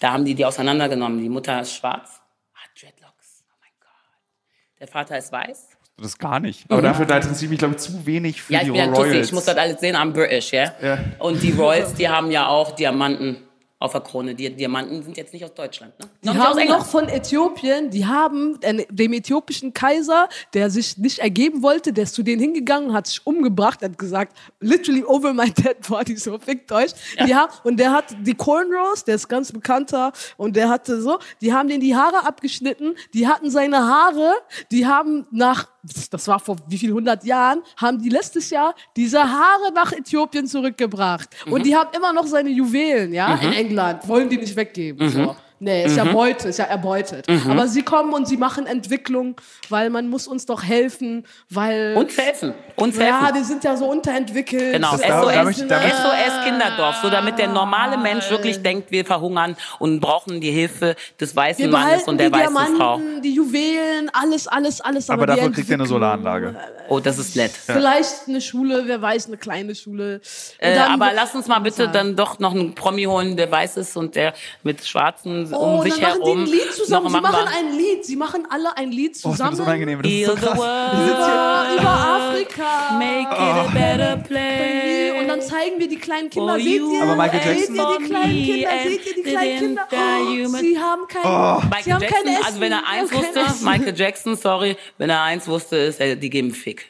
Da 0.00 0.12
haben 0.12 0.24
die 0.24 0.34
die 0.34 0.44
auseinandergenommen. 0.44 1.20
Die 1.20 1.28
Mutter 1.28 1.60
ist 1.60 1.74
schwarz, 1.74 2.20
hat 2.54 2.70
Dreadlocks. 2.82 3.44
Oh 3.48 3.54
mein 3.60 3.70
Gott. 3.78 4.80
Der 4.80 4.88
Vater 4.88 5.18
ist 5.18 5.30
weiß. 5.30 5.75
Das 5.98 6.18
gar 6.18 6.40
nicht. 6.40 6.64
Aber 6.68 6.82
dafür 6.82 7.06
da 7.06 7.16
interessiert 7.16 7.50
mich, 7.50 7.58
glaube 7.58 7.74
ich, 7.74 7.80
zu 7.80 8.04
wenig 8.04 8.42
für 8.42 8.52
Ja, 8.52 8.58
ich 8.60 8.66
die 8.66 8.70
bin 8.72 8.80
ja 8.80 8.86
Tussi, 8.88 9.00
Royals. 9.10 9.26
ich 9.28 9.32
muss 9.32 9.44
das 9.44 9.56
alles 9.56 9.80
sehen, 9.80 9.96
I'm 9.96 10.12
British, 10.12 10.52
ja? 10.52 10.72
Ja. 10.82 10.98
Und 11.18 11.42
die 11.42 11.52
Royals, 11.52 11.94
die 11.94 12.08
haben 12.08 12.30
ja 12.30 12.48
auch 12.48 12.72
Diamanten 12.72 13.38
auf 13.78 13.92
der 13.92 14.00
Krone. 14.00 14.34
Die 14.34 14.48
Diamanten 14.56 15.02
sind 15.02 15.18
jetzt 15.18 15.34
nicht 15.34 15.44
aus 15.44 15.52
Deutschland, 15.52 15.92
ne? 16.00 16.06
Die 16.22 16.28
aus 16.30 16.36
haben 16.36 16.66
noch 16.66 16.86
von 16.86 17.08
Äthiopien, 17.10 17.90
die 17.90 18.06
haben 18.06 18.58
den- 18.60 18.84
dem 18.90 19.12
äthiopischen 19.12 19.74
Kaiser, 19.74 20.30
der 20.54 20.70
sich 20.70 20.96
nicht 20.96 21.18
ergeben 21.18 21.62
wollte, 21.62 21.92
der 21.92 22.04
ist 22.04 22.14
zu 22.14 22.22
denen 22.22 22.40
hingegangen, 22.40 22.94
hat 22.94 23.06
sich 23.06 23.26
umgebracht, 23.26 23.82
hat 23.82 23.98
gesagt, 23.98 24.34
literally 24.60 25.04
over 25.04 25.34
my 25.34 25.50
dead 25.50 25.76
body, 25.86 26.16
so 26.16 26.38
fickt 26.38 26.72
euch. 26.72 26.92
Die 27.26 27.34
haben, 27.34 27.52
und 27.64 27.78
der 27.78 27.92
hat 27.92 28.16
die 28.22 28.34
Cornrows, 28.34 29.04
der 29.04 29.16
ist 29.16 29.28
ganz 29.28 29.52
bekannter, 29.52 30.10
und 30.38 30.56
der 30.56 30.70
hatte 30.70 31.00
so, 31.02 31.18
die 31.42 31.52
haben 31.52 31.68
den 31.68 31.80
die 31.80 31.94
Haare 31.94 32.26
abgeschnitten, 32.26 32.94
die 33.12 33.28
hatten 33.28 33.50
seine 33.50 33.78
Haare, 33.86 34.32
die 34.70 34.86
haben 34.86 35.26
nach, 35.30 35.68
das 36.10 36.28
war 36.28 36.38
vor 36.38 36.56
wie 36.68 36.78
viel 36.78 36.92
hundert 36.92 37.24
Jahren, 37.24 37.62
haben 37.76 38.00
die 38.00 38.08
letztes 38.08 38.50
Jahr 38.50 38.74
diese 38.96 39.22
Haare 39.22 39.72
nach 39.74 39.92
Äthiopien 39.92 40.46
zurückgebracht. 40.46 41.28
Und 41.50 41.64
die 41.64 41.76
haben 41.76 41.90
immer 41.96 42.12
noch 42.12 42.26
seine 42.26 42.50
Juwelen, 42.50 43.12
ja, 43.12 43.34
in 43.36 43.52
England, 43.52 44.06
wollen 44.08 44.28
die 44.28 44.38
nicht 44.38 44.56
weggeben, 44.56 45.08
so. 45.10 45.36
Nee, 45.58 45.84
ist 45.86 45.96
ja 45.96 46.04
Beute, 46.04 46.48
ist 46.48 46.58
ja 46.58 46.66
erbeutet. 46.66 47.26
Aber 47.48 47.66
sie 47.66 47.82
kommen 47.82 48.12
und 48.12 48.28
sie 48.28 48.36
machen 48.36 48.66
Entwicklung, 48.66 49.36
weil 49.70 49.88
man 49.90 50.08
muss 50.08 50.26
uns 50.28 50.44
doch 50.44 50.62
helfen, 50.62 51.26
weil 51.48 51.94
Uns 51.96 52.16
helfen. 52.18 52.52
Uns 52.76 52.96
ja, 52.98 53.22
helfen. 53.24 53.38
die 53.38 53.44
sind 53.44 53.64
ja 53.64 53.74
so 53.76 53.86
unterentwickelt. 53.86 54.74
Genau, 54.74 54.92
Das- 54.92 55.00
da- 55.00 55.08
da 55.22 55.32
SOS, 55.32 55.44
möchte- 55.44 55.66
da 55.66 55.80
möchte- 55.80 55.96
SOS 55.96 56.44
Kinderdorf, 56.44 56.96
so 57.02 57.08
damit 57.08 57.38
der 57.38 57.48
normale 57.48 57.96
Mensch 57.96 58.28
wirklich 58.30 58.62
denkt, 58.62 58.90
wir 58.90 59.04
verhungern 59.06 59.56
und 59.78 60.00
brauchen 60.00 60.40
die 60.42 60.50
Hilfe 60.50 60.94
des 61.18 61.34
weißen 61.34 61.70
Mannes 61.70 62.02
und 62.04 62.18
der 62.18 62.30
weißen 62.30 62.54
Frau. 62.76 62.96
Diamanten, 62.98 63.22
die 63.22 63.32
Juwelen, 63.34 64.10
alles, 64.12 64.46
alles, 64.48 64.80
alles. 64.82 65.08
Aber 65.08 65.26
dafür 65.26 65.50
kriegt 65.52 65.68
ihr 65.70 65.74
eine 65.74 65.86
Solaranlage. 65.86 66.54
Oh, 66.88 67.00
das 67.00 67.18
ist 67.18 67.34
nett. 67.34 67.50
Vielleicht 67.52 68.28
eine 68.28 68.40
Schule, 68.40 68.82
wer 68.86 69.00
weiß, 69.00 69.26
eine 69.28 69.38
kleine 69.38 69.74
Schule. 69.74 70.20
Äh, 70.58 70.76
aber 70.78 71.12
lass 71.14 71.34
uns 71.34 71.46
mal 71.48 71.58
bitte 71.60 71.88
dann 71.88 72.14
doch 72.14 72.38
noch 72.38 72.52
einen 72.54 72.74
Promi 72.74 73.04
holen, 73.04 73.36
der 73.36 73.50
weiß 73.50 73.78
ist 73.78 73.96
und 73.96 74.14
der 74.14 74.34
mit 74.62 74.84
Schwarzen 74.84 75.45
Oh, 75.54 75.76
um 75.76 75.82
sich 75.82 75.94
dann 75.94 76.02
machen 76.02 76.22
herum. 76.22 76.44
die 76.44 76.52
ein 76.52 76.58
Lied 76.58 76.72
zusammen. 76.74 77.04
noch 77.04 77.12
Sie 77.12 77.20
machen 77.20 77.48
ein 77.56 77.76
Lied. 77.78 78.04
Sie 78.04 78.16
machen 78.16 78.46
alle 78.50 78.76
ein 78.76 78.90
Lied 78.90 79.10
Oh, 79.10 79.12
das 79.12 79.24
wird 79.24 79.32
zusammen. 79.36 79.56
so 79.56 79.62
unangenehm. 79.62 80.02
Das 80.02 80.10
ist 80.12 80.26
so 80.26 80.34
krass. 80.34 80.54
über, 80.54 81.66
über 81.74 81.90
Afrika. 81.90 82.98
make 82.98 83.30
it 83.30 83.38
a 83.38 83.70
better 83.72 84.16
place. 84.16 85.20
Und 85.20 85.28
dann 85.28 85.40
zeigen 85.42 85.78
wir 85.78 85.88
die 85.88 85.96
kleinen 85.98 86.30
Kinder. 86.30 86.54
For 86.54 86.60
Seht 86.60 86.80
ihr? 86.82 87.02
Aber 87.02 87.16
Michael 87.16 87.40
Seht 87.40 87.56
Jackson- 87.58 87.76
ihr 87.76 87.98
die 87.98 88.04
kleinen 88.04 88.44
Kinder? 88.44 88.68
Seht 88.82 89.06
ihr 89.06 89.14
die 89.14 89.22
kleinen 89.22 89.58
Kinder? 89.58 89.88
Oh, 89.90 90.56
sie 90.58 90.78
haben 90.78 91.02
kein, 91.08 91.22
sie 91.22 91.68
Michael 91.68 91.92
haben 91.92 92.02
Jackson, 92.02 92.08
kein 92.24 92.32
Essen. 92.34 92.44
also 92.46 92.60
wenn 92.60 92.72
er 92.72 92.78
Sie 92.78 92.84
eins 92.86 93.12
wusste. 93.12 93.64
Michael 93.64 93.94
Jackson, 93.96 94.36
sorry, 94.36 94.76
wenn 94.98 95.10
er 95.10 95.22
eins 95.22 95.46
wusste, 95.48 95.76
ist, 95.76 96.00
er, 96.00 96.16
die 96.16 96.30
geben 96.30 96.52
Fick. 96.52 96.86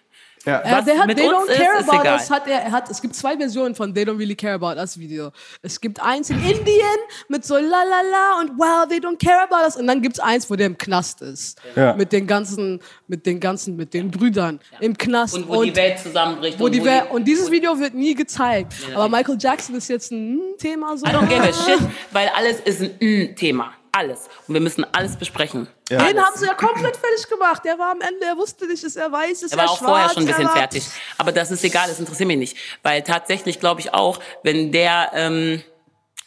Ja. 0.47 0.63
Ja, 0.65 0.79
Was 0.79 0.85
der 0.85 0.99
hat 0.99 1.07
mit 1.09 1.19
They 1.19 1.29
Don't 1.29 1.47
ist, 1.51 1.59
Care 1.59 1.81
ist 1.81 1.89
About 1.89 2.01
egal. 2.03 2.15
Us. 2.19 2.31
Hat 2.31 2.47
er, 2.47 2.61
er 2.61 2.71
hat, 2.71 2.89
es 2.89 3.03
gibt 3.03 3.17
zwei 3.17 3.37
Versionen 3.37 3.75
von 3.75 3.93
They 3.93 4.05
Don't 4.05 4.17
Really 4.19 4.37
Care 4.37 4.55
About 4.55 4.81
Us 4.81 4.97
Video. 4.97 5.33
Es 5.61 5.81
gibt 5.81 6.01
eins 6.01 6.31
in 6.31 6.39
Indien 6.39 6.99
mit 7.29 7.45
so 7.45 7.57
la 7.57 7.61
la 7.63 8.01
la 8.11 8.41
und 8.41 8.53
wow, 8.57 8.87
they 8.89 8.99
don't 8.99 9.19
care 9.19 9.43
about 9.43 9.67
us. 9.67 9.77
Und 9.77 9.89
dann 9.89 10.01
gibt's 10.01 10.21
eins, 10.21 10.49
wo 10.49 10.55
der 10.55 10.67
im 10.69 10.79
Knast 10.79 11.21
ist. 11.21 11.61
Ja. 11.75 11.95
Mit 11.95 12.13
den 12.13 12.27
ganzen, 12.29 12.81
mit 13.09 13.27
den 13.27 13.41
ganzen, 13.41 13.75
mit 13.77 13.93
den 13.93 14.11
Brüdern 14.11 14.61
im 14.81 14.97
Knast. 14.97 15.35
Und 15.35 15.49
wo 15.49 15.65
die 15.65 15.75
Welt 15.75 15.99
zusammenbricht. 15.99 16.61
wo 16.61 16.69
die 16.69 16.85
Welt, 16.85 17.11
und 17.11 17.25
dieses 17.25 17.51
Video 17.51 17.79
wird 17.79 17.95
nie 17.95 18.15
gezeigt. 18.15 18.73
Aber 18.95 19.09
Michael 19.09 19.37
Jackson 19.41 19.75
ist 19.75 19.89
jetzt 19.89 20.13
ein 20.13 20.41
Thema 20.59 20.97
so. 20.97 21.07
I 21.07 21.11
don't 21.11 21.27
give 21.27 21.43
a 21.43 21.53
shit, 21.65 21.81
weil 22.13 22.29
alles 22.37 22.61
ist 22.61 22.81
ein 22.83 23.35
Thema. 23.35 23.73
Alles. 23.97 24.29
Und 24.47 24.55
wir 24.55 24.61
müssen 24.61 24.85
alles 24.93 25.17
besprechen. 25.17 25.69
Ja. 25.89 26.05
Den 26.05 26.21
haben 26.23 26.37
sie 26.37 26.47
ja 26.47 26.55
komplett 26.55 26.97
fertig 26.97 27.29
gemacht. 27.29 27.63
Der 27.65 27.79
war 27.79 27.93
am 27.93 28.01
Ende, 28.01 28.27
er 28.27 28.37
wusste 28.37 28.67
nicht, 28.67 28.85
ist 28.85 28.97
er 28.97 29.11
weiß, 29.11 29.43
ist 29.43 29.53
Er 29.53 29.59
war 29.59 29.65
er 29.65 29.71
auch 29.71 29.79
schwarz. 29.79 29.91
vorher 29.91 30.09
schon 30.11 30.23
ein 30.25 30.27
bisschen 30.27 30.43
er 30.43 30.49
war- 30.49 30.57
fertig. 30.57 30.85
Aber 31.19 31.33
das 31.33 31.51
ist 31.51 31.65
egal, 31.65 31.89
das 31.89 31.99
interessiert 31.99 32.27
mich 32.27 32.37
nicht. 32.39 32.57
Weil 32.83 33.03
tatsächlich 33.03 33.59
glaube 33.61 33.81
ich 33.81 33.95
auch, 33.95 34.19
wenn 34.43 34.71
der 34.73 35.11
ähm, 35.15 35.63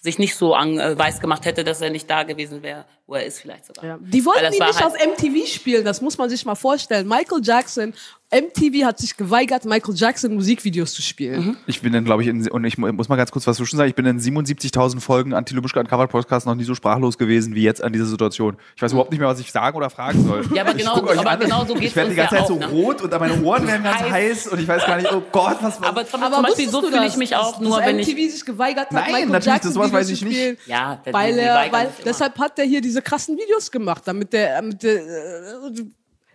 sich 0.02 0.18
nicht 0.18 0.36
so 0.36 0.56
an, 0.56 0.80
äh, 0.80 0.98
weiß 0.98 1.20
gemacht 1.20 1.46
hätte, 1.46 1.64
dass 1.64 1.82
er 1.82 1.90
nicht 1.90 2.10
da 2.10 2.24
gewesen 2.24 2.64
wäre, 2.64 2.86
wo 3.10 3.16
er 3.16 3.26
ist 3.26 3.40
vielleicht 3.40 3.66
sogar. 3.66 3.84
Ja. 3.84 3.98
Die 4.00 4.24
wollten 4.24 4.54
ihn 4.54 4.60
war 4.60 4.68
nicht 4.68 4.82
halt- 4.84 4.94
auf 4.94 4.94
MTV 4.96 5.48
spielen, 5.48 5.84
das 5.84 6.00
muss 6.02 6.18
man 6.18 6.30
sich 6.30 6.46
mal 6.46 6.56
vorstellen. 6.56 7.08
Michael 7.08 7.42
Jackson, 7.44 7.94
MTV 8.32 8.86
hat 8.86 9.00
sich 9.00 9.18
geweigert, 9.18 9.66
Michael 9.66 9.96
Jackson 9.96 10.36
Musikvideos 10.36 10.94
zu 10.94 11.02
spielen. 11.02 11.44
Mhm. 11.44 11.58
Ich 11.66 11.82
bin 11.82 11.92
dann, 11.94 12.06
glaube 12.06 12.22
ich, 12.22 12.28
in, 12.28 12.48
und 12.52 12.64
ich 12.64 12.78
mu- 12.78 12.92
muss 12.94 13.10
mal 13.10 13.16
ganz 13.16 13.32
kurz 13.32 13.48
was 13.48 13.58
zwischen 13.58 13.78
sagen. 13.78 13.90
Ich 13.90 13.96
bin 13.96 14.06
in 14.06 14.20
77.000 14.20 15.00
Folgen 15.02 15.34
Anti-Lubischka 15.34 15.80
Uncovered 15.80 16.12
Podcast 16.12 16.46
noch 16.46 16.54
nie 16.54 16.64
so 16.64 16.76
sprachlos 16.76 17.18
gewesen 17.18 17.56
wie 17.56 17.64
jetzt 17.64 17.84
an 17.84 17.92
dieser 17.92 18.06
Situation. 18.06 18.58
Ich 18.76 18.82
weiß 18.84 18.92
überhaupt 18.92 19.10
nicht 19.10 19.20
mehr, 19.20 19.28
was 19.30 19.40
ich 19.40 19.52
sagen 19.52 19.76
oder 19.76 19.90
fragen 19.90 20.24
soll. 20.28 20.48
Ja, 20.54 20.62
aber 20.62 20.72
ich 20.76 20.78
genau- 20.78 20.98
aber 20.98 21.28
an, 21.32 21.40
genau 21.40 21.66
so 21.66 21.74
Ich 21.74 21.82
geht's 21.82 21.96
werde 21.96 22.12
die 22.12 22.16
ganze 22.18 22.36
ja 22.36 22.42
Zeit 22.42 22.52
auch, 22.52 22.54
so 22.54 22.60
ne? 22.60 22.68
rot 22.68 23.02
und 23.02 23.20
meine 23.20 23.42
Ohren 23.42 23.66
werden 23.66 23.84
ganz 23.84 24.00
Heiß. 24.00 24.12
heiß 24.12 24.48
und 24.50 24.60
ich 24.60 24.68
weiß 24.68 24.86
gar 24.86 24.98
nicht, 24.98 25.12
oh 25.12 25.24
Gott, 25.32 25.58
was. 25.62 25.82
Aber 25.82 26.06
zum, 26.06 26.22
Aber 26.22 26.36
zum 26.36 26.44
Beispiel 26.44 26.70
so 26.70 26.82
du 26.82 26.90
fühle 26.92 27.08
ich 27.08 27.18
mich 27.18 27.36
auch, 27.36 27.54
dass, 27.54 27.62
nur 27.62 27.78
dass 27.80 27.88
wenn 27.88 27.98
MTV 27.98 28.16
ich... 28.16 28.32
sich 28.34 28.46
geweigert 28.46 28.86
hat, 28.86 28.92
Nein, 28.94 29.06
Michael 29.08 29.26
natürlich, 29.26 29.46
Jackson 29.48 29.70
das 29.70 29.74
sowas 29.74 29.92
weiß 29.92 30.10
ich 30.10 30.22
nicht. 30.22 30.68
Ja, 30.68 31.02
weil 31.12 31.36
er, 31.40 31.72
weil, 31.72 31.90
deshalb 32.06 32.38
hat 32.38 32.60
er 32.60 32.66
hier 32.66 32.82
diese 32.82 32.99
krassen 33.02 33.38
Videos 33.38 33.72
gemacht, 33.72 34.04
damit 34.06 34.34
der, 34.34 34.56
damit 34.56 34.84
der 34.84 34.96
äh, 34.96 35.84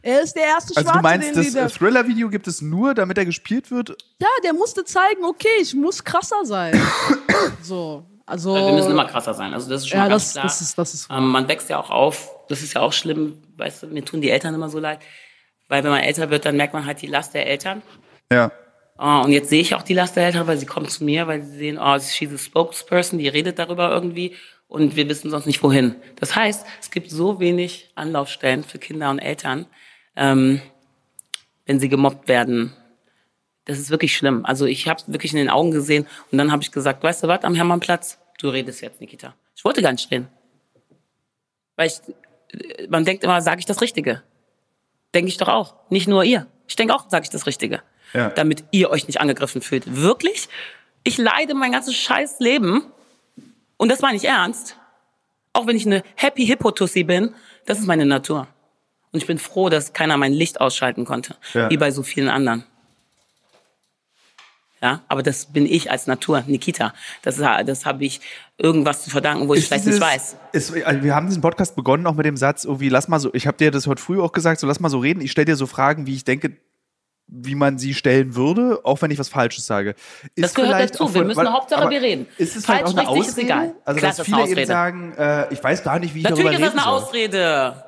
er 0.02 0.20
ist 0.20 0.34
der 0.34 0.42
erste 0.42 0.76
Also 0.76 0.82
Schwarze, 0.82 0.98
du 0.98 1.02
meinst, 1.02 1.34
den 1.34 1.54
das 1.54 1.74
Thriller-Video 1.74 2.28
gibt 2.28 2.46
es 2.46 2.60
nur, 2.60 2.92
damit 2.92 3.16
er 3.16 3.24
gespielt 3.24 3.70
wird? 3.70 3.96
Ja, 4.20 4.28
der 4.44 4.52
musste 4.52 4.84
zeigen, 4.84 5.24
okay, 5.24 5.48
ich 5.62 5.74
muss 5.74 6.04
krasser 6.04 6.44
sein. 6.44 6.78
so, 7.62 8.04
also 8.26 8.54
Wir 8.54 8.72
müssen 8.72 8.90
immer 8.90 9.06
krasser 9.06 9.32
sein. 9.32 9.54
Also 9.54 9.70
das 9.70 9.82
ist 9.82 9.88
schon 9.88 9.98
ja, 9.98 10.08
das, 10.08 10.32
klar. 10.32 10.44
das 10.44 10.60
ist, 10.60 10.76
das 10.76 10.92
ist. 10.92 11.08
Ähm, 11.10 11.28
man 11.28 11.48
wächst 11.48 11.70
ja 11.70 11.78
auch 11.78 11.88
auf. 11.88 12.30
Das 12.48 12.62
ist 12.62 12.74
ja 12.74 12.82
auch 12.82 12.92
schlimm. 12.92 13.40
Weißt 13.56 13.82
du, 13.82 13.86
mir 13.86 14.04
tun 14.04 14.20
die 14.20 14.30
Eltern 14.30 14.54
immer 14.54 14.68
so 14.68 14.78
leid. 14.78 15.00
Weil 15.68 15.82
wenn 15.84 15.90
man 15.90 16.02
älter 16.02 16.28
wird, 16.28 16.44
dann 16.44 16.56
merkt 16.56 16.74
man 16.74 16.84
halt 16.84 17.00
die 17.00 17.06
Last 17.06 17.32
der 17.32 17.46
Eltern. 17.46 17.82
Ja. 18.30 18.52
Oh, 18.98 19.22
und 19.24 19.32
jetzt 19.32 19.48
sehe 19.48 19.60
ich 19.60 19.74
auch 19.74 19.82
die 19.82 19.94
Last 19.94 20.16
der 20.16 20.26
Eltern, 20.26 20.46
weil 20.46 20.58
sie 20.58 20.66
kommen 20.66 20.88
zu 20.88 21.02
mir, 21.02 21.26
weil 21.26 21.42
sie 21.42 21.56
sehen, 21.56 21.78
oh, 21.78 21.98
she's 21.98 22.32
a 22.32 22.38
spokesperson, 22.38 23.18
die 23.18 23.28
redet 23.28 23.58
darüber 23.58 23.90
irgendwie 23.90 24.36
und 24.68 24.96
wir 24.96 25.08
wissen 25.08 25.30
sonst 25.30 25.46
nicht 25.46 25.62
wohin. 25.62 25.96
Das 26.16 26.34
heißt, 26.34 26.66
es 26.80 26.90
gibt 26.90 27.10
so 27.10 27.40
wenig 27.40 27.90
Anlaufstellen 27.94 28.64
für 28.64 28.78
Kinder 28.78 29.10
und 29.10 29.18
Eltern, 29.18 29.66
ähm, 30.16 30.60
wenn 31.66 31.80
sie 31.80 31.88
gemobbt 31.88 32.28
werden. 32.28 32.74
Das 33.66 33.78
ist 33.78 33.90
wirklich 33.90 34.16
schlimm. 34.16 34.44
Also 34.44 34.66
ich 34.66 34.88
habe 34.88 35.00
es 35.00 35.10
wirklich 35.10 35.32
in 35.32 35.38
den 35.38 35.50
Augen 35.50 35.70
gesehen 35.70 36.06
und 36.30 36.38
dann 36.38 36.52
habe 36.52 36.62
ich 36.62 36.72
gesagt, 36.72 37.02
weißt 37.02 37.22
du 37.22 37.28
was, 37.28 37.44
am 37.44 37.54
Hermannplatz, 37.54 38.18
du 38.38 38.48
redest 38.48 38.82
jetzt, 38.82 39.00
Nikita. 39.00 39.34
Ich 39.56 39.64
wollte 39.64 39.80
gar 39.80 39.92
nicht 39.92 40.10
reden. 40.10 40.28
Weil 41.76 41.88
ich, 41.88 42.00
man 42.88 43.04
denkt 43.04 43.24
immer, 43.24 43.40
sage 43.40 43.60
ich 43.60 43.66
das 43.66 43.80
Richtige? 43.80 44.22
Denke 45.14 45.28
ich 45.28 45.36
doch 45.36 45.48
auch. 45.48 45.74
Nicht 45.90 46.08
nur 46.08 46.24
ihr. 46.24 46.46
Ich 46.66 46.76
denke 46.76 46.94
auch, 46.94 47.08
sage 47.08 47.24
ich 47.24 47.30
das 47.30 47.46
Richtige. 47.46 47.82
Ja. 48.12 48.30
Damit 48.30 48.64
ihr 48.70 48.90
euch 48.90 49.06
nicht 49.06 49.20
angegriffen 49.20 49.62
fühlt. 49.62 49.96
Wirklich? 49.96 50.48
Ich 51.04 51.18
leide 51.18 51.54
mein 51.54 51.72
ganzes 51.72 51.94
scheiß 51.94 52.40
Leben. 52.40 52.82
Und 53.76 53.90
das 53.90 54.00
meine 54.00 54.16
ich 54.16 54.24
ernst. 54.24 54.76
Auch 55.52 55.66
wenn 55.66 55.76
ich 55.76 55.86
eine 55.86 56.02
Happy 56.16 56.46
Hippo 56.46 56.70
Tussi 56.70 57.04
bin, 57.04 57.34
das 57.66 57.78
ist 57.78 57.86
meine 57.86 58.04
Natur. 58.06 58.48
Und 59.12 59.20
ich 59.20 59.26
bin 59.26 59.38
froh, 59.38 59.68
dass 59.68 59.92
keiner 59.92 60.16
mein 60.16 60.32
Licht 60.32 60.60
ausschalten 60.60 61.04
konnte. 61.04 61.36
Ja. 61.52 61.70
Wie 61.70 61.76
bei 61.76 61.90
so 61.90 62.02
vielen 62.02 62.28
anderen. 62.28 62.64
Ja, 64.82 65.00
aber 65.08 65.22
das 65.22 65.46
bin 65.46 65.64
ich 65.64 65.90
als 65.90 66.06
Natur, 66.06 66.42
Nikita. 66.46 66.92
Das, 67.22 67.36
das 67.36 67.86
habe 67.86 68.04
ich 68.04 68.20
irgendwas 68.58 69.02
zu 69.04 69.08
verdanken, 69.10 69.48
wo 69.48 69.54
ich 69.54 69.60
Ist 69.60 69.68
vielleicht 69.68 69.86
dieses- 69.86 69.98
nicht 70.00 70.06
weiß. 70.06 70.36
Ist, 70.52 70.84
also 70.84 71.02
wir 71.02 71.14
haben 71.14 71.26
diesen 71.26 71.40
Podcast 71.40 71.74
begonnen 71.74 72.06
auch 72.06 72.14
mit 72.14 72.26
dem 72.26 72.36
Satz, 72.36 72.64
irgendwie, 72.64 72.90
lass 72.90 73.08
mal 73.08 73.18
so, 73.18 73.32
ich 73.32 73.46
habe 73.46 73.56
dir 73.56 73.70
das 73.70 73.86
heute 73.86 74.02
früh 74.02 74.20
auch 74.20 74.32
gesagt, 74.32 74.60
so 74.60 74.66
lass 74.66 74.80
mal 74.80 74.90
so 74.90 74.98
reden, 74.98 75.22
ich 75.22 75.30
stelle 75.30 75.46
dir 75.46 75.56
so 75.56 75.66
Fragen, 75.66 76.06
wie 76.06 76.14
ich 76.14 76.24
denke, 76.24 76.56
wie 77.26 77.54
man 77.54 77.78
sie 77.78 77.94
stellen 77.94 78.34
würde, 78.36 78.80
auch 78.84 79.00
wenn 79.02 79.10
ich 79.10 79.18
was 79.18 79.28
Falsches 79.28 79.66
sage. 79.66 79.94
Ist 80.34 80.44
Das 80.44 80.54
gehört 80.54 80.72
dazu. 80.90 81.04
auch 81.04 81.08
Wir 81.14 81.18
von- 81.20 81.26
müssen 81.26 81.38
weil- 81.38 81.52
Hauptsache, 81.52 81.88
wir 81.90 82.02
reden. 82.02 82.26
Ist 82.38 82.54
es 82.56 82.64
Falsch, 82.66 82.80
vielleicht 82.90 82.96
auch 82.96 82.98
eine 82.98 83.10
richtig, 83.10 83.22
ist 83.26 83.28
Ausrede? 83.32 83.46
egal. 83.46 83.74
Also, 83.84 83.98
Klar, 83.98 84.10
dass 84.10 84.16
das 84.18 84.28
ist 84.28 84.34
viele 84.34 84.48
eben 84.60 84.66
sagen, 84.66 85.12
äh, 85.16 85.52
ich 85.52 85.64
weiß 85.64 85.82
gar 85.82 85.98
nicht, 85.98 86.14
wie 86.14 86.18
ich 86.18 86.24
Natürlich 86.24 86.44
darüber 86.44 86.66
ist 86.66 86.74
das 86.76 86.84
reden 86.84 86.88
eine 86.88 86.98
soll. 87.00 87.08
Ausrede. 87.08 87.84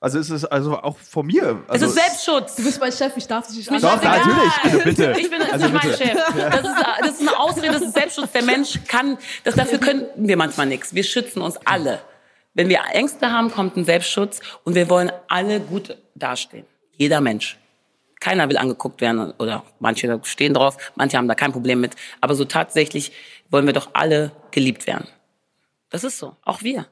Also 0.00 0.18
ist 0.18 0.30
es 0.30 0.44
also 0.44 0.76
auch 0.78 0.96
von 0.98 1.24
mir. 1.26 1.60
Es 1.68 1.74
Also, 1.74 1.86
ist 1.86 1.94
Selbstschutz. 1.94 2.56
Du 2.56 2.64
bist 2.64 2.80
mein 2.80 2.90
Chef, 2.90 3.12
ich 3.16 3.28
darf 3.28 3.46
dich 3.46 3.58
nicht 3.58 3.70
Mir 3.70 3.78
Doch, 3.78 4.02
natürlich, 4.02 4.52
bitte, 4.64 4.78
bitte. 4.84 5.14
Ich 5.20 5.30
bin 5.30 5.38
das 5.38 5.52
Also 5.52 5.66
ist 5.66 5.72
nicht 5.72 5.84
mein 5.84 5.92
bitte. 5.92 6.04
Chef. 6.04 6.18
Das 6.50 6.60
ist, 6.64 6.76
das 7.02 7.10
ist 7.12 7.20
eine 7.20 7.38
Ausrede, 7.38 7.72
das 7.72 7.82
ist 7.82 7.94
Selbstschutz. 7.94 8.32
Der 8.32 8.42
Mensch 8.42 8.80
kann, 8.88 9.16
das, 9.44 9.54
dafür 9.54 9.78
können 9.78 10.06
wir 10.16 10.36
manchmal 10.36 10.66
nichts. 10.66 10.92
Wir 10.92 11.04
schützen 11.04 11.40
uns 11.40 11.56
alle. 11.64 12.00
Wenn 12.54 12.68
wir 12.68 12.80
Ängste 12.92 13.30
haben, 13.30 13.52
kommt 13.52 13.76
ein 13.76 13.84
Selbstschutz 13.84 14.40
und 14.64 14.74
wir 14.74 14.90
wollen 14.90 15.12
alle 15.28 15.60
gut 15.60 15.96
dastehen. 16.16 16.66
Jeder 16.96 17.20
Mensch. 17.20 17.56
Keiner 18.22 18.48
will 18.48 18.56
angeguckt 18.56 19.00
werden 19.00 19.32
oder 19.38 19.64
manche 19.80 20.20
stehen 20.22 20.54
drauf, 20.54 20.76
manche 20.94 21.16
haben 21.16 21.26
da 21.26 21.34
kein 21.34 21.50
Problem 21.50 21.80
mit. 21.80 21.96
Aber 22.20 22.36
so 22.36 22.44
tatsächlich 22.44 23.10
wollen 23.50 23.66
wir 23.66 23.72
doch 23.72 23.90
alle 23.94 24.30
geliebt 24.52 24.86
werden. 24.86 25.08
Das 25.90 26.04
ist 26.04 26.18
so. 26.18 26.36
Auch 26.44 26.62
wir. 26.62 26.86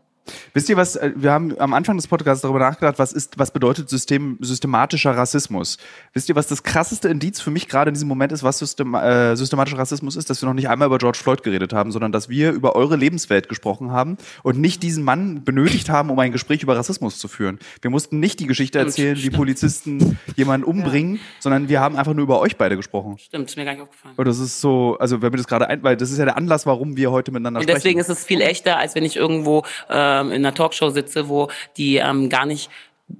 Wisst 0.55 0.69
ihr 0.69 0.77
was, 0.77 0.97
äh, 0.97 1.13
wir 1.15 1.33
haben 1.33 1.59
am 1.59 1.75
Anfang 1.75 1.97
des 1.97 2.07
Podcasts 2.07 2.43
darüber 2.43 2.59
nachgedacht, 2.59 2.99
was 2.99 3.13
ist, 3.13 3.39
was 3.39 3.51
bedeutet 3.51 3.89
System, 3.89 4.39
systematischer 4.41 5.17
Rassismus? 5.17 5.79
Wisst 6.13 6.29
ihr, 6.29 6.37
was 6.37 6.47
das 6.47 6.63
krasseste 6.63 7.09
Indiz 7.09 7.41
für 7.41 7.51
mich 7.51 7.69
gerade 7.69 7.89
in 7.91 7.95
diesem 7.95 8.09
Moment 8.09 8.33
ist, 8.33 8.43
was 8.43 8.59
System, 8.59 8.95
äh, 8.95 9.37
systematischer 9.37 9.79
Rassismus 9.79 10.17
ist, 10.17 10.31
dass 10.31 10.43
wir 10.43 10.47
noch 10.47 10.55
nicht 10.55 10.69
einmal 10.69 10.87
über 10.87 10.99
George 10.99 11.19
Floyd 11.19 11.43
geredet 11.43 11.73
haben, 11.73 11.93
sondern 11.93 12.13
dass 12.13 12.29
wir 12.29 12.53
über 12.53 12.77
eure 12.77 12.97
Lebenswelt 12.97 13.49
gesprochen 13.49 13.93
haben 13.93 14.17
und 14.43 14.59
nicht 14.59 14.83
diesen 14.83 15.05
Mann 15.05 15.45
benötigt 15.45 15.89
haben, 15.89 16.11
um 16.11 16.19
ein 16.19 16.33
Gespräch 16.33 16.63
über 16.63 16.77
Rassismus 16.77 17.19
zu 17.19 17.29
führen. 17.29 17.59
Wir 17.83 17.91
mussten 17.91 18.21
nicht 18.21 18.41
die 18.41 18.47
Geschichte 18.47 18.79
erzählen, 18.79 19.17
wie 19.17 19.31
Polizisten 19.31 20.19
jemanden 20.37 20.65
umbringen, 20.71 21.21
sondern 21.39 21.69
wir 21.69 21.81
haben 21.81 21.97
einfach 21.97 22.15
nur 22.15 22.25
über 22.25 22.41
euch 22.41 22.57
beide 22.57 22.77
gesprochen. 22.77 23.19
Stimmt, 23.19 23.49
ist 23.49 23.57
mir 23.57 23.65
gar 23.65 23.73
nicht 23.73 23.83
aufgefallen. 23.83 24.15
Und 24.17 24.25
das 24.27 24.39
ist 24.39 24.61
so, 24.61 24.97
also 24.99 25.23
wenn 25.23 25.33
wir 25.33 25.39
das 25.39 25.47
gerade 25.47 25.69
ein, 25.69 25.83
weil 25.83 25.97
das 25.97 26.11
ist 26.11 26.19
ja 26.19 26.25
der 26.25 26.37
Anlass, 26.37 26.67
warum 26.67 26.97
wir 26.97 27.11
heute 27.11 27.31
miteinander 27.31 27.61
Und 27.61 27.65
sprechen. 27.65 27.77
deswegen 27.77 28.01
ist 28.01 28.09
es 28.09 28.25
viel 28.25 28.41
echter, 28.41 28.79
als 28.79 28.95
wenn 28.95 29.05
ich 29.05 29.17
irgendwo 29.17 29.65
ähm, 30.11 30.33
in 30.33 30.45
einer 30.45 30.55
Talkshow 30.55 30.91
sitze, 30.91 31.29
wo 31.29 31.49
die 31.77 31.97
ähm, 31.97 32.29
gar 32.29 32.47
nicht 32.47 32.71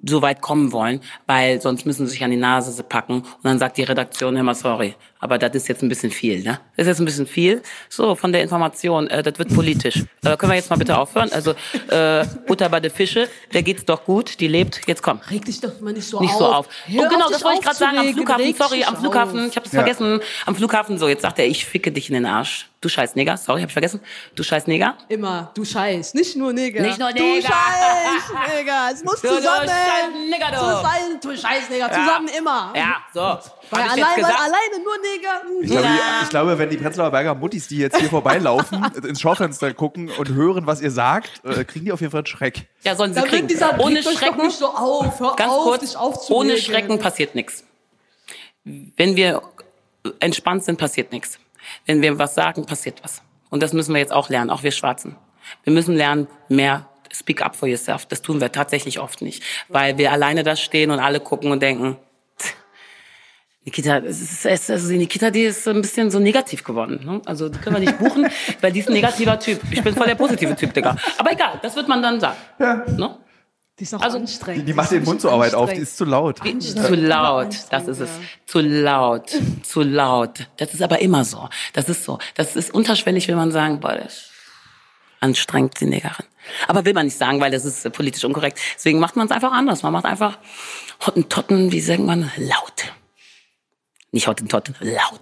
so 0.05 0.23
weit 0.23 0.41
kommen 0.41 0.73
wollen, 0.73 1.01
weil 1.27 1.61
sonst 1.61 1.85
müssen 1.85 2.07
sie 2.07 2.13
sich 2.13 2.25
an 2.25 2.31
die 2.31 2.37
Nase 2.37 2.83
packen. 2.83 3.21
Und 3.21 3.45
dann 3.45 3.59
sagt 3.59 3.77
die 3.77 3.83
Redaktion 3.83 4.37
immer 4.37 4.55
sorry, 4.55 4.95
aber 5.21 5.39
das 5.39 5.55
ist 5.55 5.69
jetzt 5.69 5.83
ein 5.83 5.89
bisschen 5.89 6.11
viel, 6.11 6.43
ne? 6.43 6.61
Das 6.77 6.85
ist 6.85 6.89
jetzt 6.89 6.99
ein 7.01 7.05
bisschen 7.05 7.27
viel. 7.27 7.63
So 7.89 8.15
von 8.15 8.33
der 8.33 8.43
Information, 8.43 9.07
äh, 9.09 9.23
das 9.23 9.39
wird 9.39 9.55
politisch. 9.55 10.05
Äh, 10.25 10.37
können 10.37 10.51
wir 10.53 10.57
jetzt 10.57 10.71
mal 10.71 10.77
bitte 10.77 10.97
aufhören? 10.99 11.31
Also 11.33 11.53
äh, 11.89 12.25
Butter 12.47 12.69
bei 12.69 12.81
der 12.81 12.91
Fische, 12.91 13.29
der 13.53 13.63
geht's 13.63 13.85
doch 13.85 14.05
gut, 14.05 14.41
die 14.41 14.49
lebt. 14.49 14.81
Jetzt 14.87 15.03
komm. 15.03 15.21
Reg 15.31 15.45
dich 15.45 15.61
doch 15.61 15.81
mal 15.81 15.93
nicht 15.93 16.09
so 16.09 16.21
Nicht 16.21 16.33
auf. 16.33 16.39
so 16.39 16.47
auf. 16.47 16.69
Hör 16.87 17.05
oh, 17.05 17.09
genau, 17.09 17.27
auf, 17.27 17.33
das 17.33 17.45
wollte 17.45 17.59
ich 17.59 17.65
gerade 17.65 17.77
sagen. 17.77 17.99
Am. 17.99 18.13
Flughafen, 18.15 18.45
Reg 18.45 18.57
sorry, 18.57 18.85
am 18.85 18.97
Flughafen. 18.97 19.41
auf. 19.41 19.47
Ich 19.49 19.57
habe 19.57 19.65
das 19.65 19.73
Ja. 19.73 19.81
vergessen. 19.81 20.21
Am 20.47 20.55
Flughafen 20.57 20.99
so, 20.99 21.09
jetzt 21.09 21.23
sagt 21.23 21.39
er, 21.39 21.47
ich 21.47 21.65
ficke 21.67 21.93
dich 21.93 22.09
in 22.09 22.15
den 22.15 22.27
Arsch. 22.27 22.67
Du 22.81 22.89
scheiß 22.89 23.15
Neger. 23.15 23.37
Sorry, 23.37 23.61
hab 23.61 23.69
ich 23.69 23.75
vergessen. 23.75 24.01
Du 24.35 24.43
scheiß 24.43 24.67
Neger. 24.67 24.97
Immer, 25.11 25.51
du 25.55 25.67
Scheiß. 25.67 26.15
Nicht 26.15 26.35
nur 26.35 26.55
Neger. 26.55 26.81
Nicht 26.81 26.99
nur 26.99 27.13
Du 27.13 27.23
Neger. 27.23 27.49
Scheiß, 27.49 28.57
Neger. 28.57 28.89
Es 28.91 29.05
muss 29.05 29.21
Du, 29.21 29.29
du 29.29 29.37
zusammen. 29.37 29.69
Scheiß 29.69 30.31
Neger, 30.31 30.47
du. 30.51 30.57
Zusammen, 30.57 31.21
du 31.21 31.37
Scheiß, 31.37 31.69
Neger. 31.69 31.91
Zusammen 31.93 32.29
immer. 32.39 32.73
Ja, 32.75 32.97
so. 33.13 33.21
Weil, 33.71 33.83
allein, 33.83 34.01
weil 34.17 34.25
alleine 34.25 34.83
nur 34.83 34.97
Neger. 34.97 35.10
Hm. 35.11 35.63
Ich 35.63 35.71
glaube, 35.71 35.87
die, 35.87 36.25
ich 36.25 36.29
glaube, 36.31 36.59
wenn 36.59 36.71
die 36.71 36.77
Prenzlauer 36.77 37.11
Berger 37.11 37.35
Muttis, 37.35 37.69
die 37.69 37.79
jetzt 37.79 37.99
hier 37.99 38.09
vorbeilaufen, 38.09 38.85
ins 39.07 39.21
Schaufenster 39.21 39.73
gucken 39.75 40.11
und 40.11 40.31
hören, 40.31 40.67
was 40.67 40.81
ihr 40.81 40.91
sagt, 40.91 41.45
äh, 41.45 41.65
kriegen 41.65 41.87
die 41.87 41.93
auf 41.93 42.01
jeden 42.01 42.11
Fall 42.11 42.21
einen 42.21 42.27
Schreck. 42.27 42.67
Ja, 42.83 42.95
sollen 42.95 43.15
sie 43.15 43.21
Dann 43.21 43.29
kriegen. 43.29 43.49
Ohne 43.79 44.03
Schrecken, 44.03 44.47
nicht 44.47 44.59
so 44.59 44.69
auf. 44.69 45.21
Hör 45.21 45.37
ganz 45.37 45.53
auf, 45.53 45.65
kurz, 45.65 46.31
ohne 46.31 46.57
Schrecken 46.57 46.99
passiert 46.99 47.35
nichts. 47.35 47.65
Wenn 48.65 49.17
wir 49.17 49.43
entspannt 50.21 50.65
sind, 50.65 50.79
passiert 50.79 51.13
nichts. 51.13 51.39
Wenn 51.87 52.03
wir 52.03 52.19
was 52.19 52.35
sagen, 52.35 52.67
passiert 52.67 53.03
was. 53.03 53.23
Und 53.51 53.63
das 53.63 53.73
müssen 53.73 53.93
wir 53.93 54.01
jetzt 54.01 54.13
auch 54.13 54.29
lernen, 54.29 54.51
auch 54.51 54.63
wir 54.63 54.71
Schwarzen. 54.71 55.17
Wir 55.65 55.73
müssen 55.73 55.95
lernen, 55.97 56.29
mehr 56.49 56.89
speak 57.13 57.43
up 57.43 57.57
for 57.57 57.69
yourself. 57.69 58.07
Das 58.07 58.23
tun 58.23 58.41
wir 58.41 58.53
tatsächlich 58.53 59.01
oft 59.01 59.23
nicht, 59.23 59.43
weil 59.69 59.99
wir 59.99 60.13
alleine 60.13 60.43
da 60.45 60.57
stehen 60.57 60.91
und 60.91 61.01
alle 61.01 61.21
gucken 61.21 61.51
und 61.51 61.61
denken, 61.61 61.97
"Tch, 61.97 62.01
Nikita, 63.65 63.99
es 63.99 64.21
ist, 64.23 64.47
es 64.47 64.63
ist, 64.63 64.71
also 64.71 64.89
die 64.89 64.97
Nikita, 64.97 65.31
die 65.31 65.43
ist 65.43 65.69
ein 65.69 65.83
bisschen 65.83 66.11
so 66.11 66.19
negativ 66.19 66.65
geworden. 66.65 67.01
Ne? 67.05 67.21
Also 67.27 67.51
die 67.51 67.59
können 67.59 67.77
wir 67.77 67.81
nicht 67.81 67.99
buchen, 67.99 68.27
weil 68.61 68.73
die 68.73 68.81
ist 68.81 68.89
ein 68.89 68.95
negativer 68.95 69.39
Typ. 69.39 69.61
Ich 69.71 69.83
bin 69.83 69.95
voll 69.95 70.07
der 70.07 70.15
positive 70.15 70.57
Typ, 70.57 70.73
Digga. 70.73 70.97
Aber 71.19 71.33
egal, 71.33 71.61
das 71.63 71.77
wird 71.77 71.87
man 71.87 72.03
dann 72.03 72.19
sagen. 72.21 72.39
Ja. 72.59 72.77
Ne? 72.97 73.19
Die 73.79 73.85
ist 73.85 73.95
auch 73.95 74.01
Also, 74.01 74.17
anstrengend. 74.19 74.63
Die, 74.63 74.67
die 74.67 74.73
macht 74.75 74.91
den 74.93 75.05
Mund 75.05 75.21
so 75.21 75.31
Arbeit 75.31 75.55
auf, 75.55 75.73
die 75.73 75.81
ist 75.81 75.97
zu 75.97 76.05
laut. 76.05 76.39
Zu 76.39 76.95
laut, 76.95 77.55
das 77.71 77.87
ist 77.87 78.01
es. 78.01 78.11
Zu 78.47 78.61
laut, 78.61 79.31
zu 79.63 79.83
laut. 79.83 80.49
Das 80.57 80.73
ist 80.73 80.83
aber 80.83 81.01
immer 81.01 81.25
so. 81.25 81.49
Das 81.75 81.89
ist 81.89 82.05
so. 82.05 82.19
Das 82.35 82.57
ist 82.57 82.73
unterschwellig, 82.73 83.29
will 83.29 83.37
man 83.37 83.53
sagen, 83.53 83.81
boah, 83.81 83.95
das 83.95 84.15
ist 84.15 84.31
anstrengend, 85.21 85.81
die 85.81 85.87
Negerin. 85.87 86.27
Aber 86.67 86.85
will 86.87 86.95
man 86.95 87.07
nicht 87.07 87.17
sagen, 87.19 87.41
weil 87.41 87.51
das 87.51 87.67
ist 87.67 87.85
äh, 87.85 87.91
politisch 87.91 88.25
unkorrekt. 88.25 88.59
Deswegen 88.77 88.99
macht 89.01 89.17
man 89.17 89.27
es 89.27 89.33
einfach 89.33 89.53
anders. 89.53 89.83
Man 89.83 89.93
macht 89.93 90.07
einfach 90.07 90.39
Hottentotten, 91.07 91.73
wie 91.73 91.81
sagt 91.81 92.01
man, 92.01 92.31
laut. 92.37 92.93
Nicht 94.13 94.27
Hottentotten, 94.27 94.75
laut. 94.81 95.21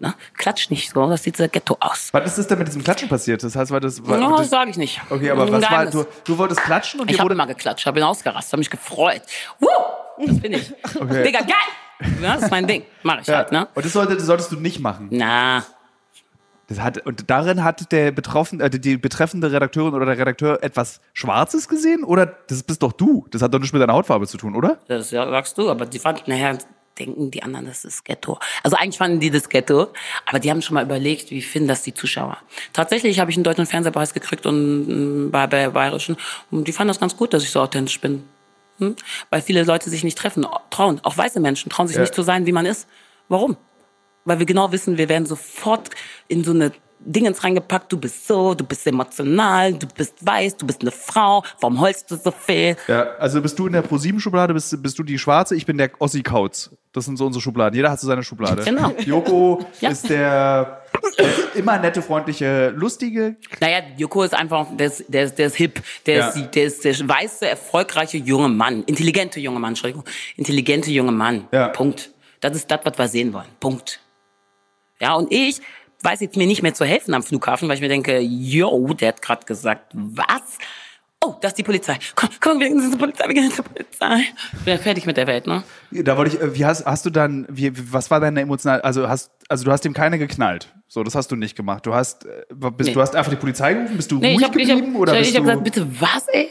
Ne? 0.00 0.14
Klatsch 0.36 0.70
nicht 0.70 0.90
so, 0.90 1.08
das 1.08 1.22
sieht 1.22 1.36
so 1.36 1.46
Ghetto 1.48 1.76
aus. 1.78 2.08
Was 2.12 2.26
ist 2.26 2.38
das 2.38 2.48
denn 2.48 2.58
mit 2.58 2.66
diesem 2.68 2.82
Klatschen 2.82 3.08
passiert? 3.08 3.42
Das 3.42 3.54
heißt, 3.54 3.70
war 3.70 3.78
das. 3.80 4.04
War, 4.06 4.18
No, 4.18 4.36
das 4.38 4.50
sage 4.50 4.70
ich 4.70 4.76
nicht. 4.76 5.00
okay, 5.10 5.30
aber 5.30 5.50
was 5.52 5.62
war. 5.70 5.86
Du, 5.86 6.04
du 6.24 6.38
wolltest 6.38 6.60
klatschen 6.62 7.00
und 7.00 7.10
Ich 7.10 7.18
habe 7.18 7.26
wurde. 7.26 7.34
immer 7.34 7.46
geklatscht, 7.46 7.86
habe 7.86 8.00
ihn 8.00 8.04
ausgerastet, 8.04 8.52
habe 8.52 8.58
mich 8.60 8.70
gefreut. 8.70 9.22
Woo! 9.60 9.68
Das 10.26 10.40
bin 10.40 10.52
ich. 10.54 10.72
Okay. 11.00 11.22
Digga, 11.22 11.40
geil! 11.40 12.10
Ja, 12.20 12.34
das 12.34 12.44
ist 12.44 12.50
mein 12.50 12.66
Ding. 12.66 12.82
Mach 13.04 13.20
ich 13.20 13.26
Ja. 13.28 13.36
halt, 13.38 13.52
ne? 13.52 13.68
Und 13.74 13.84
das, 13.84 13.92
sollte, 13.92 14.16
das 14.16 14.24
solltest 14.26 14.50
du 14.50 14.56
nicht 14.56 14.80
machen. 14.80 15.08
Na, 15.12 15.64
Das 16.66 16.80
hat, 16.80 16.98
und 17.06 17.30
darin 17.30 17.62
hat 17.62 17.92
der 17.92 18.10
betroffen, 18.10 18.60
äh, 18.60 18.70
die 18.70 18.96
betreffende 18.96 19.52
Redakteurin 19.52 19.94
oder 19.94 20.06
der 20.06 20.18
Redakteur 20.18 20.62
etwas 20.64 21.00
Schwarzes 21.12 21.68
gesehen? 21.68 22.02
Oder 22.02 22.26
das 22.26 22.62
bist 22.64 22.82
doch 22.82 22.92
du? 22.92 23.26
Das 23.30 23.40
hat 23.42 23.54
doch 23.54 23.60
nichts 23.60 23.72
mit 23.72 23.80
deiner 23.82 23.92
Hautfarbe 23.94 24.26
zu 24.26 24.36
tun, 24.36 24.56
oder? 24.56 24.78
das 24.88 25.10
sagst 25.10 25.56
du, 25.58 25.70
aber 25.70 25.86
die 25.86 25.98
fanden, 26.00 26.22
naja, 26.26 26.58
denken 26.98 27.30
die 27.30 27.42
anderen, 27.42 27.66
das 27.66 27.84
ist 27.84 28.04
Ghetto. 28.04 28.38
Also 28.62 28.76
eigentlich 28.76 28.98
fanden 28.98 29.20
die 29.20 29.30
das 29.30 29.48
Ghetto, 29.48 29.88
aber 30.26 30.38
die 30.38 30.50
haben 30.50 30.62
schon 30.62 30.74
mal 30.74 30.84
überlegt, 30.84 31.30
wie 31.30 31.42
finden 31.42 31.68
das 31.68 31.82
die 31.82 31.94
Zuschauer. 31.94 32.38
Tatsächlich 32.72 33.18
habe 33.18 33.30
ich 33.30 33.36
einen 33.36 33.44
deutschen 33.44 33.66
Fernsehpreis 33.66 34.14
gekriegt 34.14 34.46
und 34.46 35.26
mm, 35.26 35.30
bei, 35.30 35.46
bei 35.46 35.68
Bayerischen 35.68 36.16
und 36.50 36.68
die 36.68 36.72
fanden 36.72 36.88
das 36.88 37.00
ganz 37.00 37.16
gut, 37.16 37.32
dass 37.32 37.42
ich 37.42 37.50
so 37.50 37.60
authentisch 37.60 38.00
bin. 38.00 38.24
Hm? 38.78 38.96
Weil 39.30 39.42
viele 39.42 39.62
Leute 39.64 39.90
sich 39.90 40.04
nicht 40.04 40.18
treffen, 40.18 40.46
trauen. 40.70 41.00
Auch 41.02 41.16
weiße 41.16 41.40
Menschen 41.40 41.70
trauen 41.70 41.88
sich 41.88 41.96
Ja. 41.96 42.02
nicht 42.02 42.14
zu 42.14 42.22
sein, 42.22 42.46
wie 42.46 42.52
man 42.52 42.66
ist. 42.66 42.86
Warum? 43.28 43.56
Weil 44.24 44.38
wir 44.38 44.46
genau 44.46 44.72
wissen, 44.72 44.98
wir 44.98 45.08
werden 45.08 45.26
sofort 45.26 45.90
in 46.28 46.44
so 46.44 46.52
eine 46.52 46.72
Dingens 47.04 47.42
reingepackt, 47.42 47.92
du 47.92 47.96
bist 47.98 48.26
so, 48.26 48.54
du 48.54 48.64
bist 48.64 48.86
emotional, 48.86 49.74
du 49.74 49.86
bist 49.86 50.14
weiß, 50.24 50.56
du 50.56 50.66
bist 50.66 50.82
eine 50.82 50.90
Frau, 50.90 51.42
warum 51.60 51.80
heulst 51.80 52.10
du 52.10 52.16
so 52.16 52.30
viel? 52.30 52.76
Ja, 52.88 53.14
also 53.18 53.40
bist 53.42 53.58
du 53.58 53.66
in 53.66 53.72
der 53.72 53.82
Pro-7-Schublade, 53.82 54.54
bist, 54.54 54.80
bist 54.82 54.98
du 54.98 55.02
die 55.02 55.18
Schwarze, 55.18 55.56
ich 55.56 55.66
bin 55.66 55.78
der 55.78 55.90
Ossi 55.98 56.22
Kautz. 56.22 56.70
Das 56.92 57.06
sind 57.06 57.16
so 57.16 57.24
unsere 57.26 57.40
Schubladen. 57.42 57.74
Jeder 57.74 57.90
hat 57.90 57.98
so 58.00 58.06
seine 58.06 58.22
Schublade. 58.22 58.62
Genau. 58.64 58.90
Joko 59.06 59.64
Ja. 59.80 59.88
ist 59.90 60.10
der 60.10 60.82
äh, 61.16 61.58
immer 61.58 61.78
nette, 61.78 62.02
freundliche, 62.02 62.68
lustige. 62.68 63.36
Naja, 63.60 63.78
Joko 63.96 64.22
ist 64.24 64.34
einfach, 64.34 64.66
der 64.76 64.88
ist, 64.88 65.04
der 65.08 65.24
ist, 65.24 65.38
der 65.38 65.46
ist 65.46 65.56
hip, 65.56 65.82
der, 66.04 66.16
Ja. 66.18 66.28
ist, 66.28 66.50
der 66.54 66.64
ist 66.64 66.84
der 66.84 67.08
weiße, 67.08 67.48
erfolgreiche 67.48 68.18
junge 68.18 68.48
Mann, 68.50 68.82
intelligente 68.84 69.40
junge 69.40 69.58
Mann, 69.58 69.70
Entschuldigung, 69.70 70.04
intelligente 70.36 70.90
junge 70.90 71.12
Mann. 71.12 71.48
Ja. 71.50 71.68
Punkt. 71.68 72.10
Das 72.40 72.54
ist 72.56 72.70
das, 72.70 72.80
was 72.84 72.98
wir 72.98 73.08
sehen 73.08 73.32
wollen. 73.32 73.48
Punkt. 73.58 74.00
Ja, 75.00 75.14
und 75.14 75.32
ich 75.32 75.60
weiß 76.02 76.20
jetzt 76.20 76.36
mir 76.36 76.46
nicht 76.46 76.62
mehr 76.62 76.74
zu 76.74 76.84
helfen 76.84 77.14
am 77.14 77.22
Flughafen, 77.22 77.68
weil 77.68 77.76
ich 77.76 77.80
mir 77.82 77.88
denke, 77.88 78.18
yo, 78.20 78.92
der 78.94 79.08
hat 79.08 79.22
gerade 79.22 79.44
gesagt, 79.46 79.92
was? 79.94 80.58
Oh, 81.24 81.36
das 81.40 81.52
ist 81.52 81.58
die 81.58 81.62
Polizei. 81.62 81.98
Komm, 82.16 82.30
komm, 82.40 82.58
wir 82.58 82.68
gehen 82.68 82.80
zur 82.90 82.98
Polizei, 82.98 83.28
wir 83.28 83.34
gehen 83.34 83.50
zur 83.52 83.64
Polizei. 83.64 84.24
Ich 84.54 84.64
bin 84.64 84.74
ja 84.74 84.78
fertig 84.78 85.06
mit 85.06 85.16
der 85.16 85.28
Welt, 85.28 85.46
ne? 85.46 85.62
Da 85.92 86.16
wollte 86.16 86.34
ich, 86.36 86.42
äh, 86.42 86.54
wie 86.56 86.64
hast, 86.64 86.84
hast 86.84 87.06
du 87.06 87.10
dann, 87.10 87.46
wie, 87.48 87.70
was 87.92 88.10
war 88.10 88.18
deine 88.18 88.40
emotional, 88.40 88.80
also 88.80 89.08
hast, 89.08 89.30
also 89.48 89.64
du 89.64 89.70
hast 89.70 89.84
dem 89.84 89.92
keine 89.92 90.18
geknallt. 90.18 90.74
So, 90.88 91.04
das 91.04 91.14
hast 91.14 91.30
du 91.30 91.36
nicht 91.36 91.54
gemacht. 91.56 91.86
Du 91.86 91.94
hast, 91.94 92.26
äh, 92.26 92.42
bist, 92.50 92.88
Nee. 92.88 92.94
du 92.94 93.00
hast 93.00 93.14
einfach 93.14 93.30
die 93.30 93.36
Polizei 93.36 93.72
gerufen, 93.74 93.96
bist 93.96 94.10
du 94.10 94.18
Nee, 94.18 94.32
ruhig 94.32 94.40
ich 94.40 94.44
habe 94.48 94.60
ich 94.60 94.68
geblieben 94.68 94.94
hab, 94.94 95.00
oder 95.00 95.12
ich 95.14 95.18
bist 95.20 95.36
hab 95.36 95.42
du? 95.44 95.48
gesagt, 95.48 95.64
bitte 95.64 96.00
was, 96.00 96.26
ey? 96.28 96.48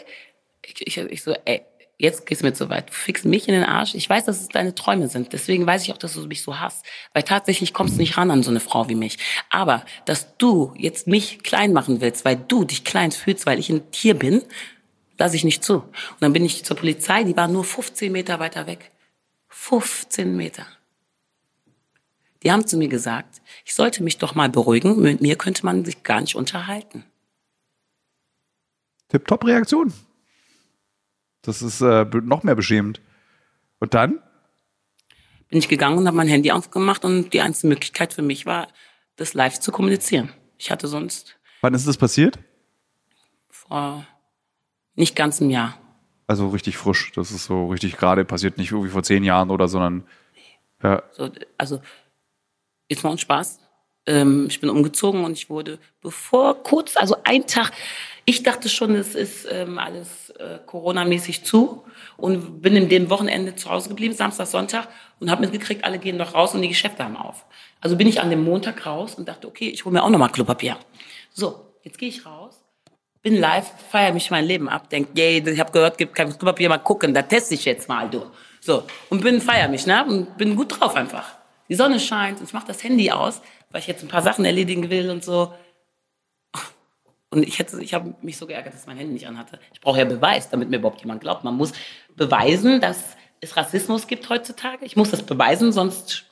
Ich, 0.64 0.88
ich, 0.88 0.98
ich 0.98 1.22
so, 1.22 1.34
ey, 1.44 1.64
jetzt 2.02 2.26
gehst 2.26 2.42
du 2.42 2.48
mir 2.48 2.54
zu 2.54 2.70
weit. 2.70 2.90
Du 2.90 2.94
fickst 2.94 3.26
mich 3.26 3.48
in 3.48 3.54
den 3.54 3.64
Arsch. 3.64 3.94
Ich 3.94 4.10
weiß, 4.10 4.26
dass 4.26 4.42
es 4.42 4.48
deine 4.48 4.74
Träume 4.74 5.08
sind. 5.08 5.34
Deswegen 5.34 5.66
weiß 5.66 5.84
ich 5.84 5.94
auch, 5.94 5.98
dass 5.98 6.16
du 6.16 6.26
mich 6.26 6.42
so 6.42 6.60
hast. 6.60 6.84
Weil 7.14 7.24
tatsächlich 7.24 7.74
kommst 7.74 7.96
du 7.96 8.00
nicht 8.00 8.18
ran 8.18 8.32
an 8.32 8.44
so 8.44 8.50
eine 8.50 8.60
Frau 8.60 8.90
wie 8.90 8.96
mich. 8.96 9.18
Aber, 9.50 9.86
dass 10.06 10.36
du 10.38 10.74
jetzt 10.76 11.08
mich 11.08 11.44
klein 11.44 11.74
machen 11.74 12.02
willst, 12.02 12.26
weil 12.26 12.36
du 12.36 12.66
dich 12.66 12.84
klein 12.84 13.12
fühlst, 13.12 13.46
weil 13.46 13.60
ich 13.60 13.70
ein 13.70 13.92
Tier 13.92 14.16
bin, 14.16 14.42
lasse 15.18 15.36
ich 15.36 15.44
nicht 15.44 15.64
zu. 15.64 15.76
Und 15.76 16.22
dann 16.22 16.34
bin 16.34 16.44
ich 16.44 16.66
zur 16.66 16.76
Polizei, 16.76 17.24
die 17.24 17.38
war 17.38 17.48
nur 17.48 17.64
15 17.64 18.12
Meter 18.12 18.40
weiter 18.40 18.66
weg. 18.66 18.92
15 19.50 20.36
Meter. 20.36 20.66
Die 22.42 22.52
haben 22.52 22.66
zu 22.66 22.78
mir 22.78 22.88
gesagt, 22.88 23.42
ich 23.64 23.76
sollte 23.76 24.02
mich 24.02 24.18
doch 24.18 24.34
mal 24.34 24.50
beruhigen, 24.50 25.00
mit 25.00 25.22
mir 25.22 25.36
könnte 25.36 25.64
man 25.64 25.86
sich 25.86 26.02
gar 26.02 26.22
nicht 26.22 26.36
unterhalten. 26.36 27.06
Tip-Top-Reaktion. 29.10 29.94
Das 31.42 31.62
ist 31.62 31.82
äh, 31.82 32.06
noch 32.24 32.44
mehr 32.44 32.56
beschämend. 32.56 33.02
Und 33.80 33.94
dann? 33.94 34.22
Bin 35.50 35.60
ich 35.60 35.68
gegangen 35.68 35.98
und 35.98 36.08
habe 36.08 36.18
mein 36.18 36.28
Handy 36.28 36.52
aufgemacht 36.52 37.04
und 37.04 37.34
die 37.34 37.42
einzige 37.42 37.68
Möglichkeit 37.68 38.14
für 38.14 38.22
mich 38.22 38.46
war, 38.46 38.68
das 39.16 39.34
live 39.34 39.60
zu 39.60 39.72
kommunizieren. 39.72 40.30
Ich 40.58 40.72
hatte 40.72 40.88
sonst. 40.88 41.38
Wann 41.62 41.74
ist 41.74 41.88
das 41.88 41.98
passiert? 41.98 42.40
Vor 43.50 44.06
nicht 44.96 45.16
ganz 45.16 45.42
einem 45.42 45.50
Jahr. 45.50 45.78
Also 46.28 46.48
richtig 46.50 46.78
frisch. 46.78 47.12
Das 47.16 47.32
ist 47.32 47.46
so 47.46 47.68
richtig 47.68 47.98
gerade 47.98 48.24
passiert, 48.24 48.58
nicht 48.58 48.72
irgendwie 48.72 48.92
vor 48.92 49.04
zehn 49.04 49.24
Jahren 49.24 49.50
oder, 49.50 49.68
sondern. 49.68 50.08
Ja. 50.82 51.04
So, 51.12 51.30
also, 51.58 51.82
jetzt 52.88 53.04
mal 53.04 53.10
uns 53.10 53.22
Spaß. 53.22 53.60
Ähm, 54.06 54.48
ich 54.50 54.60
bin 54.62 54.70
umgezogen 54.70 55.24
und 55.26 55.34
ich 55.34 55.50
wurde, 55.50 55.80
bevor 56.02 56.64
kurz, 56.64 56.98
also 56.98 57.18
ein 57.24 57.46
Tag, 57.46 57.72
ich 58.26 58.44
dachte 58.44 58.70
schon, 58.70 58.96
es 58.96 59.16
ist 59.16 59.48
ähm, 59.50 59.78
alles 59.78 60.30
äh, 60.32 60.60
Corona-mäßig 60.66 61.44
zu 61.44 61.84
und 62.18 62.62
bin 62.62 62.76
in 62.76 62.90
dem 62.90 63.10
Wochenende 63.10 63.56
zu 63.56 63.70
Hause 63.70 63.90
geblieben, 63.90 64.14
Samstag, 64.14 64.48
Sonntag 64.48 64.88
und 65.20 65.32
habe 65.32 65.42
mitgekriegt, 65.42 65.84
alle 65.84 66.00
gehen 66.00 66.18
noch 66.18 66.34
raus 66.34 66.54
und 66.54 66.62
die 66.62 66.70
Geschäfte 66.70 67.04
haben 67.04 67.18
auf. 67.18 67.46
Also 67.80 67.98
bin 67.98 68.08
ich 68.08 68.22
an 68.22 68.30
dem 68.30 68.44
Montag 68.44 68.86
raus 68.86 69.16
und 69.16 69.28
dachte, 69.28 69.48
okay, 69.48 69.70
ich 69.70 69.86
hole 69.86 69.94
mir 69.94 70.04
auch 70.04 70.10
nochmal 70.10 70.30
Klopapier. 70.30 70.78
So, 71.34 71.74
jetzt 71.84 71.98
gehe 71.98 72.10
ich 72.10 72.26
raus, 72.26 72.62
bin 73.24 73.38
live, 73.40 73.72
feiere 73.90 74.14
mich 74.14 74.30
mein 74.30 74.46
Leben 74.46 74.70
ab, 74.70 74.90
denk, 74.90 75.10
yay, 75.16 75.44
ich 75.46 75.60
habe 75.60 75.72
gehört, 75.72 75.98
gibt 75.98 76.14
kein 76.16 76.30
Klopapier, 76.30 76.70
mal 76.70 76.78
gucken, 76.78 77.14
da 77.14 77.22
teste 77.24 77.56
ich 77.56 77.66
jetzt 77.66 77.90
mal, 77.90 78.10
du. 78.10 78.26
So, 78.60 78.84
und 79.10 79.24
bin, 79.24 79.42
feiere 79.42 79.70
mich, 79.70 79.88
ne, 79.88 80.06
und 80.06 80.38
bin 80.38 80.56
gut 80.56 80.80
drauf 80.80 80.96
einfach. 80.96 81.26
Die 81.70 81.76
Sonne 81.76 82.00
scheint 82.00 82.40
und 82.40 82.48
ich 82.48 82.54
mache 82.54 82.68
das 82.68 82.84
Handy 82.84 83.12
aus, 83.12 83.42
weil 83.72 83.82
ich 83.82 83.88
jetzt 83.88 84.04
ein 84.04 84.10
paar 84.10 84.22
Sachen 84.22 84.46
erledigen 84.46 84.90
will 84.90 85.10
und 85.10 85.24
so. 85.24 85.54
Und 87.32 87.44
ich 87.44 87.60
hätte, 87.60 87.82
ich 87.82 87.94
habe 87.94 88.14
mich 88.22 88.38
so 88.38 88.46
geärgert, 88.46 88.74
dass 88.74 88.86
mein 88.86 88.98
Handy 88.98 89.14
nicht 89.14 89.28
anhatte. 89.28 89.58
Ich 89.74 89.80
brauche 89.80 89.98
ja 89.98 90.06
Beweis, 90.06 90.50
damit 90.50 90.70
mir 90.70 90.78
überhaupt 90.78 91.00
jemand 91.00 91.22
glaubt. 91.22 91.46
Man 91.46 91.56
muss 91.56 91.72
beweisen, 92.16 92.82
dass 92.82 93.16
es 93.40 93.56
Rassismus 93.56 94.06
gibt 94.08 94.30
heutzutage. 94.30 94.86
Ich 94.86 94.98
muss 94.98 95.12
das 95.12 95.24
beweisen, 95.24 95.72
sonst 95.72 96.26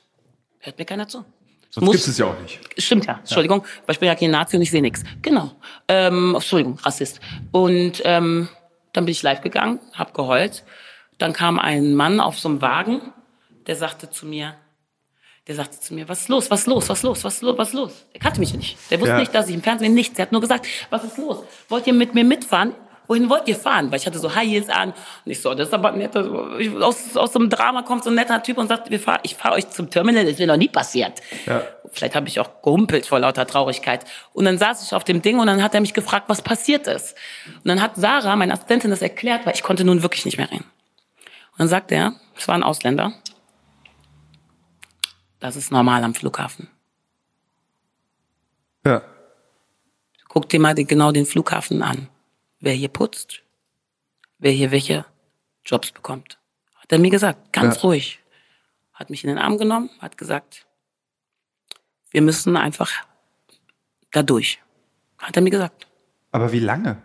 hört 0.58 0.78
mir 0.78 0.84
keiner 0.84 1.08
zu. 1.08 1.24
Sonst 1.70 1.90
gibt 1.90 2.06
es 2.06 2.18
ja 2.18 2.26
auch 2.26 2.40
nicht. 2.40 2.60
Stimmt 2.78 3.06
ja, 3.06 3.18
Entschuldigung, 3.18 3.60
ja. 3.60 3.68
weil 3.86 3.94
ich 3.94 4.00
bin 4.00 4.08
ja 4.08 4.14
kein 4.14 4.30
Nazi 4.30 4.56
und 4.56 4.62
ich 4.62 4.70
sehe 4.70 4.82
nichts. 4.82 5.02
Genau. 5.22 5.52
Ähm, 5.88 6.34
Entschuldigung, 6.34 6.78
Rassist. 6.80 7.20
Und 7.50 8.02
ähm, 8.04 8.48
dann 8.92 9.04
bin 9.06 9.12
ich 9.12 9.22
live 9.22 9.40
gegangen, 9.40 9.80
habe 9.94 10.12
geheult. 10.12 10.64
Dann 11.18 11.32
kam 11.32 11.58
ein 11.58 11.94
Mann 11.94 12.20
auf 12.20 12.38
so 12.38 12.48
einem 12.48 12.60
Wagen, 12.60 13.00
der 13.66 13.76
sagte 13.76 14.10
zu 14.10 14.26
mir, 14.26 14.54
der 15.46 15.54
sagte 15.54 15.80
zu 15.80 15.94
mir, 15.94 16.08
was 16.08 16.20
ist 16.20 16.28
los, 16.28 16.50
was 16.50 16.60
ist 16.60 16.66
los, 16.66 16.88
was 16.88 16.98
ist 16.98 17.02
los, 17.02 17.24
was 17.24 17.34
ist 17.34 17.42
los, 17.42 17.58
was 17.58 17.68
ist 17.68 17.74
los? 17.74 18.06
Er 18.12 18.20
kannte 18.20 18.40
mich 18.40 18.54
nicht. 18.54 18.76
Der 18.90 19.00
wusste 19.00 19.14
ja. 19.14 19.20
nicht, 19.20 19.34
dass 19.34 19.48
ich 19.48 19.54
im 19.54 19.62
Fernsehen 19.62 19.94
nichts. 19.94 20.18
Er 20.18 20.22
hat 20.22 20.32
nur 20.32 20.40
gesagt, 20.40 20.66
was 20.90 21.04
ist 21.04 21.18
los? 21.18 21.44
Wollt 21.68 21.86
ihr 21.86 21.94
mit 21.94 22.14
mir 22.14 22.24
mitfahren? 22.24 22.74
Wohin 23.10 23.28
wollt 23.28 23.48
ihr 23.48 23.56
fahren? 23.56 23.90
Weil 23.90 23.98
ich 23.98 24.06
hatte 24.06 24.20
so 24.20 24.32
High 24.32 24.48
Heels 24.48 24.68
an. 24.68 24.90
Und 25.24 25.32
ich 25.32 25.42
so, 25.42 25.52
das 25.52 25.66
ist 25.66 25.74
aber 25.74 25.90
nett. 25.90 26.16
Aus, 26.16 27.16
aus 27.16 27.32
so 27.32 27.40
einem 27.40 27.50
Drama 27.50 27.82
kommt 27.82 28.04
so 28.04 28.10
ein 28.10 28.14
netter 28.14 28.40
Typ 28.40 28.56
und 28.56 28.68
sagt, 28.68 28.88
wir 28.88 29.00
fahr, 29.00 29.18
ich 29.24 29.34
fahre 29.34 29.56
euch 29.56 29.68
zum 29.70 29.90
Terminal. 29.90 30.22
Das 30.22 30.34
ist 30.34 30.38
mir 30.38 30.46
noch 30.46 30.56
nie 30.56 30.68
passiert. 30.68 31.14
Ja. 31.44 31.64
Vielleicht 31.90 32.14
habe 32.14 32.28
ich 32.28 32.38
auch 32.38 32.62
gehumpelt 32.62 33.06
vor 33.06 33.18
lauter 33.18 33.48
Traurigkeit. 33.48 34.04
Und 34.32 34.44
dann 34.44 34.58
saß 34.58 34.84
ich 34.84 34.94
auf 34.94 35.02
dem 35.02 35.22
Ding 35.22 35.40
und 35.40 35.48
dann 35.48 35.60
hat 35.60 35.74
er 35.74 35.80
mich 35.80 35.92
gefragt, 35.92 36.28
was 36.28 36.40
passiert 36.40 36.86
ist. 36.86 37.16
Und 37.48 37.66
dann 37.66 37.82
hat 37.82 37.96
Sarah, 37.96 38.36
meine 38.36 38.52
Assistentin, 38.52 38.90
das 38.90 39.02
erklärt, 39.02 39.44
weil 39.44 39.54
ich 39.54 39.64
konnte 39.64 39.82
nun 39.82 40.04
wirklich 40.04 40.24
nicht 40.24 40.38
mehr 40.38 40.48
reden. 40.48 40.66
Und 41.52 41.58
dann 41.58 41.68
sagt 41.68 41.90
er, 41.90 42.12
es 42.36 42.46
war 42.46 42.54
ein 42.54 42.62
Ausländer, 42.62 43.12
das 45.40 45.56
ist 45.56 45.72
normal 45.72 46.04
am 46.04 46.14
Flughafen. 46.14 46.68
Ja. 48.84 49.02
Guck 50.28 50.48
dir 50.48 50.60
mal 50.60 50.74
genau 50.74 51.10
den 51.10 51.26
Flughafen 51.26 51.82
an. 51.82 52.08
Wer 52.60 52.74
hier 52.74 52.88
putzt, 52.88 53.42
wer 54.38 54.52
hier 54.52 54.70
welche 54.70 55.04
Jobs 55.64 55.90
bekommt. 55.90 56.38
Hat 56.76 56.92
er 56.92 56.98
mir 56.98 57.10
gesagt, 57.10 57.52
ganz 57.52 57.76
ja. 57.76 57.82
ruhig. 57.82 58.20
Hat 58.92 59.10
mich 59.10 59.24
in 59.24 59.28
den 59.28 59.38
Arm 59.38 59.58
genommen, 59.58 59.90
hat 59.98 60.18
gesagt, 60.18 60.66
wir 62.10 62.22
müssen 62.22 62.56
einfach 62.56 62.92
da 64.12 64.22
durch. 64.22 64.60
Hat 65.18 65.36
er 65.36 65.42
mir 65.42 65.50
gesagt. 65.50 65.86
Aber 66.32 66.52
wie 66.52 66.60
lange? 66.60 67.02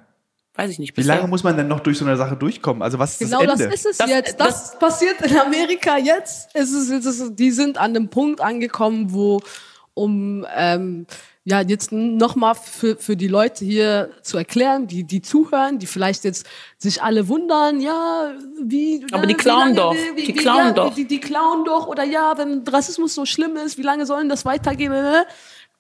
Weiß 0.55 0.71
ich 0.71 0.79
nicht. 0.79 0.95
Wie 0.95 1.01
lange 1.01 1.27
muss 1.27 1.43
man 1.43 1.57
denn 1.57 1.67
noch 1.67 1.81
durch 1.81 1.97
so 1.97 2.05
eine 2.05 2.15
Sache 2.15 2.37
durchkommen? 2.37 2.81
Also 2.81 2.97
was 2.97 3.19
ist 3.19 3.19
genau 3.19 3.43
das 3.43 3.59
Ende? 3.59 3.63
Genau, 3.63 3.71
das 3.71 3.79
ist 3.79 3.91
es 3.91 3.97
das, 3.97 4.09
jetzt. 4.09 4.39
Das, 4.39 4.71
das, 4.71 4.79
passiert 4.79 5.21
in 5.21 5.37
Amerika 5.37 5.97
jetzt. 5.97 6.55
Ist 6.55 6.73
es, 6.73 6.89
ist 6.89 7.05
es, 7.05 7.35
die 7.35 7.51
sind 7.51 7.77
an 7.77 7.93
dem 7.93 8.09
Punkt 8.09 8.39
angekommen, 8.39 9.13
wo 9.13 9.41
um 9.93 10.45
ähm, 10.55 11.07
ja 11.43 11.61
jetzt 11.61 11.91
nochmal 11.91 12.55
für, 12.55 12.95
für 12.97 13.17
die 13.17 13.27
Leute 13.27 13.65
hier 13.65 14.11
zu 14.21 14.37
erklären, 14.37 14.87
die 14.87 15.03
die 15.03 15.21
zuhören, 15.21 15.77
die 15.77 15.85
vielleicht 15.87 16.23
jetzt 16.23 16.47
sich 16.77 17.03
alle 17.03 17.27
wundern, 17.27 17.81
ja, 17.81 18.33
wie 18.61 19.05
aber 19.11 19.27
die 19.27 19.35
klauen 19.35 19.75
doch, 19.75 19.93
wie, 20.15 20.23
die 20.23 20.33
klauen 20.33 20.67
ja, 20.67 20.71
doch, 20.71 20.95
die, 20.95 21.05
die 21.05 21.19
klauen 21.19 21.65
doch 21.65 21.87
oder 21.87 22.03
ja, 22.03 22.37
wenn 22.37 22.63
Rassismus 22.67 23.13
so 23.13 23.25
schlimm 23.25 23.57
ist, 23.57 23.77
wie 23.77 23.83
lange 23.83 24.05
sollen 24.05 24.27
das 24.27 24.43
weitergehen? 24.43 24.93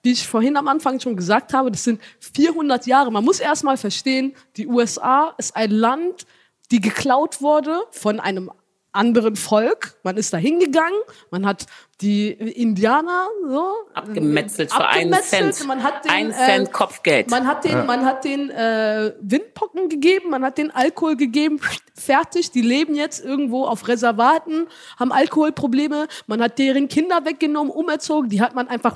Wie 0.05 0.11
ich 0.11 0.27
vorhin 0.27 0.55
am 0.55 0.67
Anfang 0.67 0.99
schon 0.99 1.15
gesagt 1.15 1.51
habe, 1.51 1.71
das 1.71 1.83
sind 1.83 1.99
400 2.19 2.85
Jahre. 2.85 3.11
Man 3.11 3.25
muss 3.25 3.39
erstmal 3.39 3.75
verstehen, 3.75 4.35
die 4.55 4.67
USA 4.67 5.33
ist 5.39 5.55
ein 5.55 5.71
Land, 5.71 6.27
die 6.71 6.79
geklaut 6.79 7.41
wurde 7.41 7.81
von 7.89 8.19
einem 8.19 8.51
anderen 8.91 9.35
Volk. 9.35 9.97
Man 10.03 10.15
ist 10.15 10.31
da 10.31 10.37
hingegangen, 10.37 10.99
man 11.31 11.45
hat 11.45 11.65
die 12.01 12.29
Indianer 12.29 13.27
so 13.47 13.73
abgemetzelt 13.93 14.71
für 14.71 14.87
einen 14.87 15.13
Cent. 15.21 15.65
Man 15.65 15.83
hat 15.83 16.05
den, 16.05 16.11
ein 16.11 16.31
Cent 16.31 16.67
äh, 16.67 16.71
Kopfgeld. 16.71 17.29
Man 17.29 17.47
hat 17.47 17.63
den, 17.63 17.71
ja. 17.71 17.83
man 17.83 18.05
hat 18.05 18.25
den 18.25 18.51
äh, 18.51 19.13
Windpocken 19.21 19.89
gegeben, 19.89 20.29
man 20.29 20.43
hat 20.43 20.57
den 20.59 20.71
Alkohol 20.71 21.15
gegeben. 21.15 21.59
Fertig, 21.95 22.51
die 22.51 22.61
leben 22.61 22.95
jetzt 22.95 23.23
irgendwo 23.25 23.65
auf 23.65 23.87
Reservaten, 23.87 24.67
haben 24.99 25.11
Alkoholprobleme. 25.11 26.07
Man 26.27 26.41
hat 26.41 26.59
deren 26.59 26.87
Kinder 26.87 27.25
weggenommen, 27.25 27.71
umerzogen. 27.71 28.29
Die 28.29 28.41
hat 28.41 28.53
man 28.53 28.67
einfach 28.67 28.95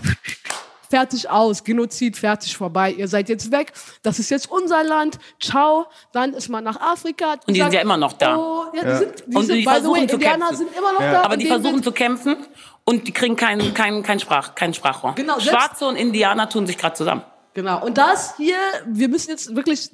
fertig 0.89 1.29
aus, 1.29 1.63
Genozid, 1.63 2.17
fertig 2.17 2.57
vorbei, 2.57 2.91
ihr 2.91 3.07
seid 3.07 3.29
jetzt 3.29 3.51
weg, 3.51 3.73
das 4.01 4.19
ist 4.19 4.29
jetzt 4.29 4.51
unser 4.51 4.83
Land, 4.83 5.19
ciao, 5.39 5.85
dann 6.11 6.33
ist 6.33 6.49
man 6.49 6.63
nach 6.63 6.79
Afrika. 6.79 7.33
Und 7.45 7.55
die 7.55 7.59
sagt, 7.59 7.71
sind 7.71 7.77
ja 7.77 7.81
immer 7.81 7.97
noch 7.97 8.13
da. 8.13 8.37
Oh, 8.37 8.65
ja, 8.73 8.83
die 8.83 8.97
sind, 8.97 9.23
die 9.27 9.35
und 9.35 9.45
sind, 9.45 9.55
die 9.57 9.63
versuchen 9.63 10.01
way, 10.01 10.07
zu 10.07 10.15
Indianer 10.15 10.47
kämpfen. 10.47 10.57
sind 10.57 10.77
immer 10.77 10.93
noch 10.93 11.01
ja. 11.01 11.11
da. 11.11 11.21
Aber 11.21 11.37
die 11.37 11.45
versuchen 11.45 11.83
zu 11.83 11.91
kämpfen 11.91 12.37
und 12.85 13.07
die 13.07 13.11
kriegen 13.11 13.35
kein, 13.35 13.73
kein, 13.73 14.03
kein, 14.03 14.19
Sprach, 14.19 14.55
kein 14.55 14.73
Sprachrohr. 14.73 15.13
Genau, 15.15 15.39
Schwarze 15.39 15.85
und 15.85 15.95
Indianer 15.95 16.49
tun 16.49 16.65
sich 16.65 16.77
gerade 16.77 16.95
zusammen. 16.95 17.23
Genau. 17.53 17.83
Und 17.83 17.97
das 17.97 18.37
hier, 18.37 18.55
wir 18.85 19.09
müssen 19.09 19.31
jetzt 19.31 19.55
wirklich, 19.55 19.89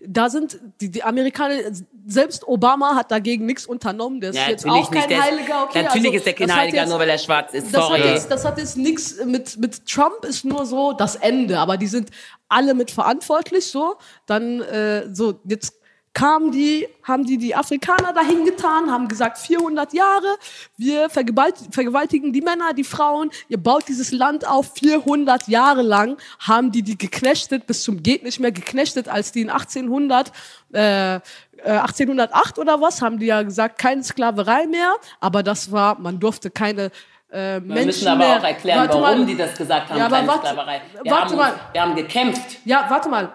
da 0.00 0.30
sind 0.30 0.60
die, 0.80 0.90
die 0.90 1.02
Amerikaner, 1.02 1.54
selbst 2.06 2.46
Obama 2.46 2.94
hat 2.94 3.10
dagegen 3.10 3.46
nichts 3.46 3.66
unternommen. 3.66 4.20
Der 4.20 4.30
ist 4.30 4.36
ja, 4.36 4.48
jetzt 4.48 4.66
auch 4.66 4.90
kein 4.90 5.08
nicht, 5.08 5.20
Heiliger. 5.20 5.64
Okay, 5.64 5.82
natürlich 5.82 6.06
also, 6.06 6.16
ist 6.18 6.26
der 6.26 6.32
kein 6.34 6.54
Heiliger, 6.54 6.76
jetzt, 6.78 6.88
nur 6.88 6.98
weil 6.98 7.08
er 7.08 7.18
schwarz 7.18 7.52
ist. 7.52 7.74
Das 7.74 7.84
Sorry. 7.84 8.00
Hat 8.00 8.06
jetzt, 8.06 8.30
das 8.30 8.44
hat 8.44 8.58
jetzt 8.58 8.76
nichts 8.76 9.16
mit, 9.24 9.58
mit 9.58 9.86
Trump 9.86 10.24
ist 10.24 10.44
nur 10.44 10.64
so 10.66 10.92
das 10.92 11.16
Ende. 11.16 11.58
Aber 11.58 11.76
die 11.76 11.88
sind 11.88 12.10
alle 12.48 12.74
mit 12.74 12.90
verantwortlich, 12.90 13.66
so. 13.66 13.96
Dann, 14.26 14.60
äh, 14.60 15.12
so, 15.12 15.40
jetzt 15.44 15.79
kamen 16.12 16.50
die, 16.50 16.88
haben 17.04 17.24
die 17.24 17.38
die 17.38 17.54
Afrikaner 17.54 18.12
dahin 18.12 18.44
getan, 18.44 18.90
haben 18.90 19.08
gesagt 19.08 19.38
400 19.38 19.92
Jahre, 19.92 20.36
wir 20.76 21.08
vergewaltigen 21.08 22.32
die 22.32 22.40
Männer, 22.40 22.72
die 22.74 22.84
Frauen, 22.84 23.30
ihr 23.48 23.58
baut 23.58 23.86
dieses 23.88 24.10
Land 24.10 24.46
auf, 24.46 24.72
400 24.74 25.48
Jahre 25.48 25.82
lang 25.82 26.16
haben 26.40 26.72
die 26.72 26.82
die 26.82 26.98
geknechtet, 26.98 27.66
bis 27.66 27.82
zum 27.82 28.02
geht 28.02 28.24
nicht 28.24 28.40
mehr 28.40 28.52
geknechtet, 28.52 29.08
als 29.08 29.32
die 29.32 29.42
in 29.42 29.50
1800, 29.50 30.32
äh, 30.72 31.20
1808 31.64 32.58
äh, 32.58 32.60
oder 32.60 32.80
was, 32.80 33.02
haben 33.02 33.18
die 33.18 33.26
ja 33.26 33.42
gesagt, 33.42 33.78
keine 33.78 34.02
Sklaverei 34.02 34.66
mehr, 34.66 34.94
aber 35.20 35.42
das 35.42 35.70
war, 35.70 35.98
man 35.98 36.18
durfte 36.18 36.50
keine 36.50 36.90
äh, 37.30 37.60
wir 37.62 37.84
müssen 37.86 38.08
aber 38.08 38.18
mehr. 38.18 38.38
auch 38.40 38.42
erklären, 38.44 38.88
warum 38.88 39.02
mal. 39.20 39.24
die 39.24 39.36
das 39.36 39.56
gesagt 39.56 39.88
haben, 39.90 39.98
ja, 39.98 40.08
keine 40.08 40.26
warte, 40.26 40.48
Sklaverei. 40.48 40.82
Wir, 41.00 41.12
warte 41.12 41.28
haben, 41.28 41.36
mal. 41.36 41.60
wir 41.70 41.80
haben 41.80 41.94
gekämpft. 41.94 42.56
Ja, 42.64 42.86
warte 42.88 43.08
mal 43.08 43.32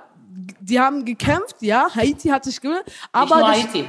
die 0.60 0.80
haben 0.80 1.06
gekämpft, 1.06 1.62
ja, 1.62 1.88
Haiti 1.94 2.30
hat 2.30 2.44
sich 2.44 2.60
gewöhnt, 2.60 2.84
aber 3.12 3.40
das, 3.40 3.64
Haiti. 3.64 3.86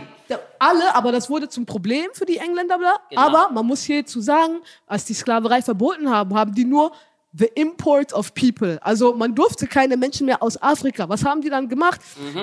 alle, 0.59 0.95
aber 0.95 1.13
das 1.13 1.29
wurde 1.29 1.49
zum 1.49 1.67
Problem 1.67 2.07
für 2.13 2.25
die 2.25 2.37
Engländer. 2.39 2.79
Genau. 2.79 3.21
Aber 3.21 3.51
man 3.53 3.67
muss 3.67 3.83
hierzu 3.83 4.21
sagen, 4.21 4.61
als 4.87 5.05
die 5.05 5.15
Sklaverei 5.15 5.63
verboten 5.63 6.09
haben, 6.11 6.35
haben 6.35 6.55
die 6.55 6.65
nur 6.65 6.93
the 7.39 7.51
import 7.55 8.13
of 8.13 8.33
people. 8.35 8.79
Also 8.83 9.15
man 9.15 9.35
durfte 9.35 9.67
keine 9.67 9.97
Menschen 9.97 10.27
mehr 10.27 10.43
aus 10.43 10.61
Afrika. 10.63 11.09
Was 11.09 11.25
haben 11.25 11.43
die 11.43 11.51
dann 11.51 11.69
gemacht? 11.69 12.01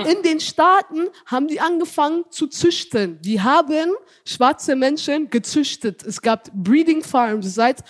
In 0.08 0.22
den 0.22 0.40
Staaten 0.40 1.08
haben 1.26 1.48
die 1.48 1.60
angefangen 1.60 2.26
zu 2.30 2.48
züchten. 2.48 3.20
Die 3.22 3.42
haben 3.42 3.92
schwarze 4.26 4.76
Menschen 4.76 5.30
gezüchtet. 5.30 6.04
Es 6.04 6.22
gab 6.22 6.52
Breeding 6.54 7.02
Farms 7.02 7.56
seit 7.56 7.84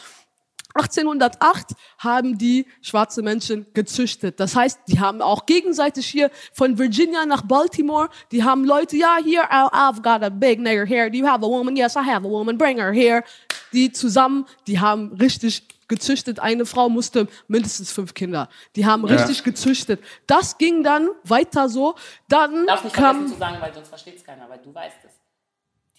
1808 0.73 1.73
haben 1.99 2.37
die 2.37 2.65
schwarze 2.81 3.21
Menschen 3.21 3.65
gezüchtet. 3.73 4.39
Das 4.39 4.55
heißt, 4.55 4.79
die 4.87 4.99
haben 4.99 5.21
auch 5.21 5.45
gegenseitig 5.45 6.07
hier 6.07 6.31
von 6.51 6.77
Virginia 6.77 7.25
nach 7.25 7.43
Baltimore, 7.43 8.09
die 8.31 8.43
haben 8.43 8.65
Leute, 8.65 8.97
ja, 8.97 9.17
hier, 9.23 9.43
I've 9.51 10.01
got 10.01 10.23
a 10.23 10.29
big 10.29 10.59
nigger 10.59 10.85
here. 10.85 11.09
Do 11.09 11.17
you 11.17 11.27
have 11.27 11.45
a 11.45 11.47
woman? 11.47 11.75
Yes, 11.75 11.95
I 11.95 11.99
have 11.99 12.25
a 12.25 12.29
woman. 12.29 12.57
Bring 12.57 12.77
her 12.77 12.91
here. 12.91 13.23
Die 13.71 13.91
zusammen, 13.91 14.45
die 14.67 14.79
haben 14.79 15.13
richtig 15.13 15.63
gezüchtet. 15.87 16.39
Eine 16.39 16.65
Frau 16.65 16.89
musste 16.89 17.27
mindestens 17.47 17.91
fünf 17.91 18.13
Kinder. 18.13 18.49
Die 18.75 18.85
haben 18.85 19.05
richtig 19.05 19.43
gezüchtet. 19.43 20.03
Das 20.27 20.57
ging 20.57 20.83
dann 20.83 21.09
weiter 21.23 21.69
so. 21.69 21.95
Dann 22.27 22.65
Darf 22.65 22.83
nicht 22.83 22.95
kam, 22.95 23.27
zu 23.27 23.37
sagen, 23.37 23.57
weil 23.59 23.73
sonst 23.73 23.89
versteht 23.89 24.17
es 24.17 24.23
keiner, 24.23 24.49
weil 24.49 24.59
du 24.59 24.73
weißt 24.73 24.97
es. 25.05 25.12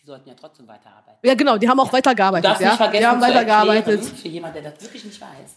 Die 0.04 0.08
sollten 0.10 0.28
ja 0.28 0.34
trotzdem 0.38 0.68
weiterarbeiten. 0.68 1.18
ja 1.26 1.34
genau, 1.34 1.56
die 1.56 1.66
haben 1.66 1.80
auch 1.80 1.86
Du 1.88 1.94
weitergearbeitet. 1.94 2.44
darfst 2.44 2.60
Ja? 2.60 2.68
nicht 2.68 2.76
vergessen 2.76 3.00
Die 3.00 3.06
haben 3.06 3.20
weitergearbeitet, 3.22 3.88
erklären, 4.00 4.16
für 4.16 4.28
jemanden, 4.28 4.62
der 4.62 4.70
das 4.72 4.82
wirklich 4.82 5.02
nicht 5.02 5.18
weiß. 5.18 5.56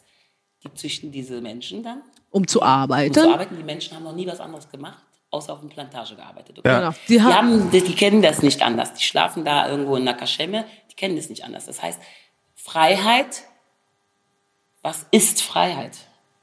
Die 0.63 0.73
züchten 0.73 1.11
diese 1.11 1.41
Menschen 1.41 1.83
dann, 1.83 2.01
um 2.31 2.47
zu 2.47 2.59
um 2.61 2.65
arbeiten. 2.65 3.13
zu 3.13 3.29
arbeiten. 3.29 3.57
Die 3.57 3.63
Menschen 3.63 3.97
haben 3.97 4.03
noch 4.05 4.13
nie 4.15 4.25
was 4.25 4.39
anderes 4.39 4.69
gemacht, 4.69 5.03
außer 5.31 5.51
auf 5.51 5.59
einer 5.59 5.69
Plantage 5.69 6.15
gearbeitet. 6.15 6.57
Okay? 6.59 6.69
Ja. 6.69 6.79
Genau. 6.79 6.91
Die, 7.09 7.13
Die 7.15 7.21
haben, 7.21 7.71
die, 7.71 7.81
die 7.81 7.93
kennen 7.93 8.21
das 8.21 8.41
nicht 8.41 8.61
anders. 8.61 8.93
Die 8.93 9.03
schlafen 9.03 9.43
da 9.43 9.67
irgendwo 9.67 9.97
in 9.97 10.05
der 10.05 10.13
Kaschemme, 10.13 10.63
die 10.89 10.95
kennen 10.95 11.17
das 11.17 11.27
nicht 11.27 11.43
anders. 11.43 11.65
Das 11.65 11.83
heißt, 11.83 11.99
Freiheit, 12.55 13.43
was 14.81 15.05
ist 15.11 15.41
Freiheit? 15.41 15.97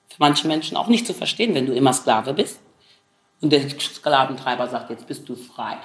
Für 0.08 0.16
manche 0.18 0.46
Menschen 0.46 0.76
auch 0.76 0.88
nicht 0.88 1.06
zu 1.06 1.14
verstehen, 1.14 1.54
wenn 1.54 1.64
du 1.64 1.72
immer 1.72 1.94
Sklave 1.94 2.34
bist. 2.34 2.60
Und 3.40 3.48
der 3.50 3.66
Sklaventreiber 3.70 4.68
sagt, 4.68 4.90
jetzt 4.90 5.06
bist 5.06 5.26
du 5.26 5.36
frei. 5.36 5.78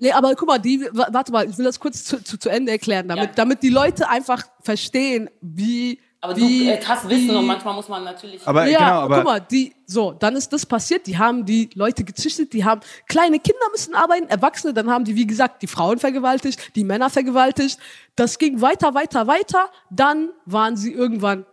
Nee, 0.00 0.12
aber 0.12 0.34
guck 0.34 0.48
mal, 0.48 0.58
die, 0.58 0.86
wa- 0.92 1.08
warte 1.10 1.32
mal, 1.32 1.48
ich 1.48 1.56
will 1.58 1.64
das 1.64 1.78
kurz 1.80 2.04
zu, 2.04 2.22
zu, 2.22 2.38
zu 2.38 2.48
Ende 2.48 2.72
erklären, 2.72 3.08
damit, 3.08 3.26
Ja. 3.26 3.32
damit 3.34 3.62
die 3.62 3.70
Leute 3.70 4.08
einfach 4.08 4.44
verstehen, 4.62 5.28
wie. 5.40 5.98
Aber 6.20 6.36
wie, 6.36 6.64
du 6.66 6.72
äh, 6.72 6.80
hast 6.84 7.08
Wissen 7.08 7.28
wie, 7.30 7.36
und 7.36 7.46
manchmal 7.46 7.74
muss 7.74 7.88
man 7.88 8.02
natürlich... 8.02 8.44
Aber 8.44 8.66
ja, 8.66 8.78
genau, 8.78 9.00
aber 9.02 9.16
guck 9.18 9.24
mal, 9.24 9.38
die, 9.40 9.72
so, 9.86 10.10
dann 10.12 10.34
ist 10.34 10.52
das 10.52 10.66
passiert, 10.66 11.06
die 11.06 11.16
haben 11.16 11.44
die 11.46 11.70
Leute 11.74 12.02
gezüchtet, 12.02 12.52
die 12.52 12.64
haben, 12.64 12.80
kleine 13.06 13.38
Kinder 13.38 13.64
müssen 13.70 13.94
arbeiten, 13.94 14.26
Erwachsene, 14.28 14.74
dann 14.74 14.90
haben 14.90 15.04
die, 15.04 15.14
wie 15.14 15.28
gesagt, 15.28 15.62
die 15.62 15.68
Frauen 15.68 15.98
vergewaltigt, 16.00 16.74
die 16.74 16.82
Männer 16.82 17.08
vergewaltigt. 17.08 17.78
Das 18.16 18.38
ging 18.38 18.60
weiter, 18.60 18.94
weiter, 18.94 19.28
weiter, 19.28 19.70
dann 19.90 20.30
waren 20.44 20.76
sie 20.76 20.92
irgendwann, 20.92 21.46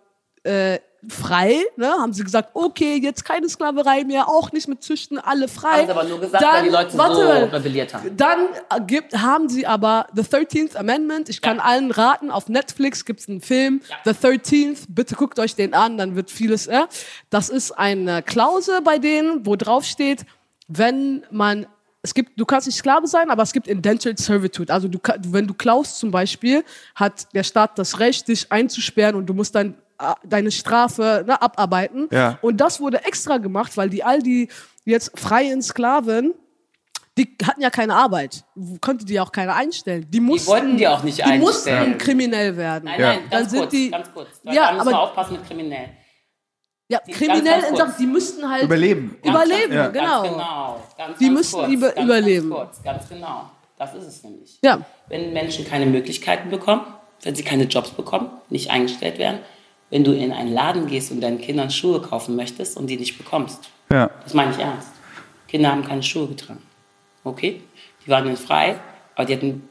äh, 0.43 0.79
frei, 1.07 1.61
ne, 1.77 1.87
haben 1.87 2.13
sie 2.13 2.23
gesagt, 2.23 2.49
okay, 2.53 2.99
jetzt 3.01 3.23
keine 3.25 3.47
Sklaverei 3.47 4.03
mehr, 4.03 4.27
auch 4.27 4.51
nicht 4.51 4.67
mit 4.67 4.83
Züchten, 4.83 5.17
alle 5.19 5.47
frei. 5.47 5.79
Haben 5.79 5.85
sie 5.85 5.91
aber 5.91 6.03
nur 6.05 6.19
gesagt, 6.19 6.43
weil 6.43 6.63
die 6.63 6.69
Leute 6.69 6.91
so 6.91 7.01
rebelliert 7.55 7.93
haben. 7.93 8.17
Dann 8.17 8.47
gibt, 8.87 9.13
haben 9.15 9.49
sie 9.49 9.67
aber 9.67 10.07
The 10.15 10.21
13th 10.23 10.75
Amendment. 10.75 11.29
Ich 11.29 11.41
kann 11.41 11.57
Ja. 11.57 11.63
allen 11.63 11.91
raten, 11.91 12.31
auf 12.31 12.49
Netflix 12.49 13.05
gibt's 13.05 13.29
einen 13.29 13.41
Film, 13.41 13.81
The 14.03 14.11
13th. 14.11 14.85
Bitte 14.89 15.15
guckt 15.15 15.37
euch 15.39 15.55
den 15.55 15.73
an, 15.73 15.97
dann 15.97 16.15
wird 16.15 16.31
vieles. 16.31 16.67
Äh. 16.67 16.81
Das 17.29 17.49
ist 17.49 17.71
eine 17.71 18.23
Klausel 18.23 18.81
bei 18.81 18.97
denen, 18.97 19.45
wo 19.45 19.55
drauf 19.55 19.85
steht, 19.85 20.25
wenn 20.67 21.23
man 21.29 21.67
es 22.01 22.13
gibt, 22.13 22.39
du 22.39 22.45
kannst 22.45 22.67
nicht 22.67 22.77
Sklave 22.77 23.07
sein, 23.07 23.31
aber 23.31 23.41
es 23.41 23.51
gibt 23.51 23.67
Indentured 23.67 24.19
Servitude. 24.19 24.71
Also 24.71 24.87
du, 24.87 24.99
wenn 25.29 25.47
du 25.47 25.55
klaust 25.55 25.97
zum 25.97 26.11
Beispiel, 26.11 26.63
hat 26.93 27.33
der 27.33 27.41
Staat 27.43 27.79
das 27.79 27.99
Recht, 27.99 28.27
dich 28.27 28.51
einzusperren 28.51 29.15
und 29.15 29.25
du 29.25 29.33
musst 29.33 29.55
dann 29.55 29.73
deine 30.23 30.51
Strafe 30.51 31.23
ne, 31.27 31.41
abarbeiten. 31.41 32.07
Ja. 32.11 32.37
Und 32.41 32.57
das 32.57 32.79
wurde 32.79 33.03
extra 33.05 33.37
gemacht, 33.37 33.75
weil 33.77 33.89
die 33.89 34.03
all 34.03 34.21
die 34.21 34.49
jetzt 34.85 35.17
freien 35.17 35.61
Sklaven, 35.61 36.33
die 37.17 37.33
hatten 37.45 37.61
ja 37.61 37.69
keine 37.69 37.95
Arbeit, 37.95 38.43
konnte 38.81 39.05
die 39.05 39.19
auch 39.19 39.31
keiner 39.31 39.55
einstellen. 39.55 40.05
Die 40.09 40.19
mussten, 40.19 40.47
wollten 40.49 40.77
die 40.77 40.87
auch 40.87 41.01
nicht 41.01 41.19
die 41.19 41.23
einstellen. 41.23 41.89
mussten 41.89 41.97
kriminell 41.97 42.57
werden. 42.57 42.85
Nein, 42.85 42.99
Ja. 42.99 43.07
nein, 43.13 43.19
Dann 43.29 43.39
ganz 43.39 43.51
sind 43.51 43.59
kurz, 43.61 43.71
die- 43.71 43.91
ganz 43.91 44.13
kurz. 44.13 44.27
Da 44.43 44.51
Ja, 44.51 44.69
aber- 44.77 44.99
aufpassen 45.01 45.33
mit 45.33 45.47
kriminell. 45.47 45.89
Ja, 46.87 46.99
Die- 47.07 47.13
kriminell 47.13 47.41
ganz, 47.43 47.45
ganz 47.45 47.63
in 47.63 47.75
kurz. 47.75 47.79
Sachen, 47.87 47.95
die 47.99 48.07
müssten 48.07 48.49
halt 48.51 48.63
überleben. 48.63 49.17
Ganz, 49.23 49.35
überleben, 49.35 49.73
Ja. 49.73 49.87
genau. 49.87 50.21
Ganz 50.21 50.29
genau. 50.33 50.83
Ganz, 50.97 51.17
Die 51.17 51.25
ganz 51.25 51.37
müssen 51.37 51.55
kurz, 51.59 51.71
über- 51.71 51.91
ganz, 51.91 52.05
überleben. 52.05 52.49
Ganz 52.49 52.59
kurz, 52.61 52.83
ganz 52.83 53.09
genau. 53.09 53.49
Das 53.77 53.93
ist 53.95 54.03
es 54.05 54.23
nämlich. 54.23 54.59
Ja. 54.61 54.81
Wenn 55.07 55.33
Menschen 55.33 55.65
keine 55.65 55.85
Möglichkeiten 55.85 56.49
bekommen, 56.49 56.81
wenn 57.23 57.33
sie 57.33 57.43
keine 57.43 57.63
Jobs 57.63 57.89
bekommen, 57.91 58.29
nicht 58.49 58.69
eingestellt 58.71 59.17
werden, 59.17 59.39
wenn 59.89 60.03
du 60.03 60.11
in 60.13 60.31
einen 60.31 60.53
Laden 60.53 60.87
gehst 60.87 61.11
und 61.11 61.21
deinen 61.21 61.39
Kindern 61.39 61.69
Schuhe 61.69 62.01
kaufen 62.01 62.35
möchtest 62.35 62.77
und 62.77 62.87
die 62.87 62.97
nicht 62.97 63.17
bekommst, 63.17 63.69
Ja. 63.91 64.09
das 64.23 64.33
meine 64.33 64.51
ich 64.51 64.59
ernst. 64.59 64.89
Kinder 65.47 65.71
haben 65.71 65.85
keine 65.85 66.03
Schuhe 66.03 66.27
getragen. 66.27 66.61
Okay? 67.23 67.61
Die 68.05 68.09
waren 68.09 68.25
dann 68.25 68.37
frei, 68.37 68.79
aber 69.15 69.25
die 69.25 69.33
hatten. 69.35 69.69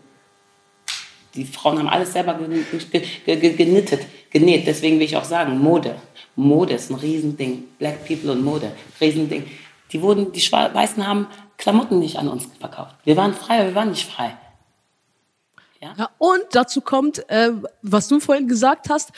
Die 1.35 1.45
Frauen 1.45 1.79
haben 1.81 1.89
alles 1.89 2.13
selber 2.13 2.35
gen- 2.35 2.65
ge- 2.71 3.03
ge- 3.27 3.37
ge- 3.37 3.55
genittet, 3.55 4.07
genäht. 4.31 4.67
Deswegen 4.69 4.99
will 4.99 5.07
ich 5.07 5.17
auch 5.17 5.25
sagen, 5.25 5.59
Mode. 5.59 5.97
Mode 6.37 6.75
ist 6.75 6.91
ein 6.91 6.95
Riesending. 6.95 7.65
Black 7.79 8.07
People 8.07 8.31
und 8.31 8.45
Mode, 8.45 8.71
Riesending. 9.01 9.45
Die 9.91 10.01
wurden, 10.01 10.31
die 10.31 10.41
Weißen 10.53 11.05
haben 11.07 11.27
Klamotten 11.59 11.99
nicht 11.99 12.19
an 12.19 12.29
uns 12.29 12.47
verkauft. 12.61 12.95
Wir 13.05 13.17
waren 13.17 13.35
frei, 13.35 13.59
aber 13.61 13.69
wir 13.71 13.75
waren 13.75 13.91
nicht 13.91 14.09
frei. 14.09 14.37
Ja? 15.81 15.95
Ja, 15.99 16.11
und 16.19 16.43
dazu 16.53 16.81
kommt, 16.81 17.29
äh, 17.29 17.51
was 17.83 18.07
du 18.09 18.21
vorhin 18.21 18.47
gesagt 18.49 18.89
hast, 18.89 19.11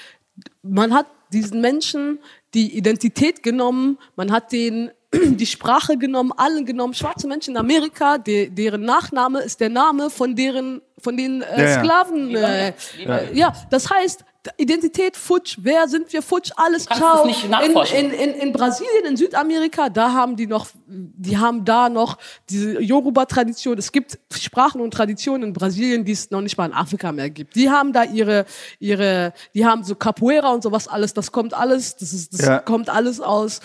man 0.62 0.94
hat 0.94 1.06
diesen 1.32 1.60
Menschen 1.60 2.18
die 2.54 2.76
Identität 2.76 3.42
genommen, 3.42 3.98
man 4.16 4.32
hat 4.32 4.52
denen 4.52 4.90
die 5.12 5.46
Sprache 5.46 5.96
genommen, 5.96 6.32
allen 6.36 6.64
genommen. 6.64 6.94
Schwarze 6.94 7.26
Menschen 7.26 7.54
in 7.54 7.56
Amerika, 7.58 8.18
de, 8.18 8.50
deren 8.50 8.82
Nachname 8.82 9.40
ist 9.40 9.60
der 9.60 9.70
Name 9.70 10.10
von 10.10 10.34
deren, 10.34 10.80
von 10.98 11.16
den 11.16 11.42
äh, 11.42 11.62
Ja, 11.62 11.68
ja. 11.68 11.78
Sklaven. 11.78 12.34
Äh, 12.34 12.68
äh, 12.68 13.34
ja, 13.34 13.52
das 13.70 13.90
heißt, 13.90 14.24
Identität 14.56 15.16
futsch, 15.16 15.58
wer 15.60 15.88
sind 15.88 16.12
wir 16.12 16.22
futsch, 16.22 16.50
alles 16.56 16.86
Kannst 16.86 17.02
ciao. 17.02 17.20
es 17.20 17.26
nicht 17.26 17.48
nachforschen. 17.50 17.98
In, 17.98 18.10
in, 18.10 18.30
in, 18.34 18.40
in 18.40 18.52
Brasilien, 18.52 19.04
in 19.08 19.16
Südamerika, 19.16 19.88
da 19.88 20.12
haben 20.12 20.36
die 20.36 20.46
noch, 20.46 20.68
die 20.86 21.38
haben 21.38 21.64
da 21.64 21.88
noch 21.88 22.18
diese 22.50 22.80
Yoruba-Tradition. 22.80 23.78
Es 23.78 23.92
gibt 23.92 24.18
Sprachen 24.32 24.80
und 24.80 24.92
Traditionen 24.92 25.48
in 25.48 25.52
Brasilien, 25.52 26.04
die 26.04 26.12
es 26.12 26.30
noch 26.30 26.40
nicht 26.40 26.56
mal 26.58 26.66
in 26.66 26.72
Afrika 26.72 27.12
mehr 27.12 27.30
gibt. 27.30 27.56
Die 27.56 27.70
haben 27.70 27.92
da 27.92 28.04
ihre, 28.04 28.46
ihre, 28.78 29.32
die 29.54 29.64
haben 29.66 29.84
so 29.84 29.94
Capoeira 29.94 30.52
und 30.52 30.62
sowas 30.62 30.88
alles. 30.88 31.14
Das 31.14 31.32
kommt 31.32 31.54
alles, 31.54 31.96
das 31.96 32.12
ist, 32.12 32.32
das 32.34 32.46
Ja. 32.46 32.58
kommt 32.58 32.88
alles 32.88 33.20
aus. 33.20 33.60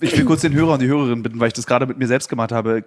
Ich 0.00 0.16
will 0.16 0.24
kurz 0.24 0.42
den 0.42 0.52
Hörer 0.54 0.74
und 0.74 0.82
die 0.82 0.88
Hörerin 0.88 1.22
bitten, 1.22 1.40
weil 1.40 1.48
ich 1.48 1.54
das 1.54 1.66
gerade 1.66 1.86
mit 1.86 1.98
mir 1.98 2.06
selbst 2.08 2.28
gemacht 2.28 2.52
habe. 2.52 2.84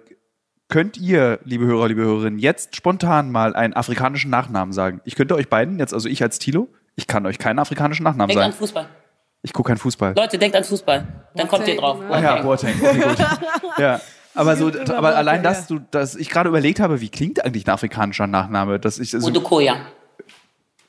Könnt 0.70 0.98
ihr, 0.98 1.40
liebe 1.44 1.64
Hörer, 1.64 1.88
liebe 1.88 2.02
Hörerinnen, 2.02 2.38
jetzt 2.38 2.76
spontan 2.76 3.32
mal 3.32 3.56
einen 3.56 3.72
afrikanischen 3.72 4.30
Nachnamen 4.30 4.74
sagen? 4.74 5.00
Ich 5.06 5.14
könnte 5.14 5.34
euch 5.34 5.48
beiden, 5.48 5.78
jetzt 5.78 5.94
also 5.94 6.10
ich 6.10 6.22
als 6.22 6.38
Tilo, 6.38 6.68
ich 6.98 7.06
kann 7.06 7.24
euch 7.26 7.38
keinen 7.38 7.60
afrikanischen 7.60 8.02
Nachnamen 8.02 8.28
Denkt 8.28 8.42
an 8.42 8.50
sagen. 8.50 8.58
Fußball. 8.58 8.86
Ich 9.42 9.52
gucke 9.52 9.68
keinen 9.68 9.78
Fußball. 9.78 10.14
Leute, 10.16 10.36
denkt 10.36 10.56
an 10.56 10.64
Fußball. 10.64 11.06
Dann 11.36 11.46
kommt 11.46 11.68
ihr 11.68 11.76
drauf. 11.76 12.00
Ah 12.10 12.20
ja, 12.20 12.42
Boateng. 12.42 12.74
Okay, 12.76 13.00
gut. 13.00 13.18
ja. 13.78 14.00
Aber 14.34 14.56
so, 14.56 14.66
aber 14.66 15.14
allein, 15.14 15.44
dass 15.44 15.68
du, 15.68 15.78
dass 15.78 16.16
ich 16.16 16.28
gerade 16.28 16.48
überlegt 16.48 16.80
habe, 16.80 17.00
wie 17.00 17.08
klingt 17.08 17.44
eigentlich 17.44 17.66
ein 17.68 17.70
afrikanischer 17.70 18.26
Nachname, 18.26 18.80
dass 18.80 18.98
ich 18.98 19.14
also, 19.14 19.28
Odukoya. 19.28 19.76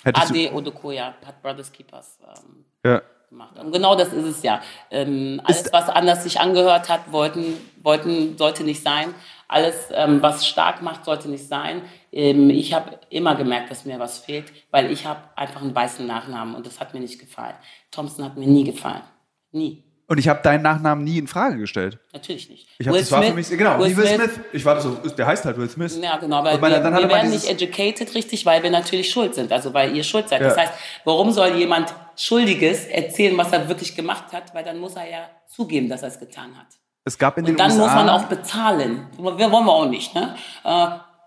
Ade 0.04 0.52
Odukoya 0.52 1.14
hat 1.24 1.42
Brothers 1.44 1.72
Keepers 1.72 2.18
ähm, 2.24 2.66
ja. 2.84 3.02
gemacht. 3.30 3.60
Und 3.60 3.72
genau 3.72 3.96
das 3.96 4.12
ist 4.12 4.26
es 4.26 4.42
ja. 4.42 4.62
Ähm, 4.90 5.40
alles, 5.44 5.72
was 5.72 5.90
anders 5.90 6.24
sich 6.24 6.40
angehört 6.40 6.90
hat, 6.90 7.12
wollten, 7.12 7.56
wollten, 7.84 8.36
sollte 8.36 8.64
nicht 8.64 8.82
sein. 8.82 9.14
Alles, 9.48 9.76
ähm, 9.92 10.24
was 10.24 10.48
stark 10.48 10.82
macht, 10.82 11.06
sollte 11.06 11.30
nicht 11.30 11.48
sein. 11.48 11.84
Ähm, 12.12 12.50
ich 12.50 12.74
habe 12.74 13.00
immer 13.10 13.36
gemerkt, 13.36 13.70
dass 13.72 13.86
mir 13.86 14.00
was 14.00 14.20
fehlt, 14.20 14.52
weil 14.72 14.92
ich 14.92 15.06
habe 15.06 15.22
einfach 15.36 15.62
einen 15.62 15.76
weißen 15.76 16.06
Nachnamen 16.06 16.56
und 16.56 16.66
das 16.66 16.80
hat 16.80 16.94
mir 16.94 17.00
nicht 17.00 17.20
gefallen. 17.20 17.56
Thompson 17.92 18.26
hat 18.26 18.38
mir 18.38 18.48
nie 18.48 18.64
gefallen. 18.64 19.02
Nie. 19.52 19.84
Und 20.08 20.18
ich 20.18 20.28
habe 20.28 20.42
deinen 20.42 20.64
Nachnamen 20.64 21.04
nie 21.04 21.20
in 21.20 21.28
Frage 21.28 21.60
gestellt. 21.60 22.00
Natürlich 22.14 22.50
nicht. 22.50 22.68
Ich 22.80 22.88
hab, 22.88 22.96
das 22.96 23.12
war 23.12 23.22
für 23.22 23.32
mich, 23.36 23.48
genau, 23.48 23.78
Will 23.78 23.96
Will 23.96 24.08
Smith, 24.08 24.34
Smith. 24.34 24.40
Ich 24.54 24.66
war 24.66 24.82
so, 24.82 24.96
der 24.96 25.28
heißt 25.28 25.46
halt 25.46 25.56
Will 25.58 25.70
Smith. 25.70 26.00
Ja, 26.02 26.18
genau, 26.18 26.44
weil 26.44 26.58
meine- 26.58 26.84
wir, 26.84 26.98
wir 27.04 27.10
werden 27.10 27.30
nicht 27.30 27.48
educated 27.48 28.16
richtig, 28.16 28.44
weil 28.44 28.64
wir 28.64 28.72
natürlich 28.72 29.12
schuld 29.12 29.36
sind, 29.36 29.52
also 29.52 29.72
weil 29.72 29.96
ihr 29.96 30.04
schuld 30.04 30.28
seid. 30.28 30.42
Ja. 30.42 30.48
Das 30.48 30.58
heißt, 30.58 30.74
warum 31.06 31.32
soll 31.32 31.50
jemand 31.58 31.94
Schuldiges 32.16 32.86
erzählen, 32.88 33.38
was 33.38 33.52
er 33.52 33.70
wirklich 33.70 33.96
gemacht 33.96 34.34
hat, 34.34 34.56
weil 34.56 34.64
dann 34.64 34.80
muss 34.80 34.96
er 34.96 35.08
ja 35.08 35.30
zugeben, 35.48 35.90
dass 35.90 36.02
er 36.02 36.08
es 36.08 36.20
getan 36.20 36.58
hat. 36.58 36.66
Es 37.06 37.16
gab 37.18 37.38
in 37.38 37.46
den 37.46 37.54
Und 37.54 37.60
dann 37.60 37.72
USA, 37.72 37.84
muss 37.84 37.94
man 37.94 38.10
auch 38.10 38.24
bezahlen. 38.26 39.08
Wir 39.16 39.52
wollen 39.52 39.66
wir 39.66 39.72
auch 39.72 39.88
nicht, 39.88 40.16
ne? 40.16 40.36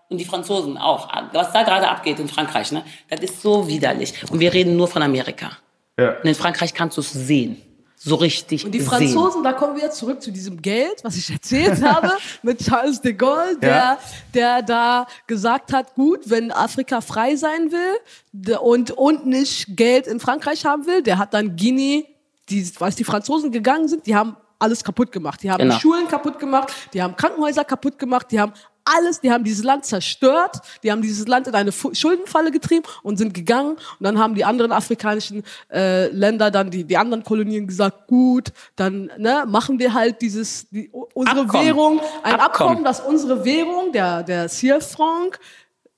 Und 0.09 0.17
die 0.19 0.25
Franzosen 0.25 0.77
auch. 0.77 1.09
Was 1.33 1.51
da 1.53 1.63
gerade 1.63 1.87
abgeht 1.89 2.19
in 2.19 2.27
Frankreich, 2.27 2.71
ne? 2.71 2.83
Das 3.09 3.19
ist 3.21 3.41
so 3.41 3.67
widerlich. 3.67 4.13
Und 4.31 4.39
wir 4.39 4.53
reden 4.53 4.75
nur 4.75 4.87
von 4.87 5.01
Amerika. 5.01 5.51
Ja. 5.97 6.17
Und 6.19 6.25
in 6.25 6.35
Frankreich 6.35 6.73
kannst 6.73 6.97
du 6.97 7.01
es 7.01 7.11
sehen. 7.11 7.61
So 7.97 8.15
richtig 8.15 8.65
Und 8.65 8.73
die 8.73 8.79
sehen. 8.81 8.89
Franzosen, 8.89 9.43
da 9.43 9.53
kommen 9.53 9.75
wir 9.77 9.83
jetzt 9.83 9.97
zurück 9.97 10.21
zu 10.21 10.29
diesem 10.31 10.61
Geld, 10.61 11.01
was 11.03 11.15
ich 11.15 11.29
erzählt 11.31 11.81
habe, 11.87 12.11
mit 12.41 12.59
Charles 12.59 12.99
de 12.99 13.13
Gaulle, 13.13 13.57
der, 13.57 13.69
Ja. 13.69 13.97
der 14.33 14.61
da 14.61 15.07
gesagt 15.25 15.71
hat, 15.71 15.95
gut, 15.95 16.29
wenn 16.29 16.51
Afrika 16.51 16.99
frei 16.99 17.37
sein 17.37 17.71
will 17.71 18.57
und, 18.57 18.91
und 18.91 19.25
nicht 19.25 19.77
Geld 19.77 20.05
in 20.07 20.19
Frankreich 20.19 20.65
haben 20.65 20.85
will, 20.85 21.01
der 21.01 21.17
hat 21.17 21.33
dann 21.33 21.55
Guinea 21.55 22.03
die, 22.49 22.69
als 22.81 22.97
die 22.97 23.05
Franzosen 23.05 23.51
gegangen 23.53 23.87
sind, 23.87 24.05
die 24.05 24.15
haben 24.15 24.35
alles 24.59 24.83
kaputt 24.83 25.11
gemacht. 25.13 25.41
Die 25.41 25.49
haben 25.49 25.59
Genau. 25.61 25.75
die 25.75 25.79
Schulen 25.81 26.07
kaputt 26.09 26.39
gemacht, 26.39 26.73
die 26.93 27.01
haben 27.01 27.15
Krankenhäuser 27.15 27.63
kaputt 27.63 27.97
gemacht, 27.97 28.27
die 28.31 28.39
haben 28.39 28.51
alles, 28.85 29.21
die 29.21 29.31
haben 29.31 29.43
dieses 29.43 29.63
Land 29.63 29.85
zerstört, 29.85 30.57
die 30.83 30.91
haben 30.91 31.01
dieses 31.01 31.27
Land 31.27 31.47
in 31.47 31.55
eine 31.55 31.71
Schuldenfalle 31.71 32.51
getrieben 32.51 32.83
und 33.01 33.17
sind 33.17 33.33
gegangen. 33.33 33.71
Und 33.73 34.01
dann 34.01 34.19
haben 34.19 34.35
die 34.35 34.45
anderen 34.45 34.71
afrikanischen 34.71 35.43
äh, 35.71 36.07
Länder, 36.07 36.51
dann 36.51 36.69
die, 36.69 36.83
die 36.83 36.97
anderen 36.97 37.23
Kolonien 37.23 37.67
gesagt, 37.67 38.07
gut, 38.07 38.51
dann 38.75 39.11
ne, 39.17 39.45
machen 39.47 39.79
wir 39.79 39.93
halt 39.93 40.21
dieses, 40.21 40.69
die, 40.69 40.89
unsere 41.13 41.41
Abkommen. 41.41 41.65
Währung, 41.65 41.99
ein 42.23 42.33
Abkommen. 42.39 42.43
Abkommen, 42.43 42.83
dass 42.83 42.99
unsere 42.99 43.45
Währung, 43.45 43.91
der, 43.91 44.23
der 44.23 44.47
CF-Franc, 44.49 45.39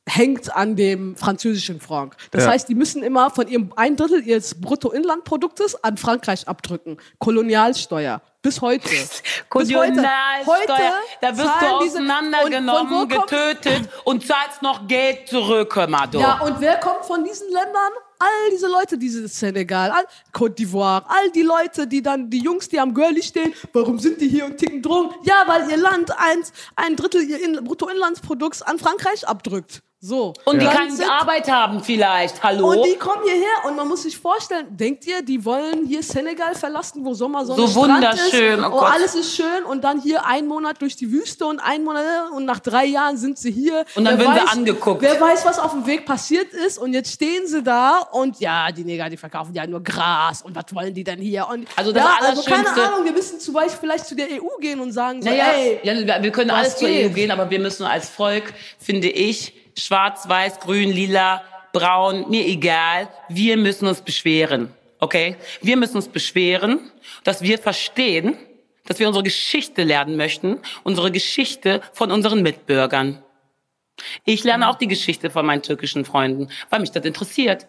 hängt 0.08 0.56
an 0.56 0.76
dem 0.76 1.16
französischen 1.16 1.80
Franc. 1.80 2.16
Das 2.32 2.44
Ja. 2.44 2.52
heißt, 2.52 2.70
die 2.70 2.76
müssen 2.76 3.02
immer 3.02 3.32
von 3.32 3.48
ihrem 3.48 3.74
ein 3.76 3.96
Drittel 3.96 4.22
ihres 4.26 4.60
Bruttoinlandproduktes 4.62 5.84
an 5.84 5.98
Frankreich 5.98 6.48
abdrücken. 6.48 6.98
Kolonialsteuer. 7.18 8.22
Bis 8.46 8.62
heute. 8.62 8.88
Bis 9.54 9.74
Heute 10.46 10.84
da 11.20 11.36
wirst 11.36 11.62
du 11.62 11.66
auseinandergenommen, 11.66 12.94
und 12.94 13.10
getötet 13.10 13.90
und 14.04 14.24
zahlst 14.24 14.62
noch 14.62 14.88
Geld 14.88 15.28
zurück, 15.28 15.74
du. 16.12 16.20
Ja, 16.20 16.42
und 16.42 16.62
wer 16.62 16.78
kommt 16.78 17.06
von 17.06 17.24
diesen 17.24 17.48
Ländern? 17.48 17.92
All 18.20 18.52
diese 18.52 18.68
Leute, 18.68 19.00
diese 19.00 19.28
Senegal, 19.28 19.90
all, 19.90 20.06
Côte 20.32 20.54
d'Ivoire, 20.58 21.04
all 21.08 21.32
die 21.32 21.42
Leute, 21.42 21.88
die 21.88 22.04
dann, 22.04 22.30
die 22.30 22.38
Jungs, 22.38 22.70
die 22.70 22.80
am 22.80 22.94
Girlie 22.94 23.24
stehen, 23.24 23.52
warum 23.74 23.98
sind 23.98 24.22
die 24.22 24.28
hier 24.28 24.46
und 24.46 24.58
ticken 24.58 24.84
Drogen? 24.84 25.16
Ja, 25.24 25.44
weil 25.48 25.72
ihr 25.72 25.78
Land 25.78 26.12
eins, 26.16 26.54
ein 26.76 26.96
Drittel 26.96 27.24
ihr 27.24 27.44
In 27.44 27.64
Bruttoinlandsprodukts 27.64 28.62
an 28.62 28.78
Frankreich 28.78 29.28
abdrückt. 29.28 29.82
So. 30.08 30.34
und 30.46 30.62
die 30.62 30.66
Dann 30.66 30.76
keine 30.98 31.12
Arbeit 31.20 31.50
haben 31.52 31.84
vielleicht, 31.84 32.44
hallo? 32.44 32.68
Und 32.70 32.84
die 32.86 32.96
kommen 32.96 33.24
hierher 33.24 33.66
und 33.68 33.76
man 33.76 33.88
muss 33.88 34.04
sich 34.04 34.16
vorstellen, 34.18 34.68
denkt 34.70 35.08
ihr, 35.08 35.24
die 35.24 35.44
wollen 35.44 35.86
hier 35.88 36.04
Senegal 36.04 36.54
verlassen, 36.54 37.04
wo 37.04 37.16
Sommersonne 37.16 37.60
So 37.60 37.68
Strand 37.68 38.04
wunderschön, 38.04 38.60
ist, 38.60 38.66
oh 38.66 38.72
oh, 38.76 38.80
alles 38.82 39.16
ist 39.16 39.36
schön 39.36 39.64
und 39.68 39.84
dann 39.84 40.00
hier 40.00 40.24
einen 40.28 40.48
Monat 40.48 40.80
durch 40.80 40.96
die 40.96 41.12
Wüste 41.12 41.46
und 41.48 41.60
einen 41.60 41.84
Monat 41.84 42.04
und 42.36 42.46
nach 42.46 42.60
drei 42.60 42.86
Jahren 42.86 43.18
sind 43.18 43.40
sie 43.40 43.52
hier. 43.52 43.84
Und 43.96 44.06
dann 44.06 44.20
Wer 44.20 44.28
werden 44.28 44.40
sie 44.42 44.46
weiß- 44.46 44.52
angeguckt. 44.58 45.02
Wer 45.02 45.20
weiß, 45.20 45.44
was 45.44 45.58
auf 45.58 45.72
dem 45.72 45.88
Weg 45.88 46.06
passiert 46.06 46.54
ist 46.54 46.78
und 46.78 46.94
jetzt 46.94 47.12
stehen 47.12 47.48
sie 47.48 47.64
da 47.64 48.00
und 48.12 48.40
ja, 48.40 48.72
die 48.72 48.84
Neger, 48.84 49.10
die 49.10 49.18
verkaufen 49.18 49.56
ja 49.56 49.66
nur 49.66 49.82
Gras 49.82 50.44
und 50.44 50.56
was 50.56 50.66
wollen 50.74 50.94
die 50.94 51.04
denn 51.04 51.20
hier? 51.20 51.48
Und 51.50 51.68
Also 51.76 51.92
das 51.92 52.04
ja, 52.04 52.18
also 52.22 52.44
keine 52.44 52.70
Ahnung, 52.70 53.06
wir 53.06 53.12
müssen 53.12 53.40
zum 53.40 53.56
Beispiel 53.56 53.80
vielleicht 53.80 54.06
zu 54.06 54.16
der 54.16 54.28
EU 54.28 54.60
gehen 54.60 54.80
und 54.80 54.92
sagen 54.92 55.22
so, 55.24 55.28
Naja, 55.30 55.46
ey, 55.56 55.80
ja, 55.82 56.22
wir- 56.22 56.32
können 56.32 56.52
alles 56.52 56.78
zur? 56.78 56.88
EU 56.90 57.10
gehen, 57.10 57.32
aber 57.32 57.50
wir 57.50 57.60
müssen 57.60 57.84
als 57.86 58.08
Volk, 58.08 58.54
finde 58.78 59.08
ich, 59.10 59.54
schwarz, 59.76 60.28
weiß, 60.28 60.60
grün, 60.60 60.92
lila, 60.92 61.44
braun, 61.74 62.30
mir 62.30 62.46
egal, 62.46 63.10
wir 63.30 63.58
müssen 63.58 63.88
uns 63.88 64.02
beschweren. 64.02 64.74
Okay? 65.00 65.36
Wir 65.62 65.78
müssen 65.78 65.98
uns 65.98 66.08
beschweren, 66.08 66.80
dass 67.24 67.42
wir 67.42 67.60
verstehen, 67.60 68.38
dass 68.86 69.00
wir 69.00 69.08
unsere 69.08 69.24
Geschichte 69.24 69.84
lernen 69.84 70.16
möchten, 70.16 70.60
unsere 70.84 71.12
Geschichte 71.12 71.82
von 71.94 72.12
unseren 72.12 72.42
Mitbürgern. 72.42 73.22
Ich 74.24 74.44
lerne 74.44 74.70
auch 74.70 74.76
die 74.76 74.88
Geschichte 74.88 75.30
von 75.30 75.46
meinen 75.46 75.62
türkischen 75.62 76.06
Freunden, 76.06 76.50
weil 76.70 76.80
mich 76.80 76.92
das 76.92 77.06
interessiert. 77.06 77.68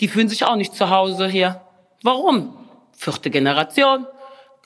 Die 0.00 0.08
fühlen 0.08 0.28
sich 0.28 0.44
auch 0.44 0.56
nicht 0.56 0.74
zu 0.74 0.90
Hause 0.90 1.28
hier. 1.28 1.60
Warum? 2.02 2.56
Vierte 2.92 3.30
Generation, 3.30 4.06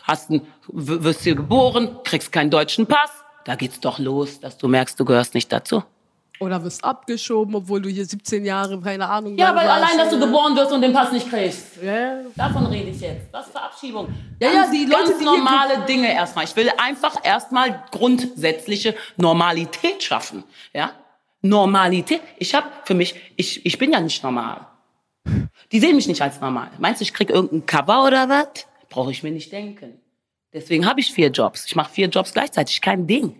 hast 0.02 0.30
ein, 0.30 0.46
wirst 0.68 1.22
hier 1.22 1.34
geboren, 1.34 1.98
kriegst 2.04 2.32
keinen 2.32 2.50
deutschen 2.50 2.86
Pass. 2.86 3.10
Da 3.44 3.54
geht's 3.54 3.80
doch 3.80 3.98
los, 3.98 4.40
dass 4.40 4.58
du 4.58 4.68
merkst, 4.68 4.98
du 4.98 5.04
gehörst 5.04 5.34
nicht 5.34 5.52
dazu. 5.52 5.82
Oder 6.40 6.62
wirst 6.62 6.84
abgeschoben, 6.84 7.54
obwohl 7.54 7.80
du 7.80 7.88
hier 7.88 8.04
17 8.04 8.44
Jahre, 8.44 8.80
keine 8.80 9.08
Ahnung. 9.08 9.36
Ja, 9.36 9.54
weil 9.54 9.66
warst. 9.66 9.82
allein, 9.82 9.98
dass 9.98 10.10
du 10.10 10.18
geboren 10.18 10.56
wirst 10.56 10.72
und 10.72 10.82
den 10.82 10.92
Pass 10.92 11.12
nicht 11.12 11.28
kriegst. 11.28 11.82
Ja. 11.82 12.20
Davon 12.34 12.66
rede 12.66 12.90
ich 12.90 13.00
jetzt. 13.00 13.32
Was 13.32 13.48
für 13.48 13.60
Abschiebung. 13.60 14.08
Ja, 14.40 14.52
ganz, 14.52 14.66
ja, 14.66 14.72
die 14.72 14.90
Leute, 14.90 15.04
ganz 15.04 15.18
die 15.18 15.24
normale 15.24 15.84
Dinge 15.86 16.12
erstmal. 16.12 16.44
Ich 16.44 16.54
will 16.56 16.70
einfach 16.78 17.16
erstmal 17.24 17.84
grundsätzliche 17.90 18.94
Normalität 19.16 20.02
schaffen. 20.02 20.44
Ja? 20.72 20.92
Normalität. 21.42 22.20
Ich 22.38 22.54
habe 22.54 22.66
für 22.84 22.94
mich, 22.94 23.14
ich, 23.36 23.64
ich 23.64 23.78
bin 23.78 23.92
ja 23.92 24.00
nicht 24.00 24.22
normal. 24.22 24.66
Die 25.72 25.80
sehen 25.80 25.96
mich 25.96 26.06
nicht 26.06 26.22
als 26.22 26.40
normal. 26.40 26.70
Meinst 26.78 27.00
du, 27.00 27.04
ich 27.04 27.14
krieg 27.14 27.30
irgendein 27.30 27.66
Cover 27.66 28.04
oder 28.06 28.28
was? 28.28 28.66
Brauche 28.88 29.10
ich 29.10 29.22
mir 29.22 29.32
nicht 29.32 29.50
denken. 29.52 30.00
Deswegen 30.52 30.86
habe 30.86 31.00
ich 31.00 31.12
vier 31.12 31.30
Jobs. 31.30 31.66
Ich 31.66 31.76
mache 31.76 31.92
vier 31.92 32.08
Jobs 32.08 32.32
gleichzeitig. 32.32 32.80
Kein 32.80 33.06
Ding. 33.06 33.38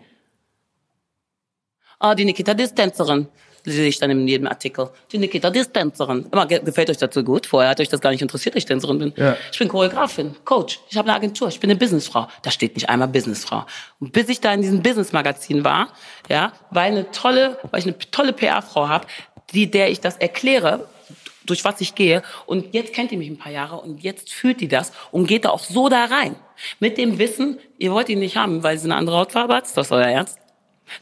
Ah, 1.99 2.13
die 2.15 2.25
Nikita, 2.25 2.53
die 2.53 2.63
ist 2.63 2.75
Tänzerin. 2.75 3.27
Sehe 3.65 3.87
ich 3.89 3.99
dann 3.99 4.09
in 4.11 4.25
jedem 4.29 4.47
Artikel. 4.47 4.89
Die 5.11 5.17
Nikita, 5.17 5.49
die 5.49 5.59
ist 5.59 5.73
Tänzerin. 5.73 6.25
Immer, 6.31 6.45
ge- 6.45 6.61
gefällt 6.63 6.89
euch 6.89 6.97
so 7.11 7.21
gut? 7.23 7.45
Vorher 7.45 7.71
hat 7.71 7.79
euch 7.81 7.89
das 7.89 7.99
gar 7.99 8.11
nicht 8.11 8.21
interessiert, 8.21 8.55
dass 8.55 8.59
ich 8.59 8.65
Tänzerin 8.65 8.97
bin. 8.99 9.13
Ja. 9.17 9.35
Ich 9.51 9.59
bin 9.59 9.67
Choreografin, 9.67 10.35
Coach. 10.45 10.79
Ich 10.89 10.95
habe 10.95 11.09
eine 11.09 11.17
Agentur. 11.17 11.49
Ich 11.49 11.59
bin 11.59 11.69
eine 11.69 11.77
Businessfrau. 11.77 12.27
Da 12.43 12.51
steht 12.51 12.75
nicht 12.75 12.87
einmal 12.87 13.09
Businessfrau. 13.09 13.65
Und 13.99 14.13
bis 14.13 14.29
ich 14.29 14.39
da 14.39 14.53
in 14.53 14.61
diesem 14.61 14.81
Businessmagazin 14.81 15.65
war, 15.65 15.89
ja, 16.29 16.53
weil 16.71 16.91
eine 16.93 17.11
tolle, 17.11 17.57
weil 17.71 17.81
ich 17.81 17.85
eine 17.87 17.97
tolle 18.11 18.31
PR-Frau 18.31 18.87
habe, 18.87 19.05
die, 19.53 19.69
der 19.69 19.89
ich 19.91 19.99
das 19.99 20.15
erkläre, 20.15 20.87
durch 21.45 21.65
was 21.65 21.81
ich 21.81 21.93
gehe. 21.93 22.23
Und 22.45 22.73
jetzt 22.73 22.93
kennt 22.93 23.11
ihr 23.11 23.17
mich 23.17 23.29
ein 23.29 23.37
paar 23.37 23.51
Jahre 23.51 23.77
und 23.81 24.01
jetzt 24.01 24.31
fühlt 24.31 24.61
die 24.61 24.69
das 24.69 24.93
und 25.11 25.27
geht 25.27 25.43
da 25.43 25.49
auch 25.49 25.59
so 25.59 25.89
da 25.89 26.05
rein. 26.05 26.35
Mit 26.79 26.97
dem 26.97 27.19
Wissen, 27.19 27.59
ihr 27.79 27.91
wollt 27.91 28.07
ihn 28.07 28.19
nicht 28.19 28.37
haben, 28.37 28.63
weil 28.63 28.77
sie 28.77 28.85
eine 28.85 28.95
andere 28.95 29.17
Hautfarbe 29.17 29.55
hat. 29.55 29.65
Ist 29.65 29.75
das 29.75 29.91
euer 29.91 30.05
Ernst? 30.07 30.39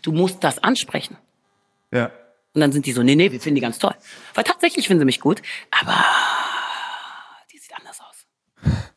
Du 0.01 0.11
musst 0.11 0.43
das 0.43 0.59
ansprechen. 0.63 1.17
Ja. 1.91 2.11
Und 2.53 2.61
dann 2.61 2.71
sind 2.71 2.85
die 2.85 2.93
so, 2.93 3.03
nee, 3.03 3.15
nee, 3.15 3.31
wir 3.31 3.39
finden 3.41 3.55
die 3.55 3.61
ganz 3.61 3.79
toll. 3.79 3.93
Weil 4.33 4.43
tatsächlich 4.43 4.87
finden 4.87 5.01
sie 5.01 5.05
mich 5.05 5.19
gut, 5.19 5.41
aber 5.71 6.05
die 7.51 7.57
sieht 7.57 7.75
anders 7.77 7.99
aus. 8.01 8.25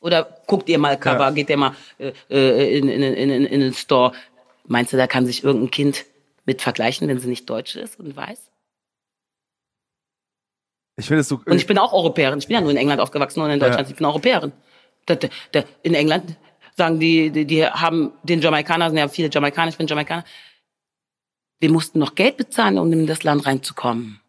Oder 0.00 0.42
guckt 0.46 0.68
ihr 0.68 0.78
mal 0.78 0.98
Cover, 0.98 1.24
Ja. 1.24 1.30
geht 1.30 1.50
ihr 1.50 1.56
mal 1.56 1.74
äh, 1.98 2.12
äh, 2.30 2.78
in, 2.78 2.88
in, 2.88 3.02
in, 3.02 3.30
in, 3.30 3.46
in 3.46 3.60
den 3.60 3.74
Store. 3.74 4.12
Meinst 4.66 4.92
du, 4.92 4.96
da 4.96 5.06
kann 5.06 5.26
sich 5.26 5.42
irgendein 5.44 5.70
Kind 5.70 6.04
mit 6.44 6.62
vergleichen, 6.62 7.08
wenn 7.08 7.18
sie 7.18 7.28
nicht 7.28 7.48
deutsch 7.48 7.74
ist 7.76 7.98
und 7.98 8.14
weiß? 8.14 8.50
Ich 10.96 11.06
finde 11.06 11.20
es 11.20 11.28
so. 11.28 11.40
Und 11.44 11.56
ich 11.56 11.66
bin 11.66 11.78
auch 11.78 11.92
Europäerin. 11.92 12.38
Ich 12.38 12.48
bin 12.48 12.54
ja 12.54 12.60
nur 12.60 12.70
in 12.70 12.76
England 12.76 13.00
aufgewachsen 13.00 13.40
und 13.40 13.50
in 13.50 13.60
Deutschland. 13.60 13.88
Ja. 13.88 13.92
Ich 13.92 13.96
bin 13.96 14.06
Europäerin. 14.06 14.52
In 15.82 15.94
England 15.94 16.36
sagen 16.78 16.98
die, 16.98 17.30
die, 17.30 17.44
die 17.44 17.66
haben 17.66 18.12
den 18.22 18.40
Jamaikaner, 18.40 18.88
sind 18.88 18.98
ja 18.98 19.08
viele 19.08 19.28
Jamaikaner, 19.30 19.68
ich 19.70 19.76
bin 19.76 19.86
Jamaikaner. 19.86 20.24
Wir 21.60 21.70
mussten 21.70 21.98
noch 21.98 22.14
Geld 22.14 22.36
bezahlen, 22.36 22.78
um 22.78 22.90
in 22.92 23.06
das 23.06 23.24
Land 23.24 23.44
reinzukommen. 23.44 24.20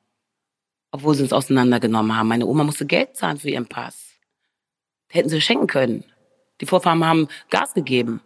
Obwohl 0.91 1.15
sie 1.15 1.23
uns 1.23 1.33
auseinandergenommen 1.33 2.15
haben. 2.17 2.27
Meine 2.27 2.47
Oma 2.47 2.63
musste 2.63 2.85
Geld 2.85 3.15
zahlen 3.15 3.37
für 3.37 3.49
ihren 3.49 3.67
Pass. 3.67 4.15
Hätten 5.09 5.29
sie 5.29 5.39
schenken 5.39 5.67
können. 5.67 6.03
Die 6.59 6.65
Vorfahren 6.65 7.05
haben 7.05 7.27
Gas 7.49 7.73
gegeben. 7.73 8.21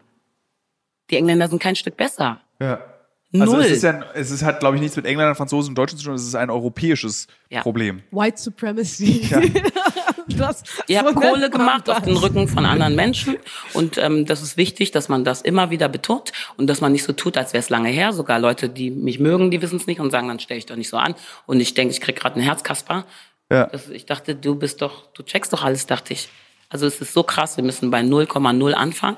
Die 1.10 1.18
Engländer 1.18 1.50
sind 1.50 1.62
kein 1.62 1.76
Stück 1.76 1.98
besser. 1.98 2.42
ja. 2.60 2.93
Null. 3.36 3.42
Also 3.42 3.60
es 3.62 3.72
ist 3.72 3.84
ja, 3.84 4.06
es 4.14 4.30
ist, 4.30 4.44
hat, 4.44 4.60
glaube 4.60 4.76
ich, 4.76 4.82
nichts 4.82 4.96
mit 4.96 5.08
Engländern, 5.08 5.36
Franzosen 5.36 5.70
und 5.72 5.76
Deutschen 5.76 5.98
zu 5.98 6.06
tun. 6.06 6.14
Es 6.14 6.22
ist 6.24 6.36
ein 6.36 6.52
europäisches 6.52 7.28
Ja. 7.50 7.62
Problem. 7.62 8.04
White 8.12 8.38
Supremacy. 8.40 9.28
das, 10.38 10.64
Ihr 10.88 11.00
so 11.00 11.08
habt 11.08 11.16
Kohle 11.16 11.50
gemacht 11.50 11.88
das. 11.88 11.98
auf 11.98 12.04
den 12.04 12.16
Rücken 12.16 12.48
von 12.48 12.64
anderen 12.66 12.96
Menschen. 12.96 13.38
Und 13.74 13.98
ähm, 13.98 14.26
das 14.26 14.44
ist 14.44 14.56
wichtig, 14.56 14.92
dass 14.92 15.10
man 15.10 15.24
das 15.24 15.42
immer 15.42 15.72
wieder 15.72 15.90
betont 15.90 16.32
und 16.58 16.68
dass 16.68 16.80
man 16.80 16.92
nicht 16.92 17.04
so 17.04 17.14
tut, 17.14 17.36
als 17.36 17.54
wäre 17.54 17.60
es 17.64 17.70
lange 17.70 17.90
her. 17.90 18.14
Sogar 18.14 18.38
Leute, 18.40 18.70
die 18.70 18.92
mich 18.92 19.20
mögen, 19.20 19.50
die 19.50 19.62
wissen 19.64 19.78
es 19.78 19.88
nicht 19.88 20.00
und 20.00 20.12
sagen, 20.12 20.28
dann 20.28 20.40
stell 20.40 20.58
ich 20.58 20.68
doch 20.68 20.76
nicht 20.76 20.90
so 20.90 20.98
an. 20.98 21.16
Und 21.48 21.60
ich 21.60 21.74
denke, 21.74 21.92
ich 21.92 22.02
krieg 22.02 22.16
gerade 22.16 22.36
einen 22.36 22.44
Herzkasper. 22.44 23.06
Ja. 23.52 23.66
Das, 23.66 23.90
ich 23.90 24.06
dachte, 24.06 24.36
du 24.36 24.56
bist 24.56 24.82
doch, 24.84 25.08
du 25.14 25.24
checkst 25.24 25.52
doch 25.52 25.64
alles, 25.64 25.88
dachte 25.88 26.14
ich. 26.14 26.30
Also 26.70 26.86
es 26.86 27.02
ist 27.02 27.14
so 27.14 27.24
krass, 27.24 27.58
wir 27.58 27.64
müssen 27.64 27.90
bei 27.90 28.02
0,0 28.02 28.74
anfangen. 28.74 29.18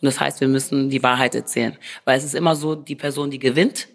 Und 0.00 0.06
das 0.06 0.20
heißt, 0.20 0.40
wir 0.40 0.48
müssen 0.48 0.90
die 0.90 1.02
Wahrheit 1.02 1.34
erzählen. 1.34 1.76
Weil 2.04 2.18
es 2.18 2.24
ist 2.24 2.34
immer 2.34 2.56
so, 2.56 2.74
die 2.74 2.96
Person, 2.96 3.30
die 3.30 3.38
gewinnt, 3.38 3.88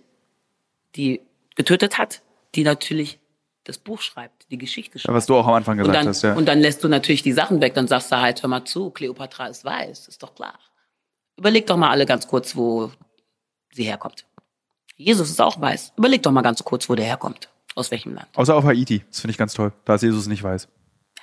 die 0.95 1.21
getötet 1.55 1.97
hat, 1.97 2.21
die 2.55 2.63
natürlich 2.63 3.19
das 3.63 3.77
Buch 3.77 4.01
schreibt, 4.01 4.49
die 4.51 4.57
Geschichte 4.57 4.97
schreibt. 4.97 5.09
Ja, 5.09 5.13
was 5.13 5.25
du 5.25 5.35
auch 5.35 5.47
am 5.47 5.53
Anfang 5.53 5.77
gesagt 5.77 5.95
dann, 5.95 6.07
hast, 6.07 6.21
ja. 6.23 6.33
und 6.33 6.45
dann 6.45 6.59
lässt 6.59 6.83
du 6.83 6.87
natürlich 6.87 7.21
die 7.21 7.33
Sachen 7.33 7.61
weg, 7.61 7.73
dann 7.75 7.87
sagst 7.87 8.11
du 8.11 8.19
halt, 8.19 8.41
hör 8.41 8.49
mal 8.49 8.65
zu, 8.65 8.89
Kleopatra 8.89 9.47
ist 9.47 9.63
weiß, 9.63 10.07
ist 10.07 10.23
doch 10.23 10.33
klar. 10.33 10.57
Überleg 11.37 11.67
doch 11.67 11.77
mal 11.77 11.89
alle 11.89 12.05
ganz 12.05 12.27
kurz, 12.27 12.55
wo 12.55 12.91
sie 13.71 13.83
herkommt. 13.83 14.25
Jesus 14.95 15.29
ist 15.29 15.39
auch 15.39 15.61
weiß. 15.61 15.93
Überleg 15.97 16.23
doch 16.23 16.31
mal 16.31 16.41
ganz 16.41 16.63
kurz, 16.63 16.89
wo 16.89 16.95
der 16.95 17.05
herkommt. 17.05 17.49
Aus 17.75 17.91
welchem 17.91 18.13
Land? 18.13 18.27
Außer 18.35 18.55
auf 18.55 18.65
Haiti. 18.65 19.03
Das 19.09 19.21
finde 19.21 19.31
ich 19.31 19.37
ganz 19.37 19.53
toll. 19.53 19.71
Da 19.85 19.95
ist 19.95 20.01
Jesus 20.01 20.27
nicht 20.27 20.43
weiß. 20.43 20.67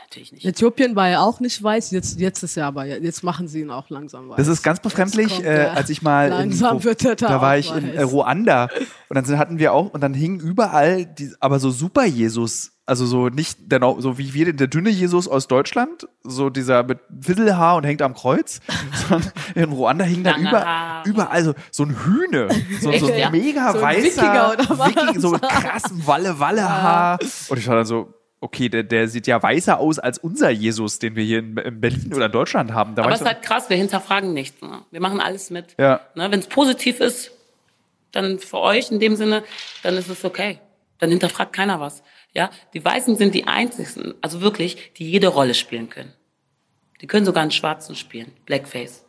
Natürlich 0.09 0.33
nicht. 0.33 0.45
Äthiopien 0.47 0.95
war 0.97 1.09
ja 1.09 1.21
auch 1.21 1.41
nicht 1.41 1.61
weiß, 1.63 1.91
jetzt, 1.91 2.19
jetzt 2.21 2.43
ist 2.43 2.57
er 2.57 2.67
aber, 2.67 2.85
jetzt 2.87 3.23
machen 3.25 3.49
sie 3.49 3.61
ihn 3.61 3.71
auch 3.71 3.91
langsam 3.91 4.29
weiß. 4.29 4.37
Das 4.37 4.47
ist 4.49 4.63
ganz 4.63 4.81
befremdlich, 4.81 5.35
kommt 5.35 5.45
äh, 5.47 5.69
als 5.75 5.91
ich 5.91 6.01
mal 6.03 6.27
in, 6.27 6.33
Langsam 6.33 6.85
wird 6.85 7.05
er 7.05 7.17
da 7.17 7.29
da 7.29 7.41
war 7.41 7.59
ich 7.59 7.75
in 7.75 7.89
weiß. 7.89 7.95
äh, 7.97 8.03
Ruanda 8.03 8.69
und 9.09 9.15
dann 9.17 9.25
sind- 9.25 9.39
hatten 9.39 9.59
wir 9.59 9.73
auch 9.73 9.93
und 9.93 10.01
dann 10.01 10.15
hingen 10.15 10.39
überall 10.41 11.07
die, 11.07 11.33
aber 11.41 11.59
so 11.59 11.71
Super 11.71 12.05
Jesus, 12.05 12.73
also 12.87 13.05
so 13.05 13.29
nicht 13.31 13.59
der 13.73 13.81
so 13.99 14.17
wie 14.17 14.33
wir 14.33 14.53
der 14.53 14.69
dünne 14.69 14.91
Jesus 14.91 15.27
aus 15.27 15.49
Deutschland, 15.49 16.07
so 16.23 16.51
dieser 16.51 16.85
mit 16.85 17.01
Widdelhaar 17.09 17.75
und 17.77 17.83
hängt 17.85 18.01
am 18.01 18.15
Kreuz, 18.15 18.61
sondern 19.09 19.33
in 19.57 19.65
Ruanda 19.73 20.05
hing 20.05 20.23
dann 20.23 20.41
über, 20.41 21.03
überall 21.05 21.43
so 21.45 21.55
so 21.73 21.83
ein 21.83 21.97
Hühne, 22.05 22.49
so, 22.81 22.93
so 22.93 23.07
ein 23.13 23.33
mega 23.33 23.73
So 23.73 23.79
ein 23.79 23.85
weißer 23.85 24.23
Wikinger? 24.23 24.57
Wiking- 24.87 25.21
so 25.21 25.31
mit 25.33 25.43
krassem 25.43 26.07
Walle 26.07 26.39
Walle 26.39 26.63
Haar 26.69 27.19
und 27.49 27.59
ich 27.59 27.67
war 27.67 27.75
dann 27.75 27.87
so 27.87 28.15
okay, 28.41 28.69
der, 28.69 28.83
der 28.83 29.09
sieht 29.09 29.27
ja 29.27 29.43
weißer 29.43 29.79
aus 29.79 29.99
als 29.99 30.19
unser 30.19 30.51
Jesus, 30.51 30.99
den 30.99 31.17
wir 31.17 31.25
hier 31.25 31.39
in, 31.41 31.57
in 31.57 31.81
Berlin 31.81 32.15
oder 32.15 32.27
in 32.27 32.33
Deutschland 32.33 32.73
haben. 32.73 32.95
Da 32.95 33.03
Aber 33.03 33.13
es 33.13 33.21
ist 33.21 33.27
halt 33.27 33.43
krass, 33.43 33.71
wir 33.71 33.77
hinterfragen 33.77 34.33
nichts. 34.33 34.61
Ne? 34.63 34.83
Wir 34.91 35.01
machen 35.01 35.21
alles 35.21 35.51
mit. 35.51 35.75
Ja. 35.79 36.01
Ne? 36.15 36.31
Wenn 36.31 36.41
es 36.41 36.47
positiv 36.47 37.01
ist, 37.01 37.33
dann 38.13 38.39
für 38.39 38.59
euch 38.59 38.91
in 38.91 39.01
dem 39.01 39.17
Sinne, 39.17 39.43
dann 39.83 39.97
ist 39.97 40.09
es 40.09 40.25
okay. 40.25 40.59
Dann 40.99 41.11
hinterfragt 41.11 41.53
keiner 41.53 41.81
was. 41.81 42.03
Ja, 42.33 42.51
die 42.75 42.85
Weißen 42.85 43.17
sind 43.17 43.35
die 43.35 43.47
einzigen, 43.47 44.15
also 44.21 44.41
wirklich, 44.41 44.93
die 44.95 45.11
jede 45.11 45.29
Rolle 45.29 45.55
spielen 45.55 45.89
können. 45.89 46.13
Die 47.01 47.07
können 47.07 47.27
sogar 47.27 47.43
einen 47.43 47.51
Schwarzen 47.51 47.95
spielen, 47.95 48.33
Blackface. 48.47 49.05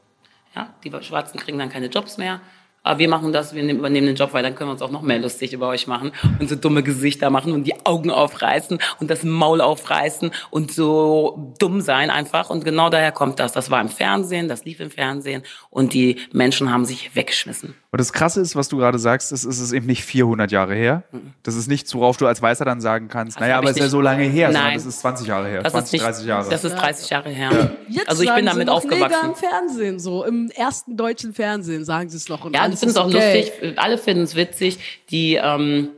Ja, 0.55 0.73
die 0.83 0.91
Schwarzen 1.03 1.39
kriegen 1.39 1.59
dann 1.59 1.69
keine 1.69 1.87
Jobs 1.87 2.17
mehr. 2.17 2.41
Aber 2.87 2.99
wir 2.99 3.09
machen 3.09 3.31
das, 3.33 3.53
wir 3.53 3.63
nehmen- 3.63 3.79
übernehmen 3.79 4.07
den 4.07 4.15
Job, 4.15 4.33
weil 4.33 4.43
dann 4.43 4.55
können 4.55 4.69
wir 4.69 4.73
uns 4.73 4.81
auch 4.81 4.91
noch 4.91 5.01
mehr 5.01 5.19
lustig 5.19 5.53
über 5.53 5.67
euch 5.67 5.87
machen 5.87 6.11
und 6.39 6.49
so 6.49 6.55
dumme 6.55 6.83
Gesichter 6.83 7.29
machen 7.29 7.51
und 7.53 7.63
die 7.65 7.75
Augen 7.85 8.09
aufreißen 8.11 8.79
und 8.99 9.09
das 9.09 9.23
Maul 9.23 9.61
aufreißen 9.61 10.31
und 10.49 10.71
so 10.71 11.53
dumm 11.59 11.81
sein 11.81 12.09
einfach. 12.09 12.49
Und 12.49 12.63
genau 12.65 12.89
daher 12.89 13.11
kommt 13.11 13.39
das. 13.39 13.51
Das 13.51 13.69
war 13.71 13.81
im 13.81 13.89
Fernsehen, 13.89 14.47
das 14.47 14.65
lief 14.65 14.79
im 14.79 14.89
Fernsehen 14.91 15.43
und 15.69 15.93
die 15.93 16.17
Menschen 16.31 16.71
haben 16.71 16.85
sich 16.85 17.15
weggeschmissen. 17.15 17.75
Und 17.91 17.99
das 18.01 18.11
Krasse 18.13 18.41
ist, 18.41 18.55
was 18.55 18.67
du 18.67 18.77
gerade 18.77 18.99
sagst, 18.99 19.31
ist 19.31 19.43
es 19.45 19.71
eben 19.71 19.85
nicht 19.85 20.03
400 20.03 20.51
Jahre 20.51 20.75
her. 20.75 21.03
Das 21.43 21.55
ist 21.55 21.67
nichts, 21.67 21.93
worauf 21.95 22.17
du 22.17 22.27
als 22.27 22.41
Weißer 22.41 22.65
dann 22.65 22.81
sagen 22.81 23.07
kannst, 23.07 23.39
naja, 23.39 23.57
aber 23.57 23.69
es 23.69 23.77
ist 23.77 23.83
ja 23.83 23.89
so 23.89 24.01
lange 24.01 24.23
her, 24.23 24.47
sondern 24.47 24.63
Nein. 24.65 24.73
das 24.75 24.85
ist 24.85 24.99
20 24.99 25.27
Jahre 25.27 25.47
her, 25.47 25.63
Das 25.63 25.71
20, 25.73 25.85
ist 25.87 25.93
nicht, 25.93 26.05
30 26.05 26.25
Jahre. 26.27 26.49
Das 26.49 26.63
ist 26.63 26.73
30 26.75 27.09
Jahre 27.09 27.29
her. 27.29 27.71
Jetzt 27.89 28.09
Also 28.09 28.23
ich 28.23 28.29
sagen 28.29 28.41
bin 28.41 28.45
sie 28.45 28.49
damit 28.51 28.67
noch 28.67 28.83
Neger 28.83 28.95
aufgewachsen. 29.07 29.29
im 29.29 29.35
Fernsehen, 29.35 29.99
so 29.99 30.23
im 30.25 30.49
ersten 30.51 30.97
deutschen 30.97 31.33
Fernsehen 31.33 31.85
sagen 31.85 32.09
sie 32.09 32.17
es 32.17 32.27
noch. 32.29 32.43
Und 32.45 32.53
Ja, 32.55 32.63
finden 32.79 32.91
es 32.91 32.97
auch 32.97 33.07
okay. 33.07 33.41
lustig. 33.41 33.79
Alle 33.79 33.97
finden 33.97 34.23
es 34.23 34.35
witzig. 34.35 34.79
Die, 35.09 35.35
ähm, 35.35 35.89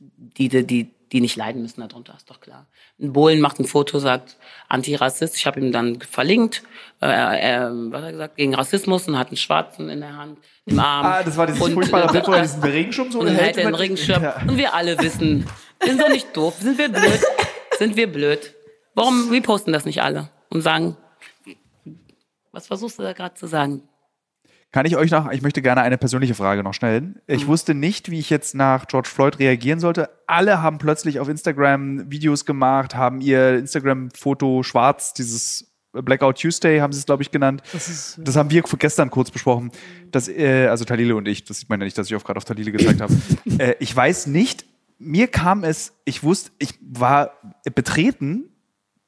die, 0.00 0.48
die, 0.48 0.66
die, 0.66 0.90
die 1.12 1.20
nicht 1.20 1.36
leiden 1.36 1.62
müssen 1.62 1.80
darunter, 1.80 2.14
ist 2.16 2.28
doch 2.28 2.40
klar. 2.40 2.66
Ein 3.00 3.12
Bohlen 3.12 3.40
macht 3.40 3.58
ein 3.58 3.64
Foto, 3.64 3.98
sagt 3.98 4.36
Antirassist. 4.68 5.36
Ich 5.36 5.46
habe 5.46 5.60
ihm 5.60 5.72
dann 5.72 6.00
verlinkt, 6.00 6.62
äh, 7.00 7.06
äh, 7.06 7.70
was 7.70 8.00
hat 8.00 8.04
er 8.06 8.12
gesagt, 8.12 8.36
gegen 8.36 8.54
Rassismus 8.54 9.08
und 9.08 9.18
hat 9.18 9.28
einen 9.28 9.36
Schwarzen 9.36 9.88
in 9.88 10.00
der 10.00 10.16
Hand, 10.16 10.38
im 10.66 10.78
Arm. 10.78 11.06
Ah, 11.06 11.22
das 11.22 11.36
war 11.36 11.46
dieses 11.46 11.62
Und, 11.62 11.74
furchtbare 11.74 12.08
äh, 12.08 12.12
Bild, 12.12 12.26
wo 12.26 12.32
er 12.32 12.42
diesen 12.42 12.62
Regenschirm 12.62 13.10
so 13.10 13.20
und 13.20 13.28
hält. 13.28 13.56
hält 13.56 13.56
den 13.56 13.74
Regenschirm. 13.74 14.22
Ja. 14.22 14.42
Und 14.42 14.56
wir 14.56 14.74
alle 14.74 14.98
wissen, 14.98 15.46
wir 15.80 15.88
sind 15.88 16.00
doch 16.00 16.08
nicht 16.08 16.36
doof. 16.36 16.56
Sind 16.60 16.78
wir 16.78 16.88
blöd? 16.88 17.20
Sind 17.78 17.96
wir 17.96 18.10
blöd? 18.10 18.54
Warum 18.94 19.30
reposten 19.30 19.72
das 19.72 19.84
nicht 19.84 20.02
alle 20.02 20.28
und 20.50 20.62
sagen, 20.62 20.96
was 22.52 22.66
versuchst 22.66 22.98
du 22.98 23.04
da 23.04 23.12
gerade 23.12 23.34
zu 23.34 23.46
sagen? 23.46 23.82
Kann 24.70 24.84
ich 24.84 24.96
euch 24.96 25.10
noch, 25.10 25.30
ich 25.30 25.40
möchte 25.40 25.62
gerne 25.62 25.80
eine 25.80 25.96
persönliche 25.96 26.34
Frage 26.34 26.62
noch 26.62 26.74
stellen. 26.74 27.20
Ich 27.26 27.44
Mhm. 27.44 27.48
wusste 27.48 27.74
nicht, 27.74 28.10
wie 28.10 28.18
ich 28.18 28.28
jetzt 28.28 28.54
nach 28.54 28.86
George 28.86 29.08
Floyd 29.08 29.38
reagieren 29.38 29.80
sollte. 29.80 30.10
Alle 30.26 30.60
haben 30.60 30.76
plötzlich 30.78 31.20
auf 31.20 31.28
Instagram 31.28 32.10
Videos 32.10 32.44
gemacht, 32.44 32.94
haben 32.94 33.20
ihr 33.22 33.56
Instagram-Foto 33.58 34.62
schwarz, 34.62 35.14
dieses 35.14 35.64
Blackout 35.92 36.38
Tuesday 36.38 36.80
haben 36.80 36.92
sie 36.92 36.98
es, 36.98 37.06
glaube 37.06 37.22
ich, 37.22 37.30
genannt. 37.30 37.62
Das 37.72 37.88
ist, 37.88 38.20
Das 38.22 38.36
haben 38.36 38.50
wir 38.50 38.62
gestern 38.62 39.08
kurz 39.10 39.30
besprochen. 39.30 39.72
Dass, 40.10 40.28
äh, 40.28 40.66
also 40.68 40.84
Talile 40.84 41.16
und 41.16 41.26
ich, 41.26 41.44
das 41.44 41.60
sieht 41.60 41.70
man 41.70 41.80
ja 41.80 41.84
nicht, 41.86 41.96
dass 41.96 42.08
ich 42.10 42.14
auch 42.14 42.22
gerade 42.24 42.36
auf 42.36 42.44
Talile 42.44 42.70
gezeigt 42.70 43.00
habe. 43.00 43.14
äh, 43.58 43.74
ich 43.80 43.96
weiß 43.96 44.26
nicht, 44.26 44.66
mir 44.98 45.28
kam 45.28 45.64
es, 45.64 45.94
ich 46.04 46.22
wusste, 46.22 46.50
ich 46.58 46.74
war 46.82 47.30
betreten, 47.74 48.50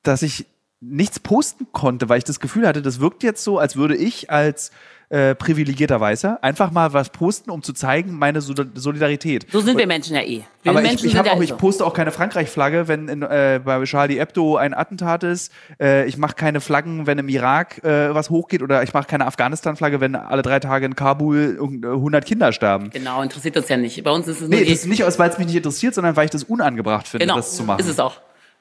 dass 0.02 0.22
ich 0.22 0.46
nichts 0.80 1.20
posten 1.20 1.66
konnte, 1.72 2.08
weil 2.08 2.18
ich 2.18 2.24
das 2.24 2.40
Gefühl 2.40 2.66
hatte, 2.66 2.80
das 2.82 3.00
wirkt 3.00 3.22
jetzt 3.22 3.44
so, 3.44 3.58
als 3.58 3.76
würde 3.76 3.96
ich 3.96 4.30
als 4.30 4.70
äh, 5.10 5.34
privilegierter 5.34 6.00
Weißer 6.00 6.38
einfach 6.42 6.70
mal 6.70 6.92
was 6.92 7.10
posten, 7.10 7.50
um 7.50 7.62
zu 7.64 7.72
zeigen, 7.72 8.16
meine 8.16 8.40
Sol- 8.40 8.70
Solidarität. 8.74 9.44
So 9.50 9.60
sind 9.60 9.76
wir 9.76 9.88
Menschen 9.88 10.14
ja 10.14 10.22
eh. 10.22 10.44
Wir 10.62 10.70
Aber 10.70 10.80
ich, 10.82 10.88
Menschen 10.88 11.08
ich, 11.08 11.14
ja 11.14 11.24
auch, 11.24 11.40
ich 11.42 11.48
so. 11.48 11.56
poste 11.56 11.84
auch 11.84 11.92
keine 11.92 12.12
Frankreich-Flagge, 12.12 12.86
wenn 12.86 13.08
in, 13.08 13.22
äh, 13.22 13.60
bei 13.62 13.82
Charlie 13.84 14.20
Hebdo 14.20 14.56
ein 14.56 14.72
Attentat 14.72 15.24
ist. 15.24 15.52
Äh, 15.80 16.06
ich 16.06 16.16
mache 16.16 16.34
keine 16.36 16.60
Flaggen, 16.60 17.08
wenn 17.08 17.18
im 17.18 17.28
Irak 17.28 17.82
äh, 17.82 18.14
was 18.14 18.30
hochgeht. 18.30 18.62
Oder 18.62 18.84
ich 18.84 18.94
mache 18.94 19.08
keine 19.08 19.26
Afghanistan-Flagge, 19.26 20.00
wenn 20.00 20.14
alle 20.14 20.42
drei 20.42 20.60
Tage 20.60 20.86
in 20.86 20.94
Kabul 20.94 21.56
irgend- 21.58 21.84
äh, 21.84 21.88
100 21.88 22.24
Kinder 22.24 22.52
sterben. 22.52 22.90
Genau, 22.90 23.20
interessiert 23.20 23.56
uns 23.56 23.68
ja 23.68 23.76
nicht. 23.76 24.02
Bei 24.04 24.12
uns 24.12 24.28
ist 24.28 24.36
es 24.36 24.48
nur 24.48 24.50
Nee, 24.50 24.64
das 24.64 24.72
ist 24.74 24.86
nicht 24.86 25.02
weil 25.18 25.28
es 25.30 25.38
mich 25.38 25.46
nicht 25.48 25.56
interessiert, 25.56 25.94
sondern 25.94 26.14
weil 26.14 26.26
ich 26.26 26.30
das 26.30 26.44
unangebracht 26.44 27.08
finde, 27.08 27.26
genau, 27.26 27.36
das 27.36 27.56
zu 27.56 27.64
machen. 27.64 27.80
ist 27.80 27.88
es 27.88 27.98
auch. 27.98 28.20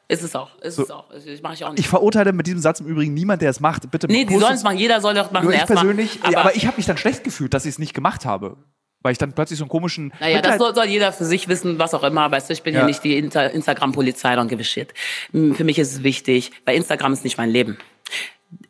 Ist 0.10 0.24
es 0.24 0.36
auch. 0.36 0.50
Ist 0.62 0.78
es 0.80 0.90
auch. 0.92 1.06
Das 1.12 1.24
mache 1.44 1.54
ich 1.54 1.64
auch 1.64 1.70
nicht. 1.70 1.80
Ich 1.80 1.88
verurteile 1.88 2.34
mit 2.34 2.48
diesem 2.48 2.60
Satz 2.60 2.80
im 2.82 2.88
Übrigen 2.88 3.14
niemand, 3.14 3.42
der 3.44 3.52
es 3.52 3.60
macht. 3.60 3.90
Bitte 3.92 4.08
nee, 4.08 4.26
die 4.26 4.38
sollen 4.38 4.56
es 4.56 4.64
machen. 4.64 4.78
Jeder 4.78 5.00
soll 5.02 5.14
doch 5.14 5.32
machen. 5.32 5.46
Nur 5.46 5.54
ich 5.54 5.66
persönlich, 5.66 6.20
Aber, 6.24 6.32
ja, 6.32 6.40
aber 6.40 6.56
ich 6.56 6.66
habe 6.66 6.78
mich 6.78 6.88
dann 6.88 6.98
schlecht 6.98 7.24
gefühlt, 7.24 7.54
dass 7.54 7.66
ich 7.66 7.74
es 7.74 7.80
nicht 7.80 7.94
gemacht 7.94 8.26
habe. 8.26 8.58
Weil 9.02 9.12
ich 9.14 9.18
dann 9.18 9.32
plötzlich 9.34 9.58
so 9.60 9.64
einen 9.64 9.70
komischen. 9.70 10.12
naja, 10.20 10.42
das 10.42 10.56
Mitleid- 10.56 10.60
soll, 10.60 10.76
soll 10.76 10.86
jeder 10.88 11.14
für 11.14 11.24
sich 11.26 11.48
wissen, 11.48 11.80
was 11.80 11.94
auch 11.94 12.04
immer. 12.04 12.30
Weißt 12.32 12.50
du, 12.50 12.54
ich 12.54 12.64
bin 12.64 12.74
ja, 12.74 12.82
Ja. 12.82 12.86
nicht 12.88 13.04
die 13.04 13.18
Inter 13.18 13.52
Instagram-Polizei, 13.52 14.34
don't 14.34 14.48
give 14.48 14.60
a 14.60 14.64
shit. 14.66 14.94
Für 15.32 15.64
mich 15.64 15.78
ist 15.80 15.94
es 15.94 16.04
wichtig, 16.04 16.52
weil 16.66 16.76
Instagram 16.76 17.14
ist 17.14 17.24
nicht 17.24 17.38
mein 17.38 17.50
Leben. 17.52 17.78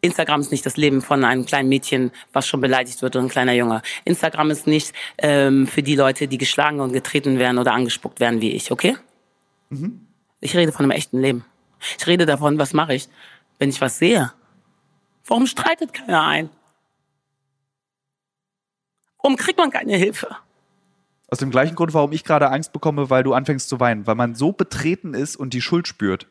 Instagram 0.02 0.42
ist 0.42 0.52
nicht 0.52 0.66
das 0.66 0.76
Leben 0.76 1.02
von 1.02 1.24
einem 1.24 1.46
kleinen 1.46 1.70
Mädchen, 1.70 2.12
was 2.34 2.46
schon 2.48 2.60
beleidigt 2.60 3.02
wird, 3.02 3.16
oder 3.16 3.24
ein 3.26 3.30
kleiner 3.30 3.54
Junge. 3.54 3.82
Instagram 4.04 4.52
ist 4.52 4.68
nicht 4.68 4.92
ähm, 5.20 5.68
für 5.68 5.82
die 5.82 5.96
Leute, 5.96 6.28
die 6.28 6.38
geschlagen 6.38 6.82
und 6.82 6.92
getreten 6.92 7.40
werden 7.40 7.58
oder 7.58 7.72
angespuckt 7.74 8.20
werden 8.20 8.42
wie 8.42 8.52
ich, 8.52 8.72
okay? 8.72 8.98
Ich 10.40 10.56
rede 10.56 10.72
von 10.72 10.84
einem 10.86 10.92
echten 10.92 11.20
Leben. 11.20 11.46
Ich 11.98 12.06
rede 12.08 12.26
davon, 12.26 12.58
was 12.60 12.74
mache 12.74 12.94
ich, 12.94 13.10
wenn 13.58 13.70
ich 13.70 13.80
was 13.82 13.98
sehe. 14.00 14.32
Warum 15.26 15.48
streitet 15.48 15.94
keiner 15.94 16.24
ein? 16.24 16.50
Warum 19.22 19.36
kriegt 19.36 19.58
man 19.60 19.70
keine 19.70 19.96
Hilfe? 19.96 20.36
Aus 21.30 21.38
dem 21.40 21.52
gleichen 21.52 21.76
Grund, 21.76 21.94
warum 21.94 22.12
ich 22.12 22.24
gerade 22.24 22.50
Angst 22.50 22.74
bekomme, 22.74 23.10
weil 23.10 23.24
du 23.24 23.34
anfängst 23.34 23.70
zu 23.70 23.80
weinen. 23.80 24.08
Weil 24.08 24.16
man 24.16 24.34
so 24.36 24.52
betreten 24.52 25.14
ist 25.14 25.36
und 25.36 25.54
die 25.54 25.62
Schuld 25.62 25.88
spürt. 25.88 26.28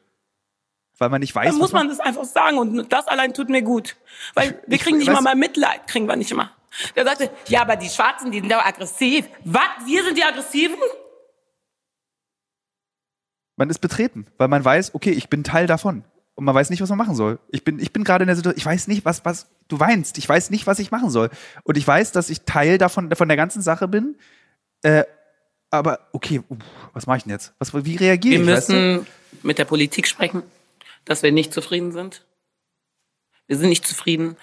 Weil 0.98 1.10
man 1.10 1.20
nicht 1.20 1.34
weiß, 1.34 1.50
Dann 1.50 1.58
muss 1.58 1.72
man. 1.72 1.86
man 1.86 1.96
das 1.96 2.00
einfach 2.04 2.24
sagen 2.24 2.58
und 2.58 2.92
das 2.92 3.06
allein 3.06 3.32
tut 3.32 3.48
mir 3.50 3.62
gut. 3.62 3.96
Weil 4.34 4.60
wir 4.66 4.76
ich 4.76 4.82
kriegen 4.82 4.98
nicht 4.98 5.08
weiß- 5.08 5.12
mal 5.14 5.20
mal 5.22 5.36
Mitleid, 5.36 5.86
kriegen 5.86 6.06
wir 6.08 6.16
nicht 6.16 6.32
immer. 6.32 6.50
Der 6.96 7.04
sagte, 7.04 7.30
ja, 7.46 7.62
aber 7.62 7.76
die 7.76 7.88
Schwarzen, 7.88 8.30
die 8.32 8.40
sind 8.40 8.50
doch 8.50 8.64
aggressiv. 8.64 9.28
Was? 9.44 9.62
Wir 9.86 10.02
sind 10.04 10.18
die 10.18 10.24
Aggressiven? 10.24 10.76
Man 13.58 13.70
ist 13.70 13.80
betreten, 13.80 14.26
weil 14.38 14.46
man 14.46 14.64
weiß, 14.64 14.94
okay, 14.94 15.10
ich 15.10 15.28
bin 15.28 15.42
Teil 15.42 15.66
davon. 15.66 16.04
Und 16.36 16.44
man 16.44 16.54
weiß 16.54 16.70
nicht, 16.70 16.80
was 16.80 16.88
man 16.88 16.98
machen 16.98 17.16
soll. 17.16 17.40
Ich 17.50 17.64
bin, 17.64 17.80
ich 17.80 17.92
bin 17.92 18.04
gerade 18.04 18.22
in 18.22 18.28
der 18.28 18.36
Situation, 18.36 18.56
ich 18.56 18.64
weiß 18.64 18.86
nicht, 18.86 19.04
was, 19.04 19.24
was, 19.24 19.48
du 19.66 19.80
weinst, 19.80 20.16
ich 20.16 20.28
weiß 20.28 20.50
nicht, 20.50 20.68
was 20.68 20.78
ich 20.78 20.92
machen 20.92 21.10
soll. 21.10 21.28
Und 21.64 21.76
ich 21.76 21.84
weiß, 21.84 22.12
dass 22.12 22.30
ich 22.30 22.42
Teil 22.42 22.78
davon, 22.78 23.12
von 23.12 23.26
der 23.26 23.36
ganzen 23.36 23.60
Sache 23.60 23.88
bin. 23.88 24.14
Äh, 24.82 25.02
aber, 25.70 25.98
okay, 26.12 26.40
uff, 26.48 26.58
was 26.92 27.08
mache 27.08 27.16
ich 27.16 27.22
denn 27.24 27.32
jetzt? 27.32 27.52
Was, 27.58 27.74
wie 27.74 27.96
reagiere 27.96 28.34
Wir 28.34 28.48
ich? 28.48 28.56
weißt 28.56 28.68
du? 28.68 28.72
müssen 28.74 29.06
mit 29.42 29.58
der 29.58 29.64
Politik 29.64 30.06
sprechen, 30.06 30.44
dass 31.04 31.24
wir 31.24 31.32
nicht 31.32 31.52
zufrieden 31.52 31.90
sind. 31.90 32.24
Wir 33.48 33.56
sind 33.56 33.70
nicht 33.70 33.84
zufrieden, 33.84 34.36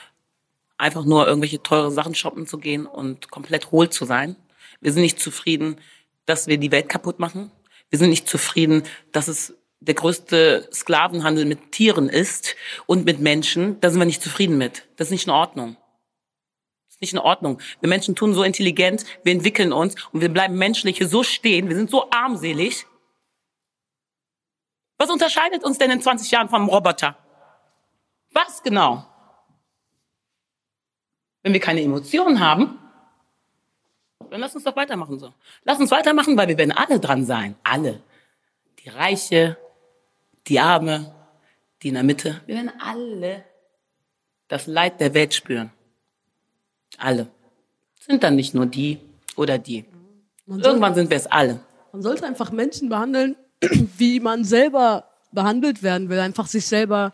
einfach 0.78 1.06
nur 1.06 1.26
irgendwelche 1.26 1.64
teure 1.64 1.92
Sachen 1.92 2.16
shoppen 2.16 2.48
zu 2.48 2.58
gehen 2.58 2.86
und 2.86 3.32
komplett 3.32 3.72
hohl 3.72 3.90
zu 3.90 4.04
sein. 4.04 4.36
Wir 4.82 4.92
sind 4.92 5.04
nicht 5.04 5.22
zufrieden, 5.22 5.78
dass 6.26 6.48
wir 6.48 6.58
die 6.58 6.72
Welt 6.72 6.90
kaputt 6.90 7.20
machen. 7.20 7.52
Wir 7.96 8.00
sind 8.00 8.10
nicht 8.10 8.28
zufrieden, 8.28 8.84
dass 9.14 9.30
es 9.30 9.58
der 9.80 9.94
größte 9.94 10.68
Sklavenhandel 10.74 11.46
mit 11.46 11.72
Tieren 11.72 12.10
ist 12.10 12.58
und 12.88 13.06
mit 13.06 13.22
Menschen. 13.22 13.80
Da 13.80 13.90
sind 13.90 14.02
wir 14.02 14.06
nicht 14.06 14.22
zufrieden 14.22 14.58
mit. 14.58 14.86
Das 14.98 15.08
ist 15.08 15.12
nicht 15.12 15.28
in 15.28 15.32
Ordnung. 15.32 15.78
Das 16.88 16.96
ist 16.96 17.02
nicht 17.02 17.14
in 17.14 17.20
Ordnung. 17.20 17.62
Wir 17.80 17.88
Menschen 17.88 18.14
tun 18.14 18.34
so 18.34 18.44
intelligent, 18.44 19.06
wir 19.24 19.32
entwickeln 19.32 19.72
uns 19.72 19.96
und 20.12 20.20
wir 20.20 20.28
bleiben 20.28 20.58
menschlich 20.58 20.98
hier 20.98 21.08
so 21.08 21.24
stehen. 21.24 21.70
Wir 21.70 21.78
sind 21.78 21.90
so 21.90 22.10
armselig. 22.12 22.86
Was 24.98 25.10
unterscheidet 25.10 25.64
uns 25.64 25.78
denn 25.78 25.90
in 25.90 26.02
20 26.02 26.30
Jahren 26.32 26.50
vom 26.50 26.68
Roboter? 26.68 27.18
Was 28.32 28.62
genau? 28.62 29.08
Wenn 31.44 31.54
wir 31.54 31.62
keine 31.62 31.82
Emotionen 31.82 32.42
haben, 32.42 32.78
dann 34.30 34.40
lass 34.42 34.56
uns 34.56 34.64
doch 34.64 34.76
weitermachen 34.76 35.20
so. 35.20 35.34
Lass 35.64 35.80
uns 35.80 35.92
weitermachen, 35.92 36.38
weil 36.38 36.48
wir 36.48 36.58
werden 36.58 36.72
alle 36.72 37.00
dran 37.00 37.26
sein. 37.26 37.56
Alle. 37.64 38.02
Die 38.80 38.90
Reiche, 38.90 39.58
die 40.48 40.60
Arme, 40.60 41.14
die 41.82 41.90
in 41.90 41.96
der 41.96 42.04
Mitte. 42.04 42.42
Wir 42.46 42.56
werden 42.56 42.72
alle 42.80 43.44
das 44.48 44.68
Leid 44.68 45.00
der 45.00 45.14
Welt 45.14 45.34
spüren. 45.34 45.72
Alle. 46.98 47.28
Sind 48.00 48.24
dann 48.24 48.36
nicht 48.36 48.54
nur 48.54 48.66
die 48.66 49.00
oder 49.36 49.58
die. 49.58 49.86
man, 50.46 50.60
Irgendwann 50.60 50.96
sind 50.96 51.10
wir 51.10 51.18
es 51.18 51.28
alle. 51.28 51.60
man 51.92 52.02
sollte 52.02 52.26
einfach 52.26 52.52
Menschen 52.52 52.90
behandeln, 52.90 53.36
wie 53.98 54.20
man 54.20 54.44
selber 54.44 55.10
behandelt 55.32 55.82
werden 55.84 56.10
will. 56.10 56.20
Einfach 56.20 56.48
sich 56.48 56.66
selber, 56.66 57.14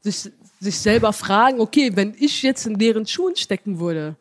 sich, 0.00 0.30
sich 0.60 0.78
selber 0.78 1.12
fragen, 1.12 1.60
okay, 1.60 1.96
wenn 1.96 2.14
ich 2.18 2.42
jetzt 2.42 2.66
in 2.66 2.78
deren 2.78 3.06
Schuhen 3.06 3.36
stecken 3.36 3.80
würde, 3.80 4.16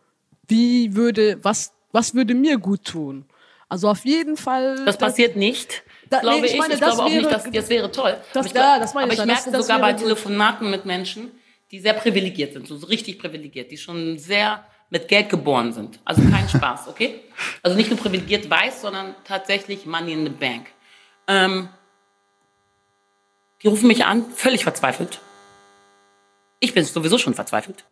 wie 0.51 0.95
würde, 0.95 1.43
was, 1.43 1.73
was 1.91 2.13
würde 2.13 2.35
mir 2.35 2.57
gut 2.59 2.85
tun? 2.85 3.25
Also 3.69 3.89
auf 3.89 4.05
jeden 4.05 4.37
Fall. 4.37 4.83
Das 4.85 4.97
passiert 4.97 5.35
nicht. 5.35 5.81
Da- 6.09 6.19
glaube 6.19 6.41
nee, 6.41 6.47
ich 6.47 6.53
ich. 6.53 6.59
meine, 6.59 6.73
ich 6.73 6.79
das 6.79 6.89
glaube 6.95 7.03
auch 7.03 7.09
nicht, 7.09 7.21
wäre- 7.23 7.29
dass 7.33 7.49
das 7.49 7.69
wäre 7.69 7.91
toll. 7.91 8.17
Das- 8.33 8.45
aber 8.45 8.47
ich, 8.47 8.53
ja, 8.53 8.79
das 8.79 8.93
meine 8.93 9.05
aber 9.05 9.13
ich 9.13 9.19
ich 9.19 9.25
merke 9.25 9.49
Das- 9.51 9.65
sogar 9.65 9.79
bei 9.79 9.93
gut. 9.93 10.01
Telefonaten 10.01 10.69
mit 10.69 10.85
Menschen, 10.85 11.31
die 11.71 11.79
sehr 11.79 11.93
privilegiert 11.93 12.51
sind, 12.53 12.67
so 12.67 12.75
richtig 12.85 13.17
privilegiert, 13.17 13.71
die 13.71 13.77
schon 13.77 14.19
sehr 14.19 14.65
mit 14.89 15.07
Geld 15.07 15.29
geboren 15.29 15.71
sind. 15.71 15.99
Also 16.03 16.21
kein 16.29 16.49
Spaß, 16.49 16.89
okay? 16.89 17.21
Also 17.63 17.77
nicht 17.77 17.89
nur 17.89 17.97
privilegiert 17.97 18.49
weiß, 18.49 18.81
sondern 18.81 19.15
tatsächlich 19.23 19.85
Money 19.85 20.11
in 20.11 20.23
the 20.25 20.29
Bank. 20.31 20.67
Ähm, 21.29 21.69
die 23.63 23.67
rufen 23.67 23.87
mich 23.87 24.03
an, 24.05 24.25
völlig 24.31 24.63
verzweifelt. 24.63 25.21
Ich 26.59 26.73
bin 26.73 26.83
sowieso 26.83 27.17
schon 27.17 27.33
verzweifelt. 27.35 27.85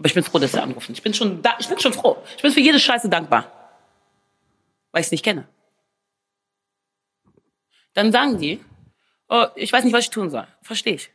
Aber 0.00 0.06
ich 0.06 0.14
bin 0.14 0.24
froh, 0.24 0.38
dass 0.38 0.52
sie 0.52 0.62
anrufen. 0.62 0.92
Ich 0.92 1.02
bin 1.02 1.12
schon 1.12 1.42
da, 1.42 1.56
ich 1.58 1.68
bin 1.68 1.78
schon 1.78 1.92
froh. 1.92 2.16
Ich 2.34 2.40
bin 2.40 2.50
für 2.50 2.60
jede 2.60 2.80
Scheiße 2.80 3.10
dankbar. 3.10 3.44
Weil 4.92 5.02
ich 5.02 5.08
es 5.08 5.10
nicht 5.12 5.22
kenne. 5.22 5.46
Dann 7.92 8.10
sagen 8.10 8.38
die, 8.38 8.64
oh, 9.28 9.44
ich 9.56 9.70
weiß 9.70 9.84
nicht, 9.84 9.92
was 9.92 10.04
ich 10.04 10.10
tun 10.10 10.30
soll. 10.30 10.46
Verstehe 10.62 10.94
ich. 10.94 11.10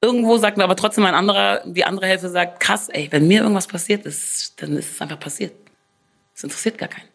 Irgendwo 0.00 0.38
sagt 0.38 0.56
mir 0.56 0.62
aber 0.62 0.76
trotzdem 0.76 1.04
ein 1.04 1.16
anderer, 1.16 1.64
die 1.66 1.84
andere 1.84 2.06
Hälfte 2.06 2.28
sagt, 2.28 2.60
krass, 2.60 2.88
ey, 2.90 3.08
wenn 3.10 3.26
mir 3.26 3.40
irgendwas 3.40 3.66
passiert 3.66 4.06
ist, 4.06 4.62
dann 4.62 4.76
ist 4.76 4.92
es 4.92 5.00
einfach 5.00 5.18
passiert. 5.18 5.52
Das 6.32 6.44
interessiert 6.44 6.78
gar 6.78 6.88
keinen. 6.88 7.08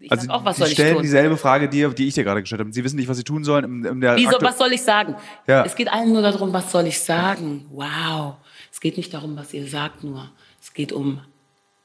Ich 0.00 0.10
Also 0.10 0.28
auch, 0.28 0.44
was 0.44 0.56
soll 0.56 0.66
ich 0.66 0.72
stellen 0.72 0.94
tun? 0.94 1.02
dieselbe 1.02 1.36
Frage 1.36 1.68
dir, 1.68 1.90
die 1.90 2.08
ich 2.08 2.14
dir 2.14 2.24
gerade 2.24 2.40
gestellt 2.40 2.62
habe. 2.62 2.72
Sie 2.72 2.82
wissen 2.82 2.96
nicht, 2.96 3.08
was 3.08 3.16
sie 3.16 3.22
tun 3.22 3.44
sollen. 3.44 3.84
In 3.84 4.00
der 4.00 4.16
Wieso, 4.16 4.38
was 4.40 4.58
soll 4.58 4.72
ich 4.72 4.82
sagen? 4.82 5.14
Ja. 5.46 5.64
Es 5.64 5.76
geht 5.76 5.86
allen 5.86 6.12
nur 6.12 6.22
darum, 6.22 6.52
was 6.52 6.72
soll 6.72 6.88
ich 6.88 6.98
sagen? 6.98 7.66
Wow. 7.70 8.38
Es 8.82 8.84
geht 8.84 8.96
nicht 8.96 9.14
darum, 9.14 9.36
was 9.36 9.54
ihr 9.54 9.68
sagt 9.68 10.02
nur. 10.02 10.28
Es 10.60 10.74
geht 10.74 10.90
um 10.90 11.20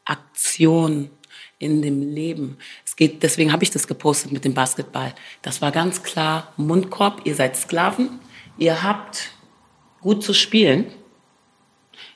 Aktion 0.04 1.12
in 1.60 1.84
dem 1.84 2.02
Leben. 2.02 2.58
Es 2.84 2.96
geht, 2.96 3.22
deswegen 3.22 3.52
habe 3.52 3.64
ich 3.64 3.70
das 3.70 3.86
gepostet 3.86 4.32
mit 4.32 4.44
dem 4.44 4.56
Basketball. 4.56 5.14
Das 5.44 5.62
war 5.62 5.72
ganz 5.72 6.02
klar 6.02 6.52
Mundkorb. 6.58 7.22
Ihr 7.24 7.36
seid 7.36 7.56
Sklaven. 7.56 8.20
Ihr 8.58 8.82
habt 8.82 9.30
gut 10.02 10.24
zu 10.24 10.34
spielen. 10.34 10.92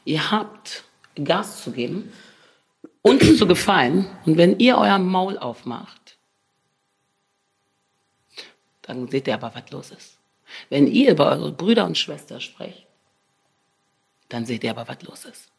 Ihr 0.03 0.31
habt 0.31 0.83
Gas 1.13 1.63
zu 1.63 1.73
geben. 1.73 2.11
Uns 3.03 3.37
zu 3.37 3.45
gefallen. 3.45 4.07
Und 4.25 4.37
wenn 4.37 4.57
ihr 4.57 4.79
euer 4.79 4.97
Maul 4.97 5.37
aufmacht, 5.37 6.17
dann 8.81 9.07
seht 9.09 9.27
ihr 9.27 9.35
aber, 9.35 9.53
was 9.53 9.69
los 9.69 9.91
ist. 9.91 10.17
Wenn 10.71 10.87
ihr 10.87 11.11
über 11.11 11.29
eure 11.29 11.51
Brüder 11.51 11.85
und 11.85 11.99
Schwestern 11.99 12.41
sprecht, 12.41 12.87
dann 14.33 14.45
seht 14.45 14.63
ihr 14.63 14.71
aber, 14.71 14.87
was 14.87 15.01
los 15.03 15.25
ist. 15.25 15.51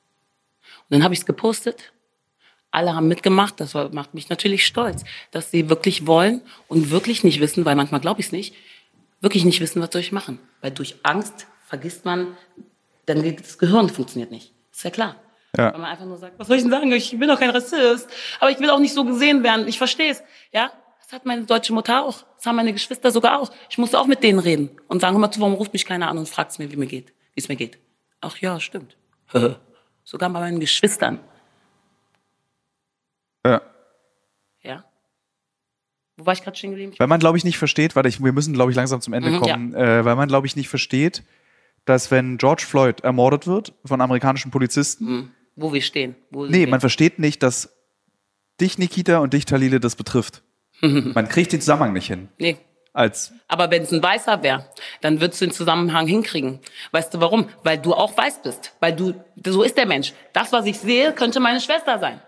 Und 0.88 0.90
dann 0.90 1.04
habe 1.04 1.14
ich 1.14 1.20
es 1.20 1.26
gepostet. 1.26 1.92
Alle 2.70 2.94
haben 2.94 3.08
mitgemacht. 3.08 3.60
Das 3.60 3.74
macht 3.74 4.14
mich 4.14 4.28
natürlich 4.28 4.64
stolz, 4.66 5.04
dass 5.30 5.50
sie 5.50 5.68
wirklich 5.68 6.06
wollen 6.06 6.40
und 6.68 6.90
wirklich 6.90 7.22
nicht 7.22 7.40
wissen, 7.40 7.64
weil 7.64 7.76
manchmal 7.76 8.00
glaube 8.00 8.20
ich 8.20 8.26
es 8.26 8.32
nicht, 8.32 8.54
wirklich 9.20 9.44
nicht 9.44 9.60
wissen, 9.60 9.82
was 9.82 9.90
soll 9.92 10.00
ich 10.00 10.12
machen. 10.12 10.38
Weil 10.60 10.70
durch 10.70 10.96
Angst 11.02 11.46
vergisst 11.66 12.04
man, 12.04 12.36
dann 13.06 13.22
geht 13.22 13.40
das 13.40 13.58
Gehirn 13.58 13.88
funktioniert 13.90 14.30
nicht. 14.30 14.52
Ist 14.72 14.84
ja 14.84 14.90
klar. 14.90 15.16
Ja. 15.56 15.72
Weil 15.72 15.80
man 15.80 15.90
einfach 15.90 16.06
nur 16.06 16.16
sagt, 16.16 16.38
was 16.38 16.46
soll 16.46 16.56
ich 16.56 16.62
denn 16.62 16.70
sagen? 16.70 16.90
Ich 16.92 17.10
bin 17.10 17.28
doch 17.28 17.38
kein 17.38 17.50
Rassist. 17.50 18.08
Aber 18.40 18.50
ich 18.50 18.58
will 18.58 18.70
auch 18.70 18.78
nicht 18.78 18.94
so 18.94 19.04
gesehen 19.04 19.42
werden. 19.42 19.68
Ich 19.68 19.76
verstehe 19.76 20.10
es. 20.10 20.22
Ja? 20.52 20.72
Das 21.02 21.12
hat 21.12 21.26
meine 21.26 21.42
deutsche 21.44 21.74
Mutter 21.74 22.04
auch. 22.04 22.24
Das 22.36 22.46
haben 22.46 22.56
meine 22.56 22.72
Geschwister 22.72 23.10
sogar 23.10 23.38
auch. 23.38 23.50
Ich 23.68 23.76
musste 23.76 23.98
auch 24.00 24.06
mit 24.06 24.22
denen 24.22 24.38
reden 24.38 24.70
und 24.88 25.00
sagen, 25.00 25.20
mal 25.20 25.30
zu, 25.30 25.40
warum 25.40 25.54
ruft 25.54 25.74
mich 25.74 25.84
keiner 25.84 26.08
an 26.08 26.16
und 26.16 26.26
fragt 26.26 26.58
mir, 26.58 26.72
wie 26.72 26.76
mir 26.76 26.86
geht, 26.86 27.12
wie 27.34 27.40
es 27.40 27.48
mir 27.48 27.56
geht. 27.56 27.78
Ach 28.22 28.36
ja, 28.38 28.58
stimmt. 28.60 28.96
sogar 30.04 30.30
bei 30.30 30.40
meinen 30.40 30.60
Geschwistern. 30.60 31.18
Ja. 33.44 33.60
Ja? 34.62 34.84
Wo 36.16 36.26
war 36.26 36.32
ich 36.32 36.42
gerade 36.42 36.56
stehen 36.56 36.70
geblieben? 36.70 36.94
Weil 36.98 37.06
man, 37.08 37.20
glaube 37.20 37.36
ich, 37.38 37.44
nicht 37.44 37.58
versteht, 37.58 37.96
warte, 37.96 38.08
ich, 38.08 38.22
wir 38.22 38.32
müssen, 38.32 38.54
glaube 38.54 38.70
ich, 38.70 38.76
langsam 38.76 39.00
zum 39.00 39.12
Ende 39.12 39.30
Mhm, 39.30 39.40
kommen, 39.40 39.74
äh, 39.74 40.04
weil 40.04 40.14
man, 40.16 40.28
glaube 40.28 40.46
ich, 40.46 40.56
nicht 40.56 40.68
versteht, 40.68 41.24
dass 41.84 42.10
wenn 42.10 42.38
George 42.38 42.64
Floyd 42.66 43.00
ermordet 43.00 43.46
wird 43.46 43.74
von 43.84 44.00
amerikanischen 44.00 44.50
Polizisten, 44.50 45.06
Hm. 45.06 45.30
Wo 45.54 45.72
wir 45.74 45.82
stehen. 45.82 46.14
Wo 46.30 46.46
nee, 46.46 46.60
wir- 46.60 46.68
man 46.68 46.80
versteht 46.80 47.18
nicht, 47.18 47.42
dass 47.42 47.76
dich, 48.60 48.78
Nikita, 48.78 49.18
und 49.18 49.34
dich, 49.34 49.44
Talile, 49.44 49.80
das 49.80 49.96
betrifft. 49.96 50.42
man 50.80 51.28
kriegt 51.28 51.52
den 51.52 51.60
Zusammenhang 51.60 51.92
nicht 51.92 52.06
hin. 52.06 52.28
Nee. 52.38 52.56
Als, 52.94 53.32
Aber 53.48 53.70
wenn 53.70 53.82
es 53.82 53.92
ein 53.92 54.02
Weißer 54.02 54.42
wäre, 54.42 54.66
dann 55.00 55.20
würdest 55.20 55.40
du 55.40 55.46
den 55.46 55.52
Zusammenhang 55.52 56.06
hinkriegen. 56.06 56.60
Weißt 56.90 57.14
du 57.14 57.20
warum? 57.20 57.48
Weil 57.62 57.78
du 57.78 57.94
auch 57.94 58.16
weiß 58.16 58.42
bist. 58.42 58.74
Weil 58.80 58.94
du, 58.94 59.14
so 59.46 59.62
ist 59.62 59.78
der 59.78 59.86
Mensch. 59.86 60.12
Das, 60.34 60.52
was 60.52 60.66
ich 60.66 60.78
sehe, 60.78 61.14
könnte 61.14 61.40
meine 61.40 61.60
Schwester 61.60 61.98
sein. 61.98 62.20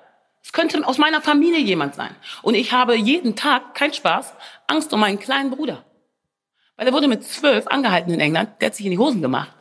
Es 0.42 0.52
könnte 0.52 0.86
aus 0.86 0.96
meiner 0.96 1.20
Familie 1.20 1.58
jemand 1.58 1.94
sein. 1.94 2.14
Und 2.42 2.54
ich 2.54 2.72
habe 2.72 2.96
jeden 2.96 3.36
Tag, 3.36 3.74
kein 3.74 3.92
Spaß, 3.92 4.32
Angst 4.66 4.92
um 4.92 5.00
meinen 5.00 5.18
kleinen 5.18 5.50
Bruder. 5.50 5.84
Weil 6.76 6.86
er 6.86 6.92
wurde 6.94 7.08
mit 7.08 7.24
zwölf 7.24 7.66
angehalten 7.66 8.12
in 8.12 8.20
England, 8.20 8.50
der 8.60 8.66
hat 8.66 8.74
sich 8.74 8.86
in 8.86 8.92
die 8.92 8.98
Hosen 8.98 9.20
gemacht. 9.20 9.54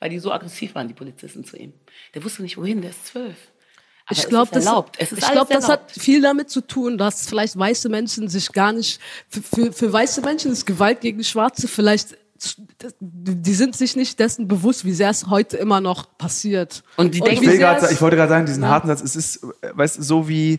Weil 0.00 0.10
die 0.10 0.18
so 0.18 0.32
aggressiv 0.32 0.74
waren, 0.74 0.88
die 0.88 0.94
Polizisten 0.94 1.44
zu 1.44 1.56
ihm. 1.56 1.74
Der 2.14 2.24
wusste 2.24 2.42
nicht 2.42 2.56
wohin, 2.56 2.80
der 2.80 2.90
ist 2.90 3.06
zwölf. 3.06 3.51
Aber 4.12 4.20
Ich 4.20 4.28
glaube, 4.28 4.50
das, 4.52 5.12
ich 5.12 5.30
glaub, 5.32 5.48
das 5.50 5.68
hat 5.68 5.90
viel 5.92 6.20
damit 6.22 6.50
zu 6.50 6.60
tun, 6.60 6.98
dass 6.98 7.26
vielleicht 7.28 7.58
weiße 7.58 7.88
Menschen 7.88 8.28
sich 8.28 8.52
gar 8.52 8.72
nicht, 8.72 9.00
für, 9.28 9.42
für, 9.42 9.72
für 9.72 9.92
weiße 9.92 10.20
Menschen 10.22 10.52
ist 10.52 10.66
Gewalt 10.66 11.00
gegen 11.00 11.22
Schwarze 11.24 11.68
vielleicht, 11.68 12.16
die 13.00 13.54
sind 13.54 13.76
sich 13.76 13.94
nicht 13.96 14.18
dessen 14.18 14.48
bewusst, 14.48 14.84
wie 14.84 14.92
sehr 14.92 15.10
es 15.10 15.28
heute 15.28 15.56
immer 15.56 15.80
noch 15.80 16.18
passiert. 16.18 16.82
Und 16.96 17.14
die 17.14 17.20
denken- 17.20 17.48
ich, 17.48 17.58
grad, 17.60 17.90
ich 17.90 18.00
wollte 18.00 18.16
gerade 18.16 18.30
sagen, 18.30 18.46
diesen 18.46 18.62
Ja. 18.64 18.70
harten 18.70 18.88
Satz, 18.88 19.00
es 19.02 19.14
ist, 19.16 19.46
weißt 19.74 19.98
du, 19.98 20.02
so 20.02 20.28
wie, 20.28 20.58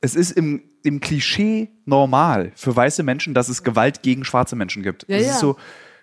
es 0.00 0.14
ist 0.16 0.32
im, 0.32 0.62
im 0.82 1.00
Klischee 1.00 1.70
normal 1.84 2.52
für 2.56 2.74
weiße 2.74 3.02
Menschen, 3.02 3.34
dass 3.34 3.48
es 3.48 3.62
Gewalt 3.62 4.02
gegen 4.02 4.24
schwarze 4.24 4.56
Menschen 4.56 4.82
gibt. 4.82 5.04
Ja, 5.08 5.16
es 5.16 5.26
ja. 5.26 5.32
ist 5.34 5.40
so, 5.40 5.56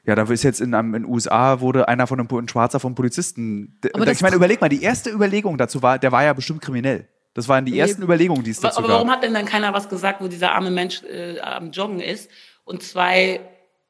ja, 0.05 0.15
da 0.15 0.23
ist 0.23 0.43
jetzt 0.43 0.59
in, 0.59 0.71
den 0.71 1.05
USA 1.05 1.61
wurde 1.61 1.87
einer 1.87 2.07
von 2.07 2.19
einem 2.19 2.27
ein 2.29 2.47
Schwarzer 2.49 2.79
vom 2.79 2.93
Polizisten. 2.93 3.79
Aber 3.93 4.11
ich 4.11 4.21
meine, 4.21 4.35
überleg 4.35 4.59
mal, 4.59 4.69
die 4.69 4.83
erste 4.83 5.09
Überlegung 5.09 5.57
dazu 5.57 5.81
war, 5.81 5.97
der 5.97 6.11
war 6.11 6.23
ja 6.23 6.33
bestimmt 6.33 6.61
kriminell. 6.61 7.07
Das 7.33 7.47
waren 7.47 7.65
die 7.65 7.79
ersten 7.79 8.03
Überlegungen, 8.03 8.43
die 8.43 8.51
es 8.51 8.59
Aber, 8.59 8.67
dazu 8.67 8.79
aber 8.79 8.89
warum 8.89 9.07
gab. 9.07 9.17
hat 9.17 9.23
denn 9.23 9.33
dann 9.33 9.45
keiner 9.45 9.73
was 9.73 9.89
gesagt, 9.89 10.21
wo 10.21 10.27
dieser 10.27 10.51
arme 10.51 10.71
Mensch 10.71 11.03
äh, 11.03 11.39
am 11.39 11.71
Joggen 11.71 11.99
ist 11.99 12.29
und 12.63 12.83
zwei 12.83 13.39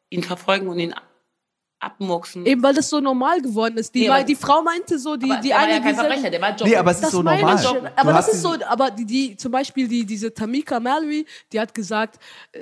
ihn 0.09 0.23
verfolgen 0.23 0.67
und 0.67 0.79
ihn 0.79 0.93
abmuchsen? 1.83 2.45
Eben 2.45 2.63
weil 2.63 2.73
das 2.73 2.89
so 2.89 2.99
normal 2.99 3.41
geworden 3.41 3.77
ist. 3.77 3.93
Die, 3.93 4.07
Nee, 4.09 4.23
die 4.23 4.35
Frau 4.35 4.61
meinte 4.61 4.97
so, 4.99 5.15
die, 5.15 5.29
aber 5.31 5.41
die 5.41 5.47
der 5.49 5.57
war 5.57 5.63
eine, 5.63 5.73
ja 5.73 5.79
kein 5.79 5.95
Verbrecher, 5.95 6.29
der 6.29 6.41
war 6.41 6.49
Joggen. 6.51 6.67
Nee, 6.69 6.75
aber 6.77 6.91
es 6.91 6.97
ist 6.97 7.03
Das 7.03 7.11
so 7.11 7.21
normal. 7.23 7.55
ich. 7.55 7.61
Du 7.61 7.91
Aber 7.95 8.13
das 8.13 8.27
ist 8.29 8.41
so, 8.41 8.55
aber 8.67 8.91
die, 8.91 9.05
die 9.05 9.37
zum 9.37 9.51
Beispiel 9.51 9.87
die, 9.87 10.05
diese 10.05 10.33
Tamika 10.33 10.79
Mallory, 10.79 11.25
die 11.51 11.59
hat 11.59 11.73
gesagt, 11.73 12.19
äh, 12.51 12.59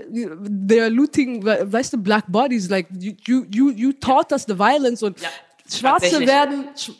they're 0.67 0.89
looting, 0.89 1.43
we- 1.45 1.71
weißt 1.71 1.93
du, 1.93 1.97
black 1.97 2.25
bodies, 2.27 2.69
like 2.69 2.87
you, 2.99 3.13
you, 3.51 3.71
you, 3.71 3.93
taught 3.93 4.31
us 4.31 4.45
the 4.47 4.57
violence 4.57 5.03
und 5.03 5.19
Ja, 5.21 5.29
Schwarze 5.71 6.19
werden, 6.21 6.65
sch- 6.75 6.91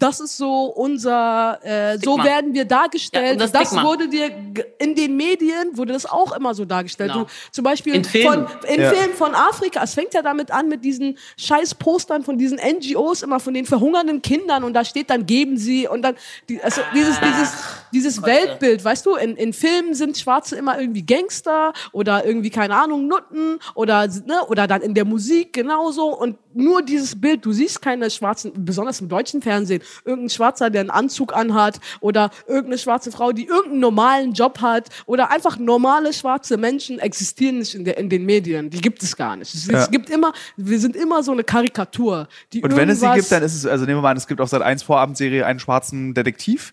das 0.00 0.18
ist 0.18 0.36
so 0.36 0.64
unser, 0.64 1.58
äh, 1.62 1.98
so 1.98 2.18
werden 2.18 2.52
wir 2.54 2.62
Ja, 2.62 2.68
dargestellt. 2.68 3.32
und 3.34 3.40
das 3.40 3.52
das 3.52 3.72
wurde 3.82 4.08
dir 4.08 4.30
in 4.78 4.94
den 4.94 5.16
Medien 5.16 5.76
wurde 5.76 5.92
das 5.92 6.06
auch 6.06 6.32
immer 6.36 6.54
so 6.54 6.64
dargestellt. 6.64 7.12
Genau. 7.12 7.24
Du, 7.24 7.30
zum 7.52 7.64
Beispiel 7.64 7.94
In 7.94 8.04
Filmen. 8.04 8.48
von 8.48 8.64
in 8.68 8.80
Ja. 8.80 8.90
Filmen 8.92 9.14
von 9.14 9.34
Afrika. 9.34 9.82
Es 9.84 9.94
fängt 9.94 10.14
ja 10.14 10.22
damit 10.22 10.50
an 10.50 10.68
mit 10.68 10.84
diesen 10.84 11.16
scheiß 11.38 11.74
Postern 11.76 12.24
von 12.24 12.38
diesen 12.38 12.58
NGOs 12.58 13.22
immer 13.22 13.38
von 13.40 13.54
den 13.54 13.66
verhungernden 13.66 14.22
Kindern 14.22 14.64
und 14.64 14.72
da 14.74 14.84
steht 14.84 15.10
dann 15.10 15.26
geben 15.26 15.56
sie 15.56 15.86
und 15.86 16.02
dann 16.02 16.16
die, 16.48 16.62
also 16.62 16.80
dieses 16.94 17.20
dieses 17.20 17.52
dieses 17.92 18.22
Weltbild, 18.22 18.84
weißt 18.84 19.04
du? 19.04 19.16
In, 19.16 19.36
in 19.36 19.52
Filmen 19.52 19.94
sind 19.94 20.16
Schwarze 20.16 20.56
immer 20.56 20.78
irgendwie 20.80 21.02
Gangster 21.04 21.72
oder 21.92 22.24
irgendwie 22.24 22.50
keine 22.50 22.74
Ahnung 22.76 23.06
Nutten 23.06 23.58
oder 23.74 24.06
ne 24.06 24.40
oder 24.48 24.66
dann 24.66 24.80
in 24.82 24.94
der 24.94 25.04
Musik 25.04 25.52
genauso 25.52 26.16
und 26.16 26.36
nur 26.54 26.82
dieses 26.82 27.20
Bild. 27.20 27.44
Du 27.44 27.52
siehst 27.52 27.82
keine 27.82 28.10
Schwarzen, 28.10 28.52
besonders 28.64 29.00
im 29.00 29.08
deutschen 29.08 29.42
Fernsehen, 29.42 29.82
irgendein 30.04 30.30
Schwarzer, 30.30 30.70
der 30.70 30.80
einen 30.82 30.90
Anzug 30.90 31.34
anhat 31.34 31.80
oder 32.00 32.30
irgendeine 32.46 32.78
schwarze 32.78 33.10
Frau, 33.12 33.32
die 33.32 33.46
irgendeinen 33.46 33.80
normalen 33.80 34.32
Job 34.32 34.60
hat 34.60 34.88
oder 35.06 35.30
einfach 35.30 35.58
normale 35.58 36.12
schwarze 36.12 36.56
Menschen 36.56 36.98
existieren 36.98 37.58
nicht 37.58 37.74
in, 37.74 37.84
der, 37.84 37.98
in 37.98 38.08
den 38.08 38.24
Medien. 38.24 38.70
Die 38.70 38.80
gibt 38.80 39.02
es 39.02 39.16
gar 39.16 39.36
nicht. 39.36 39.54
Es, 39.54 39.66
Ja. 39.66 39.86
gibt 39.86 40.10
immer, 40.10 40.32
wir 40.56 40.78
sind 40.78 40.96
immer 40.96 41.22
so 41.22 41.32
eine 41.32 41.44
Karikatur. 41.44 42.28
Die 42.52 42.62
Und 42.62 42.76
wenn 42.76 42.88
es 42.88 43.00
sie 43.00 43.10
gibt, 43.12 43.30
dann 43.32 43.42
ist 43.42 43.54
es, 43.54 43.66
also 43.66 43.84
nehmen 43.84 43.98
wir 43.98 44.02
mal 44.02 44.10
an, 44.12 44.16
es 44.16 44.26
gibt 44.26 44.40
auf 44.40 44.48
Sat 44.48 44.62
1 44.62 44.82
Vorabendserie 44.82 45.44
einen 45.46 45.60
schwarzen 45.60 46.14
Detektiv, 46.14 46.72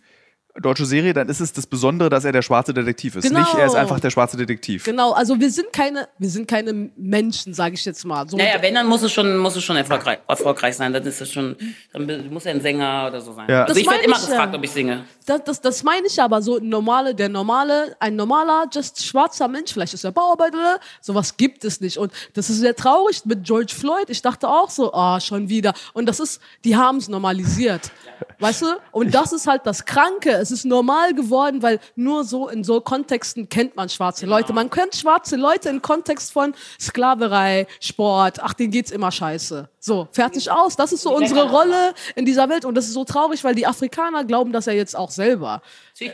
deutsche 0.61 0.85
Serie, 0.85 1.13
dann 1.13 1.29
ist 1.29 1.39
es 1.39 1.53
das 1.53 1.67
Besondere, 1.67 2.09
dass 2.09 2.25
er 2.25 2.31
der 2.31 2.41
schwarze 2.41 2.73
Detektiv 2.73 3.15
ist. 3.15 3.23
Genau. 3.23 3.39
Nicht, 3.39 3.53
er 3.53 3.65
ist 3.65 3.75
einfach 3.75 3.99
der 3.99 4.09
schwarze 4.09 4.37
Detektiv. 4.37 4.83
Genau, 4.83 5.11
also 5.11 5.39
wir 5.39 5.49
sind 5.51 5.71
keine, 5.71 6.07
wir 6.17 6.29
sind 6.29 6.47
keine 6.47 6.89
Menschen, 6.95 7.53
sage 7.53 7.75
ich 7.75 7.85
jetzt 7.85 8.03
mal. 8.05 8.27
So, 8.27 8.37
Naja, 8.37 8.61
wenn, 8.61 8.73
dann 8.75 8.87
muss 8.87 9.03
es 9.03 9.11
schon, 9.11 9.37
muss 9.37 9.55
es 9.55 9.63
schon 9.63 9.75
erfolgreich, 9.77 10.19
erfolgreich 10.27 10.75
sein. 10.75 10.93
Dann 10.93 11.03
ist 11.03 11.21
es 11.21 11.31
schon, 11.31 11.55
dann 11.93 12.29
muss 12.31 12.45
er 12.45 12.53
ein 12.53 12.61
Sänger 12.61 13.07
oder 13.07 13.21
so 13.21 13.33
sein. 13.33 13.47
Ja. 13.49 13.61
Also 13.63 13.73
Das 13.73 13.77
ich 13.81 13.85
werde 13.85 13.97
meine 13.97 14.05
immer 14.05 14.15
ich 14.17 14.23
ja. 14.23 14.29
gefragt, 14.29 14.55
ob 14.55 14.63
ich 14.63 14.71
singe. 14.71 15.05
Das, 15.25 15.43
das, 15.43 15.61
das 15.61 15.83
meine 15.83 16.07
ich 16.07 16.21
aber 16.21 16.41
so 16.41 16.59
normale, 16.59 17.13
der 17.13 17.29
normale, 17.29 17.95
ein 17.99 18.15
normaler, 18.15 18.65
just 18.73 19.05
schwarzer 19.05 19.47
Mensch, 19.47 19.73
vielleicht 19.73 19.93
ist 19.93 20.03
er 20.03 20.11
Bauarbeiter, 20.11 20.79
sowas 21.01 21.37
gibt 21.37 21.63
es 21.65 21.81
nicht. 21.81 21.97
Und 21.97 22.11
das 22.33 22.49
ist 22.49 22.59
sehr 22.59 22.75
traurig 22.75 23.25
mit 23.25 23.43
George 23.43 23.73
Floyd. 23.77 24.09
Ich 24.09 24.21
dachte 24.21 24.47
auch 24.47 24.69
so, 24.69 24.93
ah, 24.93 25.19
schon 25.19 25.49
wieder. 25.49 25.73
Und 25.93 26.07
das 26.07 26.19
ist, 26.19 26.41
die 26.63 26.75
haben 26.75 26.97
es 26.97 27.07
normalisiert. 27.07 27.91
Weißt 28.39 28.61
du? 28.61 28.67
Und 28.91 29.13
das 29.13 29.31
ist 29.33 29.47
halt 29.47 29.61
das 29.65 29.85
Kranke. 29.85 30.31
Es 30.47 30.59
ist 30.59 30.65
normal 30.65 31.13
geworden, 31.13 31.61
weil 31.61 31.79
nur 31.95 32.23
so 32.23 32.47
in 32.47 32.63
so 32.63 32.79
Kontexten 32.79 33.49
kennt 33.49 33.75
man 33.75 33.89
schwarze 33.89 34.25
Leute. 34.25 34.53
Man 34.53 34.69
kennt 34.69 34.95
schwarze 34.95 35.35
Leute 35.35 35.67
im 35.67 35.81
Kontext 35.81 36.31
von 36.31 36.53
Sklaverei, 36.79 37.67
Sport, 37.81 38.41
ach, 38.41 38.53
denen 38.53 38.71
geht's 38.71 38.91
immer 38.91 39.11
scheiße. 39.11 39.67
So, 39.79 40.07
fertig 40.11 40.49
aus. 40.49 40.75
Das 40.75 40.93
ist 40.93 41.01
so 41.01 41.15
unsere 41.15 41.49
Rolle 41.49 41.93
in 42.15 42.25
dieser 42.25 42.47
Welt 42.49 42.63
und 42.65 42.75
das 42.75 42.85
ist 42.85 42.93
so 42.93 43.03
traurig, 43.03 43.43
weil 43.43 43.55
die 43.55 43.67
Afrikaner 43.67 44.23
glauben 44.23 44.51
das 44.53 44.65
ja 44.65 44.73
jetzt 44.73 44.95
auch 44.95 45.11
selber. 45.11 45.61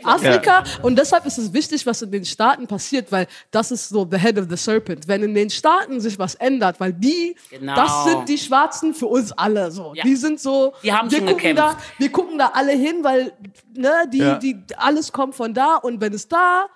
Afrika 0.02 0.64
und 0.82 0.96
deshalb 0.98 1.26
ist 1.26 1.38
es 1.38 1.52
wichtig, 1.52 1.84
was 1.86 2.02
in 2.02 2.10
den 2.10 2.24
Staaten 2.24 2.66
passiert, 2.66 3.10
weil 3.12 3.26
das 3.50 3.70
ist 3.70 3.88
so 3.88 4.06
the 4.10 4.16
head 4.18 4.38
of 4.38 4.46
the 4.48 4.56
serpent. 4.56 5.06
Wenn 5.08 5.22
in 5.22 5.34
den 5.34 5.50
Staaten 5.50 6.00
sich 6.00 6.18
was 6.18 6.34
ändert, 6.36 6.80
weil 6.80 6.92
die, 6.92 7.36
Genau. 7.50 7.74
das 7.74 8.04
sind 8.04 8.28
die 8.28 8.38
Schwarzen 8.38 8.94
für 8.94 9.06
uns 9.06 9.32
alle. 9.32 9.70
So, 9.70 9.92
Ja. 9.94 10.02
die 10.04 10.16
sind 10.16 10.40
so, 10.40 10.72
Die 10.82 10.92
haben 10.92 11.10
wir 11.10 11.18
schon 11.18 11.26
gucken 11.28 11.56
da, 11.56 11.76
wir 11.98 12.10
gucken 12.12 12.38
da 12.38 12.50
alle 12.54 12.72
hin, 12.72 13.02
weil 13.02 13.32
ne, 13.74 13.92
die, 14.12 14.18
Ja. 14.18 14.34
die, 14.36 14.62
alles 14.76 15.12
kommt 15.12 15.34
von 15.34 15.52
da 15.54 15.76
und 15.76 16.00
wenn 16.00 16.12
es 16.12 16.26
da 16.28 16.66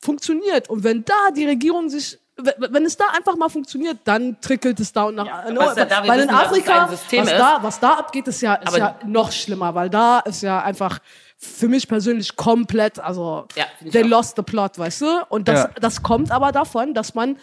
funktioniert 0.00 0.68
und 0.70 0.84
wenn 0.84 1.04
da 1.04 1.30
die 1.34 1.46
Regierung 1.46 1.88
sich 1.88 2.18
wenn 2.40 2.84
es 2.86 2.96
da 2.96 3.06
einfach 3.16 3.34
mal 3.34 3.48
funktioniert, 3.48 3.98
dann 4.04 4.40
trickelt 4.40 4.78
es 4.78 4.92
da 4.92 5.06
und 5.06 5.16
nach. 5.16 5.26
Ja, 5.26 5.50
no, 5.50 5.58
was 5.60 5.76
ja 5.76 5.84
da- 5.86 6.06
weil 6.06 6.20
in 6.20 6.28
wissen, 6.28 6.38
Afrika, 6.38 6.88
was 6.88 7.30
da, 7.30 7.58
was 7.62 7.80
da 7.80 7.90
abgeht, 7.94 8.28
ist 8.28 8.40
ja, 8.42 8.54
ist 8.54 8.76
ja 8.76 8.96
noch 9.04 9.32
schlimmer, 9.32 9.74
weil 9.74 9.90
da 9.90 10.20
ist 10.20 10.42
ja 10.44 10.62
einfach 10.62 11.00
für 11.40 11.68
mich 11.68 11.86
persönlich 11.88 12.34
komplett, 12.36 12.98
also 12.98 13.46
Ja, 13.54 13.66
they 13.92 14.02
auch. 14.04 14.08
lost 14.08 14.36
the 14.36 14.42
plot, 14.42 14.76
weißt 14.78 15.00
du? 15.02 15.22
Und 15.28 15.46
das, 15.48 15.60
Ja. 15.64 15.70
das 15.80 16.02
kommt 16.02 16.32
aber 16.32 16.50
davon, 16.52 16.94
dass 16.94 17.14
man, 17.14 17.38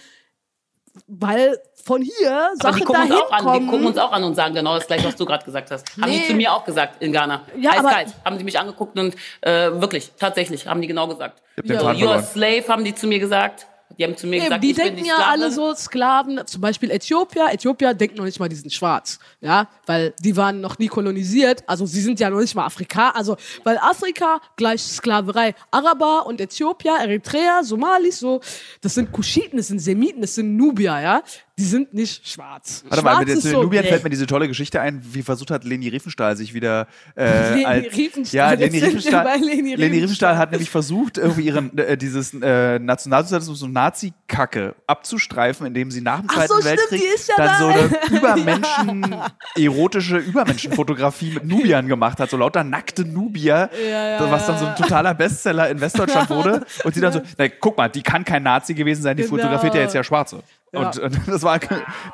weil 1.07 1.57
von 1.83 2.01
hier 2.01 2.31
Aber 2.31 2.51
die 2.55 2.61
Sachen 2.79 2.85
gucken, 2.85 3.01
uns 3.03 3.11
auch 3.21 3.31
an, 3.31 3.59
die 3.59 3.65
gucken 3.67 3.85
uns 3.85 3.97
auch 3.97 4.11
an 4.11 4.23
und 4.23 4.35
sagen 4.35 4.55
genau 4.55 4.75
das 4.75 4.87
gleiche, 4.87 5.05
was 5.07 5.15
du 5.15 5.25
gerade 5.25 5.45
gesagt 5.45 5.71
hast. 5.71 5.85
Haben 6.01 6.11
die 6.11 6.17
Nee. 6.19 6.27
zu 6.27 6.33
mir 6.33 6.51
auch 6.53 6.63
gesagt 6.65 7.01
in 7.01 7.11
Ghana. 7.13 7.41
Ja, 7.57 7.71
aber- 7.77 7.89
Eiskalt. 7.89 8.13
Haben 8.25 8.37
die 8.37 8.43
mich 8.43 8.59
angeguckt 8.59 8.97
und 8.97 9.15
äh, 9.41 9.71
wirklich, 9.73 10.11
tatsächlich, 10.19 10.67
haben 10.67 10.81
die 10.81 10.87
genau 10.87 11.07
gesagt. 11.07 11.41
So, 11.57 11.73
You're 11.73 12.15
a 12.15 12.21
slave, 12.23 12.65
haben 12.67 12.83
die 12.83 12.95
zu 12.95 13.07
mir 13.07 13.19
gesagt. 13.19 13.67
Die 13.97 14.03
haben 14.03 14.17
zu 14.17 14.27
mir 14.27 14.37
Eben, 14.37 14.45
gesagt, 14.45 14.63
die 14.63 14.71
ich 14.71 14.75
bin 14.75 14.85
denken 14.85 15.03
die 15.03 15.09
ja 15.09 15.17
alle 15.29 15.51
so 15.51 15.73
Sklaven, 15.73 16.41
zum 16.45 16.61
Beispiel 16.61 16.91
Äthiopier. 16.91 17.47
Äthiopier 17.51 17.93
denken 17.93 18.17
noch 18.17 18.25
nicht 18.25 18.39
mal, 18.39 18.49
die 18.49 18.55
sind 18.55 18.71
schwarz, 18.73 19.19
ja, 19.41 19.67
weil 19.85 20.13
die 20.19 20.35
waren 20.35 20.61
noch 20.61 20.77
nie 20.79 20.87
kolonisiert. 20.87 21.63
Also 21.67 21.85
sie 21.85 22.01
sind 22.01 22.19
ja 22.19 22.29
noch 22.29 22.39
nicht 22.39 22.55
mal 22.55 22.65
Afrika. 22.65 23.11
Also 23.11 23.37
weil 23.63 23.77
Afrika 23.77 24.41
gleich 24.55 24.81
Sklaverei. 24.81 25.55
Araber 25.71 26.25
und 26.25 26.41
Äthiopier, 26.41 26.97
Eritreer, 26.99 27.63
Somalis, 27.63 28.19
so, 28.19 28.41
das 28.81 28.95
sind 28.95 29.11
Kuschiten, 29.11 29.57
das 29.57 29.67
sind 29.67 29.79
Semiten, 29.79 30.21
das 30.21 30.35
sind 30.35 30.55
Nubier, 30.55 30.99
ja. 31.01 31.23
Die 31.57 31.63
sind 31.63 31.93
nicht 31.93 32.27
schwarz. 32.27 32.83
Warte 32.89 33.03
mal, 33.03 33.11
schwarz 33.11 33.27
mit 33.27 33.41
zu 33.41 33.47
den 33.47 33.51
so, 33.51 33.63
Nubiern 33.63 33.83
nee. 33.85 33.89
fällt 33.89 34.03
mir 34.03 34.09
diese 34.09 34.27
tolle 34.27 34.47
Geschichte 34.49 34.81
ein, 34.81 35.01
wie 35.13 35.21
versucht 35.21 35.51
hat 35.51 35.63
Leni 35.63 35.87
Riefenstahl 35.87 36.35
sich 36.35 36.53
wieder 36.53 36.87
äh, 37.15 37.49
Leni 37.51 37.65
als, 37.65 37.97
Riefenstahl, 37.97 38.37
ja, 38.37 38.51
Leni 38.51 38.71
sind 38.79 38.81
wir 38.81 38.87
Riefenstahl, 38.87 39.39
Leni 39.39 39.45
Leni 39.45 39.63
Riefenstahl. 39.63 40.01
Riefenstahl 40.01 40.37
hat 40.37 40.51
nämlich 40.51 40.69
versucht, 40.69 41.17
irgendwie 41.17 41.41
ihren 41.43 41.77
äh, 41.77 41.97
dieses 41.97 42.33
äh, 42.33 42.79
Nationalsozialismus 42.79 43.63
und 43.63 43.73
Nazi-Kacke 43.73 44.75
abzustreifen, 44.87 45.65
indem 45.65 45.91
sie 45.91 46.01
nach 46.01 46.19
dem 46.19 46.29
Zweiten 46.29 46.47
so, 46.47 46.59
stimmt, 46.59 46.77
Weltkrieg 46.77 47.13
ist 47.15 47.27
ja 47.29 47.35
dann 47.37 47.47
da. 47.47 47.57
so 47.57 47.67
eine 47.67 47.99
Übermenschen, 48.17 49.15
erotische 49.55 50.17
Übermenschenfotografie 50.17 51.35
mit 51.35 51.45
Nubiern 51.45 51.87
gemacht 51.87 52.19
hat, 52.19 52.29
so 52.29 52.37
lauter 52.37 52.63
nackte 52.63 53.05
Nubier, 53.05 53.69
ja, 53.89 54.31
was 54.31 54.45
dann 54.47 54.57
so 54.57 54.65
ein 54.65 54.75
totaler 54.75 55.13
Bestseller 55.13 55.69
in 55.69 55.79
Westdeutschland 55.79 56.29
wurde. 56.29 56.65
Und 56.83 56.95
sie 56.95 57.01
dann 57.01 57.13
so, 57.13 57.21
na, 57.37 57.47
guck 57.47 57.77
mal, 57.77 57.87
die 57.87 58.01
kann 58.01 58.25
kein 58.25 58.43
Nazi 58.43 58.73
gewesen 58.73 59.01
sein, 59.03 59.15
die 59.15 59.23
Genau. 59.25 59.37
fotografiert 59.37 59.75
ja 59.75 59.81
jetzt 59.81 59.95
ja 59.95 60.03
Schwarze. 60.03 60.43
Ja. 60.75 60.87
Und, 60.89 60.99
und 60.99 61.27
das 61.27 61.43
war, 61.43 61.59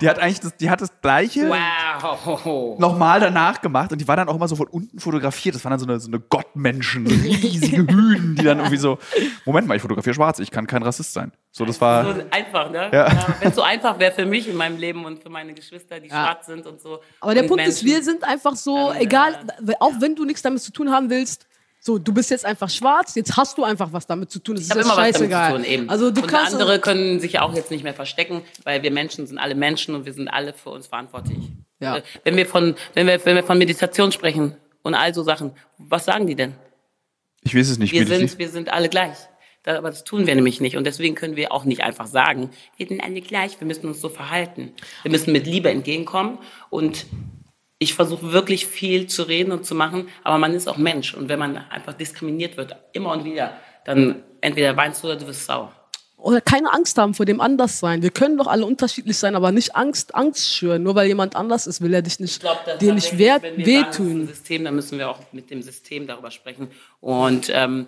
die 0.01 0.09
hat 0.09 0.19
eigentlich 0.19 0.39
das, 0.39 0.55
die 0.57 0.69
hat 0.69 0.81
das 0.81 0.89
gleiche 1.01 1.49
Wow. 1.49 2.79
nochmal 2.79 3.19
danach 3.19 3.61
gemacht 3.61 3.91
und 3.91 3.99
die 3.99 4.07
war 4.07 4.15
dann 4.15 4.29
auch 4.29 4.35
immer 4.35 4.47
so 4.47 4.55
von 4.55 4.67
unten 4.67 4.99
fotografiert. 4.99 5.55
Das 5.55 5.63
waren 5.65 5.71
dann 5.71 5.79
so 5.79 5.85
eine, 5.85 5.99
so 5.99 6.07
eine 6.07 6.19
Gottmenschen, 6.19 7.07
so 7.07 7.15
riesige 7.15 7.77
Hühn, 7.91 8.35
die 8.35 8.43
dann 8.43 8.59
irgendwie 8.59 8.77
so, 8.77 8.97
Moment 9.45 9.67
mal, 9.67 9.75
ich 9.75 9.81
fotografiere 9.81 10.13
schwarz, 10.15 10.39
ich 10.39 10.51
kann 10.51 10.67
kein 10.67 10.83
Rassist 10.83 11.13
sein. 11.13 11.31
So, 11.51 11.65
das 11.65 11.81
war, 11.81 12.05
So 12.15 12.21
einfach, 12.31 12.71
ne? 12.71 12.89
Ja. 12.93 13.35
Wenn 13.39 13.49
es 13.49 13.55
so 13.55 13.61
einfach 13.61 13.99
wäre 13.99 14.11
für 14.13 14.25
mich 14.25 14.47
in 14.47 14.55
meinem 14.55 14.77
Leben 14.77 15.03
und 15.05 15.21
für 15.21 15.29
meine 15.29 15.53
Geschwister, 15.53 15.99
die 15.99 16.09
schwarz 16.09 16.45
sind 16.45 16.65
und 16.65 16.79
so. 16.79 16.99
Aber 17.19 17.33
der 17.33 17.43
Punkt 17.43 17.63
ist, 17.67 17.83
Menschen. 17.83 17.97
wir 17.97 18.03
sind 18.03 18.23
einfach 18.23 18.55
so, 18.55 18.91
äh, 18.93 19.03
egal, 19.03 19.35
auch 19.79 19.93
wenn 19.99 20.15
du 20.15 20.23
nichts 20.25 20.41
damit 20.41 20.61
zu 20.61 20.71
tun 20.71 20.91
haben 20.91 21.09
willst, 21.09 21.47
so, 21.83 21.97
du 21.97 22.13
bist 22.13 22.29
jetzt 22.29 22.45
einfach 22.45 22.69
schwarz, 22.69 23.15
jetzt 23.15 23.35
hast 23.37 23.57
du 23.57 23.63
einfach 23.63 23.91
was 23.91 24.05
damit 24.05 24.29
zu 24.29 24.37
tun. 24.37 24.53
Das 24.55 24.65
Ich 24.65 24.69
ist 24.69 24.75
habe 24.75 24.81
immer 24.81 24.89
was 24.89 24.97
damit 24.97 25.15
scheißegal. 25.15 25.51
zu 25.51 25.57
tun, 25.57 25.65
eben. 25.65 25.89
Also 25.89 26.11
du 26.11 26.21
und 26.21 26.27
kannst 26.27 26.53
andere 26.53 26.79
können 26.79 27.19
sich 27.19 27.33
ja 27.33 27.41
auch 27.41 27.55
jetzt 27.55 27.71
nicht 27.71 27.83
mehr 27.83 27.95
verstecken, 27.95 28.43
weil 28.63 28.83
wir 28.83 28.91
Menschen 28.91 29.25
sind 29.25 29.39
alle 29.39 29.55
Menschen 29.55 29.95
und 29.95 30.05
wir 30.05 30.13
sind 30.13 30.27
alle 30.27 30.53
für 30.53 30.69
uns 30.69 30.85
verantwortlich. 30.85 31.39
Ja. 31.79 31.97
Äh, 31.97 32.03
Wenn 32.23 32.37
wir 32.37 32.45
von, 32.45 32.75
wenn 32.93 33.07
wir, 33.07 33.25
wenn 33.25 33.35
wir 33.35 33.43
von 33.43 33.57
Meditation 33.57 34.11
sprechen 34.11 34.55
und 34.83 34.93
all 34.93 35.11
so 35.15 35.23
Sachen, 35.23 35.53
was 35.79 36.05
sagen 36.05 36.27
die 36.27 36.35
denn? 36.35 36.53
ich 37.43 37.55
weiß 37.55 37.69
es 37.69 37.79
nicht. 37.79 37.91
Wir 37.91 38.05
sind, 38.05 38.37
wir 38.37 38.49
sind 38.49 38.71
alle 38.71 38.87
gleich. 38.87 39.17
Aber 39.65 39.89
das 39.89 40.03
tun 40.03 40.27
wir 40.27 40.35
nämlich 40.35 40.61
nicht. 40.61 40.77
Und 40.77 40.85
deswegen 40.85 41.15
können 41.15 41.35
wir 41.35 41.51
auch 41.51 41.65
nicht 41.65 41.81
einfach 41.81 42.05
sagen, 42.07 42.51
wir 42.77 42.87
sind 42.87 43.03
alle 43.03 43.21
gleich, 43.21 43.59
wir 43.59 43.65
müssen 43.67 43.87
uns 43.87 44.01
so 44.01 44.09
verhalten. 44.09 44.73
Wir 45.01 45.11
müssen 45.11 45.31
mit 45.31 45.47
Liebe 45.47 45.69
entgegenkommen. 45.69 46.37
Und 46.69 47.07
ich 47.81 47.95
versuche 47.95 48.31
wirklich 48.31 48.67
viel 48.67 49.07
zu 49.07 49.23
reden 49.23 49.51
und 49.51 49.65
zu 49.65 49.73
machen, 49.73 50.07
aber 50.23 50.37
man 50.37 50.53
ist 50.53 50.69
auch 50.69 50.77
Mensch. 50.77 51.15
Und 51.15 51.29
wenn 51.29 51.39
man 51.39 51.57
einfach 51.57 51.93
diskriminiert 51.93 52.55
wird, 52.55 52.75
immer 52.93 53.11
und 53.11 53.25
wieder, 53.25 53.53
dann 53.85 54.21
entweder 54.39 54.77
weinst 54.77 55.01
du 55.01 55.07
oder 55.07 55.15
du 55.15 55.25
wirst 55.25 55.47
sauer. 55.47 55.71
oder 56.17 56.41
keine 56.41 56.71
Angst 56.71 56.99
haben 56.99 57.15
vor 57.15 57.25
dem 57.25 57.41
Anderssein. 57.41 58.03
Wir 58.03 58.11
können 58.11 58.37
doch 58.37 58.45
alle 58.45 58.67
unterschiedlich 58.67 59.17
sein, 59.17 59.35
aber 59.35 59.51
nicht 59.51 59.75
Angst, 59.75 60.13
Angst 60.13 60.53
schüren. 60.53 60.83
Nur 60.83 60.93
weil 60.93 61.07
jemand 61.07 61.35
anders 61.35 61.65
ist, 61.65 61.81
will 61.81 61.91
er 61.91 62.03
dich 62.03 62.19
nicht, 62.19 62.43
dass 62.43 62.77
dir 62.77 62.93
nicht 62.93 63.09
sagen, 63.09 63.45
ein 63.45 63.65
wehtun. 63.65 64.27
System, 64.27 64.63
dann 64.63 64.75
müssen 64.75 64.99
wir 64.99 65.09
auch 65.09 65.17
mit 65.31 65.49
dem 65.49 65.63
System 65.63 66.05
darüber 66.05 66.29
sprechen. 66.29 66.67
Und 66.99 67.49
ähm, 67.51 67.87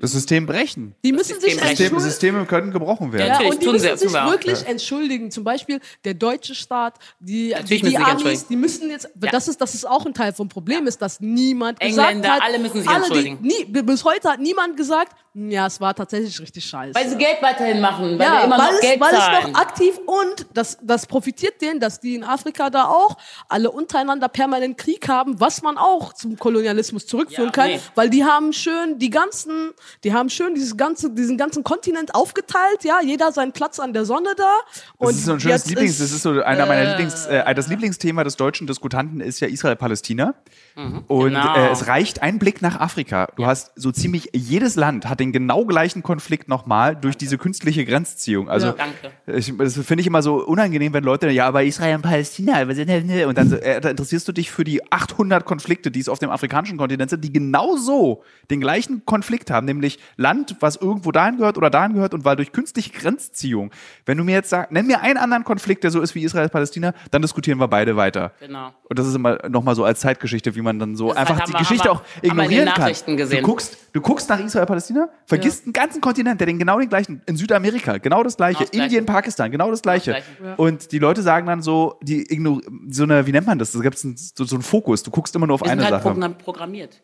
Das 0.00 0.12
System 0.12 0.46
brechen. 0.46 0.94
Die 1.04 1.12
müssen 1.12 1.34
System 1.34 1.50
sich 1.50 1.60
brechen. 1.60 1.68
System, 1.68 1.84
entschuldigen. 1.86 2.10
Systeme 2.10 2.46
können 2.46 2.70
gebrochen 2.72 3.12
werden. 3.12 3.26
Ja, 3.26 3.32
Natürlich, 3.34 3.52
und 3.52 3.62
die 3.62 3.68
müssen 3.68 3.98
sich 3.98 4.12
wirklich 4.12 4.66
entschuldigen. 4.66 5.30
Zum 5.30 5.44
Beispiel 5.44 5.80
der 6.04 6.14
deutsche 6.14 6.54
Staat, 6.54 6.98
die, 7.18 7.50
Natürlich 7.50 7.82
die, 7.82 7.96
Amis, 7.96 8.46
die 8.46 8.56
müssen 8.56 8.90
jetzt, 8.90 9.08
Ja. 9.20 9.30
das 9.30 9.48
ist, 9.48 9.60
das 9.60 9.74
ist 9.74 9.86
auch 9.86 10.06
ein 10.06 10.14
Teil 10.14 10.32
vom 10.32 10.48
Problem, 10.48 10.86
ist, 10.86 11.02
dass 11.02 11.20
niemand 11.20 11.80
Engländer, 11.80 12.14
gesagt 12.14 12.34
hat, 12.34 12.42
alle 12.42 12.58
müssen 12.58 12.78
sich 12.80 12.88
alle, 12.88 13.04
entschuldigen. 13.04 13.38
Die, 13.42 13.48
nie, 13.48 13.82
bis 13.82 14.04
heute 14.04 14.30
hat 14.30 14.40
niemand 14.40 14.76
gesagt, 14.76 15.12
ja, 15.32 15.66
es 15.66 15.80
war 15.80 15.94
tatsächlich 15.94 16.40
richtig 16.40 16.64
scheiße. 16.64 16.94
weil 16.94 17.08
sie 17.08 17.16
Geld 17.16 17.38
weiterhin 17.40 17.80
machen, 17.80 18.18
weil 18.18 18.26
ja, 18.26 18.38
wir 18.38 18.44
immer 18.44 18.58
weil, 18.58 18.66
noch 18.66 18.74
es, 18.74 18.80
Geld 18.80 19.00
weil 19.00 19.10
zahlen. 19.14 19.44
es 19.46 19.52
noch 19.52 19.60
aktiv 19.60 19.98
und 20.06 20.46
das, 20.54 20.78
das 20.82 21.06
profitiert 21.06 21.60
denen, 21.62 21.78
dass 21.78 22.00
die 22.00 22.16
in 22.16 22.24
Afrika 22.24 22.68
da 22.70 22.86
auch 22.86 23.16
alle 23.48 23.70
untereinander 23.70 24.28
permanent 24.28 24.76
Krieg 24.76 25.08
haben, 25.08 25.38
was 25.40 25.62
man 25.62 25.78
auch 25.78 26.12
zum 26.14 26.36
Kolonialismus 26.36 27.06
zurückführen 27.06 27.46
Ja, 27.46 27.52
kann, 27.52 27.68
nee. 27.70 27.80
weil 27.94 28.10
die 28.10 28.24
haben 28.24 28.52
schön 28.52 28.98
die 28.98 29.10
ganzen, 29.10 29.70
die 30.02 30.12
haben 30.12 30.30
schön 30.30 30.54
dieses 30.54 30.76
ganze, 30.76 31.10
diesen 31.10 31.36
ganzen 31.38 31.62
Kontinent 31.62 32.14
aufgeteilt, 32.14 32.82
ja, 32.82 33.00
jeder 33.00 33.30
seinen 33.30 33.52
Platz 33.52 33.78
an 33.78 33.92
der 33.92 34.04
Sonne 34.04 34.30
da. 34.36 34.56
Das 34.98 35.10
ist 35.12 35.26
so 35.26 35.32
ein 35.32 35.40
schönes 35.40 35.66
Lieblings, 35.66 35.92
ist- 35.92 36.00
das 36.00 36.10
ist 36.10 36.22
so 36.22 36.30
einer 36.42 36.66
meiner 36.66 36.90
Lieblings, 36.90 37.26
äh, 37.26 37.54
das 37.54 37.68
Lieblingsthema 37.68 38.24
des 38.24 38.36
deutschen 38.36 38.66
Diskutanten 38.66 39.20
ist 39.20 39.38
ja 39.40 39.46
Israel-Palästina. 39.48 40.34
Und 40.76 41.30
genau. 41.30 41.56
äh, 41.56 41.70
es 41.70 41.86
reicht 41.86 42.22
ein 42.22 42.38
Blick 42.38 42.62
nach 42.62 42.80
Afrika. 42.80 43.28
Du 43.36 43.46
hast 43.46 43.72
so 43.76 43.92
ziemlich 43.92 44.30
jedes 44.32 44.76
Land 44.76 45.08
hat 45.08 45.20
den 45.20 45.32
genau 45.32 45.64
gleichen 45.64 46.02
Konflikt 46.02 46.48
nochmal 46.48 46.96
durch 46.96 47.16
diese 47.16 47.38
künstliche 47.38 47.84
Grenzziehung. 47.84 48.48
Also 48.48 48.68
Ja. 48.68 48.74
Danke. 48.74 49.38
ich, 49.38 49.56
das 49.56 49.74
finde 49.78 50.00
ich 50.00 50.06
immer 50.06 50.22
so 50.22 50.44
unangenehm, 50.44 50.92
wenn 50.92 51.04
Leute, 51.04 51.30
ja, 51.30 51.46
aber 51.46 51.64
Israel 51.64 51.96
und 51.96 52.02
Palästina, 52.02 52.64
sind 52.74 52.88
denn- 52.88 53.26
und 53.26 53.36
dann 53.36 53.52
äh, 53.52 53.80
da 53.80 53.90
interessierst 53.90 54.26
du 54.28 54.32
dich 54.32 54.50
für 54.50 54.64
die 54.64 54.90
800 54.92 55.44
Konflikte, 55.44 55.90
die 55.90 56.00
es 56.00 56.08
auf 56.08 56.18
dem 56.18 56.30
afrikanischen 56.30 56.78
Kontinent 56.78 57.10
sind, 57.10 57.24
die 57.24 57.32
genau 57.32 57.76
so 57.76 58.22
den 58.50 58.60
gleichen 58.60 59.04
Konflikt 59.04 59.50
haben, 59.50 59.66
nämlich 59.66 59.98
Land, 60.16 60.56
was 60.60 60.76
irgendwo 60.76 61.12
dahin 61.12 61.36
gehört 61.38 61.58
oder 61.58 61.70
dahin 61.70 61.94
gehört 61.94 62.14
und 62.14 62.24
weil 62.24 62.36
durch 62.36 62.52
künstliche 62.52 62.90
Grenzziehung, 62.90 63.70
wenn 64.06 64.18
du 64.18 64.24
mir 64.24 64.32
jetzt 64.32 64.50
sagst, 64.50 64.72
nenn 64.72 64.86
mir 64.86 65.00
einen 65.02 65.18
anderen 65.18 65.44
Konflikt, 65.44 65.84
der 65.84 65.90
so 65.90 66.00
ist 66.00 66.14
wie 66.14 66.22
Israel-Palästina, 66.22 66.94
dann 67.10 67.22
diskutieren 67.22 67.58
wir 67.58 67.68
beide 67.68 67.96
weiter. 67.96 68.32
Genau. 68.40 68.72
Und 68.88 68.98
das 68.98 69.06
ist 69.06 69.14
immer 69.14 69.38
nochmal 69.48 69.74
so 69.74 69.84
als 69.84 70.00
Zeitgeschichte, 70.00 70.54
wie 70.54 70.59
man 70.62 70.78
dann 70.78 70.96
so 70.96 71.08
Das 71.08 71.16
einfach 71.18 71.44
die 71.44 71.52
wir- 71.52 71.58
Geschichte 71.60 71.90
auch 71.90 72.02
wir- 72.20 72.30
den 72.30 72.30
ignorieren 72.38 72.68
kann. 72.68 72.80
Nachrichten 72.80 73.16
gesehen. 73.16 73.42
Du 73.42 73.46
guckst, 73.48 73.76
du 73.92 74.00
guckst 74.00 74.28
nach 74.28 74.38
Israel-Palästina, 74.40 75.08
vergisst 75.26 75.64
einen 75.64 75.72
ganzen 75.72 76.00
Kontinent, 76.00 76.40
der 76.40 76.46
den 76.46 76.58
genau 76.58 76.78
den 76.78 76.88
gleichen, 76.88 77.22
in 77.26 77.36
Südamerika, 77.36 77.98
genau 77.98 78.22
das 78.22 78.36
gleiche, 78.36 78.58
Genau 78.58 78.64
das 78.64 78.70
Gleiche. 78.72 78.84
Indien, 78.86 79.06
Pakistan, 79.06 79.50
genau 79.50 79.70
das 79.70 79.82
gleiche. 79.82 80.10
Gleiche. 80.12 80.26
Ja. 80.44 80.54
Und 80.54 80.92
die 80.92 80.98
Leute 80.98 81.22
sagen 81.22 81.46
dann 81.46 81.62
so, 81.62 81.98
die 82.02 82.22
ignor 82.32 82.60
so 82.88 83.02
eine, 83.04 83.26
wie 83.26 83.32
nennt 83.32 83.46
man 83.46 83.58
das? 83.58 83.72
Da 83.72 83.80
gibt 83.80 83.96
es 83.96 84.32
so, 84.36 84.44
so 84.44 84.56
einen 84.56 84.62
Fokus, 84.62 85.02
du 85.02 85.10
guckst 85.10 85.34
immer 85.36 85.46
nur 85.46 85.54
auf 85.54 85.60
Wir 85.62 85.70
eine 85.70 85.82
sind 85.82 85.90
halt 85.92 86.02
Sache. 86.02 86.12
program- 86.14 86.38
programmiert. 86.38 87.00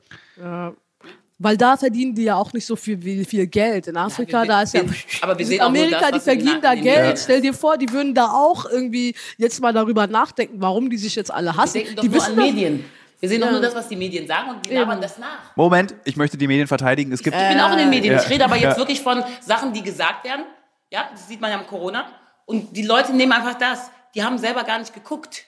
Weil 1.39 1.59
da 1.59 1.77
verdienen 1.77 2.15
die 2.15 2.23
ja 2.25 2.37
auch 2.37 2.55
nicht 2.55 2.65
so 2.65 2.77
viel, 2.77 2.99
viel, 3.01 3.23
viel 3.27 3.47
Geld. 3.47 3.89
In 3.89 3.97
Afrika, 3.99 4.41
wir- 4.43 4.49
da 4.49 4.63
ist 4.63 4.73
ja. 4.73 4.81
aber 5.21 5.39
wir 5.39 5.45
sehen 5.45 5.61
auch 5.61 5.67
Amerika, 5.67 6.11
das, 6.11 6.25
die 6.25 6.31
verdienen 6.31 6.63
da 6.63 6.75
Geld. 6.75 7.11
Ja. 7.11 7.17
Stell 7.17 7.43
dir 7.43 7.53
vor, 7.53 7.77
die 7.77 7.91
würden 7.93 8.15
da 8.15 8.29
auch 8.31 8.65
irgendwie 8.65 9.15
jetzt 9.37 9.61
mal 9.61 9.75
darüber 9.75 10.07
nachdenken, 10.07 10.57
warum 10.61 10.89
die 10.89 10.97
sich 10.97 11.15
jetzt 11.15 11.31
alle 11.31 11.51
Wir 11.51 11.57
hassen. 11.59 11.75
denken 11.75 11.97
doch 11.97 12.03
die 12.03 12.09
nur 12.09 12.17
wissen 12.17 12.31
an 12.31 12.37
doch- 12.37 12.43
Medien. 12.47 12.85
Wir 13.21 13.29
sehen 13.29 13.41
doch 13.41 13.47
Ja. 13.47 13.53
nur 13.53 13.61
das, 13.63 13.75
was 13.75 13.89
die 13.89 13.97
Medien 13.97 14.27
sagen 14.27 14.51
und 14.51 14.69
wir 14.69 14.79
labern 14.79 15.01
das 15.01 15.17
nach. 15.19 15.57
Moment, 15.57 15.95
ich 16.05 16.17
möchte 16.17 16.37
die 16.37 16.47
Medien 16.47 16.67
verteidigen. 16.67 17.13
Es 17.13 17.23
gibt, 17.23 17.35
Ich 17.37 17.49
bin 17.49 17.61
auch 17.61 17.73
in 17.73 17.79
den 17.79 17.91
Medien. 17.91 18.15
Ja. 18.15 18.23
Ich 18.23 18.29
rede 18.29 18.45
aber 18.45 18.57
jetzt 18.57 18.73
Ja. 18.75 18.77
wirklich 18.77 19.01
von 19.01 19.25
Sachen, 19.41 19.73
die 19.73 19.83
gesagt 19.83 20.25
werden. 20.25 20.45
Ja, 20.91 21.09
das 21.11 21.27
sieht 21.29 21.41
man 21.41 21.51
ja 21.51 21.59
am 21.59 21.67
Corona. 21.67 22.07
Und 22.45 22.77
die 22.77 22.83
Leute 22.83 23.13
nehmen 23.15 23.33
einfach 23.33 23.55
das. 23.59 23.91
Die 24.15 24.23
haben 24.23 24.39
selber 24.39 24.65
gar 24.65 24.79
nicht 24.79 24.93
geguckt. 24.95 25.45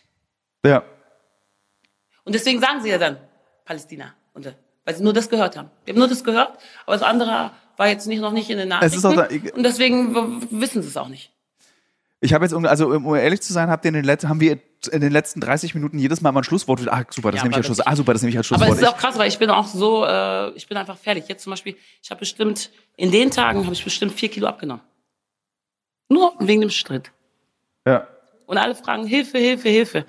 ja. 0.65 0.83
Und 2.25 2.35
deswegen 2.35 2.61
sagen 2.61 2.83
sie 2.83 2.91
ja 2.91 2.99
dann 2.99 3.17
Palästina. 3.65 4.13
Und, 4.35 4.45
äh, 4.45 4.53
weil 4.85 4.95
sie 4.95 5.03
nur 5.03 5.15
das 5.15 5.31
gehört 5.31 5.57
haben. 5.57 5.71
Die 5.87 5.93
haben 5.93 5.99
nur 5.99 6.09
das 6.09 6.23
gehört, 6.25 6.59
aber 6.85 6.95
das 6.97 7.03
andere 7.03 7.51
war 7.79 7.89
jetzt 7.89 8.07
nicht, 8.07 8.21
noch 8.21 8.33
nicht 8.33 8.51
in 8.51 8.59
den 8.59 8.69
Nachrichten. 8.69 8.87
Es 8.99 8.99
ist 8.99 9.05
auch 9.07 9.15
da- 9.15 9.29
und 9.55 9.63
deswegen 9.63 10.43
wissen 10.61 10.83
sie 10.83 10.89
es 10.89 10.97
auch 10.99 11.09
nicht. 11.09 11.33
Ich 12.21 12.33
habe 12.35 12.45
jetzt, 12.45 12.53
um- 12.53 12.65
also 12.67 12.89
um 12.89 13.15
ehrlich 13.15 13.41
zu 13.43 13.53
sein, 13.53 13.71
habt 13.71 13.85
ihr 13.85 13.91
in 13.91 13.95
den 13.95 14.05
letzten, 14.05 14.29
haben 14.29 14.41
wir 14.41 14.59
in 14.93 15.01
den 15.01 15.13
letzten 15.13 15.41
30 15.41 15.75
Minuten 15.75 15.99
jedes 15.99 16.21
Mal 16.21 16.33
mal 16.33 16.41
ein 16.41 16.45
Schlusswort. 16.45 16.81
Ah, 16.89 17.05
super, 17.11 17.31
das 17.31 17.39
Ja, 17.39 17.45
nehme 17.45 17.53
ich 17.53 17.55
aber 17.55 17.57
als 17.59 17.67
Schluss. 17.67 17.77
das- 17.79 17.87
Ah, 17.87 17.97
super, 17.97 18.13
das 18.13 18.23
nehme 18.23 18.31
ich 18.31 18.37
als 18.39 18.51
Aber 18.53 18.59
Schlusswort. 18.65 18.77
es 18.79 18.83
ist 18.83 18.89
auch 18.89 18.97
krass, 18.99 19.19
weil 19.19 19.29
ich 19.29 19.39
bin 19.39 19.51
auch 19.51 19.67
so, 19.67 20.05
äh, 20.05 20.51
ich 20.53 20.67
bin 20.69 20.77
einfach 20.77 20.97
fertig. 20.97 21.25
Jetzt 21.29 21.43
zum 21.45 21.51
Beispiel, 21.51 21.77
ich 22.03 22.11
habe 22.11 22.19
bestimmt, 22.21 22.71
in 22.97 23.11
den 23.13 23.31
Tagen 23.31 23.65
habe 23.65 23.73
ich 23.73 23.85
bestimmt 23.85 24.13
vier 24.13 24.29
Kilo 24.31 24.47
abgenommen. 24.49 24.83
Nur 26.09 26.35
wegen 26.41 26.61
dem 26.63 26.71
Streit. 26.71 27.13
ich, 27.87 27.91
ja. 27.93 28.07
Und 28.47 28.57
alle 28.59 28.75
fragen, 28.75 29.07
Hilfe, 29.07 29.39
Hilfe, 29.39 29.69
Hilfe. 29.69 30.07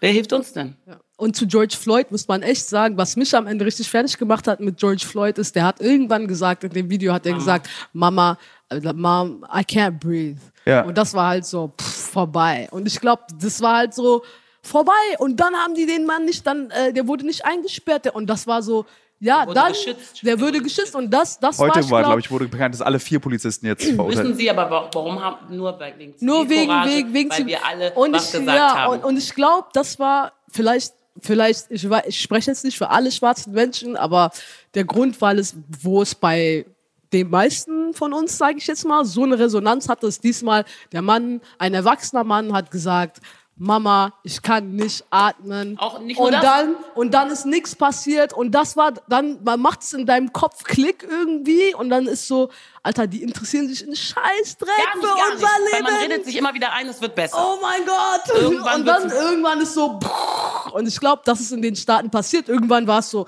Wer 0.00 0.10
hilft 0.10 0.32
uns 0.32 0.52
denn? 0.52 0.76
Und 1.16 1.36
zu 1.36 1.46
George 1.46 1.76
Floyd 1.80 2.10
muss 2.10 2.26
man 2.26 2.42
echt 2.42 2.66
sagen, 2.68 2.96
was 2.98 3.14
mich 3.14 3.34
am 3.36 3.46
Ende 3.46 3.64
richtig 3.64 3.88
fertig 3.88 4.18
gemacht 4.18 4.48
hat 4.48 4.58
mit 4.60 4.78
George 4.78 5.04
Floyd 5.06 5.38
ist, 5.38 5.54
der 5.54 5.64
hat 5.64 5.80
irgendwann 5.80 6.26
gesagt, 6.26 6.64
in 6.64 6.70
dem 6.70 6.90
Video 6.90 7.12
hat 7.12 7.24
er 7.24 7.34
gesagt, 7.34 7.68
Mama, 7.92 8.36
äh, 8.68 8.80
Mom, 8.92 9.44
I 9.54 9.60
can't 9.60 9.98
breathe. 10.00 10.40
Ja. 10.64 10.82
Und 10.82 10.98
das 10.98 11.14
war 11.14 11.28
halt 11.28 11.46
so 11.46 11.72
pff, 11.80 12.10
vorbei. 12.12 12.66
Und 12.72 12.86
ich 12.88 13.00
glaube, 13.00 13.22
das 13.40 13.60
war 13.60 13.76
halt 13.76 13.94
so 13.94 14.22
vorbei. 14.60 14.92
Und 15.18 15.38
dann 15.38 15.54
haben 15.54 15.74
die 15.74 15.86
den 15.86 16.04
Mann 16.04 16.24
nicht, 16.24 16.44
dann, 16.46 16.70
äh, 16.70 16.92
der 16.92 17.06
wurde 17.06 17.24
nicht 17.26 17.44
eingesperrt. 17.44 18.06
Der- 18.06 18.16
Und 18.16 18.26
das 18.26 18.46
war 18.48 18.60
so, 18.62 18.84
ja, 19.20 19.42
wurde 19.46 19.54
dann, 19.54 19.72
geschützt. 19.72 20.20
der 20.26 20.40
wurde 20.40 20.60
geschützt. 20.62 20.96
Und 20.96 21.10
das, 21.12 21.38
das 21.38 21.58
war, 21.60 21.68
Heute 21.68 21.80
ich 21.80 21.90
war, 21.90 22.00
glaub, 22.00 22.10
glaube 22.10 22.20
ich, 22.22 22.30
wurde 22.32 22.48
bekannt, 22.48 22.74
dass 22.74 22.82
alle 22.82 22.98
vier 22.98 23.20
Polizisten 23.20 23.66
jetzt 23.66 23.82
Wissen 23.86 23.94
verurteilt 23.94 24.36
Sie 24.36 24.50
aber, 24.50 24.68
wa- 24.68 24.90
warum 24.92 25.22
haben, 25.22 25.56
nur 25.56 25.78
wegen 25.78 26.14
Nur 26.20 26.48
wegen, 26.48 26.72
wegen, 26.86 27.14
wegen 27.14 27.30
weil 27.30 27.46
wir 27.46 27.64
alle 27.64 27.92
und 27.92 28.12
was 28.14 28.26
ich, 28.34 28.40
gesagt 28.40 28.58
ja, 28.58 28.74
haben. 28.78 28.94
Und, 28.94 29.04
und 29.04 29.16
ich 29.16 29.32
glaube, 29.34 29.68
das 29.74 29.98
war 30.00 30.32
vielleicht, 30.50 30.92
vielleicht, 31.20 31.70
ich, 31.70 31.88
ich 32.06 32.20
spreche 32.20 32.50
jetzt 32.50 32.64
nicht 32.64 32.78
für 32.78 32.90
alle 32.90 33.12
schwarzen 33.12 33.52
Menschen, 33.52 33.96
aber 33.96 34.30
der 34.74 34.84
Grund, 34.84 35.20
weil 35.20 35.38
es, 35.38 35.56
wo 35.82 36.02
es 36.02 36.14
bei 36.14 36.66
den 37.12 37.30
meisten 37.30 37.94
von 37.94 38.12
uns, 38.12 38.36
sage 38.36 38.58
ich 38.58 38.66
jetzt 38.66 38.84
mal, 38.84 39.04
so 39.04 39.22
eine 39.22 39.38
Resonanz 39.38 39.88
hatte, 39.88 40.06
ist 40.06 40.24
diesmal 40.24 40.64
der 40.92 41.02
Mann, 41.02 41.40
ein 41.58 41.74
erwachsener 41.74 42.24
Mann 42.24 42.52
hat 42.52 42.70
gesagt, 42.70 43.20
Mama, 43.56 44.12
ich 44.24 44.42
kann 44.42 44.74
nicht 44.74 45.04
atmen. 45.10 45.78
Auch 45.78 46.00
nicht 46.00 46.18
und 46.18 46.32
das. 46.32 46.42
dann 46.42 46.74
und 46.96 47.14
dann 47.14 47.30
ist 47.30 47.46
nichts 47.46 47.76
passiert 47.76 48.32
und 48.32 48.50
das 48.50 48.76
war 48.76 48.92
dann 49.08 49.38
man 49.44 49.60
macht 49.60 49.82
es 49.82 49.92
in 49.92 50.06
deinem 50.06 50.32
Kopf 50.32 50.64
Klick 50.64 51.06
irgendwie 51.08 51.72
und 51.74 51.88
dann 51.88 52.06
ist 52.06 52.26
so, 52.26 52.50
Alter, 52.82 53.06
die 53.06 53.22
interessieren 53.22 53.68
sich 53.68 53.86
in 53.86 53.94
Scheißdreck 53.94 54.68
Gar 54.68 54.96
nicht, 54.96 55.06
für 55.06 55.14
gar 55.14 55.32
unser 55.32 55.36
nicht. 55.36 55.72
Weil 55.72 55.72
Leben. 55.72 55.84
man 55.84 55.94
redet 55.94 56.24
sich 56.24 56.36
immer 56.36 56.52
wieder 56.52 56.72
ein, 56.72 56.88
es 56.88 57.00
wird 57.00 57.14
besser. 57.14 57.36
Oh 57.38 57.60
mein 57.62 57.84
Gott! 57.86 58.36
Irgendwann 58.36 58.80
und 58.80 58.86
dann 58.86 59.10
irgendwann 59.10 59.60
ist 59.60 59.74
so 59.74 60.00
und 60.72 60.88
ich 60.88 60.98
glaube, 60.98 61.22
das 61.24 61.40
ist 61.40 61.52
in 61.52 61.62
den 61.62 61.76
Staaten 61.76 62.10
passiert. 62.10 62.48
Irgendwann 62.48 62.88
war 62.88 62.98
es 62.98 63.10
so, 63.10 63.24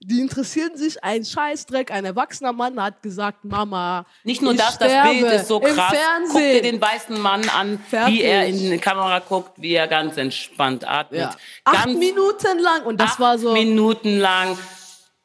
die 0.00 0.20
interessieren 0.20 0.76
sich 0.76 1.02
ein 1.02 1.24
Scheißdreck. 1.24 1.90
Ein 1.90 2.04
erwachsener 2.04 2.52
Mann 2.52 2.80
hat 2.82 3.02
gesagt, 3.02 3.44
Mama, 3.44 4.06
Nicht 4.24 4.42
nur 4.42 4.52
ich 4.52 4.58
das, 4.58 4.78
das 4.78 4.92
Bild 5.10 5.24
ist 5.32 5.48
so 5.48 5.60
im 5.60 5.74
krass. 5.74 5.94
Fernsehen. 5.96 6.30
Guck 6.32 6.40
dir 6.40 6.62
den 6.62 6.80
weißen 6.80 7.20
Mann 7.20 7.48
an, 7.48 7.78
Fertig. 7.88 8.14
wie 8.14 8.22
er 8.22 8.46
in 8.46 8.58
die 8.58 8.78
Kamera 8.78 9.18
guckt, 9.20 9.52
wie 9.56 9.74
er 9.74 9.88
ganz 9.88 10.16
entspannt 10.16 10.86
atmet. 10.88 11.20
ja. 11.20 11.36
Acht 11.64 11.84
Ganz 11.86 11.98
Minuten 11.98 12.58
lang 12.60 12.82
und 12.84 13.00
das 13.00 13.12
acht 13.12 13.20
war 13.20 13.38
so. 13.38 13.52
Minuten 13.52 14.18
lang. 14.18 14.56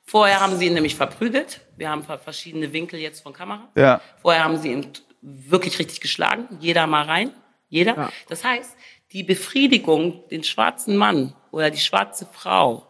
Vorher 0.03 0.41
haben 0.41 0.57
sie 0.57 0.67
ihn 0.67 0.73
nämlich 0.73 0.95
verprügelt. 0.95 1.61
Wir 1.77 1.89
haben 1.89 2.03
ver- 2.03 2.17
verschiedene 2.19 2.73
Winkel 2.73 2.99
jetzt 2.99 3.21
von 3.23 3.31
Kamera. 3.33 3.69
Ja. 3.77 4.01
Vorher 4.21 4.43
haben 4.43 4.57
sie 4.57 4.71
ihn 4.71 4.87
wirklich 5.21 5.79
richtig 5.79 6.01
geschlagen. 6.01 6.47
Jeder 6.59 6.85
mal 6.87 7.03
rein. 7.05 7.31
Jeder. 7.69 7.95
Ja. 7.95 8.09
Das 8.27 8.43
heißt, 8.43 8.75
die 9.13 9.23
Befriedigung, 9.23 10.27
den 10.29 10.43
schwarzen 10.43 10.97
Mann 10.97 11.33
oder 11.51 11.69
die 11.69 11.79
schwarze 11.79 12.27
Frau 12.31 12.87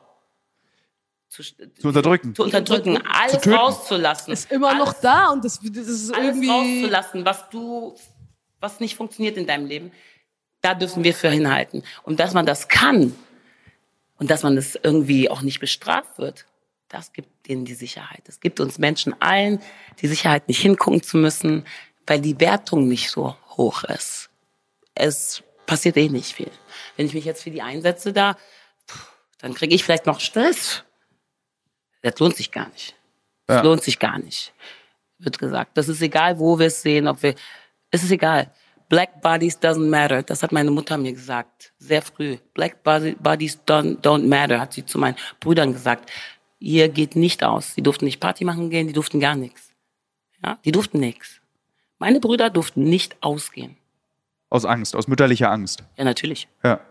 zu, 1.31 1.43
zu 1.43 1.87
unterdrücken. 1.87 2.35
zu 2.35 2.43
unterdrücken, 2.43 3.01
alles 3.07 3.41
töten. 3.41 3.53
rauszulassen. 3.53 4.33
ist 4.33 4.51
immer 4.51 4.69
alles, 4.69 4.79
noch 4.79 4.93
da 5.01 5.29
und 5.29 5.45
das, 5.45 5.59
das 5.61 5.87
ist 5.87 6.13
alles 6.13 6.35
irgendwie. 6.35 6.49
rauszulassen, 6.49 7.25
was 7.25 7.49
du, 7.49 7.95
was 8.59 8.81
nicht 8.81 8.95
funktioniert 8.95 9.37
in 9.37 9.47
deinem 9.47 9.65
Leben, 9.65 9.91
da 10.59 10.75
dürfen 10.75 11.05
wir 11.05 11.13
für 11.13 11.29
hinhalten. 11.29 11.83
Und 12.03 12.19
dass 12.19 12.33
man 12.33 12.45
das 12.45 12.67
kann 12.67 13.15
und 14.17 14.29
dass 14.29 14.43
man 14.43 14.57
das 14.57 14.77
irgendwie 14.83 15.29
auch 15.29 15.41
nicht 15.41 15.61
bestraft 15.61 16.17
wird, 16.17 16.45
das 16.89 17.13
gibt 17.13 17.47
denen 17.47 17.63
die 17.63 17.75
Sicherheit. 17.75 18.23
Es 18.27 18.41
gibt 18.41 18.59
uns 18.59 18.77
Menschen 18.77 19.19
allen 19.21 19.61
die 20.01 20.07
Sicherheit, 20.07 20.49
nicht 20.49 20.61
hingucken 20.61 21.01
zu 21.01 21.15
müssen, 21.15 21.65
weil 22.05 22.19
die 22.19 22.41
Wertung 22.41 22.89
nicht 22.89 23.09
so 23.09 23.37
hoch 23.55 23.85
ist. 23.85 24.29
Es 24.95 25.43
passiert 25.65 25.95
eh 25.95 26.09
nicht 26.09 26.33
viel. 26.33 26.51
Wenn 26.97 27.05
ich 27.05 27.13
mich 27.13 27.23
jetzt 27.23 27.43
für 27.43 27.51
die 27.51 27.61
einsetze 27.61 28.11
da, 28.11 28.35
dann 29.39 29.53
kriege 29.53 29.73
ich 29.73 29.85
vielleicht 29.85 30.05
noch 30.05 30.19
Stress. 30.19 30.83
Das 32.01 32.17
lohnt 32.19 32.35
sich 32.35 32.51
gar 32.51 32.69
nicht. 32.69 32.95
Das 33.47 33.57
Ja. 33.57 33.61
lohnt 33.63 33.83
sich 33.83 33.99
gar 33.99 34.17
nicht 34.19 34.53
wird 35.23 35.37
gesagt. 35.39 35.77
Das 35.77 35.87
ist 35.87 36.01
egal, 36.01 36.39
wo 36.39 36.57
wir 36.59 36.67
es 36.67 36.81
sehen, 36.81 37.07
ob 37.07 37.21
wir, 37.23 37.35
es 37.91 38.03
ist 38.03 38.11
egal. 38.11 38.51
Black 38.89 39.21
bodies 39.21 39.57
doesn't 39.61 39.87
matter. 39.89 40.21
Das 40.21 40.43
hat 40.43 40.51
meine 40.51 40.71
Mutter 40.71 40.97
mir 40.97 41.13
gesagt. 41.13 41.71
Sehr 41.77 42.01
früh. 42.01 42.37
Black 42.53 42.83
bodies 42.83 43.59
don't, 43.65 44.01
don't 44.01 44.27
matter, 44.27 44.59
hat 44.59 44.73
sie 44.73 44.85
zu 44.85 44.97
meinen 44.99 45.15
Brüdern 45.39 45.71
gesagt. 45.71 46.11
Ihr 46.59 46.89
geht 46.89 47.15
nicht 47.15 47.43
aus. 47.43 47.75
Die 47.75 47.81
durften 47.81 48.05
nicht 48.05 48.19
Party 48.19 48.43
machen 48.43 48.69
gehen, 48.69 48.87
die 48.87 48.93
durften 48.93 49.19
gar 49.19 49.35
nichts. 49.35 49.69
Ja, 50.43 50.59
die 50.65 50.71
durften 50.71 50.99
nichts. 50.99 51.39
Meine 51.99 52.19
Brüder 52.19 52.49
durften 52.49 52.83
nicht 52.83 53.15
ausgehen. 53.21 53.77
Aus 54.49 54.65
Angst, 54.65 54.95
aus 54.95 55.07
mütterlicher 55.07 55.49
Angst. 55.49 55.83
Ja, 55.95 56.03
natürlich. 56.03 56.49
Ja. 56.63 56.81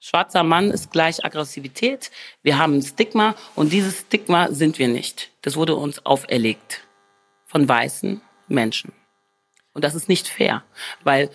Schwarzer 0.00 0.44
Mann 0.44 0.70
ist 0.70 0.92
gleich 0.92 1.24
Aggressivität. 1.24 2.10
Wir 2.42 2.58
haben 2.58 2.74
ein 2.74 2.82
Stigma 2.82 3.34
und 3.56 3.72
dieses 3.72 4.00
Stigma 4.00 4.52
sind 4.52 4.78
wir 4.78 4.88
nicht. 4.88 5.30
Das 5.42 5.56
wurde 5.56 5.74
uns 5.74 6.04
auferlegt 6.06 6.86
von 7.46 7.68
weißen 7.68 8.20
Menschen. 8.46 8.92
Und 9.72 9.84
das 9.84 9.94
ist 9.94 10.08
nicht 10.08 10.28
fair, 10.28 10.64
weil 11.02 11.30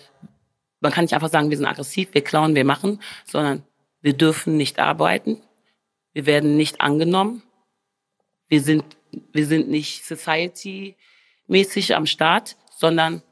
man 0.80 0.92
kann 0.92 1.04
nicht 1.04 1.14
einfach 1.14 1.30
sagen, 1.30 1.50
wir 1.50 1.56
sind 1.56 1.66
aggressiv, 1.66 2.08
wir 2.12 2.22
klauen, 2.22 2.54
wir 2.54 2.64
machen, 2.64 3.00
sondern 3.24 3.62
wir 4.00 4.12
dürfen 4.12 4.56
nicht 4.56 4.78
arbeiten, 4.78 5.42
wir 6.12 6.26
werden 6.26 6.56
nicht 6.56 6.80
angenommen, 6.80 7.42
wir 8.48 8.60
sind, 8.60 8.84
wir 9.32 9.46
sind 9.46 9.68
nicht 9.68 10.04
society-mäßig 10.04 11.94
am 11.94 12.06
Start, 12.06 12.56
sondern 12.70 13.22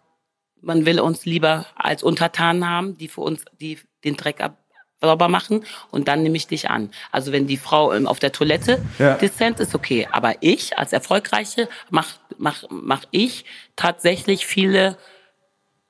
man 0.60 0.86
will 0.86 1.00
uns 1.00 1.26
lieber 1.26 1.66
als 1.74 2.02
Untertanen 2.02 2.66
haben, 2.66 2.96
die 2.96 3.08
für 3.08 3.20
uns 3.20 3.44
die 3.60 3.78
den 4.04 4.16
Dreck 4.16 4.40
ab 4.40 4.61
sauber 5.02 5.28
machen 5.28 5.64
und 5.90 6.08
dann 6.08 6.22
nehme 6.22 6.36
ich 6.36 6.46
dich 6.46 6.70
an. 6.70 6.90
Also 7.10 7.32
wenn 7.32 7.46
die 7.46 7.56
Frau 7.56 7.92
ähm, 7.92 8.06
auf 8.06 8.18
der 8.18 8.32
Toilette 8.32 8.80
Ja. 8.98 9.16
dezent 9.16 9.60
ist, 9.60 9.74
okay. 9.74 10.08
Aber 10.10 10.34
ich 10.40 10.78
als 10.78 10.92
Erfolgreiche 10.92 11.68
mach, 11.90 12.18
mach, 12.38 12.64
mach 12.70 13.02
ich 13.10 13.44
tatsächlich 13.76 14.46
viele 14.46 14.96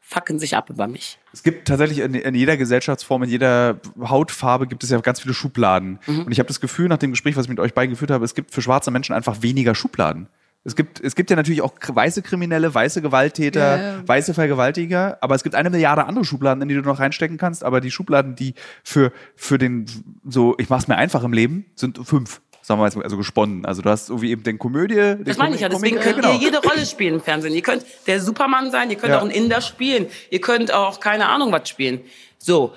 fucken 0.01 0.39
sich 0.39 0.57
ab 0.57 0.69
über 0.69 0.89
mich. 0.89 1.19
Es 1.33 1.43
gibt 1.43 1.67
tatsächlich 1.67 2.01
in, 2.01 2.15
in 2.15 2.35
jeder 2.35 2.59
Gesellschaftsform, 2.59 3.23
in 3.23 3.31
jeder 3.31 3.81
Hautfarbe 3.99 4.67
gibt 4.67 4.85
es 4.85 4.91
ja 4.91 5.01
ganz 5.01 5.21
viele 5.21 5.33
Schubladen. 5.33 6.01
Mhm. 6.07 6.25
Und 6.25 6.33
ich 6.33 6.39
habe 6.39 6.49
das 6.49 6.61
Gefühl, 6.61 6.89
nach 6.89 6.99
dem 6.99 7.13
Gespräch, 7.13 7.35
was 7.37 7.47
ich 7.47 7.49
mit 7.49 7.61
euch 7.61 7.73
beiden 7.73 7.91
geführt 7.91 8.11
habe, 8.11 8.23
es 8.25 8.35
gibt 8.35 8.53
für 8.53 8.61
schwarze 8.61 8.91
Menschen 8.91 9.15
einfach 9.15 9.41
weniger 9.41 9.75
Schubladen. 9.75 10.29
Es 10.65 10.77
gibt, 10.77 11.01
es 11.01 11.17
gibt 11.17 11.29
ja 11.31 11.37
natürlich 11.37 11.61
auch 11.63 11.73
weiße 11.87 12.23
Kriminelle, 12.23 12.73
weiße 12.73 13.03
Gewalttäter, 13.03 13.83
ja. 13.83 14.09
weiße 14.09 14.33
Vergewaltiger, 14.33 15.19
aber 15.21 15.35
es 15.35 15.43
gibt 15.43 15.57
eine 15.57 15.71
Milliarde 15.71 16.05
andere 16.07 16.25
Schubladen, 16.25 16.63
in 16.63 16.69
die 16.69 16.75
du 16.77 16.83
noch 16.83 17.01
reinstecken 17.01 17.37
kannst. 17.37 17.65
Aber 17.65 17.81
die 17.81 17.91
Schubladen, 17.91 18.37
die 18.37 18.55
für, 18.85 19.13
für 19.35 19.59
den, 19.59 19.87
so, 20.25 20.55
ich 20.59 20.69
mach's 20.69 20.87
mir 20.87 20.97
einfach 20.97 21.25
im 21.25 21.33
Leben, 21.33 21.67
sind 21.75 21.99
fünf. 22.07 22.41
Sagen 22.65 22.81
wir 22.81 22.89
mal, 22.95 23.03
also 23.03 23.17
gesponnen. 23.17 23.67
Also 23.67 23.83
du 23.83 23.91
hast 23.91 24.07
so 24.07 24.23
wie 24.23 24.31
eben 24.31 24.45
den 24.45 24.57
Komödie. 24.57 24.95
Den 24.95 25.25
Das 25.25 25.37
meine 25.37 25.57
ich 25.57 25.63
ja. 25.63 25.69
Deswegen 25.69 25.97
Komik- 25.97 26.05
könnt 26.05 26.17
genau. 26.23 26.35
ihr 26.35 26.39
jede 26.39 26.59
Rolle 26.59 26.87
spielen 26.87 27.15
im 27.15 27.21
Fernsehen. 27.21 27.53
Ihr 27.55 27.63
könnt 27.63 27.85
der 28.07 28.21
Superman 28.21 28.71
sein, 28.71 28.89
ihr 28.89 28.97
könnt 28.97 29.11
Ja. 29.13 29.19
auch 29.19 29.25
ein 29.25 29.33
Inder 29.33 29.61
spielen, 29.61 30.07
ihr 30.31 30.41
könnt 30.41 30.73
auch 30.73 31.01
keine 31.01 31.29
Ahnung 31.29 31.51
was 31.51 31.69
spielen. 31.69 32.03
So, 32.39 32.73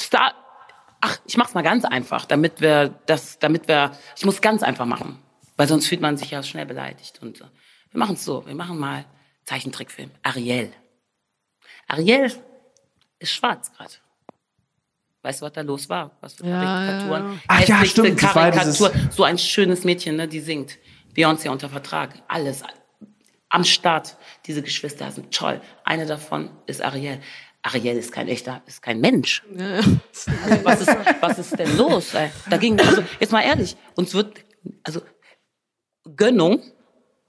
Star. 0.00 0.32
Ach, 1.02 1.18
ich 1.26 1.36
mach's 1.36 1.52
mal 1.52 1.62
ganz 1.62 1.84
einfach, 1.84 2.24
damit 2.24 2.62
wir 2.62 2.94
das, 3.04 3.38
damit 3.38 3.68
wir, 3.68 3.92
ich 4.16 4.24
muss 4.24 4.40
ganz 4.40 4.62
einfach 4.62 4.86
machen, 4.86 5.18
weil 5.58 5.68
sonst 5.68 5.86
fühlt 5.88 6.00
man 6.00 6.16
sich 6.16 6.30
ja 6.30 6.42
schnell 6.42 6.64
beleidigt. 6.64 7.20
Und 7.20 7.40
äh, 7.42 7.44
wir 7.90 7.98
machen's 7.98 8.24
so. 8.24 8.46
Wir 8.46 8.54
machen 8.54 8.78
mal 8.78 9.04
Zeichentrickfilm. 9.44 10.10
Ariel. 10.22 10.72
Ariel 11.86 12.32
ist 13.18 13.32
schwarz 13.32 13.70
gerade. 13.72 13.92
Weißt 15.22 15.40
du, 15.42 15.46
was 15.46 15.52
da 15.52 15.60
los 15.62 15.88
war? 15.88 16.16
Was 16.20 16.34
für 16.34 16.46
Ja, 16.46 16.62
Karikaturen? 16.62 17.22
ja, 17.24 17.32
ja. 17.32 17.38
Ach 17.48 17.60
ja, 17.68 17.84
stimmt, 17.84 18.18
Karikatur. 18.18 18.92
So 19.10 19.24
ein 19.24 19.36
schönes 19.36 19.84
Mädchen, 19.84 20.16
ne, 20.16 20.28
die 20.28 20.40
singt. 20.40 20.78
Beyoncé 21.14 21.48
unter 21.50 21.68
Vertrag. 21.68 22.14
Alles 22.28 22.62
am 23.48 23.64
Start. 23.64 24.16
Diese 24.46 24.62
Geschwister 24.62 25.10
sind 25.10 25.34
toll. 25.34 25.60
Eine 25.84 26.06
davon 26.06 26.50
ist 26.66 26.80
Ariel. 26.82 27.20
Ariel 27.62 27.96
ist 27.96 28.12
kein 28.12 28.28
echter, 28.28 28.62
ist 28.66 28.80
kein 28.82 29.00
Mensch. 29.00 29.42
Also 29.58 30.64
was 30.64 30.80
ist, 30.82 30.96
was 31.20 31.38
ist 31.40 31.58
denn 31.58 31.76
los? 31.76 32.14
Ey? 32.14 32.30
Da 32.48 32.56
ging, 32.56 32.78
also 32.78 33.02
jetzt 33.18 33.32
mal 33.32 33.40
ehrlich, 33.42 33.76
uns 33.96 34.14
wird, 34.14 34.44
also 34.84 35.02
Gönnung, 36.18 36.60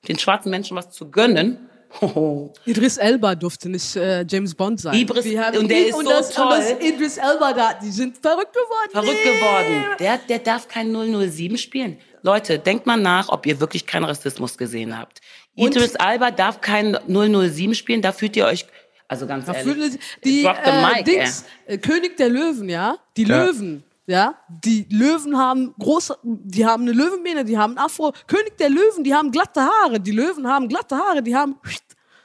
den 0.10 0.20
schwarzen 0.20 0.50
Menschen 0.50 0.76
was 0.76 0.90
zu 0.92 1.10
gönnen, 1.10 1.70
Hoho. 2.02 2.54
Idris 2.66 2.98
Elba 2.98 3.34
durfte 3.34 3.68
nicht 3.70 3.96
äh, 3.96 4.24
James 4.30 4.54
Bond 4.54 4.80
sein. 4.80 4.94
Haben 4.94 5.58
und 5.58 5.68
der 5.72 5.88
ist 5.88 5.96
und 5.96 6.04
so 6.06 6.10
das, 6.12 6.38
Und 6.38 6.50
das 6.50 6.68
toll. 6.70 6.78
Idris 6.88 7.18
Elba 7.18 7.54
da, 7.54 7.74
die 7.82 7.90
sind 7.90 8.18
verrückt 8.18 8.54
geworden. 8.54 8.92
Verrückt 8.92 9.20
Nee. 9.26 9.34
geworden. 9.40 9.86
Der, 10.00 10.18
der 10.20 10.40
darf 10.40 10.68
kein 10.68 10.92
007 10.94 11.58
spielen. 11.58 11.98
Leute, 12.22 12.60
denkt 12.60 12.86
mal 12.86 12.98
nach, 13.00 13.30
ob 13.30 13.46
ihr 13.48 13.60
wirklich 13.60 13.86
keinen 13.88 14.04
Rassismus 14.04 14.58
gesehen 14.58 14.96
habt. 15.00 15.20
Und- 15.56 15.76
Idris 15.76 15.96
Alba 15.96 16.30
darf 16.32 16.62
kein 16.62 16.96
007 17.08 17.74
spielen, 17.74 18.02
da 18.04 18.12
fühlt 18.12 18.36
ihr 18.36 18.46
euch, 18.46 18.68
also 19.08 19.26
ganz 19.26 19.46
Da 19.48 19.54
ehrlich, 19.54 19.98
die 20.24 20.44
drop 20.44 20.58
the 20.64 20.70
äh, 20.70 20.86
mic, 20.86 21.06
Dings, 21.06 21.46
äh, 21.66 21.78
König 21.80 22.18
der 22.18 22.30
Löwen, 22.30 22.70
ja, 22.70 22.98
die 23.18 23.24
Ja. 23.24 23.46
Löwen, 23.46 23.84
ja, 24.10 24.34
die 24.50 24.88
Löwen 24.90 25.38
haben 25.38 25.76
große, 25.78 26.18
die 26.24 26.66
haben 26.66 26.82
eine 26.84 26.94
Löwenmähne, 26.94 27.46
die 27.46 27.58
haben 27.60 27.78
Afro. 27.78 28.12
König 28.26 28.58
der 28.58 28.70
Löwen, 28.70 29.04
die 29.04 29.14
haben 29.14 29.30
glatte 29.32 29.62
Haare, 29.62 30.00
die 30.00 30.10
Löwen 30.12 30.48
haben 30.48 30.68
glatte 30.68 30.98
Haare, 30.98 31.22
die 31.22 31.36
haben 31.36 31.56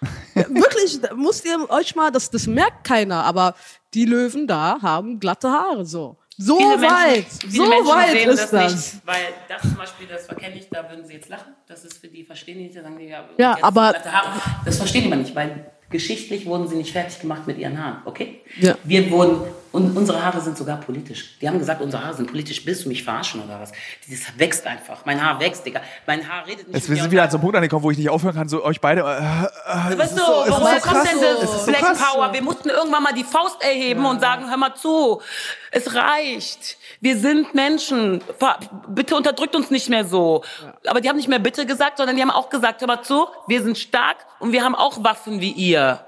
ja, 0.35 0.49
wirklich, 0.49 0.99
da 1.03 1.15
müsst 1.15 1.45
ihr 1.45 1.69
euch 1.71 1.95
mal, 1.95 2.11
das, 2.11 2.31
das 2.31 2.47
merkt 2.47 2.85
keiner, 2.85 3.23
aber 3.25 3.55
die 3.93 4.07
Löwen 4.07 4.47
da 4.47 4.79
haben 4.81 5.21
glatte 5.21 5.51
Haare, 5.51 5.85
so. 5.85 6.17
So 6.39 6.57
Viele 6.59 6.81
weit, 6.81 7.27
Menschen, 7.43 7.51
so 7.53 7.63
weit 7.87 8.11
sehen 8.11 8.31
ist 8.31 8.41
das, 8.41 8.51
das. 8.51 8.73
nicht, 8.95 9.07
weil 9.07 9.25
das 9.49 9.63
zum 9.63 9.75
Beispiel, 9.77 10.07
das 10.09 10.27
verkenne 10.27 10.57
ich, 10.57 10.69
da 10.71 10.89
würden 10.91 11.07
sie 11.07 11.13
jetzt 11.13 11.29
lachen. 11.29 11.53
Das 11.69 11.85
ist 11.85 11.99
für 11.99 12.09
die, 12.09 12.25
verstehen 12.25 12.59
die 12.59 12.65
nicht, 12.65 12.77
da 12.77 12.83
sagen 12.83 12.99
die, 12.99 13.05
ja, 13.09 13.25
Ja, 13.39 13.59
aber- 13.63 13.91
glatte 13.93 14.11
Haare. 14.13 14.41
Das 14.65 14.79
verstehen 14.79 15.03
die 15.03 15.09
aber 15.13 15.17
nicht, 15.23 15.35
weil 15.37 15.71
geschichtlich 15.91 16.45
wurden 16.47 16.67
sie 16.67 16.75
nicht 16.77 16.93
fertig 16.93 17.21
gemacht 17.21 17.47
mit 17.47 17.59
ihren 17.59 17.79
Haaren, 17.81 17.99
okay? 18.07 18.41
Ja. 18.59 18.75
Wir 18.83 19.11
wurden, 19.13 19.43
und 19.75 19.97
unsere 19.97 20.25
Haare 20.25 20.41
sind 20.41 20.57
sogar 20.57 20.77
politisch. 20.77 21.37
Die 21.41 21.49
haben 21.49 21.59
gesagt, 21.59 21.81
unsere 21.81 22.05
Haare 22.05 22.15
sind 22.15 22.31
politisch. 22.31 22.65
Willst 22.65 22.85
du 22.85 22.89
mich 22.89 23.03
verarschen 23.03 23.43
oder 23.43 23.61
was? 23.61 23.73
Dieses 24.07 24.39
wächst 24.39 24.65
einfach. 24.69 25.05
Mein 25.05 25.21
Haar 25.21 25.41
wächst, 25.41 25.67
Digga. 25.67 25.81
Mein 26.07 26.29
Haar 26.29 26.47
redet 26.47 26.69
nicht 26.69 26.77
Jetzt, 26.77 26.89
wir 26.89 26.97
sind 26.97 27.11
wieder 27.11 27.25
an 27.25 27.31
so 27.31 27.39
einem 27.39 27.43
Punkt 27.43 27.57
angekommen, 27.57 27.83
wo 27.83 27.91
ich 27.91 27.99
nicht 27.99 28.09
aufhören 28.09 28.37
kann, 28.37 28.49
so 28.49 28.65
euch 28.65 28.81
beide. 28.81 29.01
Äh, 29.01 29.95
äh, 29.95 29.99
Weißt 29.99 30.17
du, 30.17 30.23
so, 30.23 30.27
woher 30.27 30.81
so 30.81 30.89
kommt 30.89 31.05
denn 31.11 31.19
das 31.21 31.65
so 31.65 31.67
Black 31.67 31.81
krass. 31.81 31.99
Power? 31.99 32.33
Wir 32.33 32.43
mussten 32.43 32.69
irgendwann 32.69 33.03
mal 33.03 33.15
die 33.15 33.25
Faust 33.25 33.65
erheben 33.65 34.07
und 34.07 34.21
sagen, 34.21 34.49
hör 34.49 34.57
mal 34.57 34.77
zu, 34.77 35.21
es 35.73 35.93
reicht. 35.93 36.77
Wir 37.01 37.19
sind 37.19 37.53
Menschen. 37.57 38.23
Bitte 38.87 39.17
unterdrückt 39.17 39.57
uns 39.57 39.73
nicht 39.73 39.89
mehr 39.89 40.05
so. 40.05 40.45
Aber 40.87 41.01
die 41.01 41.09
haben 41.09 41.17
nicht 41.17 41.29
mehr 41.29 41.41
bitte 41.41 41.67
gesagt, 41.67 41.97
sondern 41.97 42.15
die 42.15 42.23
haben 42.23 42.31
auch 42.31 42.49
gesagt, 42.49 42.81
hör 42.81 42.87
mal 42.87 43.03
zu, 43.03 43.27
wir 43.49 43.61
sind 43.61 43.77
stark 43.77 44.19
und 44.39 44.53
wir 44.53 44.63
haben 44.63 44.77
auch 44.77 45.03
Waffen 45.03 45.41
wie 45.41 45.51
ihr. 45.51 45.99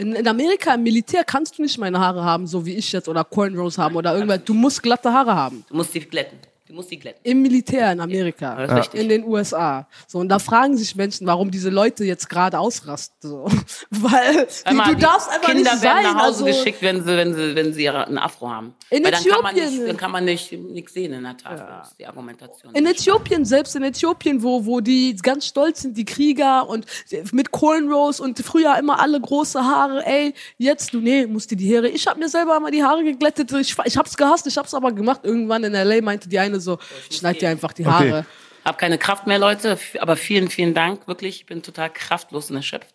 In, 0.00 0.14
in 0.14 0.28
Amerika 0.28 0.74
im 0.74 0.84
Militär 0.84 1.24
kannst 1.24 1.58
du 1.58 1.62
nicht 1.62 1.76
meine 1.76 1.98
Haare 1.98 2.22
haben, 2.22 2.46
so 2.46 2.64
wie 2.64 2.76
ich 2.76 2.92
jetzt, 2.92 3.08
oder 3.08 3.24
Cornrows 3.24 3.78
haben 3.78 3.96
oder 3.96 4.14
irgendwas. 4.14 4.44
Du 4.44 4.54
musst 4.54 4.80
glatte 4.80 5.12
Haare 5.12 5.34
haben. 5.34 5.64
Du 5.68 5.74
musst 5.74 5.92
die 5.92 6.00
glätten. 6.00 6.38
Du 6.68 6.74
musst 6.74 6.90
die 6.90 6.98
glätten. 6.98 7.20
Im 7.24 7.40
Militär 7.40 7.90
in 7.92 8.00
Amerika. 8.00 8.52
richtig. 8.54 9.00
In 9.00 9.08
den 9.08 9.24
USA. 9.24 9.88
So, 10.06 10.18
und 10.18 10.28
da 10.28 10.38
fragen 10.38 10.76
sich 10.76 10.94
Menschen, 10.94 11.26
warum 11.26 11.50
diese 11.50 11.70
Leute 11.70 12.04
jetzt 12.04 12.28
gerade 12.28 12.58
ausrasten. 12.58 13.16
So. 13.30 13.46
Weil 13.90 14.46
Hör 14.64 14.74
mal, 14.74 14.88
du 14.90 14.94
die 14.96 15.00
darfst 15.02 15.30
einfach 15.30 15.48
Kinder 15.50 15.72
nicht 15.72 15.82
werden 15.82 16.04
sein. 16.04 16.14
nach 16.14 16.26
Hause 16.26 16.44
also, 16.44 16.44
geschickt, 16.44 16.82
wenn 16.82 17.02
sie, 17.02 17.16
wenn 17.16 17.34
sie, 17.34 17.54
wenn 17.54 17.72
sie 17.72 17.88
einen 17.88 18.18
Afro 18.18 18.50
haben. 18.50 18.74
In 18.90 19.02
Weil 19.02 19.12
dann 19.12 19.24
kann 19.24 19.42
man 19.42 19.54
Äthiopien- 19.56 19.70
nicht, 19.70 19.88
dann 19.88 19.96
kann 19.96 20.10
man 20.10 20.24
nicht 20.26 20.52
nichts 20.52 20.92
sehen 20.92 21.12
in 21.14 21.22
der 21.22 21.36
Tafel. 21.38 21.66
Das 21.66 21.88
ist 21.88 21.98
die 21.98 22.06
Argumentation. 22.06 22.74
In 22.74 22.86
Äthiopien, 22.86 23.44
selbst 23.46 23.74
in 23.74 23.82
Äthiopien, 23.82 24.42
wo, 24.42 24.66
wo 24.66 24.80
die 24.80 25.16
ganz 25.16 25.46
stolz 25.46 25.80
sind, 25.82 25.96
die 25.96 26.04
Krieger 26.04 26.68
und 26.68 26.84
mit 27.32 27.50
Cornrows 27.50 28.20
und 28.20 28.38
früher 28.40 28.76
immer 28.78 29.00
alle 29.00 29.18
große 29.20 29.58
Haare, 29.64 30.04
ey, 30.04 30.34
jetzt, 30.58 30.92
du, 30.92 31.00
nee, 31.00 31.26
musst 31.26 31.50
dir 31.50 31.56
die 31.56 31.74
Haare. 31.74 31.88
Ich 31.88 32.06
habe 32.06 32.18
mir 32.20 32.28
selber 32.28 32.60
mal 32.60 32.70
die 32.70 32.84
Haare 32.84 33.02
geglättet, 33.04 33.50
ich, 33.52 33.74
ich 33.84 33.96
hab's 33.96 34.16
gehasst, 34.16 34.46
ich 34.46 34.58
hab's 34.58 34.74
aber 34.74 34.92
gemacht. 34.92 35.20
Irgendwann 35.22 35.64
in 35.64 35.74
L.A. 35.74 36.02
meinte 36.02 36.28
die 36.28 36.38
eine 36.38 36.57
so, 36.60 36.78
schneid 37.10 37.40
dir 37.40 37.48
einfach 37.48 37.72
die 37.72 37.86
Haare. 37.86 38.26
Hab 38.64 38.76
keine 38.78 38.98
Kraft 38.98 39.26
mehr, 39.26 39.38
Leute, 39.38 39.78
aber 40.00 40.16
vielen, 40.16 40.48
vielen 40.50 40.74
Dank, 40.74 41.08
wirklich. 41.08 41.36
Ich 41.36 41.46
bin 41.46 41.62
total 41.62 41.90
kraftlos 41.90 42.50
und 42.50 42.56
erschöpft. 42.56 42.94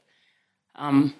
Ähm, 0.79 1.13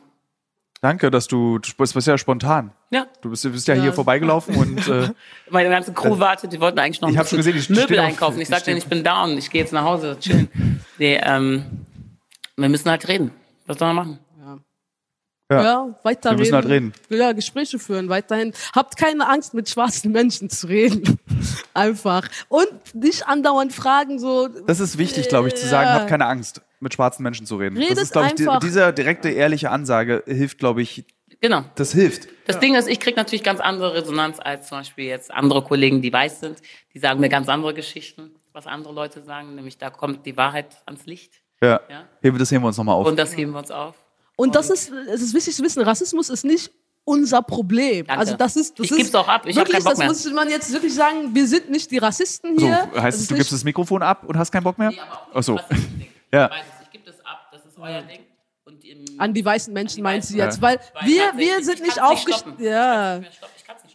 Danke, 0.82 1.10
dass 1.10 1.28
du, 1.28 1.60
du 1.60 1.70
bist 1.78 1.94
bist 1.94 2.08
ja 2.08 2.18
spontan. 2.18 2.72
ja, 2.92 3.08
Du 3.22 3.30
bist, 3.30 3.46
du 3.46 3.52
bist 3.52 3.68
ja, 3.70 3.74
hier 3.74 3.94
vorbeigelaufen 3.94 4.56
und 4.58 4.86
äh, 4.90 5.10
meine 5.50 5.70
ganze 5.70 5.94
Crew 5.94 6.20
wartet, 6.20 6.52
die 6.52 6.60
wollten 6.60 6.78
eigentlich 6.80 7.00
noch 7.00 7.08
ein 7.08 7.14
Ich 7.14 7.18
hab 7.18 7.28
schon 7.28 7.38
gesehen, 7.38 7.54
die 7.54 7.72
Möbel 7.72 7.84
stehen 7.86 8.00
auf- 8.00 8.06
einkaufen. 8.06 8.42
Ich 8.42 8.50
sagte 8.50 8.72
ich 8.72 8.86
bin 8.86 9.02
down, 9.04 9.38
ich 9.38 9.50
gehe 9.50 9.62
jetzt 9.62 9.72
nach 9.72 9.84
Hause, 9.86 10.18
chillen. 10.20 10.50
nee, 10.98 11.18
ähm, 11.24 11.86
wir 12.58 12.68
müssen 12.68 12.90
halt 12.90 13.08
reden. 13.08 13.32
Was 13.66 13.80
soll 13.80 13.94
man 13.94 13.96
machen? 13.96 14.20
Ja. 15.52 15.64
Ja, 15.64 16.00
weiter 16.04 16.32
Wir 16.32 16.38
müssen 16.38 16.56
halt 16.56 16.68
reden. 16.68 16.94
Ja, 17.10 17.32
Gespräche 17.34 17.78
führen, 17.78 18.10
weiterhin. 18.10 18.54
Habt 18.74 18.98
keine 18.98 19.28
Angst, 19.28 19.54
mit 19.54 19.70
schwarzen 19.70 20.12
Menschen 20.12 20.50
zu 20.50 20.68
reden. 20.68 21.20
Einfach. 21.74 22.28
Und 22.50 22.70
nicht 22.94 23.28
andauernd 23.28 23.74
fragen, 23.74 24.20
so. 24.20 24.48
das 24.48 24.80
ist 24.80 24.98
wichtig, 24.98 25.28
glaube 25.28 25.50
ich, 25.50 25.56
zu 25.56 25.68
sagen, 25.68 25.90
Ja. 25.90 25.94
habt 25.96 26.08
keine 26.08 26.26
Angst, 26.28 26.62
mit 26.80 26.94
schwarzen 26.94 27.24
Menschen 27.24 27.46
zu 27.46 27.58
reden. 27.58 27.78
Redet 27.78 27.98
das 27.98 28.04
ist, 28.06 28.14
glaube 28.14 28.28
ich, 28.30 28.36
die, 28.36 28.48
einfach. 28.48 28.60
diese 28.62 28.94
direkte, 28.94 29.30
ehrliche 29.30 29.70
Ansage 29.70 30.24
hilft, 30.26 30.60
glaube 30.60 30.82
ich, 30.82 31.04
Genau. 31.42 31.66
das 31.76 31.92
hilft. 31.92 32.30
Das 32.48 32.60
Ding 32.60 32.76
ist, 32.76 32.88
ich 32.88 33.02
krieg 33.02 33.18
natürlich 33.18 33.44
ganz 33.44 33.60
andere 33.60 33.94
Resonanz 33.96 34.38
als 34.40 34.70
zum 34.70 34.78
Beispiel 34.80 35.06
jetzt 35.06 35.30
andere 35.30 35.62
Kollegen, 35.62 36.02
die 36.02 36.12
weiß 36.14 36.40
sind. 36.40 36.62
Die 36.94 37.00
sagen 37.00 37.20
mir 37.20 37.28
ganz 37.30 37.50
andere 37.50 37.74
Geschichten, 37.74 38.32
was 38.54 38.66
andere 38.66 38.94
Leute 38.94 39.22
sagen. 39.24 39.56
Nämlich 39.56 39.78
da 39.78 39.90
kommt 39.90 40.26
die 40.26 40.38
Wahrheit 40.38 40.68
ans 40.86 41.06
Licht. 41.06 41.42
Ja. 41.62 41.82
Ja. 41.90 42.06
Das 42.32 42.50
heben 42.52 42.64
wir 42.64 42.68
uns 42.68 42.78
nochmal 42.78 42.96
auf. 42.96 43.08
Und 43.08 43.20
das 43.20 43.36
heben 43.36 43.52
wir 43.52 43.60
uns 43.60 43.72
auf. 43.72 43.96
Und 44.36 44.56
das 44.56 44.70
ist, 44.70 44.92
es 44.92 45.22
ist 45.22 45.34
wichtig 45.34 45.56
zu 45.56 45.64
wissen, 45.64 45.82
Rassismus 45.84 46.30
ist 46.30 46.44
nicht 46.44 46.72
unser 47.06 47.42
Problem. 47.42 48.06
Danke. 48.08 48.20
Also 48.20 48.36
das 48.36 48.56
ist, 48.56 48.80
das 48.80 48.90
Ich 48.90 49.00
ist 49.00 49.16
auch 49.16 49.28
ab. 49.28 49.44
Ich 49.46 49.58
hab 49.58 49.68
wirklich, 49.68 49.74
keinen 49.76 49.84
Bock 49.84 49.92
das 49.92 50.00
mehr. 50.00 50.08
muss 50.08 50.32
man 50.34 50.50
jetzt 50.50 50.72
wirklich 50.72 50.94
sagen. 50.94 51.36
Wir 51.36 51.48
sind 51.48 51.70
nicht 51.70 51.92
die 51.92 51.98
Rassisten 51.98 52.58
so, 52.58 52.66
hier. 52.66 52.90
heißt 52.96 52.96
Das 52.96 53.16
es, 53.16 53.28
du 53.28 53.34
nicht- 53.34 53.40
gibst 53.42 53.54
das 53.54 53.64
Mikrofon 53.64 54.02
ab 54.02 54.24
und 54.26 54.38
hast 54.38 54.52
keinen 54.52 54.64
Bock 54.64 54.78
mehr? 54.78 54.90
Nee, 54.92 55.00
aber 55.00 55.14
auch 55.22 55.28
nicht. 55.28 55.36
Ach 55.36 55.44
so. 55.44 55.60
Ja. 56.34 56.46
Ich 56.46 56.52
weiß 56.52 56.66
es, 56.80 56.84
ich 56.86 56.92
gebe 56.92 57.06
das 57.06 57.20
ab. 57.26 57.50
Das 57.52 57.62
ist 57.66 57.78
euer 57.78 58.02
Ding. 58.02 58.22
Und 58.66 58.84
im, 58.86 59.06
An 59.20 59.34
die 59.36 59.46
weißen 59.46 59.72
Menschen 59.72 59.98
die 59.98 60.02
meint 60.02 60.24
sie 60.26 60.38
jetzt, 60.38 60.60
weil, 60.62 60.80
Weil 60.94 61.08
wir, 61.08 61.34
wir 61.36 61.64
sind 61.64 61.76
ich 61.76 61.82
nicht 61.82 61.94
stoppen. 61.94 62.56
Ja. 62.64 63.22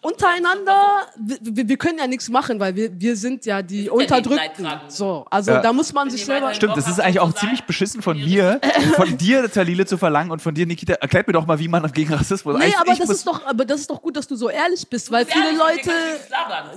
Untereinander, 0.02 1.06
wir, 1.16 1.68
wir- 1.68 1.76
können 1.78 1.98
ja 1.98 2.06
nichts 2.06 2.28
machen, 2.28 2.58
weil 2.60 2.74
wir, 2.74 2.90
wir 3.00 3.16
sind 3.16 3.46
ja 3.46 3.62
die 3.62 3.82
sind 3.82 3.86
ja 3.86 3.90
die 3.90 3.90
Unterdrückten. 3.90 4.66
So, 4.88 5.26
also 5.30 5.52
Ja. 5.52 5.60
da 5.60 5.72
muss 5.72 5.92
man 5.92 6.10
sich 6.10 6.24
selber. 6.24 6.52
Stimmt, 6.54 6.76
das 6.76 6.88
ist 6.88 6.98
eigentlich 7.00 7.20
auch 7.20 7.32
ziemlich 7.32 7.62
beschissen 7.64 8.02
von 8.02 8.16
mir, 8.16 8.60
von 8.96 9.16
dir, 9.16 9.50
Talile, 9.50 9.86
zu 9.86 9.96
verlangen 9.96 10.30
und 10.30 10.42
von 10.42 10.54
dir, 10.54 10.66
Nikita. 10.66 10.94
Erklärt 10.94 11.26
mir 11.26 11.32
doch 11.34 11.46
mal, 11.46 11.58
wie 11.58 11.68
man 11.68 11.90
gegen 11.92 12.12
Rassismus. 12.12 12.56
Nee, 12.56 12.64
Eigentlich- 12.64 12.76
aber 12.78 12.94
das 12.96 13.10
ist 13.10 13.26
doch, 13.26 13.46
aber 13.46 13.64
das 13.64 13.80
ist 13.80 13.90
doch 13.90 14.02
gut, 14.02 14.16
dass 14.16 14.26
du 14.26 14.36
so 14.36 14.48
ehrlich 14.50 14.88
bist, 14.88 15.10
weil 15.10 15.24
viele 15.26 15.44
ehrlich, 15.46 15.58
Leute, 15.58 15.90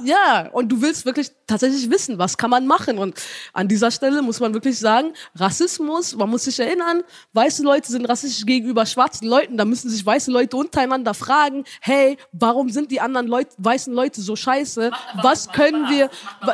ja, 0.06 0.49
und 0.52 0.69
du 0.69 0.81
willst 0.81 1.06
wirklich 1.06 1.31
tatsächlich 1.48 1.89
wissen, 1.89 2.18
was 2.18 2.38
kann 2.38 2.49
man 2.49 2.65
machen. 2.68 2.98
Und 2.98 3.19
an 3.53 3.68
dieser 3.68 3.91
Stelle 3.91 4.22
muss 4.22 4.39
man 4.39 4.53
wirklich 4.53 4.77
sagen, 4.80 5.14
Rassismus, 5.35 6.15
man 6.15 6.30
muss 6.30 6.43
sich 6.45 6.60
erinnern, 6.60 7.03
weiße 7.34 7.64
Leute 7.64 7.91
sind 7.91 8.06
rassistisch 8.07 8.45
gegenüber 8.45 8.85
schwarzen 8.85 9.27
Leuten, 9.27 9.57
da 9.57 9.65
müssen 9.65 9.89
sich 9.89 10.06
weiße 10.06 10.31
Leute 10.31 10.57
untereinander 10.57 11.14
fragen, 11.14 11.64
hey, 11.81 12.18
warum 12.31 12.69
sind 12.69 12.91
die 12.91 12.99
anderen 13.02 13.11
Leute, 13.14 13.52
weißen 13.58 13.94
Leute 13.94 14.22
so 14.22 14.36
scheiße? 14.36 14.92
Was 15.22 15.50
können 15.52 15.90
wir, 15.90 16.10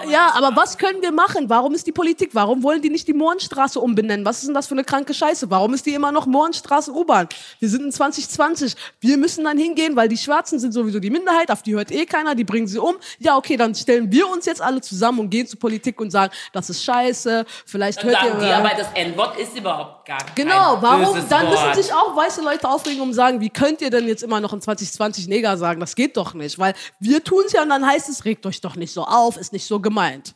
ja, 0.09 0.33
aber 0.35 0.55
was 0.55 0.77
können 0.77 1.01
wir 1.01 1.11
machen? 1.11 1.49
Warum 1.49 1.73
ist 1.73 1.87
die 1.87 1.91
Politik, 1.91 2.31
warum 2.33 2.63
wollen 2.63 2.81
die 2.81 2.89
nicht 2.89 3.07
die 3.07 3.13
Mohrenstraße 3.13 3.79
umbenennen? 3.79 4.25
Was 4.25 4.39
ist 4.39 4.47
denn 4.47 4.53
das 4.53 4.67
für 4.67 4.73
eine 4.75 4.83
kranke 4.83 5.13
Scheiße? 5.13 5.49
Warum 5.49 5.73
ist 5.73 5.85
die 5.85 5.93
immer 5.93 6.11
noch 6.11 6.25
Mohrenstraße 6.25 6.91
U-Bahn? 6.91 7.27
Wir 7.59 7.69
sind 7.69 7.83
in 7.83 7.91
2020. 7.91 8.75
Wir 8.99 9.17
müssen 9.17 9.43
dann 9.43 9.57
hingehen, 9.57 9.95
weil 9.95 10.07
die 10.07 10.17
Schwarzen 10.17 10.59
sind 10.59 10.71
sowieso 10.71 10.99
die 10.99 11.09
Minderheit, 11.09 11.51
auf 11.51 11.61
die 11.61 11.75
hört 11.75 11.91
eh 11.91 12.05
keiner, 12.05 12.35
die 12.35 12.43
bringen 12.43 12.67
sie 12.67 12.79
um. 12.79 12.95
Ja, 13.19 13.37
okay, 13.37 13.57
dann 13.57 13.75
stellen 13.75 14.11
wir 14.11 14.29
uns 14.29 14.45
jetzt 14.45 14.61
alle 14.61 14.81
zusammen 14.81 15.19
und 15.19 15.29
gehen 15.29 15.47
zur 15.47 15.59
Politik 15.59 15.99
und 15.99 16.11
sagen, 16.11 16.33
das 16.53 16.69
ist 16.69 16.83
scheiße, 16.83 17.45
vielleicht 17.65 17.99
Dann 17.99 18.09
hört 18.09 18.21
sagen 18.21 18.41
ihr... 18.41 18.45
die, 18.47 18.53
aber 18.53 18.69
das 18.77 18.87
N-Wort 18.93 19.37
ist 19.39 19.57
überhaupt 19.57 20.05
gar 20.07 20.17
Genau, 20.35 20.73
kein 20.73 20.81
warum? 20.81 21.13
böses 21.13 21.29
Dann 21.29 21.49
müssen 21.49 21.73
sich 21.73 21.93
auch 21.93 22.15
weiße 22.15 22.41
Leute 22.41 22.69
aufregen 22.69 23.01
und 23.01 23.13
sagen, 23.13 23.41
wie 23.41 23.49
könnt 23.49 23.81
ihr 23.81 23.89
denn 23.89 24.07
jetzt 24.07 24.23
immer 24.23 24.39
noch 24.39 24.53
in 24.53 24.61
2020 24.61 25.27
Neger 25.27 25.57
sagen? 25.57 25.79
Das 25.79 25.95
geht 25.95 26.15
doch 26.17 26.33
nicht, 26.33 26.46
weil 26.57 26.73
wir 26.99 27.23
tun 27.23 27.43
es 27.45 27.53
ja 27.53 27.63
und 27.63 27.69
dann 27.69 27.85
heißt 27.85 28.09
es, 28.09 28.25
regt 28.25 28.45
euch 28.45 28.61
doch 28.61 28.75
nicht 28.75 28.93
so 28.93 29.03
auf, 29.03 29.37
ist 29.37 29.53
nicht 29.53 29.65
so 29.65 29.79
gemeint. 29.79 30.33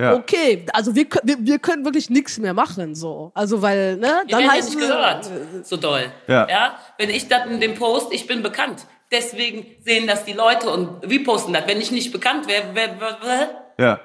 Ja. 0.00 0.14
Okay, 0.14 0.66
also 0.72 0.94
wir, 0.94 1.06
wir, 1.22 1.36
wir 1.38 1.58
können 1.60 1.84
wirklich 1.84 2.10
nichts 2.10 2.38
mehr 2.38 2.52
machen, 2.52 2.94
so. 2.96 3.30
Also, 3.34 3.62
weil, 3.62 3.96
ne, 3.96 4.24
dann 4.28 4.50
heißt 4.50 4.74
ja 4.74 4.80
nicht 4.80 4.88
gehört, 4.88 5.30
so 5.62 5.76
doll. 5.76 6.10
Ja. 6.26 6.78
Wenn 6.98 7.10
ich 7.10 7.28
das 7.28 7.46
in 7.46 7.60
dem 7.60 7.74
Post, 7.74 8.08
ich 8.12 8.26
bin 8.26 8.42
bekannt. 8.42 8.86
Deswegen 9.12 9.66
sehen 9.84 10.08
das 10.08 10.24
die 10.24 10.32
Leute 10.32 10.70
und 10.70 11.04
reposten 11.08 11.52
das. 11.54 11.68
Wenn 11.68 11.80
ich 11.80 11.92
nicht 11.92 12.10
bekannt 12.10 12.48
wäre, 12.48 12.64
wer, 12.72 12.96
wer, 12.98 13.18
wer? 13.22 13.64
Ja. 13.78 14.00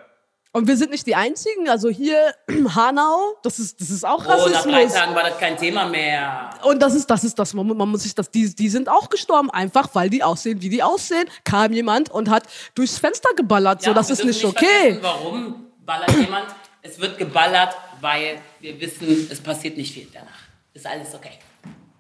Und 0.52 0.68
wir 0.68 0.76
sind 0.78 0.90
nicht 0.90 1.06
die 1.06 1.14
Einzigen, 1.16 1.70
also 1.70 1.90
hier 1.90 2.34
Hanau, 2.76 3.36
das 3.44 3.60
ist, 3.60 3.80
das 3.80 3.92
ist 3.92 4.04
auch 4.04 4.26
Oh, 4.26 4.30
nach 4.50 4.64
drei 4.64 4.84
Rassismus. 4.84 4.94
Tagen 4.94 5.16
war 5.16 5.24
das 5.24 5.38
kein 5.38 5.56
Thema 5.58 5.86
mehr. 5.86 6.50
Und 6.64 6.82
das 6.82 6.96
ist, 6.96 7.06
das 7.08 7.24
ist 7.24 7.38
das, 7.38 7.54
man, 7.54 7.68
man 7.68 7.88
muss 7.90 8.02
sich 8.02 8.16
das, 8.16 8.32
die, 8.32 8.54
die 8.56 8.68
sind 8.70 8.90
auch 8.90 9.10
gestorben, 9.10 9.52
einfach 9.52 9.90
weil 9.94 10.10
die 10.10 10.24
aussehen, 10.24 10.60
wie 10.64 10.70
die 10.70 10.82
aussehen. 10.82 11.28
Kam 11.44 11.72
jemand 11.72 12.10
und 12.10 12.30
hat 12.32 12.44
durchs 12.74 12.98
Fenster 12.98 13.30
geballert, 13.36 13.84
so, 13.84 13.92
Ja, 13.92 13.94
das 13.94 14.08
wir 14.08 14.14
ist 14.14 14.24
dürfen 14.24 14.30
nicht 14.30 14.46
okay. 14.46 14.98
Warum 15.02 15.68
ballert 15.86 16.12
jemand? 16.18 16.48
Es 16.82 17.00
wird 17.00 17.18
geballert, 17.20 17.76
weil 18.02 18.42
wir 18.60 18.80
wissen, 18.82 19.28
es 19.32 19.40
passiert 19.40 19.78
nicht 19.78 19.94
viel 19.94 20.08
danach. 20.12 20.30
Ist 20.74 20.88
alles 20.88 21.14
okay. 21.14 21.38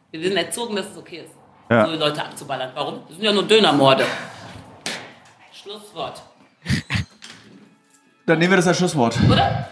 Wir 0.09 0.23
sind 0.23 0.37
erzogen, 0.37 0.75
dass 0.75 0.87
es 0.87 0.97
okay 0.97 1.17
ist, 1.25 1.33
Ja. 1.69 1.85
so 1.85 1.91
Leute 1.91 2.23
abzuballern. 2.23 2.71
Warum? 2.73 3.01
Das 3.07 3.15
sind 3.15 3.23
ja 3.25 3.31
nur 3.31 3.43
Dönermorde. 3.43 4.05
Schlusswort. 5.53 6.21
Dann 8.29 8.37
nehmen 8.37 8.51
wir 8.51 8.57
das 8.57 8.67
als 8.67 8.77
Schlusswort. 8.77 9.17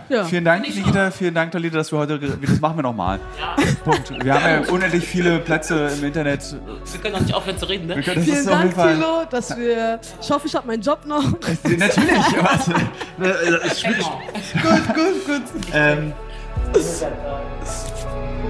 Ja. 0.09 0.23
Vielen 0.23 0.43
Dank, 0.43 0.63
Nikita. 0.63 1.11
Vielen 1.11 1.35
Dank, 1.35 1.51
Talita, 1.51 1.77
dass 1.77 1.91
wir 1.91 1.99
heute. 1.99 2.17
Das 2.17 2.59
machen 2.59 2.77
wir 2.77 2.81
nochmal. 2.81 3.19
Punkt. 3.83 4.11
Wir 4.23 4.33
haben 4.33 4.65
ja 4.65 4.71
unendlich 4.71 5.05
viele 5.05 5.37
Plätze 5.37 5.91
im 5.95 6.03
Internet. 6.03 6.55
Wir 6.91 6.99
können 6.99 7.15
auch 7.15 7.19
nicht 7.19 7.35
aufhören 7.35 7.59
zu 7.59 7.67
reden, 7.67 7.85
ne? 7.85 7.97
Wir 7.97 8.01
können, 8.01 8.23
Vielen 8.23 8.47
Dank. 8.47 8.73
Thilo, 8.73 9.25
dass 9.29 9.55
wir. 9.55 9.99
Ich 10.19 10.31
hoffe, 10.31 10.47
ich 10.47 10.55
habe 10.55 10.65
meinen 10.65 10.81
Job 10.81 11.05
noch. 11.05 11.23
Natürlich. 11.23 11.67
Was? 12.41 12.65
Gut, 12.65 14.95
gut, 14.95 15.27
gut. 15.27 15.43
ähm, 15.73 16.13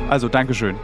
also, 0.09 0.29
Dankeschön. 0.29 0.77